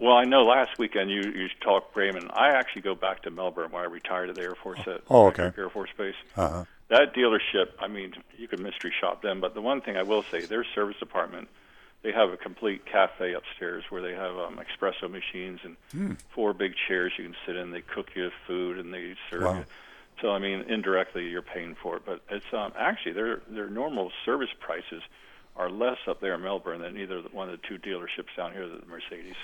Well, 0.03 0.15
I 0.16 0.24
know 0.24 0.43
last 0.43 0.70
weekend 0.81 1.11
you 1.11 1.23
you 1.31 1.47
talked 1.62 1.97
Raymond. 1.97 2.29
I 2.33 2.49
actually 2.59 2.83
go 2.83 2.97
back 2.97 3.23
to 3.23 3.31
Melbourne 3.31 3.70
where 3.70 3.83
I 3.83 3.87
retired 3.87 4.31
at 4.31 4.35
the 4.35 4.43
Air 4.43 4.57
Force 4.61 4.81
at 4.85 5.01
Oh, 5.09 5.27
okay. 5.29 5.53
Air 5.57 5.70
Force 5.70 5.91
Base. 5.97 6.16
Uh-huh. 6.37 6.65
That 6.89 7.15
dealership, 7.15 7.66
I 7.79 7.87
mean, 7.87 8.12
you 8.37 8.49
could 8.49 8.59
mystery 8.59 8.93
shop 9.01 9.23
them, 9.23 9.41
but 9.41 9.55
the 9.55 9.62
one 9.62 9.81
thing 9.81 9.97
I 9.97 10.03
will 10.03 10.24
say, 10.33 10.45
their 10.45 10.65
service 10.74 10.97
department, 10.99 11.47
they 12.03 12.11
have 12.11 12.31
a 12.31 12.37
complete 12.37 12.85
cafe 12.85 13.33
upstairs 13.35 13.85
where 13.91 14.03
they 14.03 14.11
have 14.12 14.37
um, 14.37 14.59
espresso 14.61 15.09
machines 15.09 15.61
and 15.62 15.77
Hmm. 15.93 16.15
four 16.35 16.53
big 16.53 16.73
chairs 16.89 17.12
you 17.16 17.23
can 17.24 17.37
sit 17.47 17.55
in. 17.55 17.70
They 17.70 17.83
cook 17.83 18.09
you 18.16 18.29
food 18.49 18.79
and 18.79 18.93
they 18.93 19.15
serve 19.31 19.43
Wow. 19.43 19.55
you. 19.61 19.65
So 20.20 20.33
I 20.33 20.41
mean, 20.41 20.65
indirectly 20.69 21.29
you're 21.29 21.43
paying 21.43 21.77
for 21.81 21.99
it, 21.99 22.03
but 22.05 22.23
it's 22.29 22.53
um, 22.53 22.73
actually 22.77 23.12
their 23.12 23.41
their 23.49 23.70
normal 23.70 24.11
service 24.24 24.51
prices 24.59 25.03
are 25.55 25.70
less 25.70 25.99
up 26.09 26.20
there 26.20 26.35
in 26.35 26.43
Melbourne 26.43 26.81
than 26.81 26.97
either 26.99 27.20
one 27.31 27.49
of 27.49 27.61
the 27.61 27.66
two 27.69 27.79
dealerships 27.79 28.35
down 28.37 28.53
here, 28.53 28.66
the 28.66 28.85
Mercedes. 28.87 29.37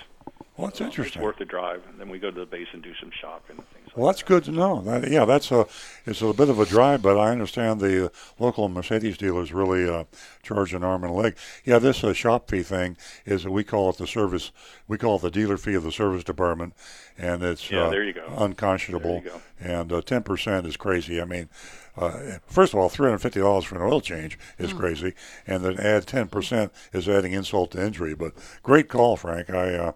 Well, 0.59 0.67
that's 0.67 0.79
So 0.79 0.85
interesting. 0.85 1.21
It's 1.21 1.25
worth 1.25 1.37
the 1.37 1.45
drive. 1.45 1.83
And 1.89 1.97
then 1.97 2.09
we 2.09 2.19
go 2.19 2.29
to 2.29 2.37
the 2.37 2.45
base 2.45 2.67
and 2.73 2.83
do 2.83 2.91
some 2.99 3.11
shopping 3.11 3.55
and 3.59 3.65
things. 3.69 3.95
Well, 3.95 4.07
that's 4.07 4.23
good 4.23 4.43
to 4.43 4.51
know. 4.51 4.81
That, 4.81 5.09
yeah, 5.09 5.23
that's 5.23 5.51
a 5.51 5.65
it's 6.05 6.21
a 6.21 6.33
bit 6.33 6.49
of 6.49 6.59
a 6.59 6.65
drive, 6.65 7.01
but 7.01 7.17
I 7.17 7.31
understand 7.31 7.79
the 7.79 8.07
uh, 8.07 8.09
local 8.39 8.67
Mercedes 8.67 9.17
dealers 9.17 9.53
really 9.53 9.89
uh, 9.89 10.03
charge 10.43 10.73
an 10.73 10.83
arm 10.83 11.05
and 11.05 11.13
a 11.13 11.15
leg. 11.15 11.37
Yeah, 11.63 11.79
this 11.79 12.03
uh, 12.03 12.11
shop 12.11 12.49
fee 12.49 12.61
thing 12.61 12.97
is 13.25 13.47
we 13.47 13.63
call 13.63 13.89
it 13.89 13.97
the 13.97 14.05
service. 14.05 14.51
We 14.87 14.97
call 14.97 15.15
it 15.15 15.21
the 15.21 15.31
dealer 15.31 15.57
fee 15.57 15.75
of 15.75 15.83
the 15.83 15.93
service 15.93 16.25
department, 16.25 16.73
and 17.17 17.41
it's 17.41 17.71
Yeah, 17.71 17.85
uh, 17.85 17.89
there 17.89 18.03
you 18.03 18.13
go. 18.13 18.27
unconscionable. 18.37 19.21
There 19.21 19.33
you 19.33 19.41
And 19.73 19.93
uh, 19.93 20.01
ten 20.01 20.23
percent 20.23 20.67
is 20.67 20.75
crazy. 20.77 21.19
I 21.21 21.25
mean, 21.25 21.49
uh, 21.97 22.37
first 22.47 22.73
of 22.73 22.79
all, 22.79 22.89
three 22.89 23.07
hundred 23.07 23.19
fifty 23.19 23.39
dollars 23.39 23.63
for 23.65 23.75
an 23.75 23.81
oil 23.81 24.01
change 24.01 24.37
is 24.57 24.71
Hmm. 24.71 24.77
crazy, 24.77 25.13
and 25.47 25.63
then 25.63 25.79
add 25.79 26.05
ten 26.05 26.27
percent 26.27 26.71
is 26.93 27.09
adding 27.09 27.31
insult 27.33 27.71
to 27.71 27.83
injury. 27.83 28.13
But 28.13 28.33
great 28.61 28.87
call, 28.87 29.15
Frank. 29.17 29.49
I 29.49 29.73
uh, 29.75 29.91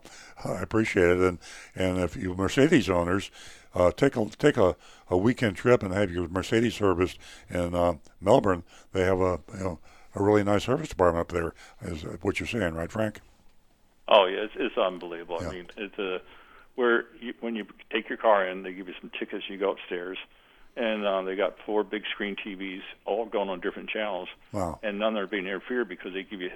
I 0.46 0.62
appreciate 0.62 1.06
it. 1.10 1.20
And 1.20 1.40
and 1.76 1.98
if 2.00 2.16
you 2.16 2.34
Mercedes 2.36 2.90
owners, 2.90 3.32
uh, 3.76 3.92
take 3.92 4.16
a 4.16 4.26
take 4.38 4.58
a, 4.58 4.76
a 5.10 5.18
weekend 5.18 5.56
trip 5.58 5.84
and 5.84 5.94
have 5.94 6.12
your 6.12 6.28
Mercedes 6.28 6.76
serviced 6.76 7.18
in 7.50 7.74
uh, 7.76 7.96
Melbourne. 8.22 8.64
They 8.92 9.02
have 9.04 9.20
a 9.22 9.40
you 9.58 9.64
know 9.64 9.80
a 10.16 10.22
really 10.24 10.44
nice 10.44 10.64
service 10.66 10.90
department 10.90 11.22
up 11.22 11.32
there. 11.32 11.54
Is 11.82 12.04
what 12.22 12.40
you're 12.40 12.48
saying, 12.48 12.76
right, 12.76 12.92
Frank? 12.92 13.20
Oh 14.08 14.26
yeah, 14.26 14.42
it's, 14.44 14.54
it's 14.58 14.78
unbelievable. 14.78 15.40
I 15.42 15.50
mean, 15.52 15.68
it's 15.78 15.98
a 15.98 16.22
where 16.76 17.06
you, 17.22 17.34
when 17.40 17.56
you 17.56 17.66
take 17.92 18.10
your 18.10 18.18
car 18.18 18.48
in, 18.48 18.64
they 18.64 18.74
give 18.74 18.88
you 18.88 18.96
some 19.00 19.12
tickets. 19.18 19.46
You 19.48 19.58
go 19.58 19.72
upstairs, 19.72 20.18
and 20.76 21.06
um, 21.06 21.26
they 21.26 21.36
got 21.36 21.56
four 21.66 21.84
big 21.84 22.04
screen 22.12 22.36
TVs, 22.36 22.82
all 23.06 23.26
going 23.26 23.50
on 23.50 23.60
different 23.60 23.90
channels, 23.90 24.28
Wow. 24.52 24.80
and 24.84 25.00
none 25.00 25.16
are 25.18 25.28
being 25.28 25.46
interfered 25.46 25.88
because 25.88 26.14
they 26.14 26.24
give 26.24 26.42
you 26.42 26.50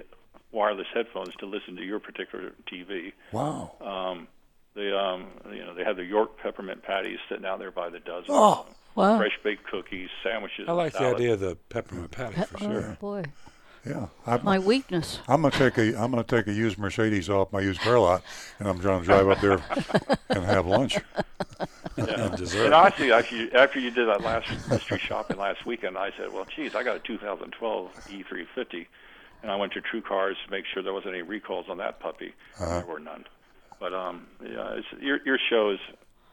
wireless 0.52 0.86
headphones 0.92 1.34
to 1.36 1.46
listen 1.46 1.76
to 1.76 1.82
your 1.82 2.00
particular 2.00 2.52
TV. 2.70 3.12
Wow. 3.32 3.72
Um, 3.80 4.28
they 4.74 4.92
um, 4.92 5.26
you 5.52 5.64
know 5.64 5.74
they 5.74 5.84
have 5.84 5.96
the 5.96 6.04
York 6.04 6.38
peppermint 6.38 6.82
patties 6.82 7.18
sitting 7.28 7.44
out 7.44 7.58
there 7.58 7.70
by 7.70 7.88
the 7.88 7.98
dozen. 7.98 8.26
Oh, 8.30 8.66
wow. 8.94 9.18
Fresh 9.18 9.38
baked 9.42 9.64
cookies, 9.66 10.08
sandwiches. 10.22 10.66
I 10.68 10.72
like 10.72 10.92
the 10.92 11.06
idea 11.06 11.34
of 11.34 11.40
the 11.40 11.56
peppermint 11.68 12.10
patty 12.10 12.42
for 12.42 12.58
sure. 12.58 12.70
Oh, 12.70 12.80
sure. 12.80 12.96
boy. 13.00 13.24
Yeah, 13.86 14.08
I'm, 14.26 14.44
My 14.44 14.58
weakness. 14.58 15.20
I'm 15.28 15.42
gonna 15.42 15.56
take 15.56 15.78
a 15.78 16.00
I'm 16.00 16.10
gonna 16.10 16.24
take 16.24 16.46
a 16.46 16.52
used 16.52 16.78
Mercedes 16.78 17.30
off 17.30 17.52
my 17.52 17.60
used 17.60 17.80
car 17.80 17.98
lot, 17.98 18.22
and 18.58 18.68
I'm 18.68 18.78
gonna 18.78 19.04
drive 19.04 19.28
up 19.28 19.40
there 19.40 19.62
and 20.28 20.44
have 20.44 20.66
lunch. 20.66 20.98
Yeah. 21.96 22.34
dessert. 22.36 22.66
And 22.66 22.74
honestly, 22.74 23.12
after 23.12 23.36
you, 23.36 23.50
after 23.52 23.80
you 23.80 23.90
did 23.90 24.08
that 24.08 24.20
last 24.20 24.48
mystery 24.68 24.98
shopping 24.98 25.38
last 25.38 25.64
weekend, 25.64 25.96
I 25.96 26.12
said, 26.16 26.32
"Well, 26.32 26.44
geez, 26.44 26.74
I 26.74 26.82
got 26.82 26.96
a 26.96 27.00
2012 27.00 27.90
E350," 28.08 28.86
and 29.42 29.50
I 29.50 29.56
went 29.56 29.72
to 29.74 29.80
True 29.80 30.02
Cars 30.02 30.36
to 30.44 30.50
make 30.50 30.64
sure 30.72 30.82
there 30.82 30.92
wasn't 30.92 31.14
any 31.14 31.22
recalls 31.22 31.66
on 31.68 31.78
that 31.78 32.00
puppy. 32.00 32.34
Uh-huh. 32.58 32.78
There 32.80 32.86
were 32.86 33.00
none. 33.00 33.24
But 33.80 33.94
um, 33.94 34.26
yeah, 34.42 34.74
it's, 34.76 34.86
your 35.00 35.18
your 35.24 35.38
show 35.50 35.70
is 35.70 35.78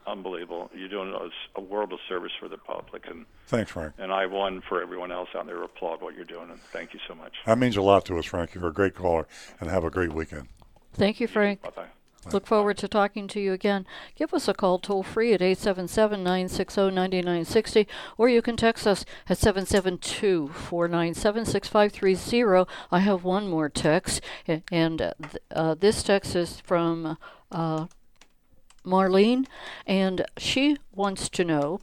unbelievable. 0.08 0.70
You're 0.76 0.90
doing 0.90 1.14
a, 1.14 1.60
a 1.60 1.62
world 1.62 1.94
of 1.94 2.00
service 2.08 2.32
for 2.40 2.48
the 2.48 2.58
public, 2.58 3.08
and 3.08 3.26
Thanks, 3.48 3.72
Frank. 3.72 3.94
and 3.98 4.12
I 4.12 4.26
won 4.26 4.62
for 4.68 4.82
everyone 4.82 5.12
else 5.12 5.30
out 5.36 5.46
there. 5.46 5.62
Applaud 5.64 6.02
what 6.02 6.16
you're 6.16 6.26
doing, 6.26 6.50
and 6.50 6.60
thank 6.60 6.94
you 6.94 7.00
so 7.08 7.16
much. 7.16 7.34
That 7.46 7.58
means 7.58 7.78
a 7.78 7.82
lot 7.82 8.06
to 8.06 8.18
us, 8.18 8.26
Frank. 8.26 8.56
You're 8.56 8.68
a 8.68 8.74
great 8.74 8.96
caller, 8.96 9.28
and 9.60 9.70
have 9.70 9.84
a 9.84 9.90
great 9.90 10.14
weekend. 10.14 10.48
Thank 10.94 11.20
you, 11.20 11.28
Frank. 11.28 11.62
Bye 11.62 11.70
bye. 11.76 11.88
Look 12.32 12.48
forward 12.48 12.78
to 12.80 12.88
talking 12.88 13.28
to 13.30 13.40
you 13.40 13.54
again. 13.54 13.86
Give 14.16 14.34
us 14.34 14.48
a 14.48 14.54
call 14.54 14.80
toll 14.80 15.04
free 15.04 15.34
at 15.34 15.42
877 15.42 16.24
960 16.24 16.82
9960, 16.92 17.88
or 18.18 18.30
you 18.30 18.42
can 18.42 18.58
text 18.58 18.88
us 18.88 19.06
at 19.30 19.38
772 19.38 20.48
497 20.48 21.46
6530. 21.46 22.72
I 22.92 23.00
have 23.00 23.24
one 23.24 23.48
more 23.48 23.70
text, 23.70 24.22
and 24.72 25.02
uh, 25.02 25.12
uh, 25.52 25.76
this 25.76 26.02
text 26.02 26.36
is 26.36 26.60
from 26.62 27.18
uh, 27.52 27.86
Marlene, 28.84 29.46
and 29.86 30.26
she 30.38 30.78
wants 30.94 31.30
to 31.30 31.44
know 31.44 31.80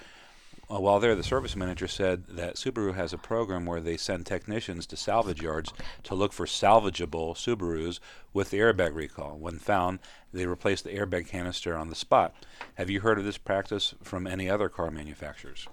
Uh, 0.73 0.81
while 0.81 1.01
there, 1.01 1.15
the 1.15 1.23
service 1.23 1.55
manager 1.55 1.86
said 1.86 2.24
that 2.28 2.55
Subaru 2.55 2.94
has 2.94 3.12
a 3.12 3.19
program 3.19 3.66
where 3.66 3.81
they 3.81 3.99
send 3.99 4.24
technicians 4.24 4.86
to 4.86 4.97
salvage 4.97 5.43
yards 5.43 5.73
to 6.05 6.15
look 6.15 6.32
for 6.32 6.47
salvageable 6.47 7.35
Subarus 7.35 7.99
with 8.32 8.51
the 8.51 8.59
airbag 8.59 8.94
recall. 8.94 9.36
When 9.36 9.59
found, 9.59 9.99
they 10.32 10.47
replace 10.47 10.81
the 10.81 10.90
airbag 10.90 11.28
canister 11.28 11.77
on 11.77 11.90
the 11.90 11.94
spot. 11.94 12.35
Have 12.77 12.89
you 12.89 13.01
heard 13.01 13.19
of 13.19 13.24
this 13.24 13.39
practice 13.39 13.94
from 14.03 14.27
any 14.27 14.49
other 14.49 14.70
car 14.70 14.90
manufacturers? 14.90 15.69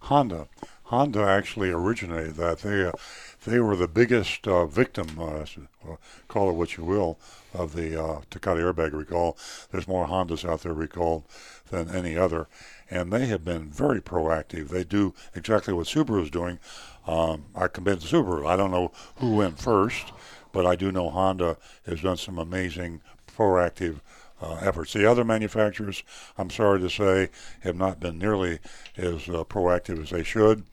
Honda. 0.00 0.48
Honda 0.84 1.22
actually 1.22 1.70
originated 1.70 2.34
that. 2.34 2.58
They 2.58 2.84
uh, 2.84 2.92
they 3.46 3.60
were 3.60 3.76
the 3.76 3.88
biggest 3.88 4.46
uh, 4.46 4.66
victim, 4.66 5.18
uh, 5.18 5.44
call 6.28 6.50
it 6.50 6.54
what 6.54 6.76
you 6.76 6.84
will, 6.84 7.18
of 7.54 7.74
the 7.74 8.00
uh, 8.00 8.20
Takata 8.30 8.60
airbag 8.60 8.92
recall. 8.92 9.38
There's 9.70 9.88
more 9.88 10.06
Hondas 10.06 10.48
out 10.48 10.62
there 10.62 10.74
recalled 10.74 11.24
than 11.70 11.88
any 11.88 12.16
other, 12.16 12.46
and 12.92 13.12
they 13.12 13.26
have 13.26 13.44
been 13.44 13.70
very 13.70 14.00
proactive. 14.00 14.68
They 14.68 14.84
do 14.84 15.14
exactly 15.34 15.72
what 15.72 15.86
Subaru 15.86 16.22
is 16.22 16.30
doing. 16.30 16.58
Um, 17.06 17.46
I 17.54 17.68
commend 17.68 18.00
Subaru. 18.00 18.46
I 18.46 18.56
don't 18.56 18.70
know 18.70 18.92
who 19.16 19.36
went 19.36 19.58
first, 19.58 20.12
but 20.52 20.66
I 20.66 20.76
do 20.76 20.92
know 20.92 21.08
Honda 21.08 21.56
has 21.86 22.02
done 22.02 22.18
some 22.18 22.38
amazing 22.38 23.00
proactive 23.26 24.00
uh, 24.42 24.58
efforts. 24.60 24.92
The 24.92 25.10
other 25.10 25.24
manufacturers, 25.24 26.02
I'm 26.36 26.50
sorry 26.50 26.80
to 26.80 26.90
say, 26.90 27.30
have 27.60 27.76
not 27.76 27.98
been 27.98 28.18
nearly 28.18 28.58
as 28.96 29.28
uh, 29.28 29.44
proactive 29.44 30.02
as 30.02 30.10
they 30.10 30.22
should, 30.22 30.64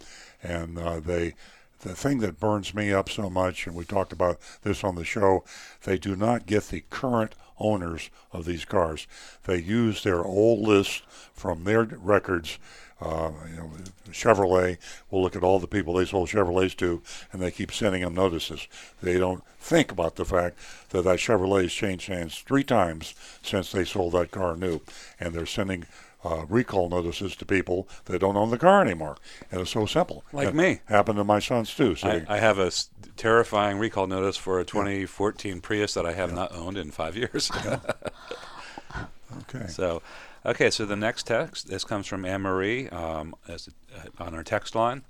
and 0.44 0.78
uh, 0.78 1.00
they. 1.00 1.36
The 1.82 1.96
thing 1.96 2.20
that 2.20 2.42
burns 2.42 2.74
me 2.74 2.92
up 2.92 3.10
so 3.10 3.30
much, 3.30 3.66
and 3.66 3.74
we 3.74 3.86
talked 3.86 4.12
about 4.12 4.38
this 4.64 4.84
on 4.84 4.96
the 4.96 5.06
show, 5.06 5.46
they 5.86 5.98
do 5.98 6.14
not 6.14 6.46
get 6.46 6.68
the 6.68 6.84
current 6.90 7.36
owners 7.60 8.10
of 8.32 8.46
these 8.46 8.66
cars. 8.66 9.08
They 9.46 9.58
use 9.58 10.04
their 10.04 10.24
old 10.24 10.60
list 10.68 11.04
from 11.34 11.64
their 11.64 11.84
records. 11.84 12.58
Uh, 13.02 13.32
you 13.50 13.56
know, 13.56 13.72
Chevrolet 14.12 14.78
will 15.10 15.22
look 15.22 15.36
at 15.36 15.44
all 15.44 15.60
the 15.60 15.68
people 15.68 15.94
they 15.94 16.06
sold 16.06 16.28
Chevrolets 16.28 16.76
to, 16.78 17.02
and 17.32 17.42
they 17.42 17.52
keep 17.52 17.72
sending 17.72 18.02
them 18.02 18.14
notices. 18.14 18.68
They 19.02 19.18
don't 19.18 19.44
think 19.60 19.92
about 19.92 20.16
the 20.18 20.26
fact 20.26 20.58
that 20.90 21.04
that 21.04 21.20
Chevrolet 21.20 21.64
has 21.64 21.74
changed 21.74 22.08
hands 22.08 22.40
three 22.40 22.64
times 22.64 23.16
since 23.42 23.72
they 23.72 23.86
sold 23.86 24.14
that 24.14 24.32
car 24.32 24.58
new, 24.58 24.82
and 25.18 25.34
they're 25.34 25.46
sending 25.46 25.86
uh, 26.24 26.46
recall 26.50 26.90
notices 26.90 27.36
to 27.38 27.46
people 27.46 27.88
that 28.06 28.20
don't 28.20 28.36
own 28.36 28.50
the 28.52 28.58
car 28.58 28.82
anymore. 28.82 29.18
And 29.52 29.62
it's 29.62 29.72
so 29.72 29.86
simple. 29.86 30.24
Like 30.34 30.50
It 30.50 30.56
me. 30.56 30.80
Happened 30.86 31.18
to 31.18 31.24
my 31.24 31.40
sons 31.40 31.74
too. 31.74 31.96
I, 32.04 32.26
I 32.28 32.38
have 32.40 32.60
a 32.60 32.68
s- 32.68 32.90
terrifying 33.16 33.78
recall 33.78 34.08
notice 34.08 34.38
for 34.38 34.60
a 34.60 34.66
2014 34.66 35.62
Prius 35.62 35.94
that 35.94 36.06
I 36.06 36.14
have 36.14 36.34
not 36.34 36.54
owned 36.54 36.78
in 36.78 36.92
five 36.92 37.16
years. 37.16 37.50
okay. 39.42 39.68
So, 39.68 40.02
okay. 40.46 40.70
So 40.70 40.86
the 40.86 40.96
next 40.96 41.24
text 41.28 41.68
this 41.70 41.84
comes 41.84 42.08
from 42.08 42.26
Anne 42.26 42.42
Marie 42.42 42.90
um, 42.90 43.36
as, 43.48 43.70
uh, 43.96 44.24
on 44.24 44.36
our 44.36 44.44
text 44.44 44.76
line. 44.76 45.04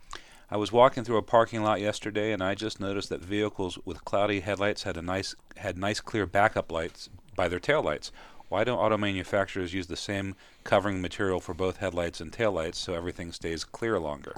I 0.52 0.58
was 0.58 0.72
walking 0.72 1.04
through 1.04 1.18
a 1.18 1.22
parking 1.22 1.62
lot 1.62 1.80
yesterday, 1.80 2.32
and 2.32 2.44
I 2.44 2.56
just 2.56 2.80
noticed 2.80 3.10
that 3.10 3.22
vehicles 3.22 3.78
with 3.86 4.04
cloudy 4.04 4.40
headlights 4.40 4.82
had 4.84 4.98
a 4.98 5.02
nice 5.02 5.36
had 5.58 5.78
nice 5.78 6.00
clear 6.00 6.26
backup 6.26 6.72
lights 6.72 7.10
by 7.36 7.48
their 7.48 7.60
taillights. 7.60 8.12
Why 8.50 8.64
don't 8.64 8.80
auto 8.80 8.98
manufacturers 8.98 9.74
use 9.74 9.88
the 9.88 9.96
same 9.96 10.36
covering 10.64 11.02
material 11.02 11.40
for 11.40 11.54
both 11.54 11.78
headlights 11.78 12.20
and 12.20 12.32
taillights 12.32 12.76
so 12.76 12.94
everything 12.96 13.32
stays 13.32 13.64
clear 13.64 14.00
longer? 14.00 14.34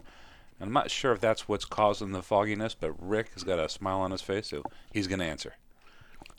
I'm 0.59 0.73
not 0.73 0.91
sure 0.91 1.11
if 1.13 1.19
that's 1.21 1.47
what's 1.47 1.65
causing 1.65 2.11
the 2.11 2.21
fogginess, 2.21 2.75
but 2.75 2.93
Rick 3.01 3.31
has 3.33 3.43
got 3.43 3.57
a 3.57 3.67
smile 3.67 3.99
on 4.01 4.11
his 4.11 4.21
face, 4.21 4.47
so 4.49 4.63
he's 4.91 5.07
going 5.07 5.19
to 5.19 5.25
answer. 5.25 5.55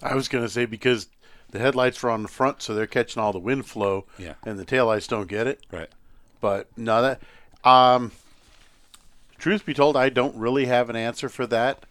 I 0.03 0.15
was 0.15 0.29
going 0.29 0.45
to 0.45 0.51
say 0.51 0.65
because 0.65 1.09
the 1.51 1.59
headlights 1.59 2.05
are 2.05 2.11
on 2.11 2.23
the 2.23 2.29
front, 2.29 2.63
so 2.63 2.73
they're 2.75 2.87
catching 2.87 3.21
all 3.21 3.33
the 3.33 3.39
wind 3.41 3.67
flow, 3.67 4.05
Yeah. 4.19 4.35
and 4.45 4.59
the 4.59 4.65
taillights 4.65 5.09
don't 5.09 5.27
get 5.27 5.47
it. 5.49 5.61
Right. 5.73 5.89
But 6.41 6.69
no, 6.77 7.03
that 7.03 7.21
um, 7.65 8.13
truth 9.39 9.67
be 9.67 9.75
told, 9.75 9.97
I 9.97 10.09
don't 10.09 10.37
really 10.37 10.67
have 10.67 10.89
an 10.89 10.97
answer 10.97 11.29
for 11.29 11.47
that. 11.49 11.85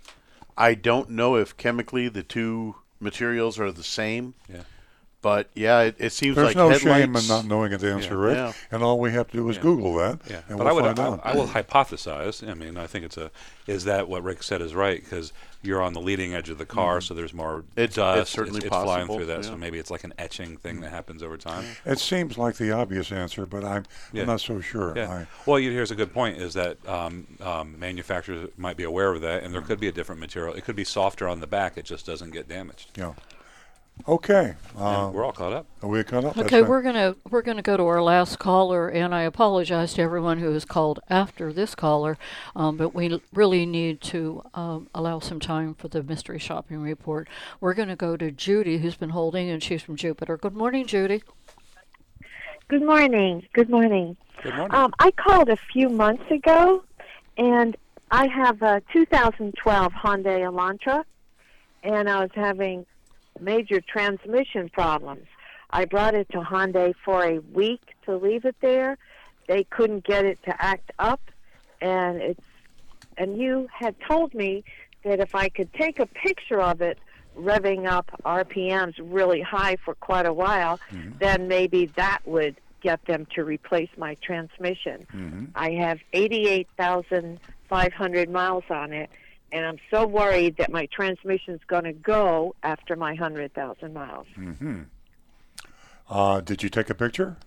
I 0.57 0.73
don't 0.73 1.09
know 1.09 1.35
if 1.35 1.57
chemically 1.57 2.07
the 2.07 2.23
two 2.23 2.75
materials 2.99 3.59
are 3.59 3.71
the 3.71 3.83
same. 3.83 4.35
Yeah. 4.49 4.61
But 5.21 5.49
yeah, 5.53 5.81
it, 5.81 5.95
it 5.99 6.11
seems 6.13 6.35
There's 6.35 6.47
like 6.47 6.55
no 6.55 6.69
headlights, 6.69 6.83
shame 7.03 7.15
in 7.15 7.27
not 7.27 7.45
knowing 7.45 7.77
the 7.77 7.91
answer, 7.93 8.17
Rick. 8.17 8.37
Yeah. 8.37 8.53
And 8.71 8.81
all 8.81 8.99
we 8.99 9.11
have 9.11 9.27
to 9.29 9.37
do 9.37 9.47
is 9.49 9.57
Yeah. 9.57 9.61
Google 9.61 9.93
that, 9.97 10.19
Yeah, 10.27 10.41
and 10.49 10.57
but 10.57 10.65
we'll 10.65 10.67
I 10.67 10.71
would 10.71 10.85
find 10.97 10.99
I, 10.99 11.03
out. 11.03 11.21
I 11.23 11.35
will 11.35 11.45
hypothesize. 11.47 12.47
I 12.49 12.53
mean, 12.55 12.75
I 12.75 12.87
think 12.87 13.05
it's 13.05 13.17
a 13.17 13.29
is 13.67 13.83
that 13.83 14.07
what 14.09 14.23
Rick 14.23 14.41
said 14.41 14.61
is 14.63 14.73
right 14.73 14.99
because 15.01 15.31
you're 15.61 15.81
on 15.83 15.93
the 15.93 16.01
leading 16.01 16.33
edge 16.33 16.49
of 16.49 16.57
the 16.57 16.65
car, 16.65 16.97
Mhm. 16.97 17.03
so 17.03 17.13
there's 17.13 17.35
more 17.35 17.63
It's- 17.75 17.95
it's 18.19 18.31
certainly 18.31 18.59
it's, 18.61 18.67
flying 18.67 18.85
possible, 19.05 19.17
through 19.17 19.25
that, 19.27 19.43
yeah. 19.43 19.49
so 19.49 19.55
maybe 19.57 19.77
it's 19.77 19.91
like 19.91 20.03
an 20.03 20.13
etching 20.17 20.57
thing 20.57 20.81
that 20.81 20.89
happens 20.89 21.21
over 21.21 21.37
time. 21.37 21.65
It 21.85 21.99
seems 21.99 22.39
like 22.39 22.55
the 22.55 22.71
obvious 22.71 23.11
answer, 23.11 23.45
but 23.45 23.63
I'm, 23.63 23.85
Yeah. 24.11 24.21
I'm 24.21 24.27
not 24.27 24.41
so 24.41 24.59
sure. 24.59 24.93
Yeah. 24.95 25.11
I, 25.11 25.27
Well, 25.45 25.59
you, 25.59 25.69
here's 25.71 25.91
a 25.91 25.95
good 25.95 26.11
point: 26.11 26.41
is 26.41 26.55
that 26.55 26.77
um, 26.89 27.27
um, 27.41 27.79
manufacturers 27.79 28.49
might 28.57 28.75
be 28.75 28.83
aware 28.83 29.11
of 29.13 29.21
that, 29.21 29.43
and 29.43 29.53
there 29.53 29.61
could 29.61 29.79
be 29.79 29.87
a 29.87 29.91
different 29.91 30.19
material. 30.19 30.55
It 30.55 30.65
could 30.65 30.75
be 30.75 30.83
softer 30.83 31.27
on 31.27 31.41
the 31.41 31.47
back; 31.47 31.77
it 31.77 31.85
just 31.85 32.07
doesn't 32.07 32.31
get 32.31 32.49
damaged. 32.49 32.89
yeah. 32.97 33.13
Okay. 34.07 34.55
Uh, 34.77 35.11
we're 35.13 35.23
all 35.23 35.31
caught 35.31 35.53
up. 35.53 35.65
Are 35.81 35.89
we 35.89 36.03
caught 36.03 36.25
up? 36.25 36.37
Okay, 36.37 36.61
fine. 36.61 36.69
we're 36.69 36.81
gonna 36.81 37.15
we're 37.29 37.41
gonna 37.41 37.61
go 37.61 37.77
to 37.77 37.83
our 37.83 38.01
last 38.01 38.39
caller, 38.39 38.87
and 38.89 39.13
I 39.13 39.21
apologize 39.21 39.93
to 39.95 40.01
everyone 40.01 40.39
who 40.39 40.51
has 40.53 40.65
called 40.65 40.99
after 41.09 41.53
this 41.53 41.75
caller, 41.75 42.17
um, 42.55 42.77
but 42.77 42.93
we 42.95 43.11
l- 43.11 43.21
really 43.33 43.65
need 43.65 44.01
to 44.01 44.43
um, 44.53 44.89
allow 44.95 45.19
some 45.19 45.39
time 45.39 45.73
for 45.75 45.87
the 45.87 46.01
mystery 46.03 46.39
shopping 46.39 46.81
report. 46.81 47.27
We're 47.59 47.73
gonna 47.73 47.95
go 47.95 48.17
to 48.17 48.31
Judy, 48.31 48.79
who's 48.79 48.95
been 48.95 49.09
holding, 49.11 49.49
and 49.49 49.61
she's 49.61 49.81
from 49.83 49.95
Jupiter. 49.97 50.37
Good 50.37 50.55
morning, 50.55 50.85
Judy. 50.85 51.21
Good 52.67 52.83
morning. 52.83 53.45
Good 53.53 53.69
morning. 53.69 54.17
Good 54.41 54.55
morning. 54.55 54.73
Um, 54.73 54.93
I 54.99 55.11
called 55.11 55.49
a 55.49 55.57
few 55.57 55.89
months 55.89 56.29
ago, 56.31 56.83
and 57.37 57.75
I 58.09 58.27
have 58.27 58.61
a 58.61 58.81
2012 58.93 59.91
Hyundai 59.93 60.39
Elantra, 60.39 61.03
and 61.83 62.09
I 62.09 62.21
was 62.21 62.31
having 62.33 62.85
major 63.41 63.81
transmission 63.81 64.69
problems. 64.69 65.25
I 65.71 65.85
brought 65.85 66.15
it 66.15 66.29
to 66.31 66.39
Hyundai 66.39 66.93
for 67.03 67.23
a 67.23 67.39
week 67.39 67.81
to 68.05 68.15
leave 68.15 68.45
it 68.45 68.55
there. 68.61 68.97
They 69.47 69.65
couldn't 69.65 70.05
get 70.05 70.25
it 70.25 70.41
to 70.43 70.63
act 70.63 70.91
up, 70.99 71.21
and 71.81 72.21
it's 72.21 72.39
and 73.17 73.37
you 73.37 73.67
had 73.73 73.95
told 74.07 74.33
me 74.33 74.63
that 75.03 75.19
if 75.19 75.35
I 75.35 75.49
could 75.49 75.73
take 75.73 75.99
a 75.99 76.05
picture 76.05 76.61
of 76.61 76.81
it 76.81 76.97
revving 77.37 77.87
up 77.87 78.09
RPMs 78.25 78.95
really 78.99 79.41
high 79.41 79.75
for 79.83 79.95
quite 79.95 80.25
a 80.25 80.33
while, 80.33 80.79
then 81.19 81.47
maybe 81.47 81.87
that 81.95 82.19
would 82.25 82.55
get 82.81 83.03
them 83.05 83.25
to 83.35 83.43
replace 83.43 83.89
my 83.97 84.15
transmission. 84.15 85.05
Mm-hmm. 85.13 85.45
I 85.55 85.71
have 85.71 85.99
88,500 86.13 88.29
miles 88.29 88.63
on 88.69 88.93
it, 88.93 89.09
and 89.51 89.65
I'm 89.65 89.77
so 89.89 90.05
worried 90.07 90.57
that 90.57 90.71
my 90.71 90.87
transmission's 90.87 91.61
going 91.67 91.83
to 91.83 91.93
go 91.93 92.55
after 92.63 92.95
my 92.95 93.11
100,000 93.11 93.93
miles. 93.93 94.27
hmm 94.35 94.83
Uh, 96.09 96.41
did 96.41 96.61
you 96.63 96.69
take 96.69 96.89
a 96.89 96.95
picture? 96.95 97.37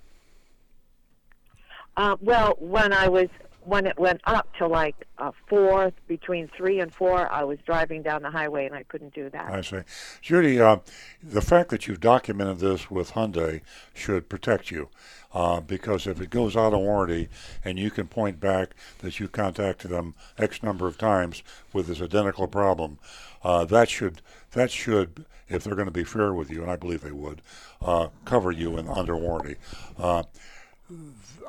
Uh, 1.96 2.16
well, 2.20 2.56
when 2.58 2.92
I 2.92 3.08
was 3.08 3.28
when 3.64 3.86
it 3.86 3.98
went 3.98 4.20
up 4.24 4.48
to 4.58 4.66
like 4.66 5.06
uh, 5.18 5.32
four, 5.48 5.92
between 6.06 6.48
three 6.48 6.80
and 6.80 6.92
four, 6.92 7.30
I 7.30 7.44
was 7.44 7.58
driving 7.64 8.02
down 8.02 8.22
the 8.22 8.30
highway 8.30 8.66
and 8.66 8.74
I 8.74 8.82
couldn't 8.84 9.14
do 9.14 9.30
that. 9.30 9.52
I 9.52 9.60
see. 9.62 9.80
Judy, 10.20 10.60
uh, 10.60 10.78
the 11.22 11.40
fact 11.40 11.70
that 11.70 11.86
you've 11.86 12.00
documented 12.00 12.58
this 12.58 12.90
with 12.90 13.12
Hyundai 13.12 13.62
should 13.94 14.28
protect 14.28 14.70
you. 14.70 14.88
Uh, 15.32 15.60
because 15.60 16.06
if 16.06 16.20
it 16.20 16.30
goes 16.30 16.56
out 16.56 16.72
of 16.72 16.78
warranty 16.78 17.28
and 17.64 17.76
you 17.76 17.90
can 17.90 18.06
point 18.06 18.38
back 18.38 18.70
that 19.00 19.18
you 19.18 19.26
contacted 19.26 19.90
them 19.90 20.14
X 20.38 20.62
number 20.62 20.86
of 20.86 20.96
times 20.96 21.42
with 21.72 21.88
this 21.88 22.00
identical 22.00 22.46
problem, 22.46 22.98
uh, 23.42 23.64
that 23.64 23.88
should 23.88 24.22
that 24.52 24.70
should, 24.70 25.24
if 25.48 25.64
they're 25.64 25.74
going 25.74 25.86
to 25.86 25.92
be 25.92 26.04
fair 26.04 26.32
with 26.32 26.50
you, 26.50 26.62
and 26.62 26.70
I 26.70 26.76
believe 26.76 27.00
they 27.00 27.10
would, 27.10 27.42
uh, 27.82 28.08
cover 28.24 28.52
you 28.52 28.78
in 28.78 28.86
under 28.88 29.16
warranty. 29.16 29.56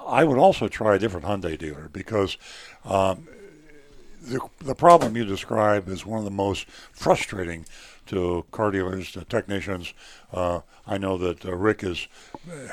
I 0.05 0.23
would 0.23 0.37
also 0.37 0.67
try 0.67 0.95
a 0.95 0.99
different 0.99 1.25
Hyundai 1.25 1.57
dealer 1.57 1.89
because 1.91 2.37
um, 2.83 3.27
the, 4.21 4.39
the 4.59 4.75
problem 4.75 5.15
you 5.15 5.25
describe 5.25 5.87
is 5.87 6.05
one 6.05 6.19
of 6.19 6.25
the 6.25 6.31
most 6.31 6.67
frustrating 6.91 7.65
to 8.07 8.45
car 8.51 8.71
dealers, 8.71 9.11
to 9.11 9.23
technicians. 9.25 9.93
Uh, 10.33 10.61
I 10.87 10.97
know 10.97 11.17
that 11.17 11.45
uh, 11.45 11.55
Rick 11.55 11.81
has 11.81 12.07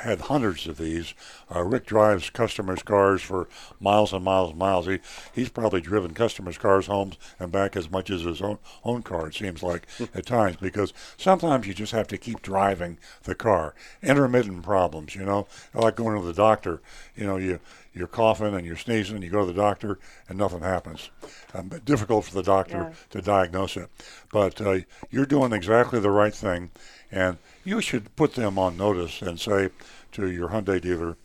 had 0.01 0.21
hundreds 0.21 0.67
of 0.67 0.77
these. 0.77 1.13
Uh, 1.53 1.63
Rick 1.63 1.85
drives 1.85 2.29
customers' 2.29 2.83
cars 2.83 3.21
for 3.21 3.47
miles 3.79 4.13
and 4.13 4.23
miles 4.23 4.51
and 4.51 4.59
miles. 4.59 4.85
He 4.85 4.99
he's 5.33 5.49
probably 5.49 5.81
driven 5.81 6.13
customers' 6.13 6.57
cars 6.57 6.87
home 6.87 7.13
and 7.39 7.51
back 7.51 7.75
as 7.75 7.89
much 7.89 8.09
as 8.09 8.21
his 8.21 8.41
own 8.41 8.59
own 8.83 9.01
car. 9.03 9.27
It 9.27 9.35
seems 9.35 9.63
like 9.63 9.87
at 10.13 10.25
times 10.25 10.57
because 10.57 10.93
sometimes 11.17 11.67
you 11.67 11.73
just 11.73 11.91
have 11.93 12.07
to 12.09 12.17
keep 12.17 12.41
driving 12.41 12.97
the 13.23 13.35
car. 13.35 13.73
Intermittent 14.01 14.63
problems, 14.63 15.15
you 15.15 15.23
know, 15.25 15.47
like 15.73 15.95
going 15.95 16.19
to 16.19 16.25
the 16.25 16.33
doctor. 16.33 16.81
You 17.15 17.25
know, 17.25 17.37
you 17.37 17.59
you're 17.95 18.07
coughing 18.07 18.55
and 18.55 18.65
you're 18.65 18.75
sneezing, 18.75 19.15
and 19.15 19.23
you 19.23 19.29
go 19.29 19.41
to 19.41 19.45
the 19.45 19.53
doctor 19.53 19.99
and 20.27 20.37
nothing 20.37 20.61
happens. 20.61 21.11
Um, 21.53 21.69
difficult 21.85 22.25
for 22.25 22.33
the 22.33 22.41
doctor 22.41 22.77
Yeah. 22.77 22.93
to 23.11 23.21
diagnose 23.21 23.77
it. 23.77 23.87
But 24.31 24.59
uh, 24.59 24.79
you're 25.11 25.27
doing 25.27 25.53
exactly 25.53 25.99
the 25.99 26.09
right 26.09 26.33
thing, 26.33 26.71
and 27.13 27.37
you 27.63 27.79
should 27.79 28.15
put 28.15 28.33
them 28.33 28.57
on 28.57 28.75
notice 28.75 29.21
and 29.21 29.39
say 29.39 29.69
to 30.13 30.29
your 30.29 30.49
Hyundai 30.49 30.81
dealer, 30.81 31.15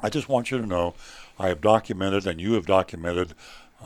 I 0.00 0.10
just 0.10 0.28
want 0.28 0.50
you 0.50 0.58
to 0.58 0.66
know 0.66 0.94
I 1.38 1.48
have 1.48 1.60
documented 1.60 2.26
and 2.26 2.40
you 2.40 2.54
have 2.54 2.66
documented 2.66 3.34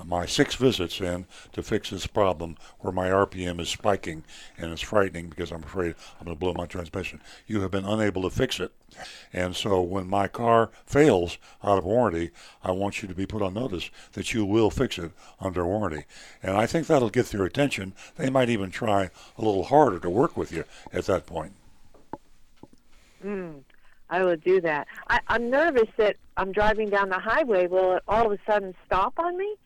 my 0.04 0.26
six 0.26 0.54
visits 0.54 1.00
in 1.00 1.26
to 1.52 1.62
fix 1.62 1.90
this 1.90 2.06
problem 2.06 2.56
where 2.80 2.92
my 2.92 3.08
RPM 3.08 3.60
is 3.60 3.68
spiking 3.68 4.24
and 4.56 4.72
it's 4.72 4.80
frightening 4.80 5.28
because 5.28 5.50
I'm 5.50 5.62
afraid 5.62 5.94
I'm 6.18 6.26
going 6.26 6.36
to 6.36 6.40
blow 6.40 6.54
my 6.54 6.66
transmission. 6.66 7.20
You 7.46 7.60
have 7.62 7.70
been 7.70 7.84
unable 7.84 8.22
to 8.22 8.30
fix 8.30 8.60
it. 8.60 8.72
And 9.32 9.54
so 9.54 9.80
when 9.80 10.08
my 10.08 10.26
car 10.28 10.70
fails 10.86 11.38
out 11.62 11.78
of 11.78 11.84
warranty, 11.84 12.30
I 12.62 12.72
want 12.72 13.02
you 13.02 13.08
to 13.08 13.14
be 13.14 13.26
put 13.26 13.42
on 13.42 13.54
notice 13.54 13.90
that 14.12 14.34
you 14.34 14.44
will 14.44 14.70
fix 14.70 14.98
it 14.98 15.12
under 15.40 15.64
warranty. 15.64 16.04
And 16.42 16.56
I 16.56 16.66
think 16.66 16.86
that'll 16.86 17.10
get 17.10 17.26
their 17.26 17.44
attention. 17.44 17.94
They 18.16 18.30
might 18.30 18.50
even 18.50 18.70
try 18.70 19.10
a 19.38 19.44
little 19.44 19.64
harder 19.64 19.98
to 20.00 20.10
work 20.10 20.36
with 20.36 20.52
you 20.52 20.64
at 20.92 21.06
that 21.06 21.26
point. 21.26 21.52
Mm, 23.24 23.60
I 24.08 24.24
will 24.24 24.36
do 24.36 24.60
that. 24.62 24.86
I, 25.08 25.20
I'm 25.28 25.50
nervous 25.50 25.88
that 25.98 26.16
I'm 26.36 26.52
driving 26.52 26.88
down 26.88 27.10
the 27.10 27.18
highway. 27.18 27.66
Will 27.66 27.96
it 27.96 28.02
all 28.08 28.26
of 28.26 28.32
a 28.32 28.38
sudden 28.50 28.74
stop 28.86 29.18
on 29.18 29.36
me? 29.36 29.56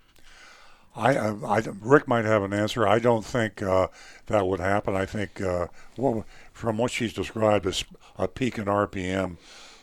I, 0.97 1.17
I, 1.17 1.57
I- 1.59 1.63
Rick 1.81 2.07
might 2.07 2.25
have 2.25 2.43
an 2.43 2.53
answer. 2.53 2.87
I 2.87 2.99
don't 2.99 3.25
think 3.25 3.63
uh, 3.63 3.89
that 4.27 4.47
would 4.47 4.61
happen. 4.61 4.95
I 4.95 5.07
think, 5.07 5.41
uh, 5.41 5.67
well, 5.97 6.25
from 6.53 6.79
what 6.79 6.91
she's 6.93 7.13
described 7.13 7.67
as 7.67 7.85
a 8.19 8.29
peak 8.29 8.59
in 8.59 8.67
RPM, 8.67 9.37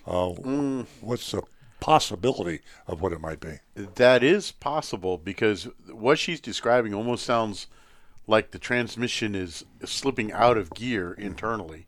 uh, 0.07 0.29
what's 1.01 1.31
the 1.31 1.41
possibility 1.79 2.61
of 2.87 3.01
what 3.01 3.11
it 3.11 3.19
might 3.19 3.39
be? 3.39 3.59
That 3.75 4.23
is 4.23 4.51
possible 4.51 5.17
because 5.17 5.67
what 5.91 6.17
she's 6.19 6.39
describing 6.39 6.93
almost 6.93 7.25
sounds 7.25 7.67
like 8.27 8.51
the 8.51 8.59
transmission 8.59 9.35
is 9.35 9.65
slipping 9.83 10.31
out 10.31 10.57
of 10.57 10.73
gear 10.73 11.13
internally. 11.13 11.87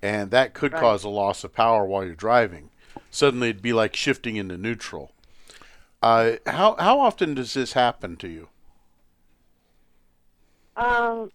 And 0.00 0.30
that 0.30 0.54
could 0.54 0.72
Right. 0.72 0.80
cause 0.80 1.02
a 1.04 1.08
loss 1.08 1.42
of 1.44 1.52
power 1.52 1.84
while 1.84 2.04
you're 2.04 2.14
driving. 2.14 2.70
Suddenly 3.10 3.50
it'd 3.50 3.62
be 3.62 3.72
like 3.72 3.94
shifting 3.96 4.36
into 4.36 4.56
neutral. 4.56 5.12
Uh, 6.00 6.32
how, 6.46 6.76
how 6.78 7.00
often 7.00 7.34
does 7.34 7.54
this 7.54 7.72
happen 7.72 8.16
to 8.16 8.28
you? 8.28 8.48
Um, 10.76 11.32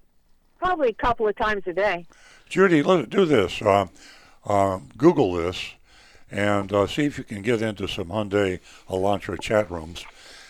probably 0.58 0.90
a 0.90 0.94
couple 0.94 1.28
of 1.28 1.36
times 1.36 1.64
a 1.68 1.74
day. 1.74 2.06
Judy, 2.48 2.82
let's 2.82 3.10
do 3.10 3.26
this. 3.26 3.62
Uh, 3.62 3.88
uh, 4.46 4.80
Google 4.98 5.34
this 5.34 5.74
and 6.32 6.74
uh, 6.74 6.88
see 6.88 7.06
if 7.06 7.18
you 7.18 7.24
can 7.24 7.42
get 7.42 7.62
into 7.62 7.88
some 7.88 8.08
Hyundai 8.08 8.60
Elantra 8.90 9.40
chat 9.40 9.70
rooms 9.70 10.06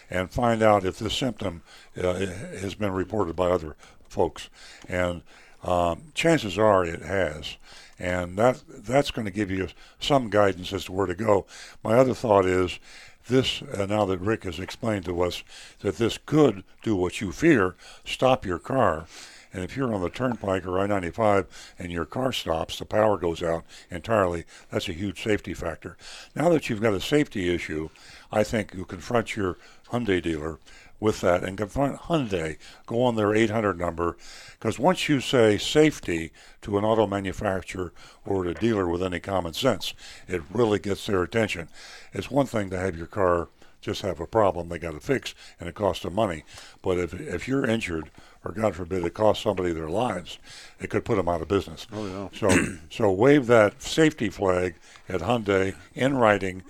and 0.09 0.31
find 0.31 0.63
out 0.63 0.85
if 0.85 0.99
this 0.99 1.13
symptom 1.13 1.61
uh, 2.01 2.13
has 2.13 2.75
been 2.75 2.91
reported 2.91 3.35
by 3.35 3.49
other 3.49 3.75
folks. 4.07 4.49
And 4.87 5.23
um, 5.63 6.03
chances 6.13 6.57
are 6.57 6.85
it 6.85 7.01
has. 7.01 7.57
And 7.99 8.37
that 8.37 8.61
that's 8.67 9.11
going 9.11 9.25
to 9.25 9.31
give 9.31 9.51
you 9.51 9.67
some 9.99 10.29
guidance 10.29 10.73
as 10.73 10.85
to 10.85 10.91
where 10.91 11.05
to 11.05 11.15
go. 11.15 11.45
My 11.83 11.95
other 11.95 12.13
thought 12.13 12.45
is 12.45 12.79
this, 13.27 13.61
uh, 13.61 13.85
now 13.85 14.05
that 14.05 14.19
Rick 14.19 14.43
has 14.43 14.59
explained 14.59 15.05
to 15.05 15.21
us 15.21 15.43
that 15.79 15.97
this 15.97 16.17
could 16.17 16.63
do 16.81 16.95
what 16.95 17.21
you 17.21 17.31
fear, 17.31 17.75
stop 18.05 18.45
your 18.45 18.59
car. 18.59 19.05
And 19.53 19.63
if 19.63 19.77
you're 19.77 19.93
on 19.93 20.01
the 20.01 20.09
turnpike 20.09 20.65
or 20.65 20.79
I-95 20.79 21.45
and 21.77 21.91
your 21.91 22.05
car 22.05 22.31
stops, 22.31 22.79
the 22.79 22.85
power 22.85 23.17
goes 23.17 23.43
out 23.43 23.63
entirely. 23.91 24.45
That's 24.71 24.89
a 24.89 24.93
huge 24.93 25.21
safety 25.21 25.53
factor. 25.53 25.95
Now 26.35 26.49
that 26.49 26.69
you've 26.69 26.81
got 26.81 26.93
a 26.93 26.99
safety 26.99 27.53
issue, 27.53 27.89
I 28.31 28.43
think 28.43 28.73
you 28.73 28.83
confront 28.83 29.35
your 29.35 29.57
Hyundai 29.91 30.21
dealer 30.23 30.57
with 31.03 31.19
that 31.19 31.43
and 31.43 31.57
confront 31.57 31.99
Hyundai. 31.99 32.57
Go 32.87 33.03
on 33.03 33.15
their 33.15 33.35
800 33.35 33.77
number 33.77 34.15
because 34.57 34.79
once 34.79 35.09
you 35.09 35.19
say 35.19 35.57
safety 35.57 36.31
to 36.61 36.77
an 36.77 36.85
auto 36.85 37.05
manufacturer 37.05 37.91
or 38.25 38.45
to 38.45 38.51
a 38.51 38.53
dealer 38.53 38.87
with 38.87 39.03
any 39.03 39.19
common 39.19 39.53
sense, 39.53 39.93
it 40.29 40.41
really 40.51 40.79
gets 40.79 41.05
their 41.05 41.21
attention. 41.21 41.67
It's 42.13 42.31
one 42.31 42.45
thing 42.45 42.69
to 42.69 42.79
have 42.79 42.97
your 42.97 43.07
car 43.07 43.49
just 43.81 44.01
have 44.01 44.21
a 44.21 44.25
problem 44.25 44.69
they 44.69 44.79
got 44.79 44.93
to 44.93 44.99
fix 45.01 45.35
and 45.59 45.67
it 45.67 45.75
costs 45.75 46.03
them 46.03 46.15
money. 46.15 46.43
But 46.81 46.97
if, 46.97 47.13
if 47.13 47.49
you're 47.49 47.65
injured 47.65 48.09
or 48.45 48.53
God 48.53 48.75
forbid 48.75 49.03
it 49.03 49.13
costs 49.13 49.43
somebody 49.43 49.73
their 49.73 49.89
lives, 49.89 50.39
it 50.79 50.89
could 50.89 51.03
put 51.03 51.17
them 51.17 51.27
out 51.27 51.41
of 51.41 51.49
business. 51.49 51.85
Oh, 51.91 52.05
yeah. 52.05 52.29
So 52.33 52.77
so 52.89 53.11
wave 53.11 53.47
that 53.47 53.81
safety 53.81 54.29
flag 54.29 54.75
at 55.09 55.19
Hyundai 55.19 55.75
in 55.93 56.15
writing. 56.15 56.63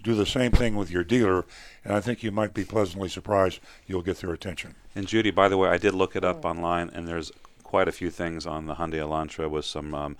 Wa- 0.00 0.04
Do 0.04 0.14
the 0.14 0.26
same 0.26 0.52
thing 0.52 0.76
with 0.76 0.90
your 0.90 1.04
dealer, 1.04 1.44
and 1.84 1.94
I 1.94 2.00
think 2.00 2.22
you 2.22 2.30
might 2.30 2.54
be 2.54 2.64
pleasantly 2.64 3.08
surprised 3.08 3.60
you'll 3.86 4.02
get 4.02 4.18
their 4.18 4.32
attention. 4.32 4.74
And 4.94 5.06
Judy, 5.06 5.30
by 5.30 5.48
the 5.48 5.56
way, 5.56 5.68
I 5.68 5.78
did 5.78 5.94
look 5.94 6.16
it 6.16 6.24
up 6.24 6.44
online, 6.44 6.90
and 6.94 7.06
there's 7.06 7.32
quite 7.62 7.88
a 7.88 7.92
few 7.92 8.10
things 8.10 8.46
on 8.46 8.66
the 8.66 8.74
Hyundai 8.74 8.94
Elantra 8.98 9.48
with 9.48 9.64
some 9.64 9.94
um, 9.94 10.16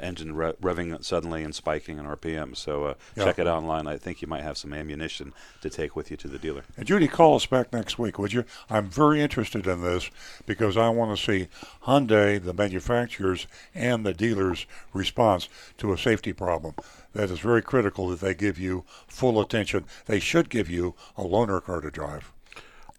engine 0.00 0.34
re- 0.36 0.52
revving 0.60 1.02
suddenly 1.02 1.42
and 1.42 1.54
spiking 1.54 1.98
in 1.98 2.04
RPM. 2.04 2.54
So 2.56 2.84
uh, 2.84 2.94
Yeah. 3.16 3.24
check 3.24 3.38
it 3.38 3.46
out 3.46 3.62
online. 3.62 3.86
I 3.86 3.96
think 3.96 4.20
you 4.20 4.28
might 4.28 4.42
have 4.42 4.58
some 4.58 4.72
ammunition 4.74 5.32
to 5.62 5.70
take 5.70 5.96
with 5.96 6.10
you 6.10 6.16
to 6.18 6.28
the 6.28 6.38
dealer. 6.38 6.62
And 6.76 6.86
Judy, 6.86 7.08
call 7.08 7.36
us 7.36 7.46
back 7.46 7.72
next 7.72 7.98
week, 7.98 8.18
would 8.18 8.32
you? 8.34 8.44
I'm 8.68 8.88
very 8.90 9.20
interested 9.22 9.66
in 9.66 9.80
this 9.82 10.10
because 10.46 10.76
I 10.76 10.90
want 10.90 11.16
to 11.16 11.24
see 11.24 11.48
Hyundai, 11.86 12.40
the 12.42 12.52
manufacturers, 12.54 13.46
and 13.74 14.04
the 14.04 14.12
dealers' 14.14 14.66
response 14.92 15.48
to 15.78 15.92
a 15.92 15.98
safety 15.98 16.32
problem. 16.34 16.74
That 17.12 17.30
is 17.30 17.40
very 17.40 17.62
critical 17.62 18.08
that 18.08 18.20
they 18.20 18.34
give 18.34 18.58
you 18.58 18.84
full 19.08 19.40
attention. 19.40 19.84
They 20.06 20.20
should 20.20 20.48
give 20.48 20.70
you 20.70 20.94
a 21.16 21.22
loaner 21.22 21.62
car 21.62 21.80
to 21.80 21.90
drive. 21.90 22.32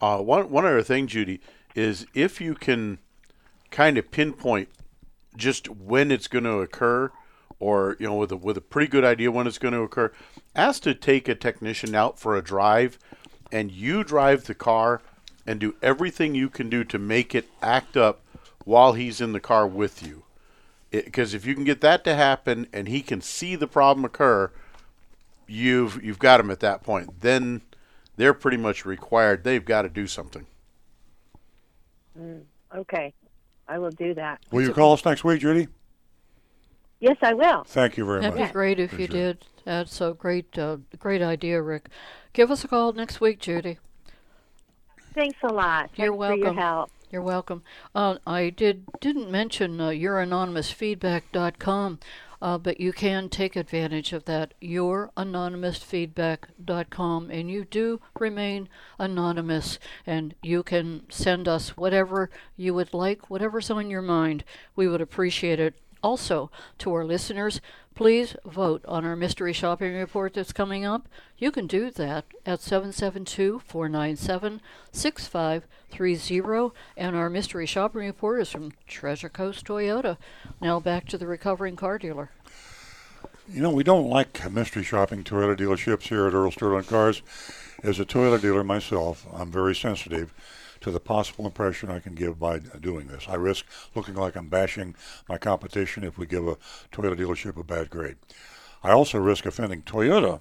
Uh, 0.02 0.20
one 0.20 0.50
one 0.50 0.66
other 0.66 0.84
thing, 0.84 1.08
Judy, 1.08 1.40
is 1.76 2.06
if 2.14 2.42
you 2.42 2.56
can 2.56 3.00
kind 3.70 3.98
of 3.98 4.12
pinpoint 4.12 4.70
just 5.38 5.70
when 5.70 6.12
it's 6.12 6.28
going 6.28 6.44
to 6.44 6.60
occur, 6.60 7.12
or 7.60 7.96
you 8.00 8.08
know, 8.08 8.16
with 8.16 8.32
a 8.32 8.38
with 8.38 8.58
a 8.58 8.62
pretty 8.62 8.90
good 8.90 9.06
idea 9.06 9.32
when 9.32 9.48
it's 9.48 9.60
going 9.60 9.74
to 9.74 9.82
occur, 9.82 10.12
ask 10.56 10.82
to 10.84 10.94
take 10.94 11.28
a 11.28 11.36
technician 11.36 11.96
out 11.96 12.20
for 12.20 12.36
a 12.36 12.42
drive, 12.42 12.98
and 13.52 13.72
you 13.72 14.04
drive 14.04 14.46
the 14.46 14.56
car 14.56 15.02
and 15.46 15.60
do 15.60 15.76
everything 15.82 16.36
you 16.36 16.50
can 16.50 16.70
do 16.70 16.84
to 16.84 17.00
make 17.00 17.34
it 17.34 17.48
act 17.62 17.96
up 17.96 18.22
while 18.66 18.94
he's 18.94 19.22
in 19.22 19.32
the 19.32 19.40
car 19.40 19.66
with 19.66 20.06
you. 20.06 20.24
Because 20.92 21.34
if 21.34 21.46
you 21.46 21.56
can 21.56 21.64
get 21.64 21.82
that 21.82 22.04
to 22.04 22.16
happen 22.16 22.68
and 22.74 22.88
he 22.88 23.02
can 23.02 23.22
see 23.22 23.56
the 23.56 23.68
problem 23.68 24.06
occur, 24.06 24.52
you've 25.48 26.04
you've 26.04 26.20
got 26.20 26.40
him 26.40 26.52
at 26.52 26.60
that 26.60 26.84
point. 26.84 27.22
Then 27.22 27.62
they're 28.18 28.34
pretty 28.34 28.58
much 28.58 28.86
required. 28.86 29.44
They've 29.44 29.64
got 29.64 29.84
to 29.84 29.90
do 29.90 30.06
something. 30.06 30.46
Mm, 32.20 32.42
okay, 32.76 33.14
I 33.68 33.80
will 33.80 33.92
do 33.92 34.14
that. 34.16 34.42
Will 34.52 34.62
you 34.64 34.74
call 34.74 34.94
us 34.94 35.06
next 35.06 35.24
week, 35.24 35.42
Judy? 35.42 35.70
Yes, 37.00 37.18
I 37.22 37.34
will. 37.34 37.64
Thank 37.64 37.98
you 37.98 38.06
very 38.06 38.22
much. 38.22 38.34
That'd 38.34 38.48
be 38.50 38.54
great 38.54 38.80
if 38.80 38.92
you 38.92 39.06
Appreciate 39.06 39.20
it. 39.20 39.40
did. 39.40 39.48
That's 39.66 40.02
a 40.02 40.14
great, 40.14 40.58
uh, 40.58 40.78
great 41.00 41.22
idea, 41.22 41.62
Rick. 41.62 41.90
Give 42.34 42.52
us 42.52 42.64
a 42.64 42.68
call 42.68 42.94
next 42.94 43.20
week, 43.20 43.40
Judy. 43.40 43.80
Thanks 45.16 45.38
a 45.44 45.52
lot. 45.52 45.90
You're 45.96 46.10
Thanks 46.10 46.20
welcome. 46.20 46.40
For 46.40 46.46
your 46.46 46.54
help. 46.54 46.92
You're 47.12 47.22
welcome. 47.22 47.62
Uh, 47.94 48.16
I 48.26 48.50
did 48.50 48.86
didn't 49.02 49.30
mention 49.30 49.82
uh, 49.82 49.90
youranonymousfeedback.com, 49.90 52.00
uh, 52.42 52.58
but 52.58 52.80
you 52.80 52.94
can 52.94 53.28
take 53.28 53.58
advantage 53.58 54.14
of 54.14 54.24
that. 54.26 54.54
Youranonymousfeedback.com, 54.62 57.30
and 57.30 57.52
you 57.52 57.66
do 57.66 58.00
remain 58.18 58.70
anonymous, 58.98 59.78
and 60.08 60.34
you 60.42 60.64
can 60.64 61.04
send 61.10 61.50
us 61.50 61.76
whatever 61.76 62.30
you 62.56 62.74
would 62.74 62.94
like, 62.94 63.30
whatever's 63.30 63.70
on 63.70 63.90
your 63.90 64.02
mind. 64.02 64.46
We 64.78 64.88
would 64.88 65.02
appreciate 65.02 65.60
it. 65.60 65.76
Also, 66.04 66.50
to 66.80 66.94
our 66.94 67.06
listeners, 67.06 67.62
please 67.94 68.36
vote 68.44 68.84
on 68.88 69.06
our 69.06 69.16
mystery 69.16 69.54
shopping 69.54 69.94
report 69.94 70.34
that's 70.34 70.52
coming 70.52 70.84
up. 70.84 71.08
You 71.38 71.52
can 71.52 71.68
do 71.68 71.92
that 71.92 72.26
at 72.46 72.62
772 72.62 73.60
497 73.60 74.62
6530. 74.92 76.76
And 76.98 77.16
our 77.16 77.30
mystery 77.30 77.66
shopping 77.68 78.02
report 78.02 78.42
is 78.42 78.50
from 78.50 78.74
Treasure 78.88 79.30
Coast 79.30 79.66
Toyota. 79.66 80.18
Now 80.60 80.80
back 80.80 81.08
to 81.10 81.18
the 81.18 81.28
recovering 81.28 81.76
car 81.76 82.00
dealer. 82.00 82.32
You 83.48 83.62
know, 83.62 83.72
we 83.72 83.84
don't 83.84 84.10
like 84.10 84.52
mystery 84.52 84.84
shopping 84.84 85.24
Toyota 85.24 85.58
dealerships 85.58 86.04
here 86.04 86.26
at 86.26 86.34
Earl 86.34 86.52
Stewart 86.52 86.74
on 86.74 86.84
Cars. 86.86 87.22
As 87.84 88.00
a 88.00 88.06
Toyota 88.06 88.42
dealer 88.42 88.64
myself, 88.64 89.26
I'm 89.34 89.52
very 89.52 89.76
sensitive 89.76 90.34
to 90.82 90.92
the 90.92 91.00
possible 91.00 91.46
impression 91.46 91.90
I 91.90 92.00
can 92.00 92.16
give 92.16 92.40
by 92.40 92.60
doing 92.60 93.08
this. 93.08 93.28
I 93.28 93.36
risk 93.36 93.66
looking 93.96 94.16
like 94.16 94.36
I'm 94.36 94.50
bashing 94.50 94.96
my 95.30 95.38
competition 95.38 96.04
if 96.04 96.18
we 96.18 96.26
give 96.26 96.48
a 96.48 96.58
Toyota 96.92 97.18
dealership 97.18 97.58
a 97.58 97.64
bad 97.64 97.90
grade. 97.90 98.18
I 98.84 98.92
also 98.92 99.20
risk 99.20 99.46
offending 99.46 99.84
Toyota 99.84 100.40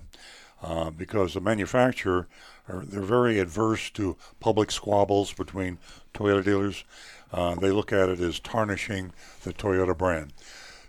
uh, 0.63 0.91
because 0.91 1.35
the 1.35 1.41
manufacturer 1.41 2.27
are 2.69 2.85
they're 2.85 3.03
very 3.03 3.39
adverse 3.39 3.91
to 3.91 4.17
public 4.41 4.71
squabbles 4.71 5.33
between 5.33 5.79
Toyota 6.15 6.45
dealers. 6.45 6.85
Uh, 7.33 7.55
they 7.55 7.71
look 7.71 7.93
at 7.93 8.09
it 8.09 8.21
as 8.21 8.41
tarnishing 8.41 9.13
the 9.43 9.53
Toyota 9.53 9.97
brand. 9.97 10.33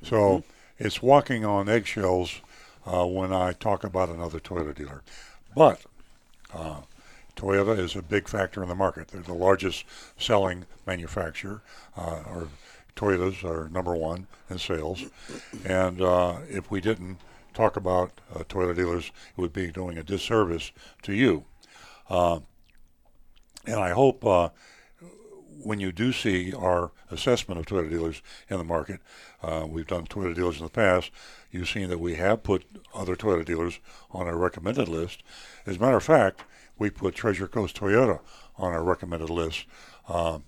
So 0.03 0.15
mm-hmm. 0.15 0.85
it's 0.85 1.01
walking 1.01 1.45
on 1.45 1.69
eggshells 1.69 2.41
uh, 2.85 3.05
when 3.05 3.31
I 3.31 3.53
talk 3.53 3.83
about 3.83 4.09
another 4.09 4.39
Toyota 4.39 4.73
dealer. 4.73 5.03
But 5.55 5.81
uh, 6.53 6.81
Toyota 7.35 7.77
is 7.77 7.95
a 7.95 8.01
big 8.01 8.27
factor 8.27 8.61
in 8.61 8.69
the 8.69 8.75
market. 8.75 9.09
They're 9.09 9.21
the 9.21 9.33
largest 9.33 9.85
selling 10.17 10.65
manufacturer, 10.85 11.61
uh, 11.97 12.23
or 12.29 12.47
Toyotas 12.95 13.43
are 13.43 13.69
number 13.69 13.95
one 13.95 14.27
in 14.49 14.59
sales. 14.59 15.05
And 15.65 16.01
uh, 16.01 16.37
if 16.49 16.69
we 16.69 16.81
didn't 16.81 17.17
talk 17.53 17.75
about 17.75 18.11
uh, 18.33 18.39
Toyota 18.39 18.75
dealers, 18.75 19.11
it 19.35 19.41
would 19.41 19.53
be 19.53 19.71
doing 19.71 19.97
a 19.97 20.03
disservice 20.03 20.71
to 21.03 21.13
you. 21.13 21.45
Uh, 22.09 22.39
and 23.65 23.79
I 23.79 23.91
hope 23.91 24.25
uh, 24.25 24.49
when 25.63 25.79
you 25.79 25.91
do 25.91 26.11
see 26.11 26.53
our 26.53 26.91
assessment 27.09 27.59
of 27.59 27.65
Toyota 27.65 27.89
dealers 27.89 28.21
in 28.49 28.57
the 28.57 28.63
market, 28.63 28.99
uh, 29.43 29.65
we've 29.67 29.87
done 29.87 30.05
Toyota 30.05 30.35
dealers 30.35 30.57
in 30.57 30.65
the 30.65 30.71
past. 30.71 31.11
You've 31.51 31.69
seen 31.69 31.89
that 31.89 31.99
we 31.99 32.15
have 32.15 32.43
put 32.43 32.65
other 32.93 33.15
Toyota 33.15 33.45
dealers 33.45 33.79
on 34.11 34.27
our 34.27 34.37
recommended 34.37 34.87
list. 34.87 35.23
As 35.65 35.77
a 35.77 35.79
matter 35.79 35.97
of 35.97 36.03
fact, 36.03 36.43
we 36.81 36.89
put 36.89 37.13
Treasure 37.13 37.47
Coast 37.47 37.79
Toyota 37.79 38.21
on 38.57 38.73
our 38.73 38.83
recommended 38.83 39.29
list 39.29 39.65
uh, 40.09 40.39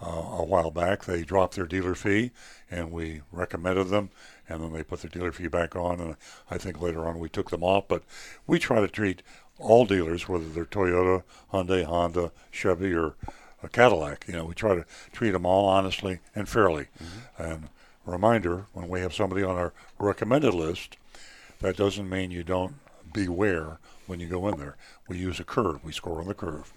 uh, 0.00 0.06
a 0.06 0.44
while 0.44 0.70
back. 0.70 1.04
They 1.04 1.24
dropped 1.24 1.56
their 1.56 1.66
dealer 1.66 1.96
fee, 1.96 2.30
and 2.70 2.92
we 2.92 3.22
recommended 3.32 3.88
them, 3.88 4.10
and 4.48 4.62
then 4.62 4.72
they 4.72 4.84
put 4.84 5.00
their 5.00 5.10
dealer 5.10 5.32
fee 5.32 5.48
back 5.48 5.74
on, 5.74 5.98
and 5.98 6.16
I 6.48 6.58
think 6.58 6.80
later 6.80 7.08
on 7.08 7.18
we 7.18 7.28
took 7.28 7.50
them 7.50 7.64
off. 7.64 7.88
But 7.88 8.04
we 8.46 8.60
try 8.60 8.80
to 8.80 8.86
treat 8.86 9.24
all 9.58 9.84
dealers, 9.84 10.28
whether 10.28 10.48
they're 10.48 10.64
Toyota, 10.64 11.24
Hyundai, 11.52 11.82
Honda, 11.82 12.30
Chevy, 12.52 12.94
or 12.94 13.16
a 13.60 13.68
Cadillac. 13.68 14.26
You 14.28 14.34
know, 14.34 14.44
we 14.44 14.54
try 14.54 14.76
to 14.76 14.86
treat 15.12 15.32
them 15.32 15.44
all 15.44 15.66
honestly 15.66 16.20
and 16.36 16.48
fairly. 16.48 16.86
Mm-hmm. 17.02 17.42
And 17.42 17.68
reminder, 18.06 18.66
when 18.74 18.88
we 18.88 19.00
have 19.00 19.12
somebody 19.12 19.42
on 19.42 19.56
our 19.56 19.72
recommended 19.98 20.54
list, 20.54 20.98
that 21.58 21.76
doesn't 21.76 22.08
mean 22.08 22.30
you 22.30 22.44
don't 22.44 22.76
beware 23.12 23.80
when 24.10 24.20
you 24.20 24.26
go 24.26 24.48
in 24.48 24.58
there. 24.58 24.76
We 25.08 25.16
use 25.16 25.38
a 25.40 25.44
curve. 25.44 25.82
We 25.84 25.92
score 25.92 26.20
on 26.20 26.26
the 26.26 26.34
curve. 26.34 26.72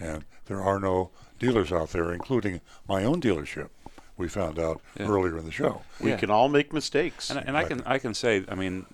And 0.00 0.24
there 0.46 0.62
are 0.62 0.80
no 0.80 1.10
dealers 1.38 1.70
out 1.70 1.90
there, 1.90 2.12
including 2.12 2.62
my 2.88 3.04
own 3.04 3.20
dealership. 3.20 3.68
We 4.16 4.26
found 4.28 4.58
out 4.58 4.80
yeah. 4.98 5.06
earlier 5.06 5.36
in 5.38 5.44
the 5.44 5.52
show. 5.52 5.82
We 6.00 6.10
yeah. 6.10 6.16
can 6.16 6.30
all 6.30 6.48
make 6.48 6.72
mistakes. 6.72 7.30
And, 7.30 7.46
and 7.46 7.56
I 7.56 7.64
can 7.64 7.82
I 7.86 7.98
can 7.98 8.14
say, 8.14 8.44
I 8.48 8.54
mean, 8.56 8.86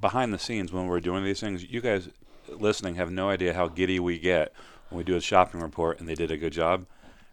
behind 0.00 0.32
the 0.32 0.38
scenes 0.38 0.72
when 0.72 0.86
we're 0.86 1.00
doing 1.00 1.24
these 1.24 1.40
things, 1.40 1.64
you 1.64 1.80
guys 1.80 2.10
listening 2.48 2.94
have 2.96 3.10
no 3.10 3.28
idea 3.28 3.54
how 3.54 3.66
giddy 3.66 3.98
we 3.98 4.18
get 4.18 4.52
when 4.90 4.98
we 4.98 5.04
do 5.04 5.16
a 5.16 5.20
shopping 5.20 5.60
report 5.60 5.98
and 5.98 6.08
they 6.08 6.14
did 6.14 6.30
a 6.30 6.36
good 6.36 6.52
job. 6.52 6.86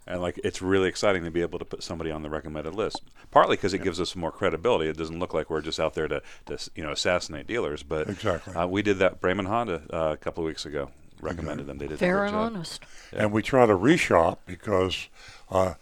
And 0.07 0.21
like 0.21 0.39
it's 0.43 0.61
really 0.61 0.87
exciting 0.87 1.23
to 1.23 1.31
be 1.31 1.41
able 1.41 1.59
to 1.59 1.65
put 1.65 1.81
somebody 1.81 2.11
on 2.11 2.21
the 2.21 2.29
recommended 2.29 2.75
list. 2.75 3.01
Partly 3.31 3.55
because 3.55 3.73
it 3.73 3.83
gives 3.83 3.99
us 3.99 4.15
more 4.15 4.31
credibility. 4.31 4.89
It 4.89 4.97
doesn't 4.97 5.19
look 5.19 5.33
like 5.33 5.49
we're 5.49 5.61
just 5.61 5.79
out 5.79 5.95
there 5.95 6.07
to, 6.07 6.21
to 6.45 6.69
you 6.75 6.83
know 6.83 6.91
assassinate 6.91 7.47
dealers. 7.47 7.81
But 7.81 8.09
exactly, 8.09 8.53
uh, 8.53 8.67
we 8.67 8.81
did 8.81 8.99
that. 8.99 9.19
Bremen 9.19 9.45
Honda 9.45 9.81
uh, 9.91 10.11
a 10.13 10.17
couple 10.17 10.43
of 10.43 10.47
weeks 10.47 10.65
ago 10.65 10.91
recommended 11.21 11.65
them. 11.65 11.79
They 11.79 11.87
did 11.87 11.99
fair 11.99 12.23
and 12.23 12.35
honest. 12.35 12.83
Yeah. 13.11 13.23
And 13.23 13.31
we 13.31 13.41
try 13.41 13.65
to 13.65 13.73
reshop 13.73 14.37
because 14.45 15.07
uh, 15.49 15.73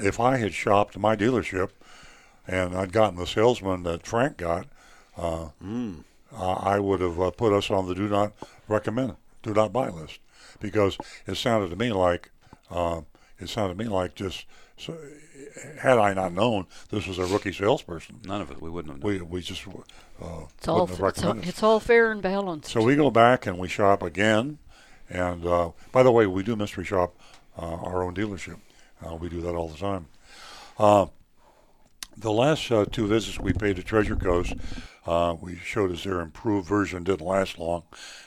if 0.00 0.18
I 0.18 0.38
had 0.38 0.54
shopped 0.54 0.98
my 0.98 1.16
dealership 1.16 1.70
and 2.46 2.74
I'd 2.74 2.92
gotten 2.92 3.18
the 3.18 3.26
salesman 3.26 3.84
that 3.84 4.06
Frank 4.06 4.38
got, 4.38 4.66
mm. 5.16 6.04
I 6.36 6.78
would 6.78 7.00
have 7.00 7.20
uh, 7.20 7.30
put 7.30 7.52
us 7.52 7.70
on 7.70 7.86
the 7.86 7.94
do 7.94 8.08
not 8.08 8.32
recommend, 8.66 9.16
do 9.42 9.54
not 9.54 9.72
buy 9.72 9.88
list 9.88 10.18
because 10.60 10.98
it 11.26 11.36
sounded 11.36 11.70
to 11.70 11.76
me 11.76 11.92
like 11.92 12.30
uh, 12.70 13.02
it 13.38 13.48
sounded 13.48 13.78
to 13.78 13.84
me 13.84 13.88
like 13.88 14.14
just 14.14 14.46
so, 14.76 14.96
had 15.80 15.98
I 15.98 16.14
not 16.14 16.32
known 16.32 16.66
this 16.90 17.06
was 17.06 17.18
a 17.18 17.26
rookie 17.26 17.52
salesperson, 17.52 18.20
none 18.24 18.40
of 18.40 18.50
it 18.50 18.62
we 18.62 18.70
wouldn't 18.70 18.94
have. 18.94 19.02
Known. 19.02 19.12
We 19.12 19.22
we 19.22 19.40
just 19.40 19.66
uh, 19.66 20.44
it's 20.56 20.68
all 20.68 20.84
it's 20.84 21.22
all, 21.22 21.38
it's 21.38 21.62
all 21.62 21.80
fair 21.80 22.10
and 22.10 22.22
balanced. 22.22 22.70
So 22.70 22.82
we 22.82 22.96
go 22.96 23.10
back 23.10 23.46
and 23.46 23.58
we 23.58 23.68
shop 23.68 24.02
again, 24.02 24.58
and 25.10 25.44
uh, 25.46 25.70
by 25.92 26.02
the 26.02 26.12
way, 26.12 26.26
we 26.26 26.42
do 26.42 26.56
mystery 26.56 26.84
shop 26.84 27.14
uh, 27.58 27.74
our 27.74 28.02
own 28.02 28.14
dealership. 28.14 28.58
Uh, 29.04 29.14
we 29.14 29.28
do 29.28 29.40
that 29.40 29.54
all 29.54 29.68
the 29.68 29.78
time. 29.78 30.06
Uh, 30.78 31.06
the 32.16 32.32
last 32.32 32.70
uh, 32.70 32.84
two 32.84 33.06
visits 33.06 33.38
we 33.38 33.52
paid 33.52 33.76
to 33.76 33.82
Treasure 33.82 34.16
Coast, 34.16 34.54
uh, 35.08 35.34
we 35.40 35.56
showed 35.56 35.90
us 35.90 36.04
their 36.04 36.20
improved 36.20 36.68
version 36.68 37.02
didn't 37.02 37.26
last 37.26 37.58
long, 37.58 37.82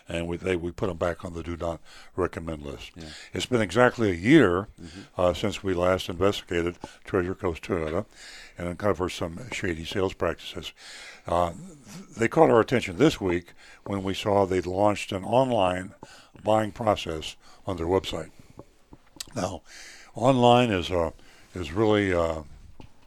and 0.10 0.28
we 0.28 0.36
they, 0.36 0.56
we 0.56 0.72
put 0.72 0.88
them 0.88 0.98
back 0.98 1.24
on 1.24 1.34
the 1.36 1.44
do 1.44 1.56
not 1.56 1.80
recommend 2.16 2.64
list. 2.64 2.92
Yeah. 2.96 3.04
It's 3.34 3.46
been 3.46 3.62
exactly 3.62 4.10
a 4.10 4.16
year 4.16 4.68
mm-hmm. 4.82 5.02
uh, 5.16 5.34
since 5.36 5.64
we 5.64 5.76
last 5.76 6.10
investigated 6.10 6.80
Treasure 7.04 7.36
Coast 7.36 7.62
Toyota 7.62 8.06
and 8.58 8.68
uncovered 8.68 9.12
some 9.12 9.40
shady 9.52 9.86
sales 9.86 10.14
practices. 10.14 10.74
Uh, 11.28 11.54
they 12.18 12.28
caught 12.28 12.50
our 12.50 12.60
attention 12.60 12.98
this 12.98 13.22
week 13.22 13.54
when 13.84 14.02
we 14.02 14.16
saw 14.16 14.46
they'd 14.46 14.66
launched 14.66 15.12
an 15.12 15.24
online 15.24 15.94
buying 16.44 16.72
process 16.72 17.36
on 17.68 17.78
their 17.78 17.86
website. 17.86 18.32
Now, 19.36 19.62
online 20.16 20.72
is 20.72 20.90
uh, 20.90 21.12
is 21.54 21.72
really 21.72 22.12
uh, 22.12 22.42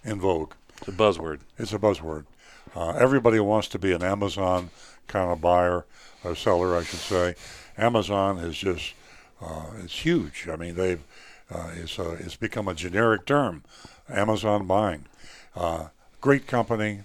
in 0.05 0.21
vogue. 0.21 0.53
It's 0.79 0.89
a 0.89 0.93
buzzword. 0.93 1.41
It's 1.59 1.73
a 1.73 1.79
buzzword. 1.81 2.27
Uh, 2.75 2.91
everybody 2.91 3.41
wants 3.41 3.69
to 3.69 3.79
be 3.79 3.93
an 3.93 4.03
Amazon 4.03 4.71
kind 5.07 5.31
of 5.31 5.41
buyer 5.41 5.85
or 6.25 6.35
seller, 6.35 6.77
I 6.77 6.83
should 6.83 6.99
say. 6.99 7.35
Amazon 7.77 8.39
is 8.39 8.57
just 8.57 8.95
uh, 9.41 9.67
it's 9.83 10.01
huge. 10.01 10.49
I 10.51 10.57
mean, 10.57 10.75
they've 10.75 11.03
uh, 11.51 11.71
it's 11.77 11.99
uh, 11.99 12.17
it's 12.21 12.37
become 12.37 12.69
a 12.69 12.75
generic 12.75 13.27
term. 13.27 13.63
Amazon 14.09 14.67
buying, 14.67 15.07
uh, 15.55 15.89
great 16.21 16.47
company. 16.47 17.01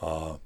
Uh, 0.00 0.36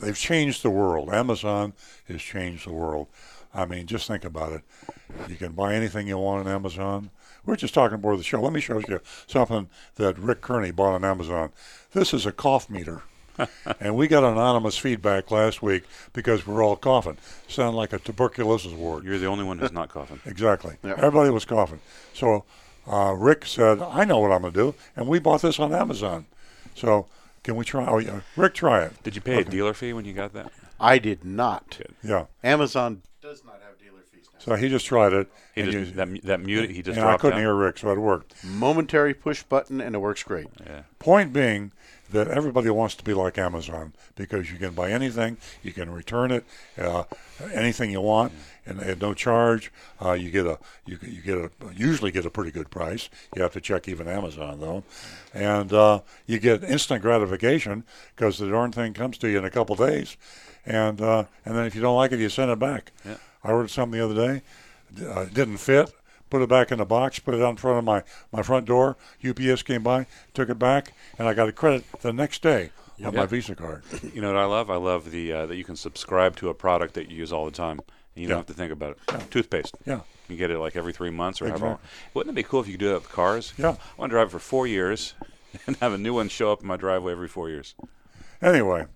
they've 0.00 0.18
changed 0.18 0.62
the 0.62 0.70
world. 0.70 1.10
Amazon 1.10 1.72
has 2.08 2.22
changed 2.22 2.66
the 2.66 2.72
world. 2.72 3.06
I 3.54 3.64
mean, 3.64 3.86
just 3.86 4.06
think 4.06 4.24
about 4.24 4.52
it. 4.52 4.62
You 5.28 5.36
can 5.36 5.52
buy 5.52 5.74
anything 5.74 6.06
you 6.06 6.18
want 6.18 6.46
on 6.46 6.52
Amazon. 6.52 7.10
We're 7.44 7.56
just 7.56 7.74
talking 7.74 7.96
before 7.96 8.16
the 8.16 8.22
show. 8.22 8.40
Let 8.40 8.52
me 8.52 8.60
show 8.60 8.78
you 8.78 9.00
something 9.26 9.68
that 9.96 10.18
Rick 10.18 10.42
Kearney 10.42 10.70
bought 10.70 10.94
on 10.94 11.04
Amazon. 11.04 11.50
This 11.92 12.12
is 12.12 12.26
a 12.26 12.32
cough 12.32 12.68
meter. 12.68 13.02
and 13.80 13.96
we 13.96 14.08
got 14.08 14.24
anonymous 14.24 14.76
feedback 14.78 15.30
last 15.30 15.62
week 15.62 15.84
because 16.12 16.46
we're 16.46 16.62
all 16.62 16.76
coughing. 16.76 17.18
Sound 17.46 17.76
like 17.76 17.92
a 17.92 17.98
tuberculosis 17.98 18.72
ward. 18.72 19.04
You're 19.04 19.18
the 19.18 19.26
only 19.26 19.44
one 19.44 19.58
who's 19.58 19.72
not 19.72 19.88
coughing. 19.88 20.20
exactly. 20.26 20.76
Yeah. 20.82 20.94
Everybody 20.96 21.30
was 21.30 21.44
coughing. 21.44 21.80
So 22.14 22.44
uh, 22.86 23.14
Rick 23.16 23.46
said, 23.46 23.80
"I 23.80 24.04
know 24.04 24.18
what 24.18 24.32
I'm 24.32 24.42
going 24.42 24.52
to 24.52 24.58
do," 24.58 24.74
and 24.96 25.06
we 25.08 25.18
bought 25.18 25.42
this 25.42 25.58
on 25.58 25.74
Amazon. 25.74 26.26
So 26.74 27.06
can 27.42 27.56
we 27.56 27.64
try? 27.64 27.86
Oh, 27.86 27.98
yeah. 27.98 28.20
Rick, 28.36 28.54
try 28.54 28.84
it. 28.84 29.02
Did 29.02 29.14
you 29.14 29.22
pay 29.22 29.36
okay. 29.36 29.48
a 29.48 29.50
dealer 29.50 29.74
fee 29.74 29.92
when 29.92 30.04
you 30.04 30.12
got 30.12 30.32
that? 30.34 30.52
I 30.80 30.98
did 30.98 31.24
not. 31.24 31.78
Good. 31.78 31.94
Yeah. 32.02 32.26
Amazon 32.44 33.02
does 33.20 33.44
not 33.44 33.60
have 33.66 33.78
dealer 33.78 34.02
fees. 34.12 34.28
Now. 34.32 34.38
So 34.38 34.54
he 34.54 34.68
just 34.68 34.86
tried 34.86 35.12
it. 35.12 35.28
He 35.54 35.62
just, 35.62 35.74
you, 35.74 35.84
that, 35.92 36.22
that 36.24 36.40
muted. 36.40 36.70
He 36.70 36.82
just 36.82 36.98
and 36.98 37.08
I 37.08 37.16
couldn't 37.16 37.38
hear 37.38 37.54
Rick, 37.54 37.78
so 37.78 37.90
it 37.90 37.98
worked. 37.98 38.34
Momentary 38.44 39.14
push 39.14 39.42
button, 39.42 39.80
and 39.80 39.94
it 39.94 39.98
works 39.98 40.22
great. 40.22 40.46
Yeah. 40.64 40.82
Point 40.98 41.32
being 41.32 41.72
that 42.10 42.28
everybody 42.28 42.70
wants 42.70 42.94
to 42.96 43.04
be 43.04 43.14
like 43.14 43.38
Amazon 43.38 43.92
because 44.16 44.50
you 44.50 44.58
can 44.58 44.72
buy 44.72 44.90
anything, 44.90 45.36
you 45.62 45.72
can 45.72 45.90
return 45.90 46.30
it, 46.30 46.44
uh, 46.78 47.04
anything 47.52 47.90
you 47.90 48.00
want, 48.00 48.32
and 48.66 48.80
at 48.80 49.00
no 49.00 49.14
charge. 49.14 49.70
Uh, 50.02 50.12
you 50.12 50.30
get 50.30 50.46
a 50.46 50.58
you, 50.86 50.98
you 51.02 51.22
get 51.22 51.38
a 51.38 51.50
usually 51.74 52.10
get 52.10 52.26
a 52.26 52.30
pretty 52.30 52.50
good 52.50 52.70
price. 52.70 53.08
You 53.36 53.42
have 53.42 53.52
to 53.52 53.60
check 53.60 53.88
even 53.88 54.08
Amazon 54.08 54.60
though, 54.60 54.84
and 55.34 55.72
uh, 55.72 56.00
you 56.26 56.38
get 56.38 56.64
instant 56.64 57.02
gratification 57.02 57.84
because 58.16 58.38
the 58.38 58.48
darn 58.48 58.72
thing 58.72 58.94
comes 58.94 59.18
to 59.18 59.28
you 59.28 59.38
in 59.38 59.44
a 59.44 59.50
couple 59.50 59.76
days, 59.76 60.16
and 60.64 61.00
uh, 61.00 61.24
and 61.44 61.56
then 61.56 61.66
if 61.66 61.74
you 61.74 61.80
don't 61.80 61.96
like 61.96 62.12
it, 62.12 62.20
you 62.20 62.28
send 62.28 62.50
it 62.50 62.58
back. 62.58 62.92
Yeah. 63.04 63.16
I 63.44 63.52
ordered 63.52 63.70
something 63.70 63.98
the 63.98 64.04
other 64.04 64.14
day, 64.14 64.42
uh, 65.06 65.26
didn't 65.26 65.58
fit 65.58 65.92
put 66.30 66.42
it 66.42 66.48
back 66.48 66.70
in 66.70 66.78
the 66.78 66.84
box, 66.84 67.18
put 67.18 67.34
it 67.34 67.42
out 67.42 67.50
in 67.50 67.56
front 67.56 67.78
of 67.78 67.84
my, 67.84 68.02
my 68.32 68.42
front 68.42 68.66
door. 68.66 68.96
UPS 69.26 69.62
came 69.62 69.82
by, 69.82 70.06
took 70.34 70.48
it 70.48 70.58
back, 70.58 70.92
and 71.18 71.28
I 71.28 71.34
got 71.34 71.48
a 71.48 71.52
credit 71.52 71.84
the 72.00 72.12
next 72.12 72.42
day 72.42 72.70
on 73.04 73.14
my 73.14 73.26
Visa 73.26 73.54
card. 73.54 73.82
You 74.14 74.20
know 74.20 74.32
what 74.32 74.40
I 74.40 74.46
love? 74.46 74.70
I 74.70 74.76
love 74.76 75.10
the 75.10 75.32
uh, 75.32 75.46
that 75.46 75.56
you 75.56 75.64
can 75.64 75.76
subscribe 75.76 76.36
to 76.36 76.48
a 76.48 76.54
product 76.54 76.94
that 76.94 77.10
you 77.10 77.16
use 77.16 77.32
all 77.32 77.44
the 77.44 77.52
time, 77.52 77.80
and 78.14 78.22
you 78.22 78.28
don't 78.28 78.38
have 78.38 78.46
to 78.46 78.52
think 78.52 78.72
about 78.72 78.92
it. 78.92 78.98
Yeah. 79.10 79.22
Toothpaste. 79.30 79.76
Yeah. 79.84 80.00
You 80.28 80.36
get 80.36 80.50
it 80.50 80.58
like 80.58 80.76
every 80.76 80.92
three 80.92 81.10
months 81.10 81.40
or 81.40 81.44
exactly. 81.44 81.66
however. 81.66 81.80
Wouldn't 82.14 82.32
it 82.32 82.36
be 82.36 82.42
cool 82.42 82.60
if 82.60 82.66
you 82.66 82.74
could 82.74 82.80
do 82.80 82.88
that 82.88 83.02
with 83.02 83.08
cars? 83.10 83.52
Yeah. 83.56 83.70
I 83.70 83.76
want 83.96 84.10
to 84.10 84.14
drive 84.16 84.30
for 84.30 84.38
four 84.38 84.66
years 84.66 85.14
and 85.66 85.76
have 85.76 85.92
a 85.92 85.98
new 85.98 86.14
one 86.14 86.28
show 86.28 86.52
up 86.52 86.62
in 86.62 86.66
my 86.66 86.76
driveway 86.76 87.12
every 87.12 87.28
four 87.28 87.48
years. 87.48 87.74
Anyway, 88.42 88.86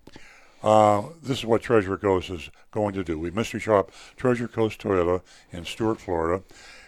uh, 0.63 1.03
this 1.21 1.39
is 1.39 1.45
what 1.45 1.61
Treasure 1.61 1.97
Coast 1.97 2.29
is 2.29 2.49
going 2.71 2.93
to 2.93 3.03
do. 3.03 3.19
We 3.19 3.31
mystery 3.31 3.59
shop 3.59 3.91
Treasure 4.15 4.47
Coast 4.47 4.81
Toyota 4.81 5.21
in 5.51 5.65
Stuart, 5.65 5.99
Florida. 5.99 6.43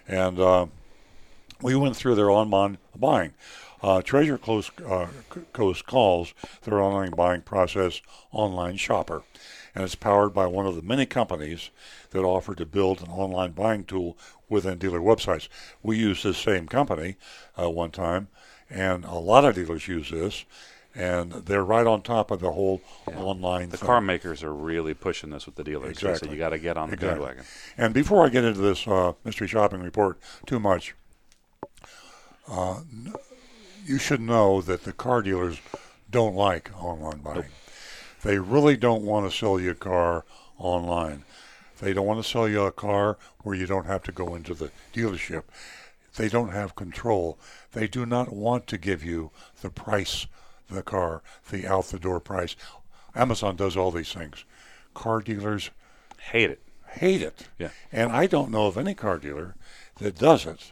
And 0.08 0.40
uh, 0.40 0.68
we 1.62 1.76
went 1.76 1.96
through 1.96 2.16
their 2.16 2.30
online 2.30 2.78
buying. 2.96 3.34
Uh, 3.82 4.02
Treasure 4.02 4.38
Coast, 4.38 4.72
uh, 4.88 5.08
Coast 5.54 5.86
calls 5.86 6.34
their 6.64 6.82
online 6.82 7.12
buying 7.12 7.42
process 7.42 8.02
Online 8.32 8.78
Shopper, 8.78 9.24
and 9.76 9.84
it's 9.84 9.96
powered 9.96 10.34
by 10.34 10.48
one 10.48 10.66
of 10.66 10.76
the 10.76 10.82
many 10.82 11.06
companies 11.06 11.70
that 12.12 12.24
offer 12.24 12.56
to 12.56 12.66
build 12.66 13.02
an 13.02 13.10
online 13.10 13.52
buying 13.52 13.84
tool 13.84 14.18
within 14.50 14.80
dealer 14.80 15.00
websites. 15.00 15.48
We 15.84 15.98
used 15.98 16.24
this 16.24 16.38
same 16.38 16.68
company 16.68 17.18
uh, 17.62 17.70
one 17.70 17.92
time, 17.92 18.30
and 18.70 19.06
a 19.06 19.16
lot 19.16 19.46
of 19.46 19.56
dealers 19.56 19.88
use 19.88 20.10
this, 20.10 20.46
and 20.96 21.32
they're 21.32 21.64
right 21.64 21.86
on 21.86 22.02
top 22.02 22.32
of 22.32 22.40
the 22.40 22.52
whole 22.54 22.82
online. 23.16 23.70
The 23.70 23.78
thing. 23.78 23.86
car 23.86 24.02
makers 24.02 24.44
are 24.44 24.54
really 24.54 24.94
pushing 24.94 25.30
this 25.30 25.46
with 25.46 25.56
the 25.56 25.64
dealers. 25.64 25.92
Exactly. 25.92 26.32
you 26.32 26.38
got 26.38 26.50
to 26.50 26.60
get 26.60 26.78
on 26.78 26.90
the 26.90 26.94
Exactly. 26.94 27.26
bandwagon. 27.26 27.44
And 27.78 27.94
before 27.94 28.26
I 28.26 28.30
get 28.30 28.46
into 28.46 28.62
this 28.62 28.88
uh, 28.88 29.14
mystery 29.26 29.48
shopping 29.48 29.82
report 29.82 30.18
too 30.46 30.60
much, 30.60 30.96
uh, 32.48 32.80
you 33.86 33.98
should 33.98 34.22
know 34.22 34.62
that 34.62 34.84
the 34.84 34.94
car 34.94 35.22
dealers 35.22 35.60
don't 36.10 36.36
like 36.36 36.72
online 36.82 37.20
buying. 37.20 37.44
They 38.24 38.40
really 38.40 38.78
don't 38.78 39.04
want 39.04 39.30
to 39.30 39.38
sell 39.38 39.60
you 39.60 39.72
a 39.72 39.76
car 39.76 40.24
online. 40.58 41.26
They 41.80 41.94
don't 41.94 42.06
want 42.06 42.24
to 42.24 42.30
sell 42.30 42.48
you 42.48 42.62
a 42.62 42.72
car 42.72 43.18
where 43.44 43.56
you 43.56 43.66
don't 43.66 43.86
have 43.86 44.04
to 44.04 44.12
go 44.12 44.34
into 44.34 44.54
the 44.54 44.72
dealership. 44.94 45.44
They 46.16 46.30
don't 46.30 46.50
have 46.54 46.76
control. 46.76 47.38
They 47.74 47.88
do 47.88 48.06
not 48.06 48.32
want 48.32 48.68
to 48.68 48.78
give 48.78 49.04
you 49.04 49.32
the 49.62 49.70
price 49.70 50.28
the 50.70 50.84
car, 50.84 51.22
the 51.50 51.68
out 51.68 51.86
the 51.86 52.00
door 52.00 52.20
price. 52.20 52.56
Amazon 53.16 53.56
does 53.56 53.78
all 53.78 53.92
these 53.92 54.14
things. 54.14 54.44
Car 54.94 55.22
dealers 55.22 55.72
hate 56.20 56.50
it. 56.50 56.62
Hate 56.88 57.22
it. 57.22 57.48
Yeah. 57.60 57.70
And 57.92 58.12
I 58.12 58.28
don't 58.28 58.52
know 58.52 58.68
of 58.68 58.78
any 58.78 58.94
car 58.94 59.18
dealer 59.18 59.56
that 60.00 60.18
does 60.18 60.46
it, 60.46 60.72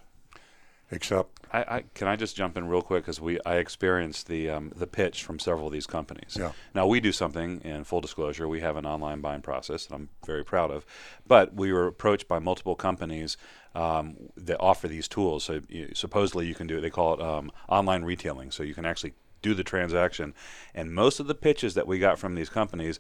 except 0.92 1.44
I, 1.52 1.60
I 1.60 1.84
can 1.94 2.08
I 2.08 2.16
just 2.16 2.36
jump 2.36 2.58
in 2.58 2.68
real 2.68 2.82
quick 2.82 3.04
because 3.04 3.22
we 3.22 3.40
I 3.46 3.58
experienced 3.58 4.28
the 4.28 4.50
um, 4.50 4.72
the 4.76 4.88
pitch 4.88 5.24
from 5.24 5.38
several 5.40 5.68
of 5.68 5.74
these 5.74 5.86
companies. 5.86 6.36
Yeah. 6.38 6.54
Now 6.74 6.88
we 6.88 7.00
do 7.00 7.12
something 7.12 7.62
in 7.62 7.84
full 7.84 8.02
disclosure. 8.02 8.48
We 8.48 8.62
have 8.62 8.76
an 8.76 8.86
online 8.86 9.22
buying 9.22 9.42
process 9.42 9.86
that 9.86 9.96
I'm 9.96 10.10
very 10.26 10.44
proud 10.44 10.72
of, 10.72 10.86
but 11.28 11.54
we 11.54 11.72
were 11.72 11.88
approached 11.88 12.28
by 12.28 12.40
multiple 12.40 12.76
companies 12.76 13.38
um, 13.76 14.16
that 14.36 14.60
offer 14.60 14.88
these 14.88 15.08
tools. 15.08 15.44
So 15.44 15.62
you, 15.70 15.92
supposedly 15.94 16.48
you 16.48 16.56
can 16.56 16.68
do 16.68 16.78
it. 16.78 16.82
They 16.82 16.90
call 16.90 17.14
it 17.14 17.22
um, 17.22 17.52
online 17.70 18.04
retailing. 18.04 18.52
So 18.52 18.64
you 18.64 18.74
can 18.74 18.86
actually 18.86 19.14
do 19.44 19.54
the 19.54 19.64
transaction, 19.64 20.34
and 20.74 20.92
most 20.92 21.20
of 21.20 21.28
the 21.28 21.36
pitches 21.36 21.76
that 21.76 21.86
we 21.86 22.00
got 22.00 22.18
from 22.18 22.34
these 22.34 22.50
companies 22.50 22.98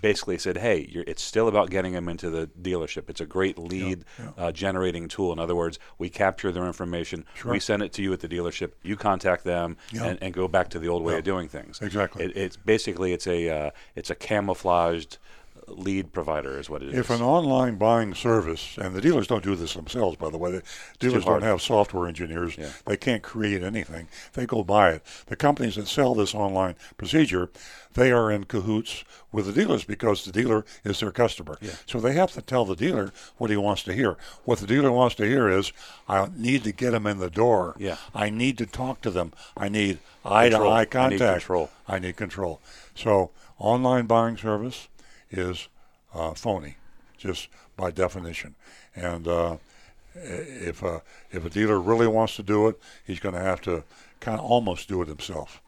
basically 0.00 0.38
said, 0.38 0.56
"Hey, 0.56 0.88
you're, 0.90 1.04
it's 1.06 1.22
still 1.22 1.46
about 1.46 1.68
getting 1.70 1.92
them 1.92 2.08
into 2.08 2.30
the 2.30 2.48
dealership. 2.60 3.08
It's 3.10 3.20
a 3.20 3.26
great 3.26 3.58
lead 3.58 4.04
Uh, 4.36 4.50
generating 4.52 5.06
tool. 5.06 5.32
In 5.32 5.38
other 5.38 5.54
words, 5.54 5.78
we 5.98 6.08
capture 6.08 6.50
their 6.50 6.66
information, 6.66 7.26
Sure. 7.34 7.52
we 7.52 7.60
send 7.60 7.82
it 7.82 7.92
to 7.92 8.02
you 8.02 8.12
at 8.12 8.20
the 8.20 8.28
dealership, 8.28 8.72
you 8.82 8.96
contact 8.96 9.44
them, 9.44 9.76
Yeah. 9.92 10.04
and, 10.06 10.18
and 10.22 10.32
go 10.34 10.48
back 10.48 10.68
to 10.70 10.78
the 10.78 10.88
old 10.88 11.02
way 11.02 11.12
Yeah. 11.12 11.18
of 11.18 11.24
doing 11.24 11.48
things. 11.48 11.80
Exactly. 11.82 12.24
It, 12.24 12.36
it's 12.36 12.56
basically 12.56 13.12
it's 13.12 13.26
a 13.26 13.48
uh, 13.50 13.70
it's 13.94 14.08
a 14.10 14.14
camouflaged 14.14 15.18
lead 15.70 16.12
provider, 16.12 16.58
is 16.58 16.68
what 16.68 16.82
it 16.82 16.90
is. 16.90 16.98
if 16.98 17.10
an 17.10 17.22
online 17.22 17.76
buying 17.76 18.14
service, 18.14 18.76
and 18.78 18.94
the 18.94 19.00
dealers 19.00 19.26
don't 19.26 19.44
do 19.44 19.54
this 19.54 19.74
themselves, 19.74 20.16
by 20.16 20.30
the 20.30 20.38
way, 20.38 20.50
the 20.50 20.62
dealers 20.98 21.24
don't 21.24 21.42
have 21.42 21.60
software 21.62 22.08
engineers. 22.08 22.56
Yeah. 22.56 22.70
They 22.86 22.96
can't 22.96 23.22
create 23.22 23.62
anything. 23.62 24.08
They 24.34 24.46
go 24.46 24.62
buy 24.64 24.90
it. 24.92 25.02
The 25.26 25.36
companies 25.36 25.76
that 25.76 25.88
sell 25.88 26.14
this 26.14 26.34
online 26.34 26.76
procedure, 26.96 27.50
they 27.94 28.12
are 28.12 28.30
in 28.30 28.44
cahoots 28.44 29.04
with 29.32 29.46
the 29.46 29.52
dealers 29.52 29.84
because 29.84 30.24
the 30.24 30.32
dealer 30.32 30.64
is 30.84 31.00
their 31.00 31.12
customer. 31.12 31.58
Yeah. 31.60 31.72
So 31.86 32.00
they 32.00 32.12
have 32.14 32.32
to 32.32 32.42
tell 32.42 32.64
the 32.64 32.76
dealer 32.76 33.12
what 33.38 33.50
he 33.50 33.56
wants 33.56 33.82
to 33.84 33.92
hear. 33.92 34.16
What 34.44 34.58
the 34.58 34.66
dealer 34.66 34.92
wants 34.92 35.14
to 35.16 35.24
hear 35.26 35.48
is, 35.48 35.72
I 36.08 36.28
need 36.36 36.64
to 36.64 36.72
get 36.72 36.90
them 36.92 37.06
in 37.06 37.18
the 37.18 37.30
door. 37.30 37.74
Yeah. 37.78 37.96
I 38.14 38.30
need 38.30 38.58
to 38.58 38.66
talk 38.66 39.00
to 39.02 39.10
them. 39.10 39.32
I 39.56 39.68
need 39.68 39.98
eye 40.24 40.48
to 40.48 40.56
Control. 40.56 40.72
I 40.72 40.80
need 40.80 40.90
contact. 40.90 41.40
control. 41.40 41.70
I 41.88 41.98
need 41.98 42.16
control. 42.16 42.60
So 42.94 43.30
online 43.58 44.06
buying 44.06 44.36
service 44.36 44.88
is 45.30 45.68
uh, 46.14 46.34
phony, 46.34 46.76
just 47.16 47.48
by 47.76 47.90
definition. 47.90 48.54
And 48.94 49.28
uh, 49.28 49.56
if 50.14 50.82
a 50.82 51.02
if 51.30 51.44
a 51.44 51.50
dealer 51.50 51.80
really 51.80 52.06
wants 52.06 52.36
to 52.36 52.42
do 52.42 52.68
it, 52.68 52.80
he's 53.04 53.20
going 53.20 53.34
to 53.34 53.40
have 53.40 53.60
to 53.62 53.84
kind 54.20 54.38
of 54.38 54.44
almost 54.44 54.88
do 54.88 55.02
it 55.02 55.08
himself. 55.08 55.62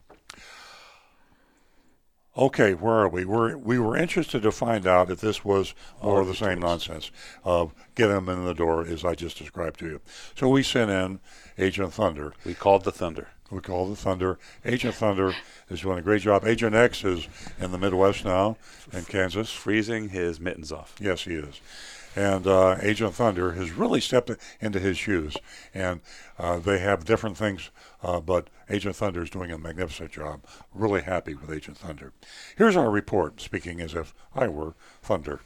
Okay, 2.35 2.73
where 2.73 2.95
are 2.95 3.09
we? 3.09 3.27
We're, 3.27 3.59
we 3.59 3.79
were 3.79 3.95
interested 3.95 4.43
to 4.43 4.53
find 4.53 4.87
out 4.87 5.11
if 5.11 5.21
this 5.21 5.45
was 5.45 5.75
more 6.03 6.23
of 6.23 6.27
the 6.27 6.35
same 6.35 6.61
nonsense 6.61 7.11
of 7.45 7.75
get 7.95 8.07
them 8.07 8.31
in 8.31 8.47
the 8.47 8.55
door 8.55 8.87
as 8.87 9.05
I 9.05 9.15
just 9.15 9.37
described 9.37 9.81
to 9.81 9.87
you. 9.87 10.01
So 10.35 10.49
we 10.49 10.63
sent 10.63 10.91
in 10.91 11.21
Agent 11.59 11.93
Thunder. 11.93 12.33
We 12.47 12.55
called 12.55 12.85
the 12.85 12.93
Thunder. 12.93 13.29
We 13.51 13.61
called 13.61 13.93
the 13.93 13.97
Thunder. 13.97 14.39
Agent 14.65 14.95
Thunder 14.95 15.35
is 15.69 15.83
doing 15.83 15.99
a 15.99 16.03
great 16.03 16.23
job. 16.23 16.47
Agent 16.47 16.75
X 16.75 17.05
is 17.05 17.29
in 17.61 17.71
the 17.71 17.77
Midwest 17.77 18.25
now, 18.25 18.57
in 18.95 19.05
Kansas. 19.05 19.51
Freezing 19.51 20.09
his 20.09 20.41
mittens 20.41 20.73
off. 20.73 20.95
Yes, 20.99 21.25
he 21.25 21.35
is. 21.35 21.61
And 22.17 22.47
uh, 22.47 22.77
Agent 22.81 23.15
Thunder 23.15 23.53
has 23.53 23.73
really 23.73 24.01
stepped 24.01 24.31
into 24.61 24.79
his 24.79 24.97
shoes. 24.97 25.37
And 25.75 26.01
uh, 26.39 26.59
they 26.59 26.79
have 26.79 27.05
different 27.05 27.37
things, 27.37 27.71
uh, 28.03 28.21
but 28.21 28.49
Agent 28.69 28.97
Thunder 28.97 29.23
is 29.23 29.31
doing 29.31 29.51
a 29.51 29.59
magnificent 29.59 30.11
job. 30.13 30.43
Really 30.75 31.03
happy 31.03 31.35
with 31.35 31.51
Agent 31.51 31.79
Thunder. 31.79 32.13
Here's 32.57 32.77
our 32.77 32.91
report, 32.91 33.41
speaking 33.41 33.81
as 33.81 33.95
if 33.95 34.15
I 34.35 34.49
were 34.49 34.75
Thunder. 35.03 35.41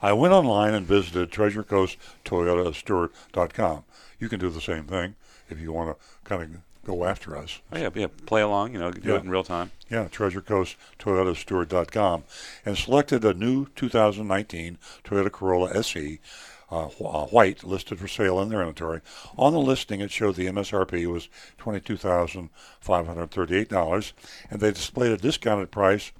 I 0.00 0.12
went 0.12 0.32
online 0.34 0.74
and 0.74 0.84
visited 0.86 1.30
Treasure 1.30 1.62
Coast 1.62 1.96
TreasureCoastToyotaStuart.com. 2.24 3.84
You 4.18 4.28
can 4.28 4.40
do 4.40 4.50
the 4.50 4.60
same 4.60 4.84
thing 4.84 5.14
if 5.48 5.60
you 5.60 5.72
want 5.72 5.96
to 5.96 6.04
kind 6.24 6.42
of 6.42 6.50
go 6.84 7.04
after 7.04 7.36
us. 7.36 7.60
Oh, 7.72 7.78
yeah, 7.78 7.90
yeah, 7.94 8.08
play 8.26 8.42
along. 8.42 8.72
You 8.72 8.80
know, 8.80 8.90
do 8.90 9.08
Yeah. 9.08 9.16
it 9.16 9.22
in 9.22 9.30
real 9.30 9.44
time. 9.44 9.70
Yeah, 9.88 10.08
Treasure 10.08 10.40
Coast 10.40 10.76
TreasureCoastToyotaStuart.com, 10.98 12.24
and 12.64 12.76
selected 12.76 13.24
a 13.24 13.34
new 13.34 13.66
2019 13.76 14.78
Toyota 15.04 15.30
Corolla 15.30 15.70
SE, 15.76 16.18
uh, 16.72 16.88
uh, 17.04 17.26
white, 17.26 17.62
listed 17.64 17.98
for 17.98 18.08
sale 18.08 18.40
in 18.40 18.48
their 18.48 18.60
inventory. 18.60 19.02
On 19.36 19.52
the 19.52 19.58
listing, 19.58 20.00
it 20.00 20.10
showed 20.10 20.36
the 20.36 20.46
MSRP 20.46 21.04
was 21.06 21.28
$22,538, 21.58 24.12
and 24.50 24.60
they 24.60 24.70
displayed 24.70 25.12
a 25.12 25.18
discounted 25.18 25.70
price 25.70 26.12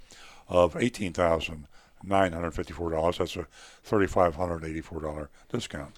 of 0.47 0.75
$18,954. 0.75 3.17
That's 3.17 3.35
a 3.35 3.47
$3,584 3.89 5.27
discount. 5.51 5.95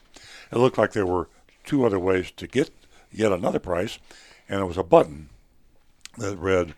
It 0.52 0.58
looked 0.58 0.78
like 0.78 0.94
there 0.94 1.06
were 1.06 1.28
two 1.66 1.86
other 1.86 2.00
ways 2.00 2.32
to 2.38 2.48
get 2.48 2.70
yet 3.12 3.34
another 3.34 3.60
price, 3.60 4.00
and 4.48 4.62
it 4.62 4.66
was 4.66 4.78
a 4.78 4.84
button 4.84 5.28
that 6.18 6.38
read, 6.38 6.76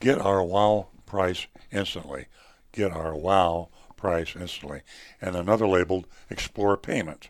Get 0.00 0.18
our 0.18 0.42
wow 0.42 0.88
price 1.06 1.46
instantly. 1.70 2.26
Get 2.72 2.90
our 2.90 3.14
wow 3.14 3.68
price 4.00 4.34
instantly. 4.34 4.82
And 5.20 5.36
another 5.36 5.66
labeled 5.66 6.06
Explore 6.28 6.76
Payment 6.76 7.28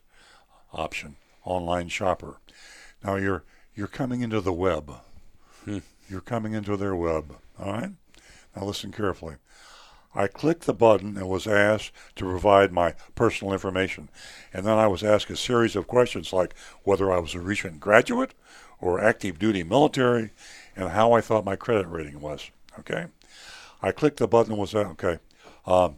option, 0.72 1.16
online 1.44 1.88
shopper. 1.88 2.38
Now 3.04 3.16
you're 3.16 3.44
you're 3.74 3.86
coming 3.86 4.20
into 4.22 4.40
the 4.40 4.52
web. 4.52 4.92
You're 6.08 6.20
coming 6.20 6.54
into 6.54 6.76
their 6.76 6.94
web. 6.94 7.36
All 7.58 7.72
right? 7.72 7.90
Now 8.56 8.64
listen 8.64 8.92
carefully. 8.92 9.36
I 10.14 10.26
clicked 10.26 10.66
the 10.66 10.74
button 10.74 11.16
and 11.16 11.28
was 11.28 11.46
asked 11.46 11.92
to 12.16 12.24
provide 12.24 12.72
my 12.72 12.94
personal 13.14 13.52
information. 13.52 14.08
And 14.52 14.66
then 14.66 14.76
I 14.76 14.88
was 14.88 15.04
asked 15.04 15.30
a 15.30 15.36
series 15.36 15.76
of 15.76 15.86
questions 15.86 16.32
like 16.32 16.54
whether 16.82 17.12
I 17.12 17.20
was 17.20 17.34
a 17.34 17.40
recent 17.40 17.78
graduate 17.78 18.34
or 18.80 19.00
active 19.00 19.38
duty 19.38 19.62
military 19.62 20.30
and 20.74 20.88
how 20.88 21.12
I 21.12 21.20
thought 21.20 21.44
my 21.44 21.54
credit 21.54 21.86
rating 21.86 22.20
was. 22.20 22.50
Okay? 22.80 23.06
I 23.82 23.92
clicked 23.92 24.18
the 24.18 24.26
button 24.26 24.52
and 24.52 24.60
was 24.60 24.74
uh, 24.74 24.80
okay. 24.80 25.18
Um, 25.64 25.96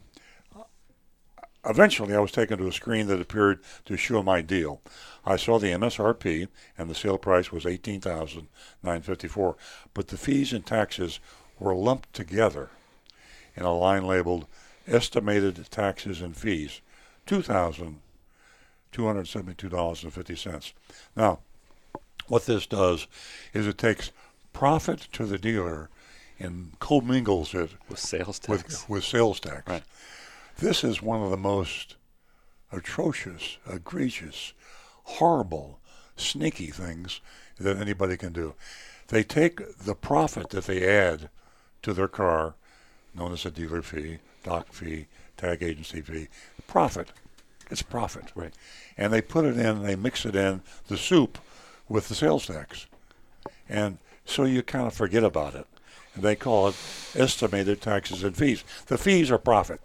eventually, 1.65 2.15
I 2.15 2.19
was 2.19 2.31
taken 2.31 2.57
to 2.57 2.67
a 2.67 2.71
screen 2.71 3.07
that 3.07 3.21
appeared 3.21 3.59
to 3.85 3.97
show 3.97 4.21
my 4.23 4.41
deal. 4.41 4.81
I 5.25 5.37
saw 5.37 5.59
the 5.59 5.67
MSRP 5.71 6.47
and 6.77 6.89
the 6.89 6.95
sale 6.95 7.17
price 7.17 7.51
was 7.51 7.65
eighteen 7.65 8.01
thousand 8.01 8.47
nine 8.81 9.01
fifty 9.01 9.27
four, 9.27 9.55
but 9.93 10.07
the 10.07 10.17
fees 10.17 10.53
and 10.53 10.65
taxes 10.65 11.19
were 11.59 11.75
lumped 11.75 12.13
together 12.13 12.69
in 13.55 13.63
a 13.63 13.73
line 13.73 14.05
labeled 14.05 14.47
estimated 14.87 15.69
taxes 15.71 16.21
and 16.21 16.35
fees, 16.35 16.81
two 17.25 17.41
thousand 17.41 17.99
two 18.91 19.05
hundred 19.05 19.27
seventy-two 19.27 19.69
dollars 19.69 20.03
and 20.03 20.13
fifty 20.13 20.35
cents. 20.35 20.73
Now, 21.15 21.39
what 22.27 22.45
this 22.45 22.65
does 22.65 23.07
is 23.53 23.67
it 23.67 23.77
takes 23.77 24.11
profit 24.51 25.07
to 25.13 25.25
the 25.25 25.37
dealer 25.37 25.89
and 26.39 26.77
commingles 26.79 27.53
it 27.53 27.71
With 27.89 27.99
sales 27.99 28.39
with, 28.47 28.63
tax. 28.63 28.89
with 28.89 29.03
sales 29.03 29.39
tax. 29.39 29.67
Right. 29.67 29.83
This 30.57 30.83
is 30.83 31.01
one 31.01 31.21
of 31.21 31.31
the 31.31 31.37
most 31.37 31.95
atrocious, 32.71 33.57
egregious, 33.69 34.53
horrible, 35.03 35.79
sneaky 36.15 36.67
things 36.67 37.21
that 37.59 37.77
anybody 37.77 38.17
can 38.17 38.33
do. 38.33 38.53
They 39.07 39.23
take 39.23 39.77
the 39.77 39.95
profit 39.95 40.49
that 40.49 40.65
they 40.65 40.87
add 40.87 41.29
to 41.81 41.93
their 41.93 42.07
car, 42.07 42.55
known 43.13 43.33
as 43.33 43.45
a 43.45 43.51
dealer 43.51 43.81
fee, 43.81 44.19
dock 44.43 44.71
fee, 44.71 45.07
tag 45.37 45.61
agency 45.61 46.01
fee, 46.01 46.27
profit. 46.67 47.09
It's 47.69 47.81
profit. 47.81 48.31
Right. 48.35 48.53
And 48.97 49.11
they 49.11 49.21
put 49.21 49.45
it 49.45 49.57
in, 49.57 49.65
and 49.65 49.85
they 49.85 49.95
mix 49.95 50.25
it 50.25 50.35
in 50.35 50.61
the 50.87 50.97
soup 50.97 51.37
with 51.89 52.07
the 52.07 52.15
sales 52.15 52.45
tax. 52.45 52.87
And 53.67 53.97
so 54.25 54.43
you 54.45 54.63
kind 54.63 54.87
of 54.87 54.93
forget 54.93 55.23
about 55.23 55.55
it. 55.55 55.65
And 56.15 56.23
they 56.23 56.35
call 56.35 56.67
it 56.67 56.75
estimated 57.15 57.81
taxes 57.81 58.23
and 58.23 58.35
fees. 58.37 58.63
The 58.87 58.97
fees 58.97 59.31
are 59.31 59.37
profit. 59.37 59.81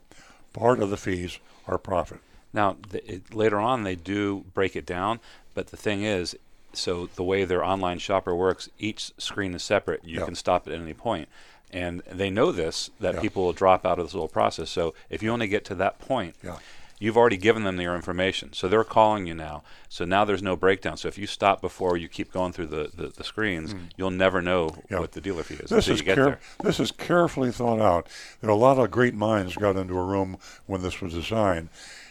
Part 0.52 0.80
of 0.80 0.90
the 0.90 0.96
fees 0.96 1.38
are 1.66 1.78
profit. 1.78 2.18
Now, 2.52 2.76
th- 2.90 3.04
it, 3.06 3.34
later 3.34 3.58
on, 3.58 3.82
they 3.84 3.94
do 3.94 4.44
break 4.54 4.74
it 4.74 4.86
down, 4.86 5.20
but 5.54 5.68
the 5.68 5.76
thing 5.76 6.02
is, 6.02 6.36
so 6.72 7.06
the 7.14 7.22
way 7.22 7.44
their 7.44 7.64
online 7.64 7.98
shopper 7.98 8.34
works, 8.34 8.68
each 8.78 9.12
screen 9.18 9.54
is 9.54 9.62
separate. 9.62 10.04
You 10.04 10.20
Yeah. 10.20 10.24
can 10.24 10.34
stop 10.34 10.66
at 10.66 10.74
any 10.74 10.94
point. 10.94 11.28
And 11.70 12.00
they 12.10 12.30
know 12.30 12.50
this, 12.50 12.90
that 13.00 13.16
Yeah. 13.16 13.20
people 13.20 13.44
will 13.44 13.52
drop 13.52 13.84
out 13.84 13.98
of 13.98 14.06
this 14.06 14.14
little 14.14 14.28
process. 14.28 14.70
So 14.70 14.94
if 15.10 15.22
you 15.22 15.30
only 15.30 15.48
get 15.48 15.64
to 15.66 15.74
that 15.76 15.98
point, 15.98 16.34
Yeah. 16.42 16.58
You've 17.00 17.16
already 17.16 17.36
given 17.36 17.64
them 17.64 17.80
your 17.80 17.94
information. 17.94 18.52
So 18.52 18.68
they're 18.68 18.84
calling 18.84 19.26
you 19.26 19.34
now. 19.34 19.62
So 19.88 20.04
now 20.04 20.24
there's 20.24 20.42
no 20.42 20.56
breakdown. 20.56 20.96
So 20.96 21.08
if 21.08 21.16
you 21.18 21.26
stop 21.26 21.60
before 21.60 21.96
you 21.96 22.08
keep 22.08 22.32
going 22.32 22.52
through 22.52 22.66
the, 22.66 22.90
the, 22.94 23.08
the 23.08 23.24
screens, 23.24 23.74
you'll 23.96 24.10
never 24.10 24.42
know 24.42 24.58
Mm. 24.68 24.82
Yeah. 24.90 24.98
what 25.00 25.12
the 25.12 25.20
dealer 25.20 25.42
fee 25.42 25.54
is 25.54 25.70
This 25.70 25.86
until 25.86 25.94
is 25.94 26.00
you 26.00 26.04
get 26.06 26.14
care- 26.16 26.24
there. 26.24 26.40
this 26.62 26.80
is 26.80 26.90
carefully 26.90 27.52
thought 27.52 27.80
out. 27.80 28.06
There 28.40 28.50
are 28.50 28.52
a 28.52 28.56
lot 28.56 28.78
of 28.78 28.90
great 28.90 29.14
minds 29.14 29.54
got 29.56 29.76
into 29.76 29.98
a 29.98 30.04
room 30.04 30.38
when 30.66 30.82
this 30.82 31.00
was 31.00 31.14
designed, 31.14 31.68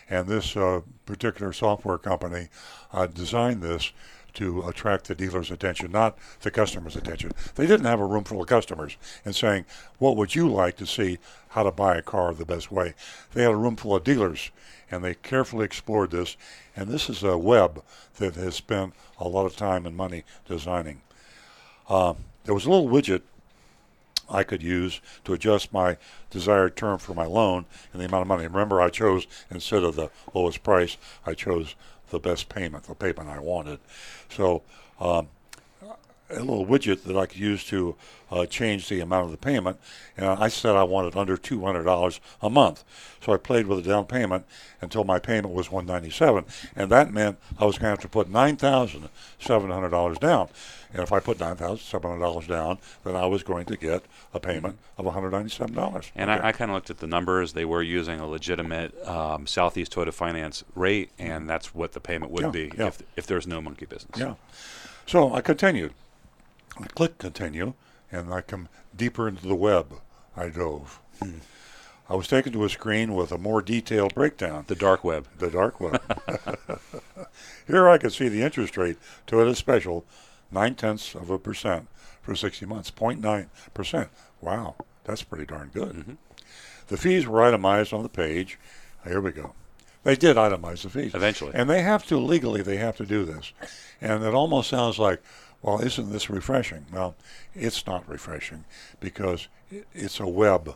and 0.09 0.27
this 0.27 0.55
uh, 0.55 0.81
particular 1.05 1.51
software 1.53 1.97
company 1.97 2.47
uh, 2.93 3.07
designed 3.07 3.61
this 3.61 3.91
to 4.35 4.61
attract 4.67 5.07
the 5.07 5.15
dealer's 5.15 5.49
attention, 5.49 5.91
not 5.91 6.15
the 6.41 6.51
customer's 6.51 6.95
attention. 6.95 7.31
They 7.55 7.65
didn't 7.65 7.87
have 7.87 7.99
a 7.99 8.05
room 8.05 8.23
full 8.23 8.39
of 8.41 8.47
customers 8.47 8.95
and 9.25 9.35
saying, 9.35 9.65
"What 9.97 10.15
would 10.15 10.35
you 10.35 10.47
like 10.47 10.77
to 10.77 10.85
see? 10.85 11.17
How 11.49 11.63
to 11.63 11.71
buy 11.71 11.97
a 11.97 12.01
car 12.03 12.33
the 12.33 12.45
best 12.45 12.71
way?" 12.71 12.93
They 13.33 13.41
had 13.43 13.51
a 13.51 13.55
room 13.55 13.75
full 13.75 13.95
of 13.95 14.03
dealers, 14.03 14.51
and 14.89 15.03
they 15.03 15.13
carefully 15.15 15.65
explored 15.65 16.11
this. 16.11 16.37
And 16.75 16.89
this 16.89 17.09
is 17.09 17.23
a 17.23 17.37
web 17.37 17.83
that 18.17 18.35
has 18.35 18.55
spent 18.55 18.93
a 19.19 19.27
lot 19.27 19.45
of 19.45 19.55
time 19.55 19.85
and 19.85 19.95
money 19.95 20.23
designing. 20.47 21.01
Uh, 21.89 22.13
there 22.45 22.53
was 22.53 22.65
a 22.65 22.69
little 22.69 22.89
widget 22.89 23.21
I 24.29 24.43
could 24.43 24.61
use 24.61 24.99
to 25.23 25.33
adjust 25.33 25.71
my 25.71 25.97
desired 26.29 26.75
term 26.75 26.97
for 26.97 27.13
my 27.13 27.25
loan 27.25 27.65
and 27.93 28.01
the 28.01 28.05
amount 28.05 28.23
of 28.23 28.27
money. 28.27 28.45
Remember, 28.45 28.81
I 28.81 28.89
chose 28.89 29.25
instead 29.49 29.83
of 29.83 29.95
the 29.95 30.09
lowest 30.33 30.63
price, 30.63 30.97
I 31.25 31.33
chose 31.33 31.75
the 32.09 32.19
best 32.19 32.49
payment, 32.49 32.85
the 32.85 32.95
payment 32.95 33.29
I 33.29 33.39
wanted. 33.39 33.79
So, 34.29 34.63
um, 34.99 35.29
a 36.29 36.39
little 36.39 36.65
widget 36.65 37.03
that 37.03 37.15
I 37.17 37.25
could 37.25 37.39
use 37.39 37.63
to 37.65 37.95
uh, 38.29 38.45
change 38.45 38.89
the 38.89 38.99
amount 38.99 39.25
of 39.25 39.31
the 39.31 39.37
payment, 39.37 39.79
and 40.17 40.25
I 40.25 40.49
said 40.49 40.75
I 40.75 40.83
wanted 40.83 41.15
under 41.15 41.37
two 41.37 41.61
hundred 41.61 41.83
dollars 41.83 42.19
a 42.41 42.49
month. 42.49 42.83
So 43.23 43.33
I 43.33 43.37
played 43.37 43.67
with 43.67 43.83
the 43.83 43.89
down 43.89 44.05
payment 44.05 44.45
until 44.81 45.03
my 45.05 45.19
payment 45.19 45.53
was 45.53 45.71
one 45.71 45.85
ninety 45.85 46.09
seven, 46.09 46.43
and 46.75 46.91
that 46.91 47.13
meant 47.13 47.37
I 47.57 47.65
was 47.65 47.77
going 47.77 47.85
to 47.85 47.89
have 47.91 47.99
to 47.99 48.09
put 48.09 48.29
nine 48.29 48.57
thousand 48.57 49.07
seven 49.39 49.71
hundred 49.71 49.89
dollars 49.89 50.17
down. 50.17 50.49
And 50.93 51.01
if 51.01 51.11
I 51.13 51.19
put 51.19 51.39
nine 51.39 51.55
thousand 51.55 51.79
seven 51.85 52.09
hundred 52.11 52.23
dollars 52.23 52.47
down, 52.47 52.79
then 53.05 53.15
I 53.15 53.25
was 53.25 53.43
going 53.43 53.65
to 53.65 53.77
get 53.77 54.03
a 54.33 54.39
payment 54.39 54.77
of 54.97 55.05
one 55.05 55.13
hundred 55.13 55.31
ninety 55.31 55.49
seven 55.49 55.73
dollars. 55.73 56.11
And 56.15 56.29
I, 56.29 56.49
I 56.49 56.51
kind 56.51 56.69
of 56.71 56.75
looked 56.75 56.89
at 56.89 56.99
the 56.99 57.07
numbers. 57.07 57.53
They 57.53 57.65
were 57.65 57.81
using 57.81 58.19
a 58.19 58.27
legitimate 58.27 58.93
um, 59.07 59.47
Southeast 59.47 59.93
Toyota 59.93 60.13
Finance 60.13 60.65
rate, 60.75 61.11
and 61.17 61.49
that's 61.49 61.73
what 61.73 61.93
the 61.93 62.01
payment 62.01 62.31
would 62.33 62.43
Yeah, 62.43 62.49
be 62.51 62.71
yeah. 62.77 62.87
if, 62.87 63.01
if 63.15 63.27
there's 63.27 63.47
no 63.47 63.61
monkey 63.61 63.85
business. 63.85 64.19
Yeah. 64.19 64.35
So 65.05 65.33
I 65.33 65.39
continued. 65.39 65.93
I 66.79 66.85
click 66.87 67.17
continue, 67.17 67.73
and 68.11 68.33
I 68.33 68.41
come 68.41 68.69
deeper 68.95 69.27
into 69.27 69.47
the 69.47 69.55
web. 69.55 69.93
I 70.35 70.49
dove. 70.49 70.99
I 72.09 72.15
was 72.15 72.27
taken 72.27 72.53
to 72.53 72.63
a 72.63 72.69
screen 72.69 73.15
with 73.15 73.31
a 73.31 73.37
more 73.37 73.61
detailed 73.61 74.13
breakdown. 74.15 74.65
The 74.67 74.75
dark 74.75 75.03
web. 75.03 75.27
The 75.39 75.49
dark 75.49 75.79
web. 75.81 76.01
Here 77.67 77.89
I 77.89 77.97
could 77.97 78.13
see 78.13 78.29
the 78.29 78.43
interest 78.43 78.77
rate 78.77 78.97
Toyota 79.25 79.55
Special, 79.55 80.05
nine 80.51 80.75
tenths 80.75 81.15
of 81.15 81.29
a 81.29 81.37
percent 81.39 81.87
for 82.21 82.35
60 82.35 82.65
months, 82.65 82.91
0.9 82.91 83.47
percent. 83.73 84.09
Wow, 84.41 84.75
that's 85.03 85.23
pretty 85.23 85.45
darn 85.45 85.71
good. 85.73 85.95
Mm-hmm. 85.95 86.13
The 86.87 86.97
fees 86.97 87.27
were 87.27 87.43
itemized 87.43 87.91
on 87.93 88.03
the 88.03 88.09
page. 88.09 88.57
Here 89.05 89.19
we 89.19 89.31
go. 89.31 89.53
They 90.03 90.15
did 90.15 90.37
itemize 90.37 90.83
the 90.83 90.89
fees 90.89 91.13
Eventually. 91.13 91.51
and 91.53 91.69
they 91.69 91.81
have 91.81 92.05
to 92.07 92.17
legally. 92.17 92.61
They 92.61 92.77
have 92.77 92.95
to 92.97 93.05
do 93.05 93.25
this, 93.25 93.51
and 93.99 94.23
it 94.23 94.33
almost 94.33 94.69
sounds 94.69 94.97
like, 94.99 95.21
well, 95.61 95.79
isn't 95.81 96.11
this 96.11 96.29
refreshing? 96.29 96.85
Well, 96.91 97.15
it's 97.53 97.85
not 97.85 98.07
refreshing 98.07 98.65
because 98.99 99.47
it's 99.93 100.19
a 100.19 100.27
web 100.27 100.75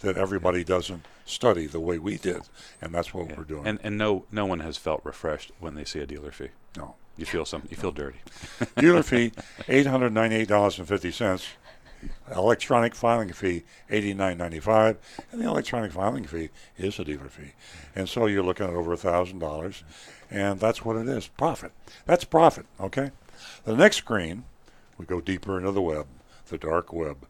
that 0.00 0.16
everybody 0.16 0.64
doesn't 0.64 1.04
study 1.24 1.66
the 1.66 1.80
way 1.80 1.98
we 1.98 2.16
did, 2.16 2.42
and 2.80 2.94
that's 2.94 3.12
what 3.12 3.36
we're 3.36 3.44
doing. 3.44 3.66
And 3.66 3.78
and 3.82 3.98
no 3.98 4.24
no 4.30 4.46
one 4.46 4.60
has 4.60 4.76
felt 4.76 5.00
refreshed 5.04 5.52
when 5.58 5.74
they 5.74 5.84
see 5.84 5.98
a 6.00 6.06
dealer 6.06 6.30
fee. 6.30 6.50
No. 6.76 6.94
You 7.18 7.26
feel 7.26 7.44
some. 7.44 7.64
You 7.68 7.76
feel 7.76 7.90
dirty. 7.90 8.20
Dealer 8.76 9.02
fee, 9.02 9.32
eight 9.68 9.86
hundred 9.86 10.12
ninety-eight 10.12 10.46
dollars 10.46 10.78
and 10.78 10.86
fifty 10.86 11.10
cents. 11.10 11.48
Electronic 12.32 12.94
filing 12.94 13.32
fee, 13.32 13.64
eighty-nine 13.90 14.38
ninety-five, 14.38 14.96
and 15.32 15.40
the 15.40 15.46
electronic 15.46 15.90
filing 15.90 16.24
fee 16.24 16.50
is 16.76 16.96
a 17.00 17.04
dealer 17.04 17.28
fee, 17.28 17.54
and 17.96 18.08
so 18.08 18.26
you're 18.26 18.44
looking 18.44 18.66
at 18.66 18.72
over 18.72 18.92
a 18.92 18.96
thousand 18.96 19.40
dollars, 19.40 19.82
and 20.30 20.60
that's 20.60 20.84
what 20.84 20.94
it 20.94 21.08
is. 21.08 21.26
Profit. 21.26 21.72
That's 22.06 22.22
profit. 22.22 22.66
Okay. 22.80 23.10
The 23.64 23.76
next 23.76 23.96
screen, 23.96 24.44
we 24.96 25.06
go 25.06 25.20
deeper 25.20 25.58
into 25.58 25.72
the 25.72 25.82
web, 25.82 26.06
the 26.48 26.58
dark 26.58 26.92
web. 26.92 27.26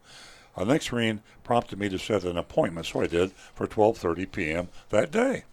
The 0.57 0.65
next 0.65 0.85
screen 0.85 1.21
prompted 1.43 1.79
me 1.79 1.89
to 1.89 1.97
set 1.97 2.23
an 2.23 2.37
appointment, 2.37 2.87
so 2.87 3.01
I 3.01 3.07
did 3.07 3.31
for 3.31 3.67
12:30 3.67 4.31
p.m. 4.31 4.67
that 4.89 5.11
day. 5.11 5.43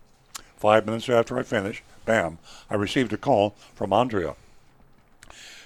Five 0.57 0.87
minutes 0.87 1.09
after 1.09 1.39
I 1.39 1.43
finished, 1.43 1.83
bam, 2.05 2.39
I 2.71 2.75
received 2.75 3.13
a 3.13 3.19
call 3.19 3.55
from 3.75 3.93
Andrea. 3.93 4.35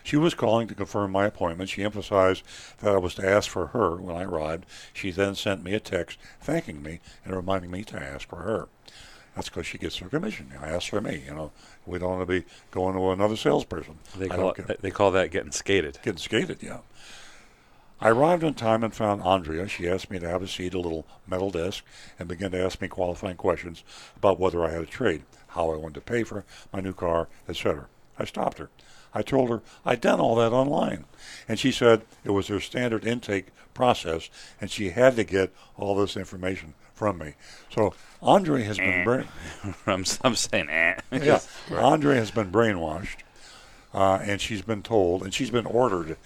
She 0.03 0.17
was 0.17 0.35
calling 0.35 0.67
to 0.69 0.75
confirm 0.75 1.13
my 1.13 1.27
appointment. 1.27 1.71
She 1.71 1.85
emphasized 1.85 2.43
that 2.81 2.95
I 2.95 2.99
was 2.99 3.15
to 3.15 3.29
ask 3.29 3.49
for 3.49 3.69
her 3.69 3.97
when 3.97 4.17
I 4.17 4.25
arrived. 4.25 4.67
She 4.93 5.11
then 5.11 5.35
sent 5.35 5.63
me 5.63 5.75
a 5.75 5.81
text 5.81 6.19
thanking 6.41 6.83
me 6.83 7.01
and 7.25 7.35
reminding 7.35 7.71
me 7.71 7.85
to 7.85 8.03
ask 8.03 8.29
for 8.29 8.37
her. 8.37 8.69
That's 9.35 9.49
because 9.49 9.67
she 9.67 9.79
gets 9.79 9.97
her 9.99 10.09
commission. 10.09 10.53
I 10.61 10.69
asked 10.69 10.91
for 10.91 11.01
me. 11.01 11.23
You 11.27 11.35
know, 11.35 11.53
we 11.87 11.99
don't 11.99 12.11
want 12.19 12.23
to 12.29 12.41
be 12.41 12.45
going 12.71 12.95
to 12.97 13.11
another 13.11 13.37
salesperson. 13.37 13.99
They 14.17 14.29
call 14.29 14.51
it, 14.51 14.67
get- 14.67 14.83
they 14.83 14.91
call 14.91 15.11
that 15.13 15.31
getting 15.31 15.53
skated. 15.53 15.99
Getting 16.03 16.19
skated, 16.19 16.59
yeah. 16.63 16.79
I 18.03 18.09
arrived 18.09 18.43
on 18.45 18.55
time 18.55 18.83
and 18.83 18.95
found 18.95 19.23
Andrea. 19.23 19.69
She 19.69 19.87
asked 19.89 20.11
me 20.11 20.19
to 20.19 20.29
have 20.29 20.43
a 20.43 20.49
seat 20.49 20.69
at 20.69 20.75
a 20.75 20.81
little 20.81 21.07
metal 21.27 21.51
desk 21.51 21.85
and 22.19 22.29
began 22.29 22.51
to 22.53 22.65
ask 22.65 22.81
me 22.81 22.89
qualifying 22.89 23.37
questions 23.37 23.85
about 24.17 24.41
whether 24.41 24.65
I 24.65 24.71
had 24.71 24.81
a 24.83 24.87
trade, 24.87 25.23
how 25.49 25.71
I 25.71 25.77
wanted 25.77 25.97
to 25.97 26.01
pay 26.01 26.23
for 26.23 26.45
my 26.73 26.81
new 26.81 26.95
car, 26.95 27.29
etc. 27.47 27.87
I 28.19 28.25
stopped 28.25 28.57
her. 28.59 28.71
I 29.13 29.21
told 29.23 29.51
her 29.51 29.61
I'd 29.85 30.01
done 30.01 30.19
all 30.19 30.35
that 30.37 30.53
online. 30.53 31.05
And 31.47 31.59
she 31.59 31.71
said 31.71 32.03
it 32.25 32.31
was 32.31 32.47
her 32.49 32.61
standard 32.61 33.05
intake 33.07 33.49
process 33.75 34.31
and 34.61 34.71
she 34.71 34.91
had 34.91 35.17
to 35.17 35.25
get 35.25 35.53
all 35.77 35.95
this 35.95 36.17
information 36.17 36.75
from 37.01 37.17
me. 37.17 37.33
So 37.71 37.95
Andre 38.23 38.63
has 38.65 38.77
been 38.77 39.01
Eh. 39.01 39.05
brain- 39.05 39.29
I'm, 39.87 40.05
I'm 40.23 40.35
saying, 40.35 40.69
eh. 40.69 41.01
yeah, 41.13 41.41
Andre 41.75 42.17
has 42.17 42.31
been 42.31 42.53
brainwashed, 42.53 43.21
uh, 43.95 44.19
and 44.23 44.39
she's 44.39 44.61
been 44.61 44.83
told, 44.83 45.23
and 45.23 45.33
she's 45.33 45.51
been 45.51 45.65
ordered, 45.65 46.19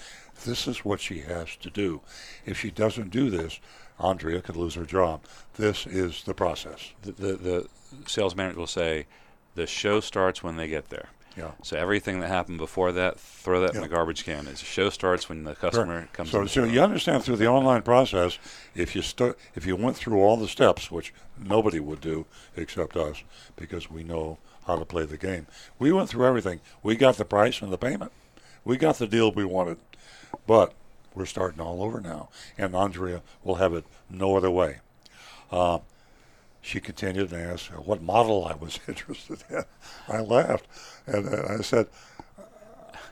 this 0.44 0.66
is 0.66 0.84
what 0.84 1.00
she 1.00 1.20
has 1.20 1.54
to 1.60 1.70
do. 1.70 2.00
If 2.44 2.58
she 2.58 2.72
doesn't 2.72 3.10
do 3.10 3.30
this, 3.30 3.60
Andrea 4.00 4.42
could 4.42 4.56
lose 4.56 4.74
her 4.74 4.84
job. 4.84 5.20
This 5.54 5.86
is 5.86 6.24
the 6.24 6.34
process. 6.34 6.90
the, 7.02 7.12
the, 7.12 7.32
the 7.36 7.68
sales 8.06 8.34
manager 8.34 8.58
will 8.58 8.66
say, 8.66 9.06
the 9.54 9.68
show 9.68 10.00
starts 10.00 10.42
when 10.42 10.56
they 10.56 10.66
get 10.66 10.90
there. 10.90 11.10
Yeah. 11.36 11.50
So 11.62 11.76
everything 11.76 12.20
that 12.20 12.28
happened 12.28 12.58
before 12.58 12.92
that, 12.92 13.18
throw 13.18 13.60
that 13.60 13.74
in 13.74 13.80
the 13.80 13.88
garbage 13.88 14.24
can. 14.24 14.44
The 14.44 14.56
show 14.56 14.88
starts 14.90 15.28
when 15.28 15.44
the 15.44 15.54
customer 15.54 16.00
Correct. 16.00 16.12
comes. 16.12 16.30
So, 16.30 16.42
in 16.42 16.48
so 16.48 16.64
you 16.64 16.80
understand 16.80 17.24
through 17.24 17.36
the 17.36 17.48
online 17.48 17.82
process, 17.82 18.38
if 18.74 18.94
you 18.94 19.02
stu- 19.02 19.34
if 19.54 19.66
you 19.66 19.74
went 19.74 19.96
through 19.96 20.18
all 20.18 20.36
the 20.36 20.46
steps, 20.46 20.90
which 20.90 21.12
nobody 21.38 21.80
would 21.80 22.00
do 22.00 22.26
except 22.56 22.96
us, 22.96 23.24
because 23.56 23.90
we 23.90 24.04
know 24.04 24.38
how 24.66 24.76
to 24.78 24.84
play 24.84 25.04
the 25.04 25.18
game. 25.18 25.46
We 25.78 25.92
went 25.92 26.08
through 26.08 26.26
everything. 26.26 26.60
We 26.82 26.96
got 26.96 27.16
the 27.16 27.24
price 27.24 27.60
and 27.60 27.72
the 27.72 27.78
payment. 27.78 28.12
We 28.64 28.76
got 28.76 28.98
the 28.98 29.06
deal 29.06 29.30
we 29.30 29.44
wanted, 29.44 29.78
but 30.46 30.72
we're 31.14 31.26
starting 31.26 31.60
all 31.60 31.82
over 31.82 32.00
now, 32.00 32.28
and 32.56 32.74
Andrea 32.74 33.22
will 33.42 33.56
have 33.56 33.74
it 33.74 33.84
no 34.08 34.36
other 34.36 34.50
way. 34.50 34.78
Uh, 35.50 35.80
she 36.62 36.80
continued 36.80 37.30
and 37.30 37.42
asked 37.42 37.66
what 37.76 38.02
model 38.02 38.46
I 38.46 38.54
was 38.54 38.80
interested 38.88 39.44
in. 39.50 39.64
I 40.08 40.20
laughed, 40.20 40.66
and 41.06 41.28
uh, 41.28 41.56
I 41.58 41.62
said, 41.62 41.88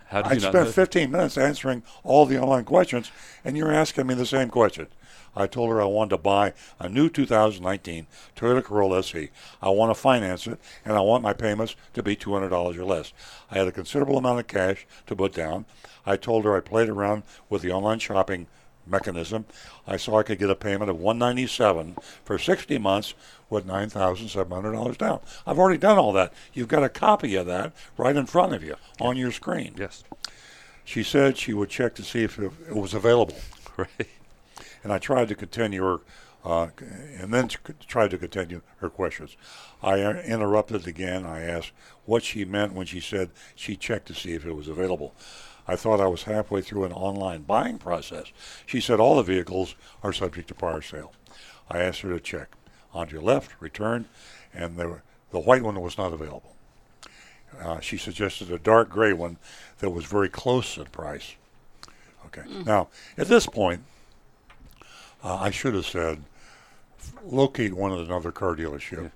How 0.06 0.22
I 0.24 0.38
spent 0.38 0.68
15 0.68 1.10
minutes 1.10 1.38
answering 1.38 1.82
all 2.04 2.26
the 2.26 2.40
online 2.40 2.64
questions, 2.64 3.10
and 3.44 3.56
you're 3.56 3.72
asking 3.72 4.06
me 4.06 4.14
the 4.14 4.26
same 4.26 4.48
question. 4.48 4.88
I 5.34 5.46
told 5.46 5.70
her 5.70 5.80
I 5.80 5.86
wanted 5.86 6.10
to 6.10 6.18
buy 6.18 6.52
a 6.78 6.88
new 6.88 7.08
2019 7.08 8.06
Toyota 8.36 8.62
Corolla 8.62 8.98
SE. 8.98 9.30
I 9.62 9.70
want 9.70 9.90
to 9.90 10.00
finance 10.00 10.46
it, 10.46 10.58
and 10.84 10.94
I 10.94 11.00
want 11.00 11.22
my 11.22 11.32
payments 11.32 11.74
to 11.94 12.02
be 12.02 12.16
$200 12.16 12.52
or 12.52 12.84
less. 12.84 13.12
I 13.50 13.58
had 13.58 13.68
a 13.68 13.72
considerable 13.72 14.18
amount 14.18 14.40
of 14.40 14.46
cash 14.46 14.86
to 15.06 15.16
put 15.16 15.32
down. 15.32 15.64
I 16.04 16.16
told 16.16 16.44
her 16.44 16.56
I 16.56 16.60
played 16.60 16.88
around 16.88 17.22
with 17.48 17.62
the 17.62 17.72
online 17.72 17.98
shopping 17.98 18.46
mechanism. 18.86 19.44
I 19.86 19.96
saw 19.96 20.18
I 20.18 20.22
could 20.22 20.38
get 20.38 20.50
a 20.50 20.54
payment 20.54 20.90
of 20.90 20.98
197 20.98 21.96
for 22.24 22.38
60 22.38 22.78
months 22.78 23.14
with 23.48 23.66
$9,700 23.66 24.98
down. 24.98 25.20
I've 25.46 25.58
already 25.58 25.78
done 25.78 25.98
all 25.98 26.12
that. 26.14 26.32
You've 26.52 26.68
got 26.68 26.82
a 26.82 26.88
copy 26.88 27.36
of 27.36 27.46
that 27.46 27.72
right 27.96 28.16
in 28.16 28.26
front 28.26 28.54
of 28.54 28.62
you 28.62 28.76
on 29.00 29.16
your 29.16 29.30
screen. 29.30 29.74
Yes. 29.76 30.04
She 30.84 31.02
said 31.02 31.36
she 31.36 31.52
would 31.52 31.68
check 31.68 31.94
to 31.96 32.02
see 32.02 32.22
if 32.24 32.38
it, 32.38 32.74
was 32.74 32.94
available. 32.94 33.36
Right. 33.74 34.08
And 34.84 34.92
I 34.92 34.98
tried 34.98 35.28
to 35.28 35.34
continue 35.34 35.82
her, 35.82 36.00
uh, 36.44 36.68
and 37.18 37.32
then 37.32 37.48
tried 37.88 38.10
to 38.10 38.18
continue 38.18 38.60
her 38.80 38.90
questions. 38.90 39.34
I 39.82 40.02
uh, 40.02 40.20
interrupted 40.26 40.86
again. 40.86 41.24
I 41.24 41.40
asked 41.40 41.72
what 42.04 42.22
she 42.22 42.44
meant 42.44 42.74
when 42.74 42.84
she 42.84 43.00
said 43.00 43.30
she 43.54 43.76
checked 43.76 44.08
to 44.08 44.14
see 44.14 44.34
if 44.34 44.44
it 44.44 44.54
was 44.54 44.68
available. 44.68 45.14
I 45.66 45.76
thought 45.76 46.00
I 46.00 46.06
was 46.06 46.24
halfway 46.24 46.60
through 46.60 46.84
an 46.84 46.92
online 46.92 47.42
buying 47.42 47.78
process. 47.78 48.32
She 48.66 48.80
said 48.80 49.00
all 49.00 49.16
the 49.16 49.22
vehicles 49.22 49.74
are 50.02 50.12
subject 50.12 50.48
to 50.48 50.54
power 50.54 50.82
sale. 50.82 51.12
I 51.70 51.80
asked 51.80 52.00
her 52.00 52.10
to 52.10 52.20
check. 52.20 52.48
On 52.92 53.02
Andrea 53.02 53.22
left, 53.22 53.52
returned, 53.60 54.06
and 54.52 54.76
the, 54.76 55.00
the 55.30 55.38
white 55.38 55.62
one 55.62 55.80
was 55.80 55.96
not 55.96 56.12
available. 56.12 56.56
Uh, 57.58 57.80
she 57.80 57.96
suggested 57.96 58.50
a 58.50 58.58
dark 58.58 58.90
gray 58.90 59.12
one 59.12 59.38
that 59.78 59.90
was 59.90 60.04
very 60.04 60.28
close 60.28 60.76
in 60.76 60.84
price. 60.86 61.34
Okay. 62.26 62.42
Now, 62.64 62.88
at 63.16 63.28
this 63.28 63.46
point, 63.46 63.82
uh, 65.22 65.36
I 65.36 65.50
should 65.50 65.74
have 65.74 65.86
said, 65.86 66.22
locate 67.24 67.74
one 67.74 67.92
at 67.92 67.98
another 67.98 68.32
car 68.32 68.54
dealership. 68.54 69.10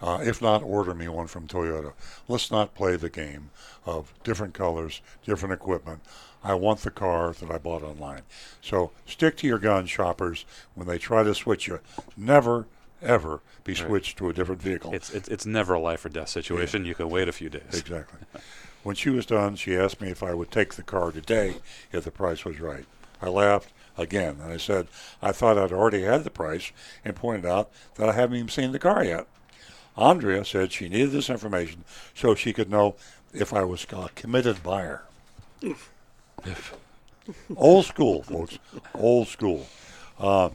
Uh, 0.00 0.20
if 0.22 0.40
not, 0.40 0.62
order 0.62 0.94
me 0.94 1.08
one 1.08 1.26
from 1.26 1.46
Toyota. 1.48 1.92
Let's 2.28 2.50
not 2.50 2.74
play 2.74 2.96
the 2.96 3.10
game 3.10 3.50
of 3.84 4.12
different 4.22 4.54
colors, 4.54 5.00
different 5.24 5.52
equipment. 5.52 6.00
I 6.44 6.54
want 6.54 6.80
the 6.80 6.90
car 6.92 7.32
that 7.32 7.50
I 7.50 7.58
bought 7.58 7.82
online. 7.82 8.22
So 8.62 8.92
stick 9.06 9.36
to 9.38 9.46
your 9.48 9.58
gun, 9.58 9.86
shoppers. 9.86 10.44
When 10.74 10.86
they 10.86 10.98
try 10.98 11.24
to 11.24 11.34
switch 11.34 11.66
you, 11.66 11.80
never, 12.16 12.66
ever 13.02 13.40
be 13.64 13.72
Right. 13.72 13.86
switched 13.86 14.18
to 14.18 14.28
a 14.28 14.32
different 14.32 14.62
vehicle. 14.62 14.94
It's, 14.94 15.10
it's 15.10 15.28
it's 15.28 15.44
never 15.46 15.74
a 15.74 15.80
life 15.80 16.04
or 16.04 16.08
death 16.10 16.28
situation. 16.28 16.84
You 16.84 16.94
can 16.94 17.10
wait 17.10 17.28
a 17.28 17.32
few 17.32 17.48
days. 17.50 17.62
Exactly. 17.72 18.20
When 18.84 18.94
she 18.94 19.10
was 19.10 19.26
done, 19.26 19.56
she 19.56 19.76
asked 19.76 20.00
me 20.00 20.10
if 20.10 20.22
I 20.22 20.32
would 20.32 20.52
take 20.52 20.74
the 20.74 20.84
car 20.84 21.10
today 21.10 21.56
if 21.92 22.04
the 22.04 22.12
price 22.12 22.44
was 22.44 22.60
right. 22.60 22.86
I 23.20 23.28
laughed 23.28 23.72
again 23.98 24.38
and 24.40 24.52
I 24.52 24.56
said 24.58 24.86
I 25.20 25.32
thought 25.32 25.58
I'd 25.58 25.72
already 25.72 26.02
had 26.02 26.22
the 26.22 26.30
price 26.30 26.70
and 27.04 27.16
pointed 27.16 27.44
out 27.46 27.68
that 27.96 28.08
I 28.08 28.12
haven't 28.12 28.36
even 28.36 28.48
seen 28.48 28.70
the 28.70 28.78
car 28.78 29.02
yet. 29.04 29.26
Andrea 29.98 30.44
said 30.44 30.70
she 30.72 30.88
needed 30.88 31.10
this 31.10 31.28
information 31.28 31.84
so 32.14 32.34
she 32.34 32.52
could 32.52 32.70
know 32.70 32.94
if 33.34 33.52
I 33.52 33.64
was 33.64 33.84
a 33.90 34.08
committed 34.14 34.62
buyer. 34.62 35.02
Old 37.56 37.84
school, 37.84 38.22
folks. 38.22 38.58
Old 38.94 39.28
school. 39.28 39.66
Uh, 40.18 40.50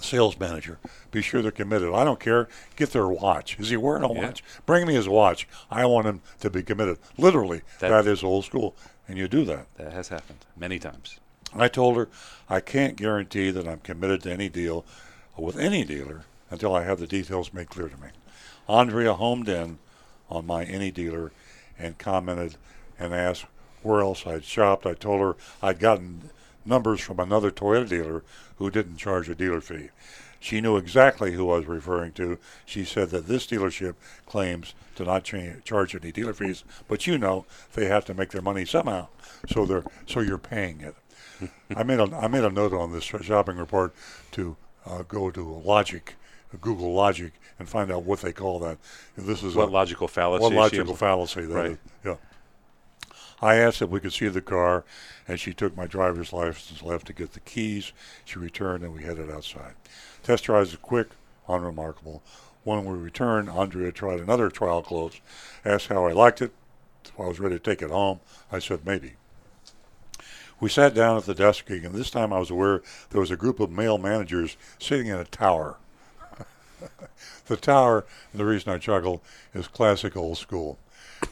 sales 0.00 0.38
manager. 0.38 0.78
Be 1.10 1.22
sure 1.22 1.40
they're 1.42 1.50
committed. 1.50 1.92
I 1.94 2.04
don't 2.04 2.20
care. 2.20 2.48
Get 2.76 2.90
their 2.90 3.08
watch. 3.08 3.58
Is 3.58 3.70
he 3.70 3.76
wearing 3.76 4.04
a 4.04 4.12
Yeah. 4.12 4.26
watch? 4.26 4.44
Bring 4.66 4.86
me 4.86 4.94
his 4.94 5.08
watch. 5.08 5.48
I 5.70 5.86
want 5.86 6.06
him 6.06 6.20
to 6.40 6.50
be 6.50 6.62
committed. 6.62 6.98
Literally, 7.16 7.62
That- 7.78 7.88
that 7.90 8.06
is 8.06 8.22
old 8.22 8.44
school. 8.44 8.74
And 9.08 9.16
you 9.18 9.28
do 9.28 9.44
that. 9.46 9.66
That 9.76 9.92
has 9.92 10.08
happened 10.08 10.44
many 10.56 10.78
times. 10.78 11.18
I 11.54 11.68
told 11.68 11.96
her 11.96 12.08
I 12.48 12.60
can't 12.60 12.96
guarantee 12.96 13.50
that 13.50 13.66
I'm 13.66 13.80
committed 13.80 14.22
to 14.24 14.32
any 14.32 14.48
deal 14.48 14.84
with 15.36 15.58
any 15.58 15.84
dealer 15.84 16.22
until 16.50 16.74
I 16.74 16.84
have 16.84 17.00
the 17.00 17.06
details 17.06 17.52
made 17.52 17.70
clear 17.70 17.88
to 17.88 17.96
me. 17.96 18.08
Andrea 18.72 19.12
homed 19.12 19.50
in 19.50 19.78
on 20.30 20.46
my 20.46 20.64
any 20.64 20.90
dealer 20.90 21.30
and 21.78 21.98
commented 21.98 22.56
and 22.98 23.12
asked 23.12 23.44
where 23.82 24.00
else 24.00 24.26
I'd 24.26 24.44
shopped. 24.44 24.86
I 24.86 24.94
told 24.94 25.20
her 25.20 25.36
I'd 25.60 25.78
gotten 25.78 26.30
numbers 26.64 27.00
from 27.00 27.20
another 27.20 27.50
Toyota 27.50 27.88
dealer 27.88 28.22
who 28.56 28.70
didn't 28.70 28.96
charge 28.96 29.28
a 29.28 29.34
dealer 29.34 29.60
fee. 29.60 29.90
She 30.40 30.62
knew 30.62 30.78
exactly 30.78 31.32
who 31.32 31.50
I 31.50 31.58
was 31.58 31.66
referring 31.66 32.12
to. 32.12 32.38
She 32.64 32.84
said 32.84 33.10
that 33.10 33.28
this 33.28 33.46
dealership 33.46 33.94
claims 34.26 34.74
to 34.94 35.04
not 35.04 35.24
cha- 35.24 35.60
charge 35.64 35.94
any 35.94 36.10
dealer 36.10 36.32
fees, 36.32 36.64
but 36.88 37.06
you 37.06 37.18
know 37.18 37.44
they 37.74 37.86
have 37.86 38.06
to 38.06 38.14
make 38.14 38.30
their 38.30 38.42
money 38.42 38.64
somehow, 38.64 39.08
so 39.48 39.66
they're 39.66 39.84
so 40.06 40.20
you're 40.20 40.38
paying 40.38 40.80
it. 40.80 40.96
I 41.76 41.82
made 41.82 42.00
a 42.00 42.04
I 42.16 42.26
made 42.26 42.44
a 42.44 42.50
note 42.50 42.72
on 42.72 42.92
this 42.92 43.04
shopping 43.04 43.58
report 43.58 43.94
to 44.32 44.56
uh, 44.86 45.02
go 45.02 45.30
to 45.30 45.42
Logic, 45.42 46.14
Google 46.60 46.94
Logic, 46.94 47.32
and 47.62 47.68
find 47.68 47.92
out 47.92 48.02
what 48.02 48.20
they 48.20 48.32
call 48.32 48.58
that. 48.58 48.76
This 49.16 49.44
is 49.44 49.54
What 49.54 49.68
a, 49.68 49.70
logical 49.70 50.08
fallacy 50.08 50.42
What 50.42 50.52
logical 50.52 50.96
fallacy 50.96 51.42
that 51.42 51.54
Right. 51.54 51.70
is. 51.70 51.78
Yeah. 52.04 52.16
I 53.40 53.54
asked 53.56 53.80
if 53.80 53.88
we 53.88 54.00
could 54.00 54.12
see 54.12 54.26
the 54.26 54.40
car, 54.40 54.84
and 55.28 55.38
she 55.38 55.54
took 55.54 55.76
my 55.76 55.86
driver's 55.86 56.32
license, 56.32 56.82
left 56.82 57.06
to 57.06 57.12
get 57.12 57.34
the 57.34 57.40
keys. 57.40 57.92
She 58.24 58.40
returned, 58.40 58.82
and 58.82 58.92
we 58.92 59.04
headed 59.04 59.30
outside. 59.30 59.74
Test 60.24 60.44
drives 60.44 60.72
were 60.72 60.78
quick, 60.78 61.10
unremarkable. 61.48 62.20
When 62.64 62.84
we 62.84 62.98
returned, 62.98 63.48
Andrea 63.48 63.92
tried 63.92 64.18
another 64.20 64.48
trial 64.50 64.82
close, 64.82 65.20
asked 65.64 65.86
how 65.86 66.06
I 66.06 66.12
liked 66.12 66.42
it. 66.42 66.52
If 67.04 67.18
I 67.18 67.26
was 67.26 67.38
ready 67.38 67.56
to 67.56 67.60
take 67.60 67.82
it 67.82 67.90
home, 67.90 68.20
I 68.50 68.58
said 68.58 68.84
maybe. 68.84 69.14
We 70.58 70.68
sat 70.68 70.94
down 70.94 71.16
at 71.16 71.26
the 71.26 71.34
desk, 71.34 71.68
and 71.70 71.94
this 71.94 72.10
time 72.10 72.32
I 72.32 72.38
was 72.40 72.50
aware 72.50 72.82
there 73.10 73.20
was 73.20 73.30
a 73.32 73.36
group 73.36 73.60
of 73.60 73.70
male 73.70 73.98
managers 73.98 74.56
sitting 74.80 75.06
in 75.08 75.16
a 75.16 75.24
tower. 75.24 75.76
the 77.46 77.56
tower, 77.56 78.04
the 78.34 78.44
reason 78.44 78.72
I 78.72 78.78
chuckle, 78.78 79.22
is 79.54 79.68
classic 79.68 80.16
old 80.16 80.38
school. 80.38 80.78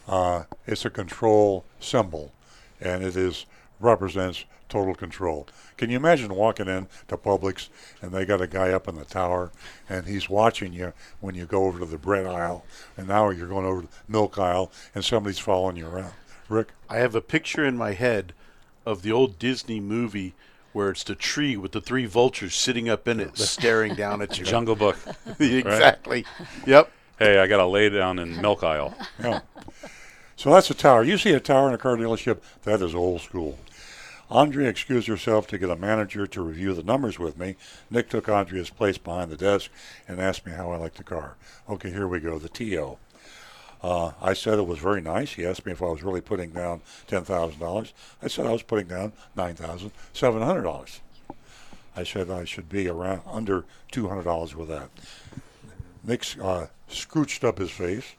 Uh, 0.09 0.45
it's 0.67 0.85
a 0.85 0.91
control 0.91 1.65
symbol, 1.81 2.33
and 2.81 3.03
it 3.03 3.17
is 3.17 3.47
represents 3.81 4.45
total 4.69 4.95
control. 4.95 5.47
Can 5.77 5.91
you 5.91 5.97
imagine 5.97 6.35
walking 6.35 6.69
in 6.69 6.87
to 7.09 7.17
Publix 7.17 7.69
and 8.01 8.13
they 8.13 8.25
got 8.25 8.41
a 8.41 8.47
guy 8.47 8.71
up 8.71 8.87
in 8.87 8.95
the 8.95 9.05
tower 9.05 9.51
and 9.89 10.07
he's 10.07 10.31
watching 10.31 10.73
you 10.73 10.93
when 11.21 11.35
you 11.35 11.45
go 11.45 11.65
over 11.65 11.81
to 11.81 11.87
the 11.87 11.99
bread 11.99 12.27
aisle, 12.27 12.65
and 12.97 13.09
now 13.09 13.31
you're 13.31 13.49
going 13.49 13.67
over 13.67 13.83
to 13.83 13.89
the 13.89 14.13
milk 14.13 14.39
aisle 14.39 14.71
and 14.95 15.05
somebody's 15.05 15.39
following 15.39 15.77
you 15.77 15.87
around. 15.87 16.13
Rick, 16.49 16.69
I 16.89 16.99
have 16.99 17.15
a 17.15 17.21
picture 17.21 17.65
in 17.65 17.77
my 17.77 17.93
head 17.93 18.33
of 18.87 19.03
the 19.03 19.13
old 19.13 19.39
Disney 19.39 19.81
movie 19.81 20.35
where 20.73 20.91
it's 20.91 21.05
the 21.05 21.15
tree 21.15 21.57
with 21.57 21.73
the 21.73 21.81
three 21.81 22.07
vultures 22.07 22.55
sitting 22.55 22.89
up 22.89 23.09
in 23.09 23.21
it, 23.21 23.37
staring 23.39 23.95
down 23.95 24.23
at 24.23 24.39
you. 24.39 24.45
Jungle 24.47 24.77
Book. 24.77 24.97
exactly. 25.39 26.25
Yep. 26.67 26.91
Hey, 27.19 27.39
I 27.39 27.47
got 27.47 27.59
to 27.59 27.67
lay 27.67 27.89
down 27.89 28.19
in 28.19 28.41
milk 28.41 28.63
aisle. 28.63 28.95
Yeah. 29.23 29.41
So 30.37 30.55
that's 30.55 30.71
a 30.71 30.75
tower. 30.75 31.05
You 31.05 31.19
see 31.19 31.35
a 31.35 31.41
tower 31.41 31.69
in 31.69 31.75
a 31.75 31.79
car 31.79 31.95
dealership, 31.97 32.39
that 32.63 32.81
is 32.81 32.95
old 32.95 33.21
school. 33.21 33.59
Andrea 34.31 34.71
excused 34.71 35.07
herself 35.07 35.47
to 35.49 35.59
get 35.59 35.69
a 35.69 35.77
manager 35.77 36.27
to 36.27 36.41
review 36.41 36.73
the 36.73 36.83
numbers 36.83 37.19
with 37.19 37.37
me. 37.37 37.57
Nick 37.91 38.09
took 38.09 38.27
Andrea's 38.27 38.71
place 38.71 38.97
behind 38.97 39.31
the 39.31 39.37
desk 39.37 39.71
and 40.09 40.19
asked 40.19 40.47
me 40.47 40.53
how 40.53 40.71
I 40.71 40.79
liked 40.79 40.97
the 40.97 41.05
car. 41.05 41.37
Okay, 41.69 41.91
here 41.91 42.09
we 42.09 42.21
go, 42.21 42.39
the 42.39 42.49
TO. 42.49 42.97
Uh, 43.83 44.13
I 44.21 44.35
said 44.35 44.59
it 44.59 44.67
was 44.67 44.79
very 44.79 45.01
nice. 45.01 45.33
He 45.33 45.47
asked 45.47 45.65
me 45.65 45.73
if 45.73 45.83
I 45.83 45.87
was 45.87 46.03
really 46.03 46.21
putting 46.21 46.51
down 46.51 46.83
$10,000. 47.09 47.93
I 48.23 48.29
said 48.29 48.47
I 48.47 48.53
was 48.53 48.63
putting 48.63 48.89
down 48.89 49.13
$9,700. 49.37 51.01
I 51.97 52.05
said 52.05 52.31
I 52.31 52.45
should 52.45 52.69
be 52.69 52.89
around 52.89 53.23
under 53.27 53.65
$200 53.93 54.55
with 54.55 54.69
that. 54.69 54.91
Nick 56.05 56.25
uh, 56.41 56.67
scrooched 56.89 57.45
up 57.45 57.59
his 57.59 57.71
face, 57.71 58.15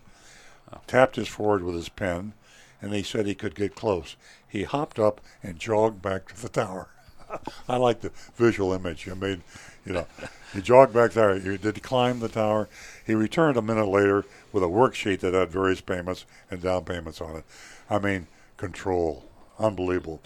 tapped 0.87 1.15
his 1.15 1.27
forehead 1.27 1.63
with 1.63 1.75
his 1.75 1.89
pen, 1.89 2.33
and 2.81 2.93
he 2.93 3.03
said 3.03 3.25
he 3.25 3.35
could 3.35 3.55
get 3.55 3.75
close. 3.75 4.15
He 4.47 4.63
hopped 4.63 4.99
up 4.99 5.21
and 5.43 5.59
jogged 5.59 6.01
back 6.01 6.33
to 6.33 6.41
the 6.41 6.49
tower. 6.49 6.89
I 7.69 7.77
like 7.77 8.01
the 8.01 8.11
visual 8.35 8.73
image. 8.73 9.05
You 9.05 9.15
made, 9.15 9.41
you 9.85 9.93
know, 9.93 10.07
he 10.53 10.61
jogged 10.61 10.93
back 10.93 11.11
there. 11.11 11.39
He 11.39 11.57
did 11.57 11.81
climb 11.81 12.19
the 12.19 12.27
tower. 12.27 12.67
He 13.05 13.15
returned 13.15 13.57
a 13.57 13.61
minute 13.61 13.87
later 13.87 14.25
with 14.51 14.63
a 14.63 14.67
worksheet 14.67 15.19
that 15.19 15.33
had 15.33 15.49
various 15.49 15.81
payments 15.81 16.25
and 16.49 16.61
down 16.61 16.85
payments 16.85 17.21
on 17.21 17.37
it. 17.37 17.43
I 17.89 17.99
mean, 17.99 18.27
control, 18.57 19.25
unbelievable. 19.59 20.21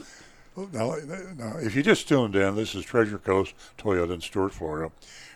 Now, 0.55 0.95
now, 1.37 1.57
if 1.57 1.75
you 1.75 1.83
just 1.83 2.07
tuned 2.07 2.35
in, 2.35 2.55
this 2.55 2.75
is 2.75 2.85
Treasure 2.85 3.17
Coast 3.17 3.53
Toyota 3.77 4.13
in 4.13 4.21
Stuart, 4.21 4.53
Florida. 4.53 4.91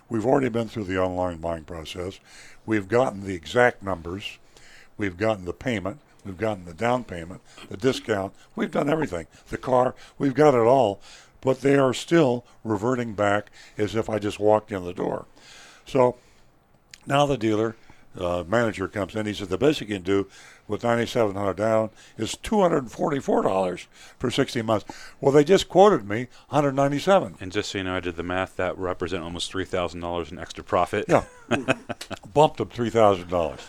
We've 0.10 0.26
already 0.26 0.50
been 0.50 0.70
through 0.70 0.86
the 0.86 0.98
online 0.98 1.38
buying 1.38 1.66
process. 1.66 2.20
We've 2.66 2.88
gotten 2.88 3.26
the 3.26 3.36
exact 3.36 3.84
numbers. 3.84 4.38
We've 4.98 5.18
gotten 5.18 5.46
the 5.46 5.54
payment. 5.54 6.00
We've 6.26 6.38
gotten 6.38 6.66
the 6.66 6.74
down 6.74 7.06
payment, 7.06 7.42
the 7.70 7.78
discount. 7.78 8.34
We've 8.56 8.72
done 8.72 8.90
everything. 8.90 9.28
The 9.50 9.58
car, 9.58 9.96
we've 10.18 10.34
got 10.34 10.54
it 10.54 10.66
all. 10.66 11.00
But 11.42 11.62
they 11.62 11.76
are 11.76 11.94
still 11.94 12.46
reverting 12.64 13.14
back 13.14 13.50
as 13.78 13.96
if 13.96 14.10
I 14.10 14.20
just 14.20 14.40
walked 14.40 14.72
in 14.72 14.84
the 14.84 14.94
door. 14.94 15.26
So 15.86 16.18
now 17.08 17.26
the 17.26 17.38
dealer 17.38 17.76
uh, 18.18 18.44
manager 18.48 18.88
comes 18.88 19.16
in. 19.16 19.26
He 19.26 19.34
said 19.34 19.50
the 19.50 19.58
best 19.58 19.82
you 19.82 19.88
can 19.88 20.02
do 20.02 20.28
with 20.68 20.84
9700 20.84 21.54
down 21.56 21.90
is 22.18 22.36
$244 22.36 23.86
for 24.18 24.32
60 24.32 24.62
months. 24.62 24.86
Well, 25.22 25.32
they 25.32 25.44
just 25.44 25.70
quoted 25.70 26.08
me 26.08 26.28
197 26.50 27.36
And 27.40 27.52
just 27.52 27.70
so 27.72 27.78
you 27.80 27.84
know, 27.84 27.96
I 27.96 28.00
did 28.00 28.16
the 28.16 28.24
math. 28.24 28.56
That 28.56 28.78
represent 28.78 29.24
almost 29.24 29.52
three 29.52 29.66
thousand 29.66 30.00
dollars 30.02 30.32
in 30.32 30.40
extra 30.40 30.64
profit. 30.64 31.06
Yeah. 31.08 31.24
Bumped 32.34 32.62
up 32.62 32.74
$3,000. 32.74 33.60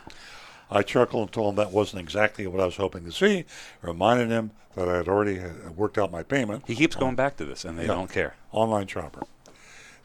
I 0.70 0.82
chuckled 0.82 1.22
and 1.22 1.32
told 1.32 1.50
him 1.50 1.56
that 1.56 1.72
wasn't 1.72 2.00
exactly 2.02 2.46
what 2.46 2.60
I 2.60 2.64
was 2.66 2.76
hoping 2.76 3.04
to 3.04 3.12
see. 3.12 3.44
Reminded 3.82 4.28
him 4.30 4.52
that 4.76 4.88
I 4.88 4.96
had 4.98 5.08
already 5.08 5.40
uh, 5.40 5.48
worked 5.74 5.98
out 5.98 6.12
my 6.12 6.22
payment. 6.22 6.64
He 6.66 6.76
keeps 6.76 6.94
going 6.94 7.16
back 7.16 7.36
to 7.38 7.44
this, 7.44 7.64
and 7.64 7.76
they 7.78 7.82
Yeah. 7.82 7.94
don't 7.94 8.10
care. 8.12 8.36
Online 8.52 8.86
shopper. 8.86 9.24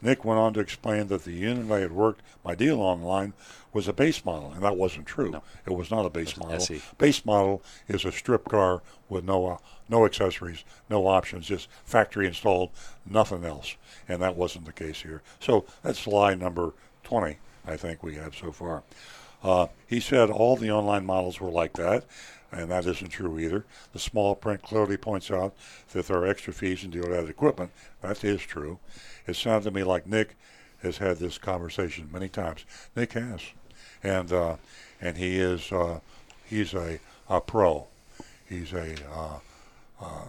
Nick 0.01 0.25
went 0.25 0.39
on 0.39 0.53
to 0.53 0.59
explain 0.59 1.07
that 1.07 1.23
the 1.23 1.31
unit 1.33 1.71
I 1.71 1.79
had 1.79 1.91
worked 1.91 2.21
my 2.43 2.55
deal 2.55 2.79
online 2.81 3.33
was 3.75 3.89
a 3.89 3.93
base 3.93 4.23
model, 4.23 4.53
and 4.53 4.63
that 4.63 4.77
wasn't 4.77 5.05
true. 5.05 5.41
It 5.65 5.73
was 5.73 5.91
not 5.91 6.05
a 6.05 6.09
base 6.09 6.37
model. 6.37 6.55
SE. 6.55 6.81
Base 6.97 7.25
model 7.25 7.61
is 7.89 8.05
a 8.05 8.11
strip 8.11 8.47
car 8.47 8.81
with 9.09 9.25
no 9.25 9.45
uh, 9.45 9.57
no 9.89 10.05
accessories, 10.05 10.63
no 10.89 11.05
options, 11.07 11.47
just 11.47 11.67
factory 11.83 12.25
installed, 12.25 12.69
nothing 13.05 13.43
else. 13.43 13.75
And 14.07 14.21
that 14.21 14.37
wasn't 14.37 14.65
the 14.65 14.71
case 14.71 15.01
here. 15.01 15.21
So 15.41 15.65
that's 15.83 16.07
lie 16.07 16.35
number 16.35 16.71
20, 17.03 17.37
I 17.67 17.75
think 17.75 18.01
we 18.01 18.15
have 18.15 18.33
so 18.33 18.53
far. 18.53 18.83
Uh, 19.43 19.67
he 19.85 19.99
said 19.99 20.29
all 20.29 20.55
the 20.55 20.71
online 20.71 21.05
models 21.05 21.41
were 21.41 21.51
like 21.51 21.73
that, 21.73 22.05
and 22.53 22.71
that 22.71 22.85
isn't 22.85 23.09
true 23.09 23.37
either. 23.37 23.65
The 23.91 23.99
small 23.99 24.35
print 24.35 24.63
clearly 24.63 24.95
points 24.95 25.29
out 25.29 25.53
that 25.91 26.07
there 26.07 26.17
are 26.19 26.27
extra 26.27 26.53
fees 26.53 26.85
in 26.85 26.91
dealer 26.91 27.13
added 27.13 27.29
equipment. 27.29 27.71
That 28.01 28.23
is 28.23 28.41
true. 28.41 28.79
It 29.27 29.35
sounded 29.35 29.65
to 29.65 29.71
me 29.71 29.83
like 29.83 30.07
Nick 30.07 30.37
has 30.81 30.99
had 30.99 31.17
this 31.17 31.37
conversation 31.37 32.09
many 32.09 32.29
times. 32.29 32.65
Nick 32.95 33.13
has, 33.13 33.41
and 34.03 34.31
uh, 34.31 34.55
and 35.01 35.17
he 35.17 35.39
is 35.39 35.71
uh, 35.71 35.99
he's 36.45 36.73
a, 36.73 36.99
a 37.29 37.41
pro. 37.41 37.87
He's 38.47 38.73
a 38.73 38.95
uh, 39.11 39.39
uh, 40.01 40.25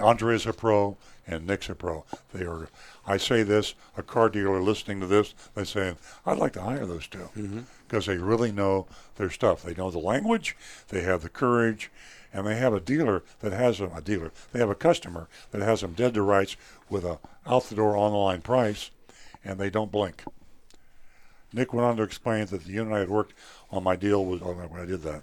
Andre 0.00 0.34
is 0.34 0.46
a 0.46 0.52
pro 0.52 0.96
and 1.26 1.46
Nick's 1.46 1.68
a 1.68 1.74
pro. 1.74 2.04
They 2.32 2.44
are. 2.44 2.68
I 3.06 3.16
say 3.16 3.42
this. 3.42 3.74
A 3.96 4.02
car 4.02 4.28
dealer 4.28 4.60
listening 4.60 5.00
to 5.00 5.06
this, 5.06 5.34
they 5.54 5.64
saying, 5.64 5.96
"I'd 6.26 6.38
like 6.38 6.52
to 6.54 6.62
hire 6.62 6.86
those 6.86 7.06
two 7.06 7.64
because 7.86 8.06
they 8.06 8.18
really 8.18 8.52
know 8.52 8.86
their 9.16 9.30
stuff. 9.30 9.62
They 9.62 9.74
know 9.74 9.90
the 9.90 9.98
language. 9.98 10.56
They 10.88 11.02
have 11.02 11.22
the 11.22 11.28
courage." 11.28 11.90
And 12.36 12.48
they 12.48 12.56
have 12.56 12.74
a 12.74 12.80
dealer 12.80 13.22
that 13.42 13.52
has 13.52 13.78
them, 13.78 13.92
a 13.94 14.00
dealer. 14.00 14.32
They 14.50 14.58
have 14.58 14.68
a 14.68 14.74
customer 14.74 15.28
that 15.52 15.62
has 15.62 15.82
them 15.82 15.92
dead 15.92 16.14
to 16.14 16.22
rights 16.22 16.56
with 16.90 17.04
a 17.04 17.20
out 17.46 17.68
the 17.68 17.76
door 17.76 17.96
online 17.96 18.42
price, 18.42 18.90
and 19.44 19.56
they 19.56 19.70
don't 19.70 19.92
blink. 19.92 20.24
Nick 21.54 21.72
went 21.72 21.86
on 21.86 21.96
to 21.96 22.02
explain 22.02 22.46
that 22.46 22.64
the 22.64 22.72
unit 22.72 22.92
I 22.92 22.98
had 22.98 23.08
worked 23.08 23.32
on 23.70 23.84
my 23.84 23.94
deal 23.94 24.24
was. 24.24 24.42
Oh, 24.42 24.52
when 24.52 24.80
I 24.80 24.86
did 24.86 25.02
that, 25.02 25.22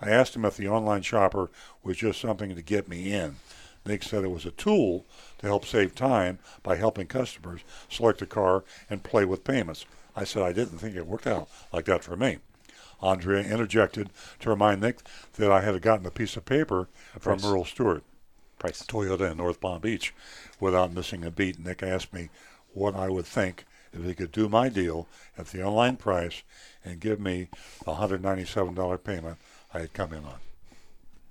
I 0.00 0.10
asked 0.10 0.36
him 0.36 0.44
if 0.44 0.56
the 0.56 0.68
online 0.68 1.02
shopper 1.02 1.50
was 1.82 1.96
just 1.96 2.20
something 2.20 2.54
to 2.54 2.62
get 2.62 2.88
me 2.88 3.12
in. 3.12 3.36
Nick 3.84 4.02
said 4.02 4.24
it 4.24 4.30
was 4.30 4.46
a 4.46 4.52
tool 4.52 5.06
to 5.38 5.46
help 5.46 5.64
save 5.64 5.94
time 5.94 6.38
by 6.62 6.76
helping 6.76 7.06
customers 7.06 7.62
select 7.88 8.22
a 8.22 8.26
car 8.26 8.62
and 8.88 9.02
play 9.02 9.24
with 9.24 9.42
payments. 9.42 9.86
I 10.14 10.24
said 10.24 10.42
I 10.42 10.52
didn't 10.52 10.78
think 10.78 10.96
it 10.96 11.06
worked 11.06 11.26
out 11.26 11.48
like 11.72 11.86
that 11.86 12.04
for 12.04 12.16
me. 12.16 12.38
Andrea 13.02 13.42
interjected 13.42 14.10
to 14.40 14.50
remind 14.50 14.82
Nick 14.82 14.98
that 15.34 15.50
I 15.50 15.62
had 15.62 15.80
gotten 15.82 16.06
a 16.06 16.10
piece 16.10 16.36
of 16.36 16.44
paper 16.44 16.88
from 17.18 17.38
price. 17.38 17.50
Earl 17.50 17.64
Stewart, 17.64 18.04
Price. 18.58 18.82
Toyota 18.82 19.30
in 19.30 19.38
North 19.38 19.60
Palm 19.60 19.80
Beach, 19.80 20.14
without 20.60 20.92
missing 20.92 21.24
a 21.24 21.30
beat. 21.30 21.58
Nick 21.58 21.82
asked 21.82 22.12
me 22.12 22.28
what 22.74 22.94
I 22.94 23.08
would 23.08 23.26
think 23.26 23.64
if 23.92 24.04
he 24.04 24.14
could 24.14 24.32
do 24.32 24.48
my 24.48 24.68
deal 24.68 25.08
at 25.36 25.46
the 25.48 25.62
online 25.62 25.96
price 25.96 26.42
and 26.84 27.00
give 27.00 27.20
me 27.20 27.48
the 27.84 27.92
$197 27.92 29.04
payment 29.04 29.38
I 29.72 29.80
had 29.80 29.92
come 29.92 30.12
in 30.12 30.24
on. 30.24 30.38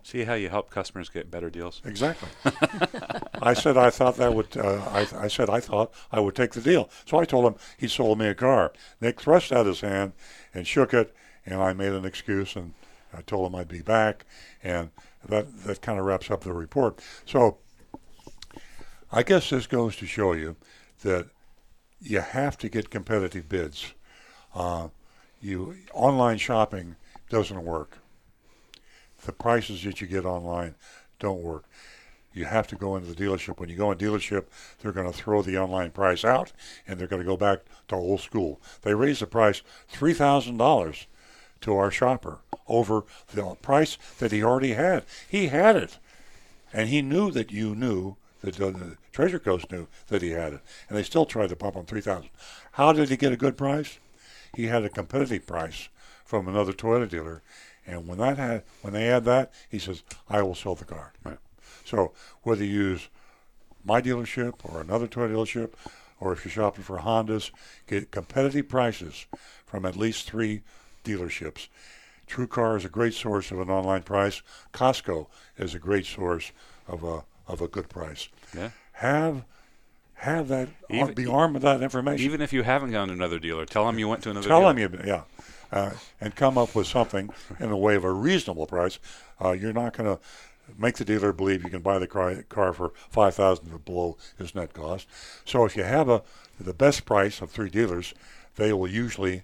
See 0.04 0.24
how 0.24 0.34
you 0.34 0.50
help 0.50 0.70
customers 0.70 1.10
get 1.10 1.30
better 1.30 1.50
deals? 1.50 1.82
Exactly. 1.86 2.30
I 3.42 3.54
said 3.54 3.78
I 3.78 3.90
thought 3.90 4.16
that 4.16 4.34
would. 4.34 4.58
Uh, 4.58 4.82
I, 4.90 5.06
I 5.16 5.28
said 5.28 5.50
I 5.50 5.60
thought 5.60 5.94
I 6.12 6.20
would 6.20 6.36
take 6.36 6.54
the 6.54 6.62
deal. 6.62 6.90
So 7.06 7.20
I 7.20 7.26
told 7.26 7.46
him 7.46 7.60
he 7.78 7.88
sold 7.88 8.18
me 8.18 8.28
a 8.28 8.34
car. 8.34 8.72
Nick 9.02 9.22
thrust 9.22 9.52
out 9.52 9.66
his 9.66 9.82
hand 9.82 10.14
and 10.54 10.66
shook 10.66 10.94
it, 10.94 11.14
and 11.46 11.62
I 11.62 11.74
made 11.74 11.92
an 11.92 12.06
excuse 12.06 12.56
and 12.56 12.74
I 13.14 13.22
told 13.22 13.52
him 13.52 13.60
I'd 13.60 13.68
be 13.68 13.82
back, 13.82 14.26
and 14.64 14.90
that 15.28 15.64
that 15.66 15.82
kind 15.82 16.00
of 16.00 16.06
wraps 16.06 16.32
up 16.32 16.42
the 16.42 16.54
report. 16.54 17.02
So 17.26 17.58
I 19.12 19.24
guess 19.24 19.50
this 19.50 19.68
goes 19.68 19.96
to 19.98 20.06
show 20.06 20.34
you 20.34 20.56
that 21.02 21.28
you 22.02 22.22
have 22.22 22.58
to 22.60 22.70
get 22.70 22.90
competitive 22.90 23.50
bids. 23.50 23.94
Uh, 24.54 24.90
you 25.42 25.76
online 25.94 26.38
shopping 26.38 26.96
doesn't 27.30 27.64
work. 27.64 28.00
The 29.26 29.32
prices 29.32 29.84
that 29.84 30.02
you 30.02 30.08
get 30.08 30.26
online 30.26 30.76
don't 31.20 31.42
work. 31.42 31.66
You 32.34 32.46
have 32.46 32.68
to 32.68 32.76
go 32.76 32.96
into 32.96 33.12
the 33.12 33.22
dealership. 33.22 33.60
When 33.60 33.70
you 33.70 33.76
go 33.76 33.92
in 33.92 33.98
dealership, 33.98 34.46
they're 34.80 34.92
going 34.92 35.12
to 35.12 35.18
throw 35.18 35.42
the 35.42 35.58
online 35.58 35.92
price 35.92 36.24
out, 36.24 36.52
and 36.88 37.00
they're 37.00 37.08
going 37.08 37.22
to 37.22 37.28
go 37.28 37.36
back 37.36 37.60
to 37.88 37.96
old 37.96 38.22
school. 38.22 38.62
They 38.84 38.94
raised 38.94 39.22
the 39.22 39.28
price 39.28 39.62
three 39.88 40.14
thousand 40.14 40.58
dollars 40.58 41.08
to 41.62 41.76
our 41.76 41.92
shopper 41.92 42.40
over 42.68 43.04
the 43.34 43.56
price 43.62 43.98
that 44.20 44.32
he 44.32 44.44
already 44.44 44.74
had. 44.74 45.04
He 45.28 45.48
had 45.48 45.76
it, 45.76 45.98
and 46.72 46.88
he 46.88 47.02
knew 47.02 47.32
that 47.32 47.52
you 47.52 47.76
knew 47.76 48.16
uh, 48.44 48.50
the 48.50 48.98
Treasure 49.12 49.40
Coast 49.40 49.72
knew 49.72 49.88
that 50.08 50.22
he 50.22 50.32
had 50.32 50.54
it, 50.54 50.62
and 50.88 50.98
they 50.98 51.04
still 51.04 51.26
tried 51.26 51.50
to 51.50 51.56
pump 51.56 51.76
him 51.76 51.86
three 51.86 52.02
thousand. 52.02 52.30
How 52.74 52.94
did 52.94 53.10
he 53.10 53.18
get 53.18 53.34
a 53.34 53.38
good 53.38 53.58
price? 53.58 54.00
He 54.56 54.68
had 54.68 54.84
a 54.84 54.90
competitive 54.90 55.46
price 55.46 55.90
from 56.26 56.48
another 56.48 56.74
Toyota 56.74 57.10
dealer, 57.10 57.42
and 57.86 58.08
when 58.08 58.18
that 58.20 58.38
had 58.38 58.64
when 58.82 58.94
they 58.94 59.06
had 59.06 59.26
that, 59.26 59.52
he 59.70 59.80
says, 59.80 60.04
"I 60.30 60.42
will 60.42 60.56
sell 60.56 60.76
the 60.76 60.86
car." 60.86 61.14
Right. 61.24 61.40
So 61.86 62.14
whether 62.44 62.64
you 62.64 62.72
use 62.72 63.10
my 63.84 64.02
dealership 64.02 64.54
or 64.64 64.82
another 64.82 65.08
Toyota 65.08 65.34
dealership, 65.34 65.74
or 66.20 66.34
if 66.34 66.46
you're 66.46 66.52
shopping 66.52 66.84
for 66.84 67.00
Hondas, 67.00 67.52
get 67.88 68.12
competitive 68.12 68.70
prices 68.70 69.26
from 69.66 69.86
at 69.86 69.96
least 69.96 70.30
three 70.30 70.62
dealerships. 71.04 71.68
TrueCar 72.28 72.78
is 72.78 72.86
a 72.86 72.90
great 72.90 73.14
source 73.14 73.52
of 73.52 73.60
an 73.60 73.70
online 73.70 74.04
price. 74.04 74.44
Costco 74.74 75.28
is 75.58 75.74
a 75.74 75.80
great 75.80 76.06
source 76.06 76.52
of 76.88 77.04
a 77.04 77.24
of 77.50 77.60
a 77.62 77.68
good 77.68 77.90
price. 77.90 78.30
Yeah. 78.56 78.70
Have 78.94 79.44
have 80.14 80.48
that 80.50 80.70
Even- 80.90 81.14
be 81.14 81.26
armed 81.26 81.56
with 81.56 81.64
that 81.64 81.82
information. 81.82 82.26
Even 82.26 82.42
if 82.42 82.54
you 82.54 82.64
haven't 82.64 82.92
gone 82.92 83.08
to 83.08 83.14
another 83.14 83.40
dealer, 83.40 83.66
tell 83.66 83.86
them 83.86 83.98
you 84.00 84.08
went 84.08 84.22
to 84.24 84.30
another 84.32 84.48
dealer. 84.48 84.62
Tell 84.62 84.74
dealer. 84.74 84.88
them 84.90 85.02
you, 85.06 85.08
yeah, 85.08 85.24
uh, 85.72 85.92
and 86.22 86.36
come 86.36 86.58
up 86.58 86.76
with 86.76 86.88
something 86.88 87.30
in 87.60 87.70
the 87.70 87.78
way 87.78 87.96
of 87.96 88.04
a 88.04 88.12
reasonable 88.12 88.68
price. 88.68 89.00
Uh, 89.44 89.52
you're 89.52 89.74
not 89.74 89.94
going 89.98 90.18
to 90.18 90.22
make 90.78 90.98
the 90.98 91.06
dealer 91.06 91.32
believe 91.32 91.64
you 91.64 91.70
can 91.70 91.82
buy 91.82 91.98
the 91.98 92.08
car, 92.08 92.44
car 92.50 92.74
for 92.74 92.92
five 93.10 93.34
thousand 93.34 93.86
below 93.86 94.18
his 94.38 94.54
net 94.54 94.74
cost. 94.74 95.08
So 95.46 95.66
if 95.66 95.76
you 95.78 95.84
have 95.84 96.10
a 96.10 96.22
the 96.60 96.74
best 96.74 97.06
price 97.06 97.42
of 97.42 97.50
three 97.50 97.70
dealers, 97.70 98.14
they 98.58 98.74
will 98.74 98.90
usually 98.90 99.44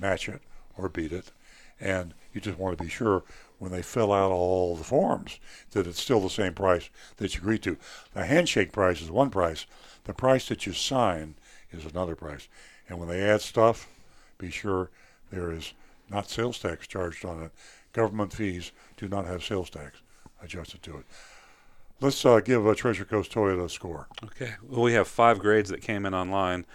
match 0.00 0.28
it 0.28 0.40
or 0.78 0.88
beat 0.88 1.12
it, 1.12 1.30
and 1.78 2.14
you 2.32 2.40
just 2.40 2.58
want 2.58 2.78
to 2.78 2.82
be 2.82 2.88
sure 2.90 3.22
when 3.64 3.72
they 3.72 3.80
fill 3.80 4.12
out 4.12 4.30
all 4.30 4.76
the 4.76 4.84
forms 4.84 5.40
that 5.70 5.86
it's 5.86 5.98
still 6.00 6.20
the 6.20 6.28
same 6.28 6.52
price 6.52 6.90
that 7.16 7.34
you 7.34 7.40
agreed 7.40 7.62
to. 7.62 7.78
The 8.12 8.26
handshake 8.26 8.72
price 8.72 9.00
is 9.00 9.10
one 9.10 9.30
price. 9.30 9.64
The 10.04 10.12
price 10.12 10.48
that 10.48 10.66
you 10.66 10.74
sign 10.74 11.34
is 11.72 11.86
another 11.86 12.14
price. 12.14 12.46
And 12.90 12.98
when 12.98 13.08
they 13.08 13.22
add 13.22 13.40
stuff, 13.40 13.88
be 14.36 14.50
sure 14.50 14.90
there 15.32 15.50
is 15.50 15.72
not 16.10 16.28
sales 16.28 16.58
tax 16.58 16.86
charged 16.86 17.24
on 17.24 17.42
it. 17.42 17.52
Government 17.94 18.34
fees 18.34 18.70
do 18.98 19.08
not 19.08 19.24
have 19.24 19.42
sales 19.42 19.70
tax 19.70 19.96
adjusted 20.42 20.82
to 20.82 20.98
it. 20.98 21.06
Let's 22.02 22.22
uh, 22.26 22.40
give 22.40 22.66
a 22.66 22.74
Treasure 22.74 23.06
Coast 23.06 23.32
Toyota 23.32 23.64
a 23.64 23.70
score. 23.70 24.08
Okay. 24.22 24.56
Well, 24.62 24.82
we 24.82 24.92
have 24.92 25.08
five 25.08 25.38
grades 25.38 25.70
that 25.70 25.80
came 25.80 26.04
in 26.04 26.12
online. 26.12 26.66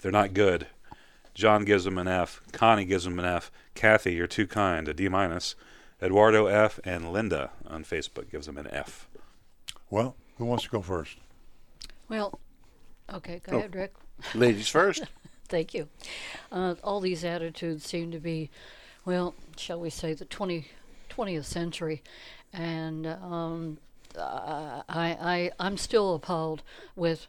They're 0.00 0.12
not 0.12 0.34
good. 0.34 0.66
John 1.32 1.64
gives 1.64 1.84
them 1.84 1.96
an 1.96 2.08
F. 2.08 2.42
Connie 2.52 2.84
gives 2.84 3.04
them 3.04 3.18
an 3.18 3.24
F. 3.24 3.50
Kathy, 3.74 4.12
you're 4.12 4.26
too 4.26 4.46
kind, 4.46 4.86
a 4.86 4.92
D 4.92 5.08
minus. 5.08 5.54
Eduardo 6.02 6.46
F. 6.46 6.78
and 6.84 7.12
Linda 7.12 7.50
on 7.66 7.84
Facebook 7.84 8.30
gives 8.30 8.46
them 8.46 8.58
an 8.58 8.68
F. 8.70 9.08
Well, 9.90 10.16
who 10.38 10.44
wants 10.44 10.64
to 10.64 10.70
go 10.70 10.82
first? 10.82 11.16
Well, 12.08 12.38
okay, 13.12 13.40
go 13.44 13.52
Go. 13.52 13.58
ahead, 13.58 13.74
Rick. 13.74 13.94
Ladies 14.34 14.68
first. 14.68 15.04
Thank 15.48 15.74
you. 15.74 15.88
Uh, 16.50 16.74
all 16.82 17.00
these 17.00 17.24
attitudes 17.24 17.86
seem 17.86 18.10
to 18.10 18.18
be, 18.18 18.50
well, 19.04 19.34
shall 19.56 19.80
we 19.80 19.90
say, 19.90 20.12
the 20.12 20.24
20, 20.24 20.66
20th 21.10 21.44
century. 21.44 22.02
And 22.52 23.06
um, 23.06 23.78
uh, 24.18 24.82
I, 24.88 25.10
I, 25.20 25.50
I'm 25.58 25.76
still 25.76 26.14
appalled 26.14 26.62
with 26.96 27.26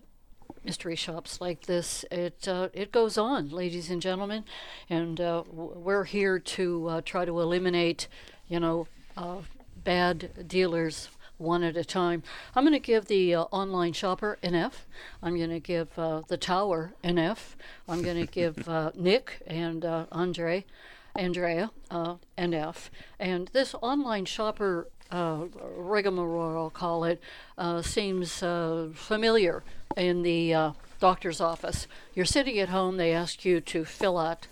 mystery 0.64 0.96
shops 0.96 1.40
like 1.40 1.62
this. 1.68 2.04
It 2.12 2.48
uh, 2.48 2.70
it 2.74 2.92
goes 2.92 3.18
on, 3.18 3.50
ladies 3.50 3.90
and 3.90 4.02
gentlemen, 4.02 4.44
and 4.90 5.20
uh, 5.20 5.44
w- 5.44 5.74
we're 5.76 6.04
here 6.06 6.40
to 6.40 6.88
uh, 6.88 7.02
try 7.04 7.26
to 7.26 7.40
eliminate, 7.40 8.08
you 8.48 8.60
know, 8.60 8.88
uh, 9.16 9.38
bad 9.84 10.48
dealers 10.48 11.10
one 11.38 11.64
at 11.64 11.78
a 11.78 11.86
time. 11.86 12.24
I'm 12.56 12.64
going 12.64 12.74
to 12.74 12.80
give 12.80 13.06
the 13.06 13.36
uh, 13.36 13.42
online 13.44 13.94
shopper 13.94 14.38
an 14.42 14.56
F. 14.56 14.88
I'm 15.22 15.38
going 15.38 15.50
to 15.50 15.60
give 15.60 15.98
uh, 15.98 16.22
the 16.28 16.38
tower 16.38 16.94
an 17.04 17.18
F. 17.18 17.56
I'm 17.88 18.02
going 18.02 18.18
to 18.26 18.32
give 18.32 18.68
uh, 18.68 18.92
Nick 18.96 19.42
and 19.46 19.86
uh, 19.86 20.06
Andre, 20.12 20.66
Andrea 21.16 21.72
uh, 21.92 22.16
an 22.38 22.54
F. 22.54 22.90
And 23.20 23.50
this 23.50 23.76
online 23.82 24.26
shopper 24.26 24.88
uh, 25.12 25.46
rigmarole, 25.78 26.58
I'll 26.58 26.70
call 26.70 27.04
it, 27.04 27.22
uh, 27.58 27.82
seems 27.82 28.44
uh, 28.44 28.90
familiar 28.94 29.64
in 29.96 30.24
the 30.24 30.54
uh, 30.54 30.72
doctor's 31.00 31.40
office. 31.40 31.88
You're 32.14 32.26
sitting 32.26 32.60
at 32.60 32.70
home, 32.70 32.98
they 32.98 33.14
ask 33.14 33.46
you 33.46 33.62
to 33.62 33.86
fill 33.86 34.18
out 34.18 34.48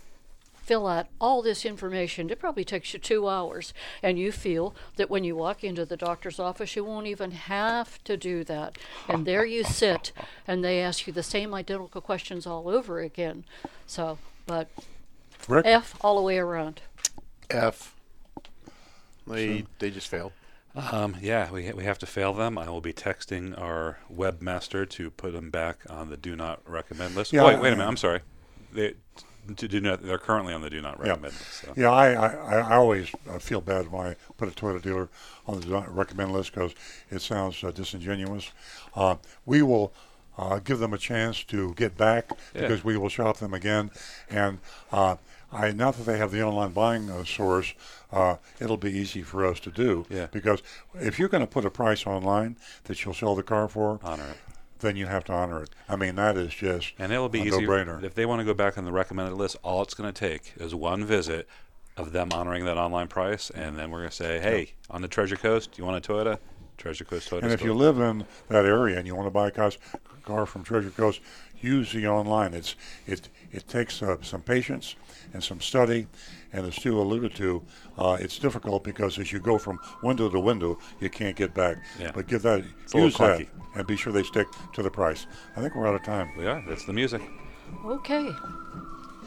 fill 0.66 0.88
out 0.88 1.08
all 1.22 1.42
this 1.44 1.64
information. 1.64 2.30
It 2.30 2.40
probably 2.40 2.66
takes 2.66 2.92
you 2.94 3.00
two 3.00 3.30
hours. 3.30 3.74
And 4.02 4.18
you 4.18 4.32
feel 4.32 4.76
that 4.96 5.10
when 5.10 5.24
you 5.24 5.36
walk 5.36 5.64
into 5.64 5.86
the 5.86 5.96
doctor's 5.96 6.40
office, 6.40 6.76
you 6.76 6.84
won't 6.84 7.08
even 7.08 7.32
have 7.32 8.04
to 8.06 8.18
do 8.18 8.44
that. 8.46 8.78
And 9.08 9.26
there 9.28 9.46
you 9.46 9.64
sit, 9.64 10.12
and 10.48 10.64
they 10.64 10.82
ask 10.82 11.06
you 11.06 11.14
the 11.14 11.24
same 11.24 11.54
identical 11.54 12.02
questions 12.02 12.48
all 12.48 12.68
over 12.68 13.00
again. 13.00 13.46
So, 13.86 14.18
but 14.48 14.70
Rick? 15.48 15.66
F 15.68 15.96
all 16.02 16.16
the 16.16 16.22
way 16.24 16.40
around. 16.40 16.82
F. 17.50 17.96
They 19.28 19.66
they 19.80 19.92
just 19.92 20.08
failed. 20.08 20.32
Um, 20.76 21.16
yeah, 21.22 21.52
we 21.52 21.72
we 21.72 21.84
have 21.86 22.00
to 22.00 22.06
fail 22.06 22.34
them. 22.34 22.58
I 22.58 22.70
will 22.70 22.82
be 22.82 22.94
texting 22.94 23.60
our 23.60 24.00
webmaster 24.14 24.88
to 24.90 25.10
put 25.10 25.34
them 25.34 25.50
back 25.50 25.80
on 25.90 26.10
the 26.10 26.18
do 26.18 26.36
not 26.36 26.62
recommend 26.70 27.16
list. 27.16 27.34
Yeah, 27.34 27.44
wait, 27.46 27.60
wait 27.60 27.70
a 27.70 27.72
I- 27.72 27.76
minute. 27.76 27.88
I'm 27.88 27.98
sorry. 27.98 28.22
They 28.74 28.96
to 29.56 29.68
do 29.68 29.80
not. 29.82 30.02
They're 30.02 30.18
currently 30.18 30.54
on 30.54 30.62
the 30.62 30.70
do 30.70 30.82
not 30.82 31.00
recommend 31.00 31.34
list. 31.34 31.62
So. 31.62 31.74
Yeah, 31.76 31.92
I, 31.92 32.14
I, 32.14 32.58
I 32.60 32.76
always 32.76 33.10
uh, 33.30 33.40
feel 33.40 33.62
bad 33.62 33.92
when 33.92 34.08
I 34.08 34.16
put 34.38 34.48
a 34.48 34.52
Toyota 34.52 34.82
dealer 34.82 35.10
on 35.48 35.60
the 35.60 35.66
do 35.66 35.72
not 35.72 35.94
recommend 35.96 36.32
list 36.32 36.54
because 36.54 36.74
it 37.10 37.22
sounds 37.22 37.64
uh, 37.64 37.72
disingenuous. 37.72 38.52
Uh, 38.96 39.16
we 39.46 39.62
will 39.62 39.94
uh, 40.38 40.60
give 40.60 40.80
them 40.80 40.94
a 40.94 40.98
chance 40.98 41.44
to 41.46 41.74
get 41.76 41.98
back 41.98 42.30
Yeah. 42.54 42.62
because 42.62 42.84
we 42.84 42.98
will 42.98 43.10
shop 43.10 43.38
them 43.38 43.54
again. 43.54 43.92
And 44.30 44.60
uh, 44.92 45.16
I 45.52 45.72
now 45.72 45.92
that 45.92 46.04
they 46.04 46.18
have 46.18 46.32
the 46.32 46.44
online 46.44 46.72
buying 46.72 47.10
uh, 47.10 47.24
source, 47.24 47.74
uh, 48.12 48.36
it'll 48.60 48.78
be 48.78 48.92
easy 48.92 49.22
for 49.22 49.46
us 49.46 49.60
to 49.62 49.72
do. 49.72 50.06
Yeah. 50.10 50.28
Because 50.32 50.62
if 50.96 51.20
you're 51.20 51.30
going 51.30 51.44
to 51.46 51.48
put 51.48 51.66
a 51.66 51.70
price 51.70 52.06
online 52.06 52.58
that 52.86 53.04
you'll 53.04 53.14
sell 53.14 53.36
the 53.36 53.44
car 53.44 53.68
for, 53.68 54.00
honor 54.04 54.26
it. 54.32 54.38
Then 54.80 54.96
you 54.96 55.06
have 55.06 55.24
to 55.26 55.34
honor 55.34 55.64
it. 55.64 55.70
I 55.88 55.96
mean, 55.96 56.16
that 56.16 56.38
is 56.38 56.54
just 56.54 56.94
And 57.00 57.12
it'll 57.12 57.30
be 57.30 57.40
easy 57.40 57.62
no-brainer. 57.62 58.04
if 58.04 58.14
they 58.14 58.26
want 58.26 58.40
to 58.40 58.46
go 58.46 58.54
back 58.54 58.78
on 58.78 58.86
the 58.86 58.92
recommended 58.92 59.36
list. 59.36 59.56
All 59.64 59.82
it's 59.82 59.94
going 59.94 60.12
to 60.12 60.20
take 60.20 60.54
is 60.58 60.76
one 60.76 61.06
visit 61.06 61.48
of 61.98 62.12
them 62.12 62.30
honoring 62.34 62.66
that 62.66 62.78
online 62.78 63.08
price, 63.08 63.50
and 63.50 63.80
then 63.80 63.90
we're 63.90 64.00
going 64.00 64.10
to 64.10 64.16
say, 64.16 64.40
"Hey, 64.40 64.74
on 64.90 65.02
the 65.02 65.08
Treasure 65.08 65.38
Coast, 65.38 65.72
do 65.72 65.82
you 65.82 65.86
want 65.86 66.06
a 66.06 66.12
Toyota? 66.12 66.40
Treasure 66.78 67.06
Coast 67.06 67.30
Toyota." 67.30 67.44
And 67.44 67.52
if 67.54 67.60
store." 67.60 67.70
you 67.70 67.74
live 67.74 68.00
in 68.00 68.26
that 68.50 68.66
area 68.66 68.98
and 68.98 69.08
you 69.08 69.16
want 69.16 69.28
to 69.28 69.32
buy 69.32 69.48
a 69.48 69.72
car 70.24 70.46
from 70.46 70.64
Treasure 70.64 70.90
Coast, 70.90 71.22
use 71.62 71.92
the 71.94 72.08
online. 72.08 72.54
It's 72.54 72.76
it 73.08 73.30
it 73.52 73.68
takes 73.68 74.02
uh, 74.02 74.18
some 74.22 74.42
patience 74.42 74.96
and 75.34 75.44
some 75.44 75.62
study, 75.62 76.08
and 76.54 76.66
as 76.66 76.76
Stu 76.76 77.00
alluded 77.00 77.36
to, 77.36 77.64
uh, 77.98 78.18
it's 78.20 78.40
difficult 78.40 78.84
because 78.84 79.20
as 79.20 79.32
you 79.32 79.40
go 79.40 79.58
from 79.58 79.80
window 80.04 80.30
to 80.30 80.40
window, 80.40 80.78
you 81.00 81.10
can't 81.10 81.36
get 81.36 81.54
back. 81.54 81.78
Yeah. 82.00 82.12
But 82.14 82.28
give 82.28 82.42
that 82.44 82.64
It's 82.84 82.94
a 82.94 82.98
little 82.98 83.10
use 83.10 83.18
that 83.18 83.48
and 83.76 83.88
be 83.88 83.98
sure 83.98 84.14
they 84.14 84.24
stick 84.24 84.48
to 84.74 84.82
the 84.82 84.92
price. 84.92 85.28
I 85.56 85.62
think 85.62 85.76
we're 85.76 85.88
out 85.88 85.96
of 85.96 86.04
time. 86.04 86.32
We 86.38 86.48
are. 86.48 86.64
That's 86.68 86.86
the 86.86 86.94
music. 86.94 87.22
Okay. 87.86 88.30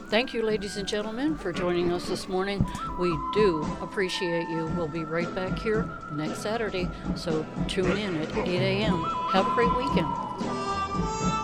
Thank 0.09 0.33
you, 0.33 0.41
ladies 0.41 0.77
and 0.77 0.87
gentlemen, 0.87 1.37
for 1.37 1.53
joining 1.53 1.91
us 1.91 2.07
this 2.07 2.27
morning. 2.27 2.65
We 2.99 3.09
do 3.35 3.61
appreciate 3.79 4.49
you. 4.49 4.65
We'll 4.75 4.87
be 4.87 5.05
right 5.05 5.33
back 5.35 5.59
here 5.59 5.87
next 6.13 6.41
Saturday, 6.41 6.89
so 7.15 7.45
tune 7.67 7.95
in 7.95 8.15
at 8.15 8.35
8 8.35 8.47
a.m. 8.47 9.03
Have 9.31 9.45
a 9.45 9.53
great 9.53 9.75
weekend. 9.75 11.38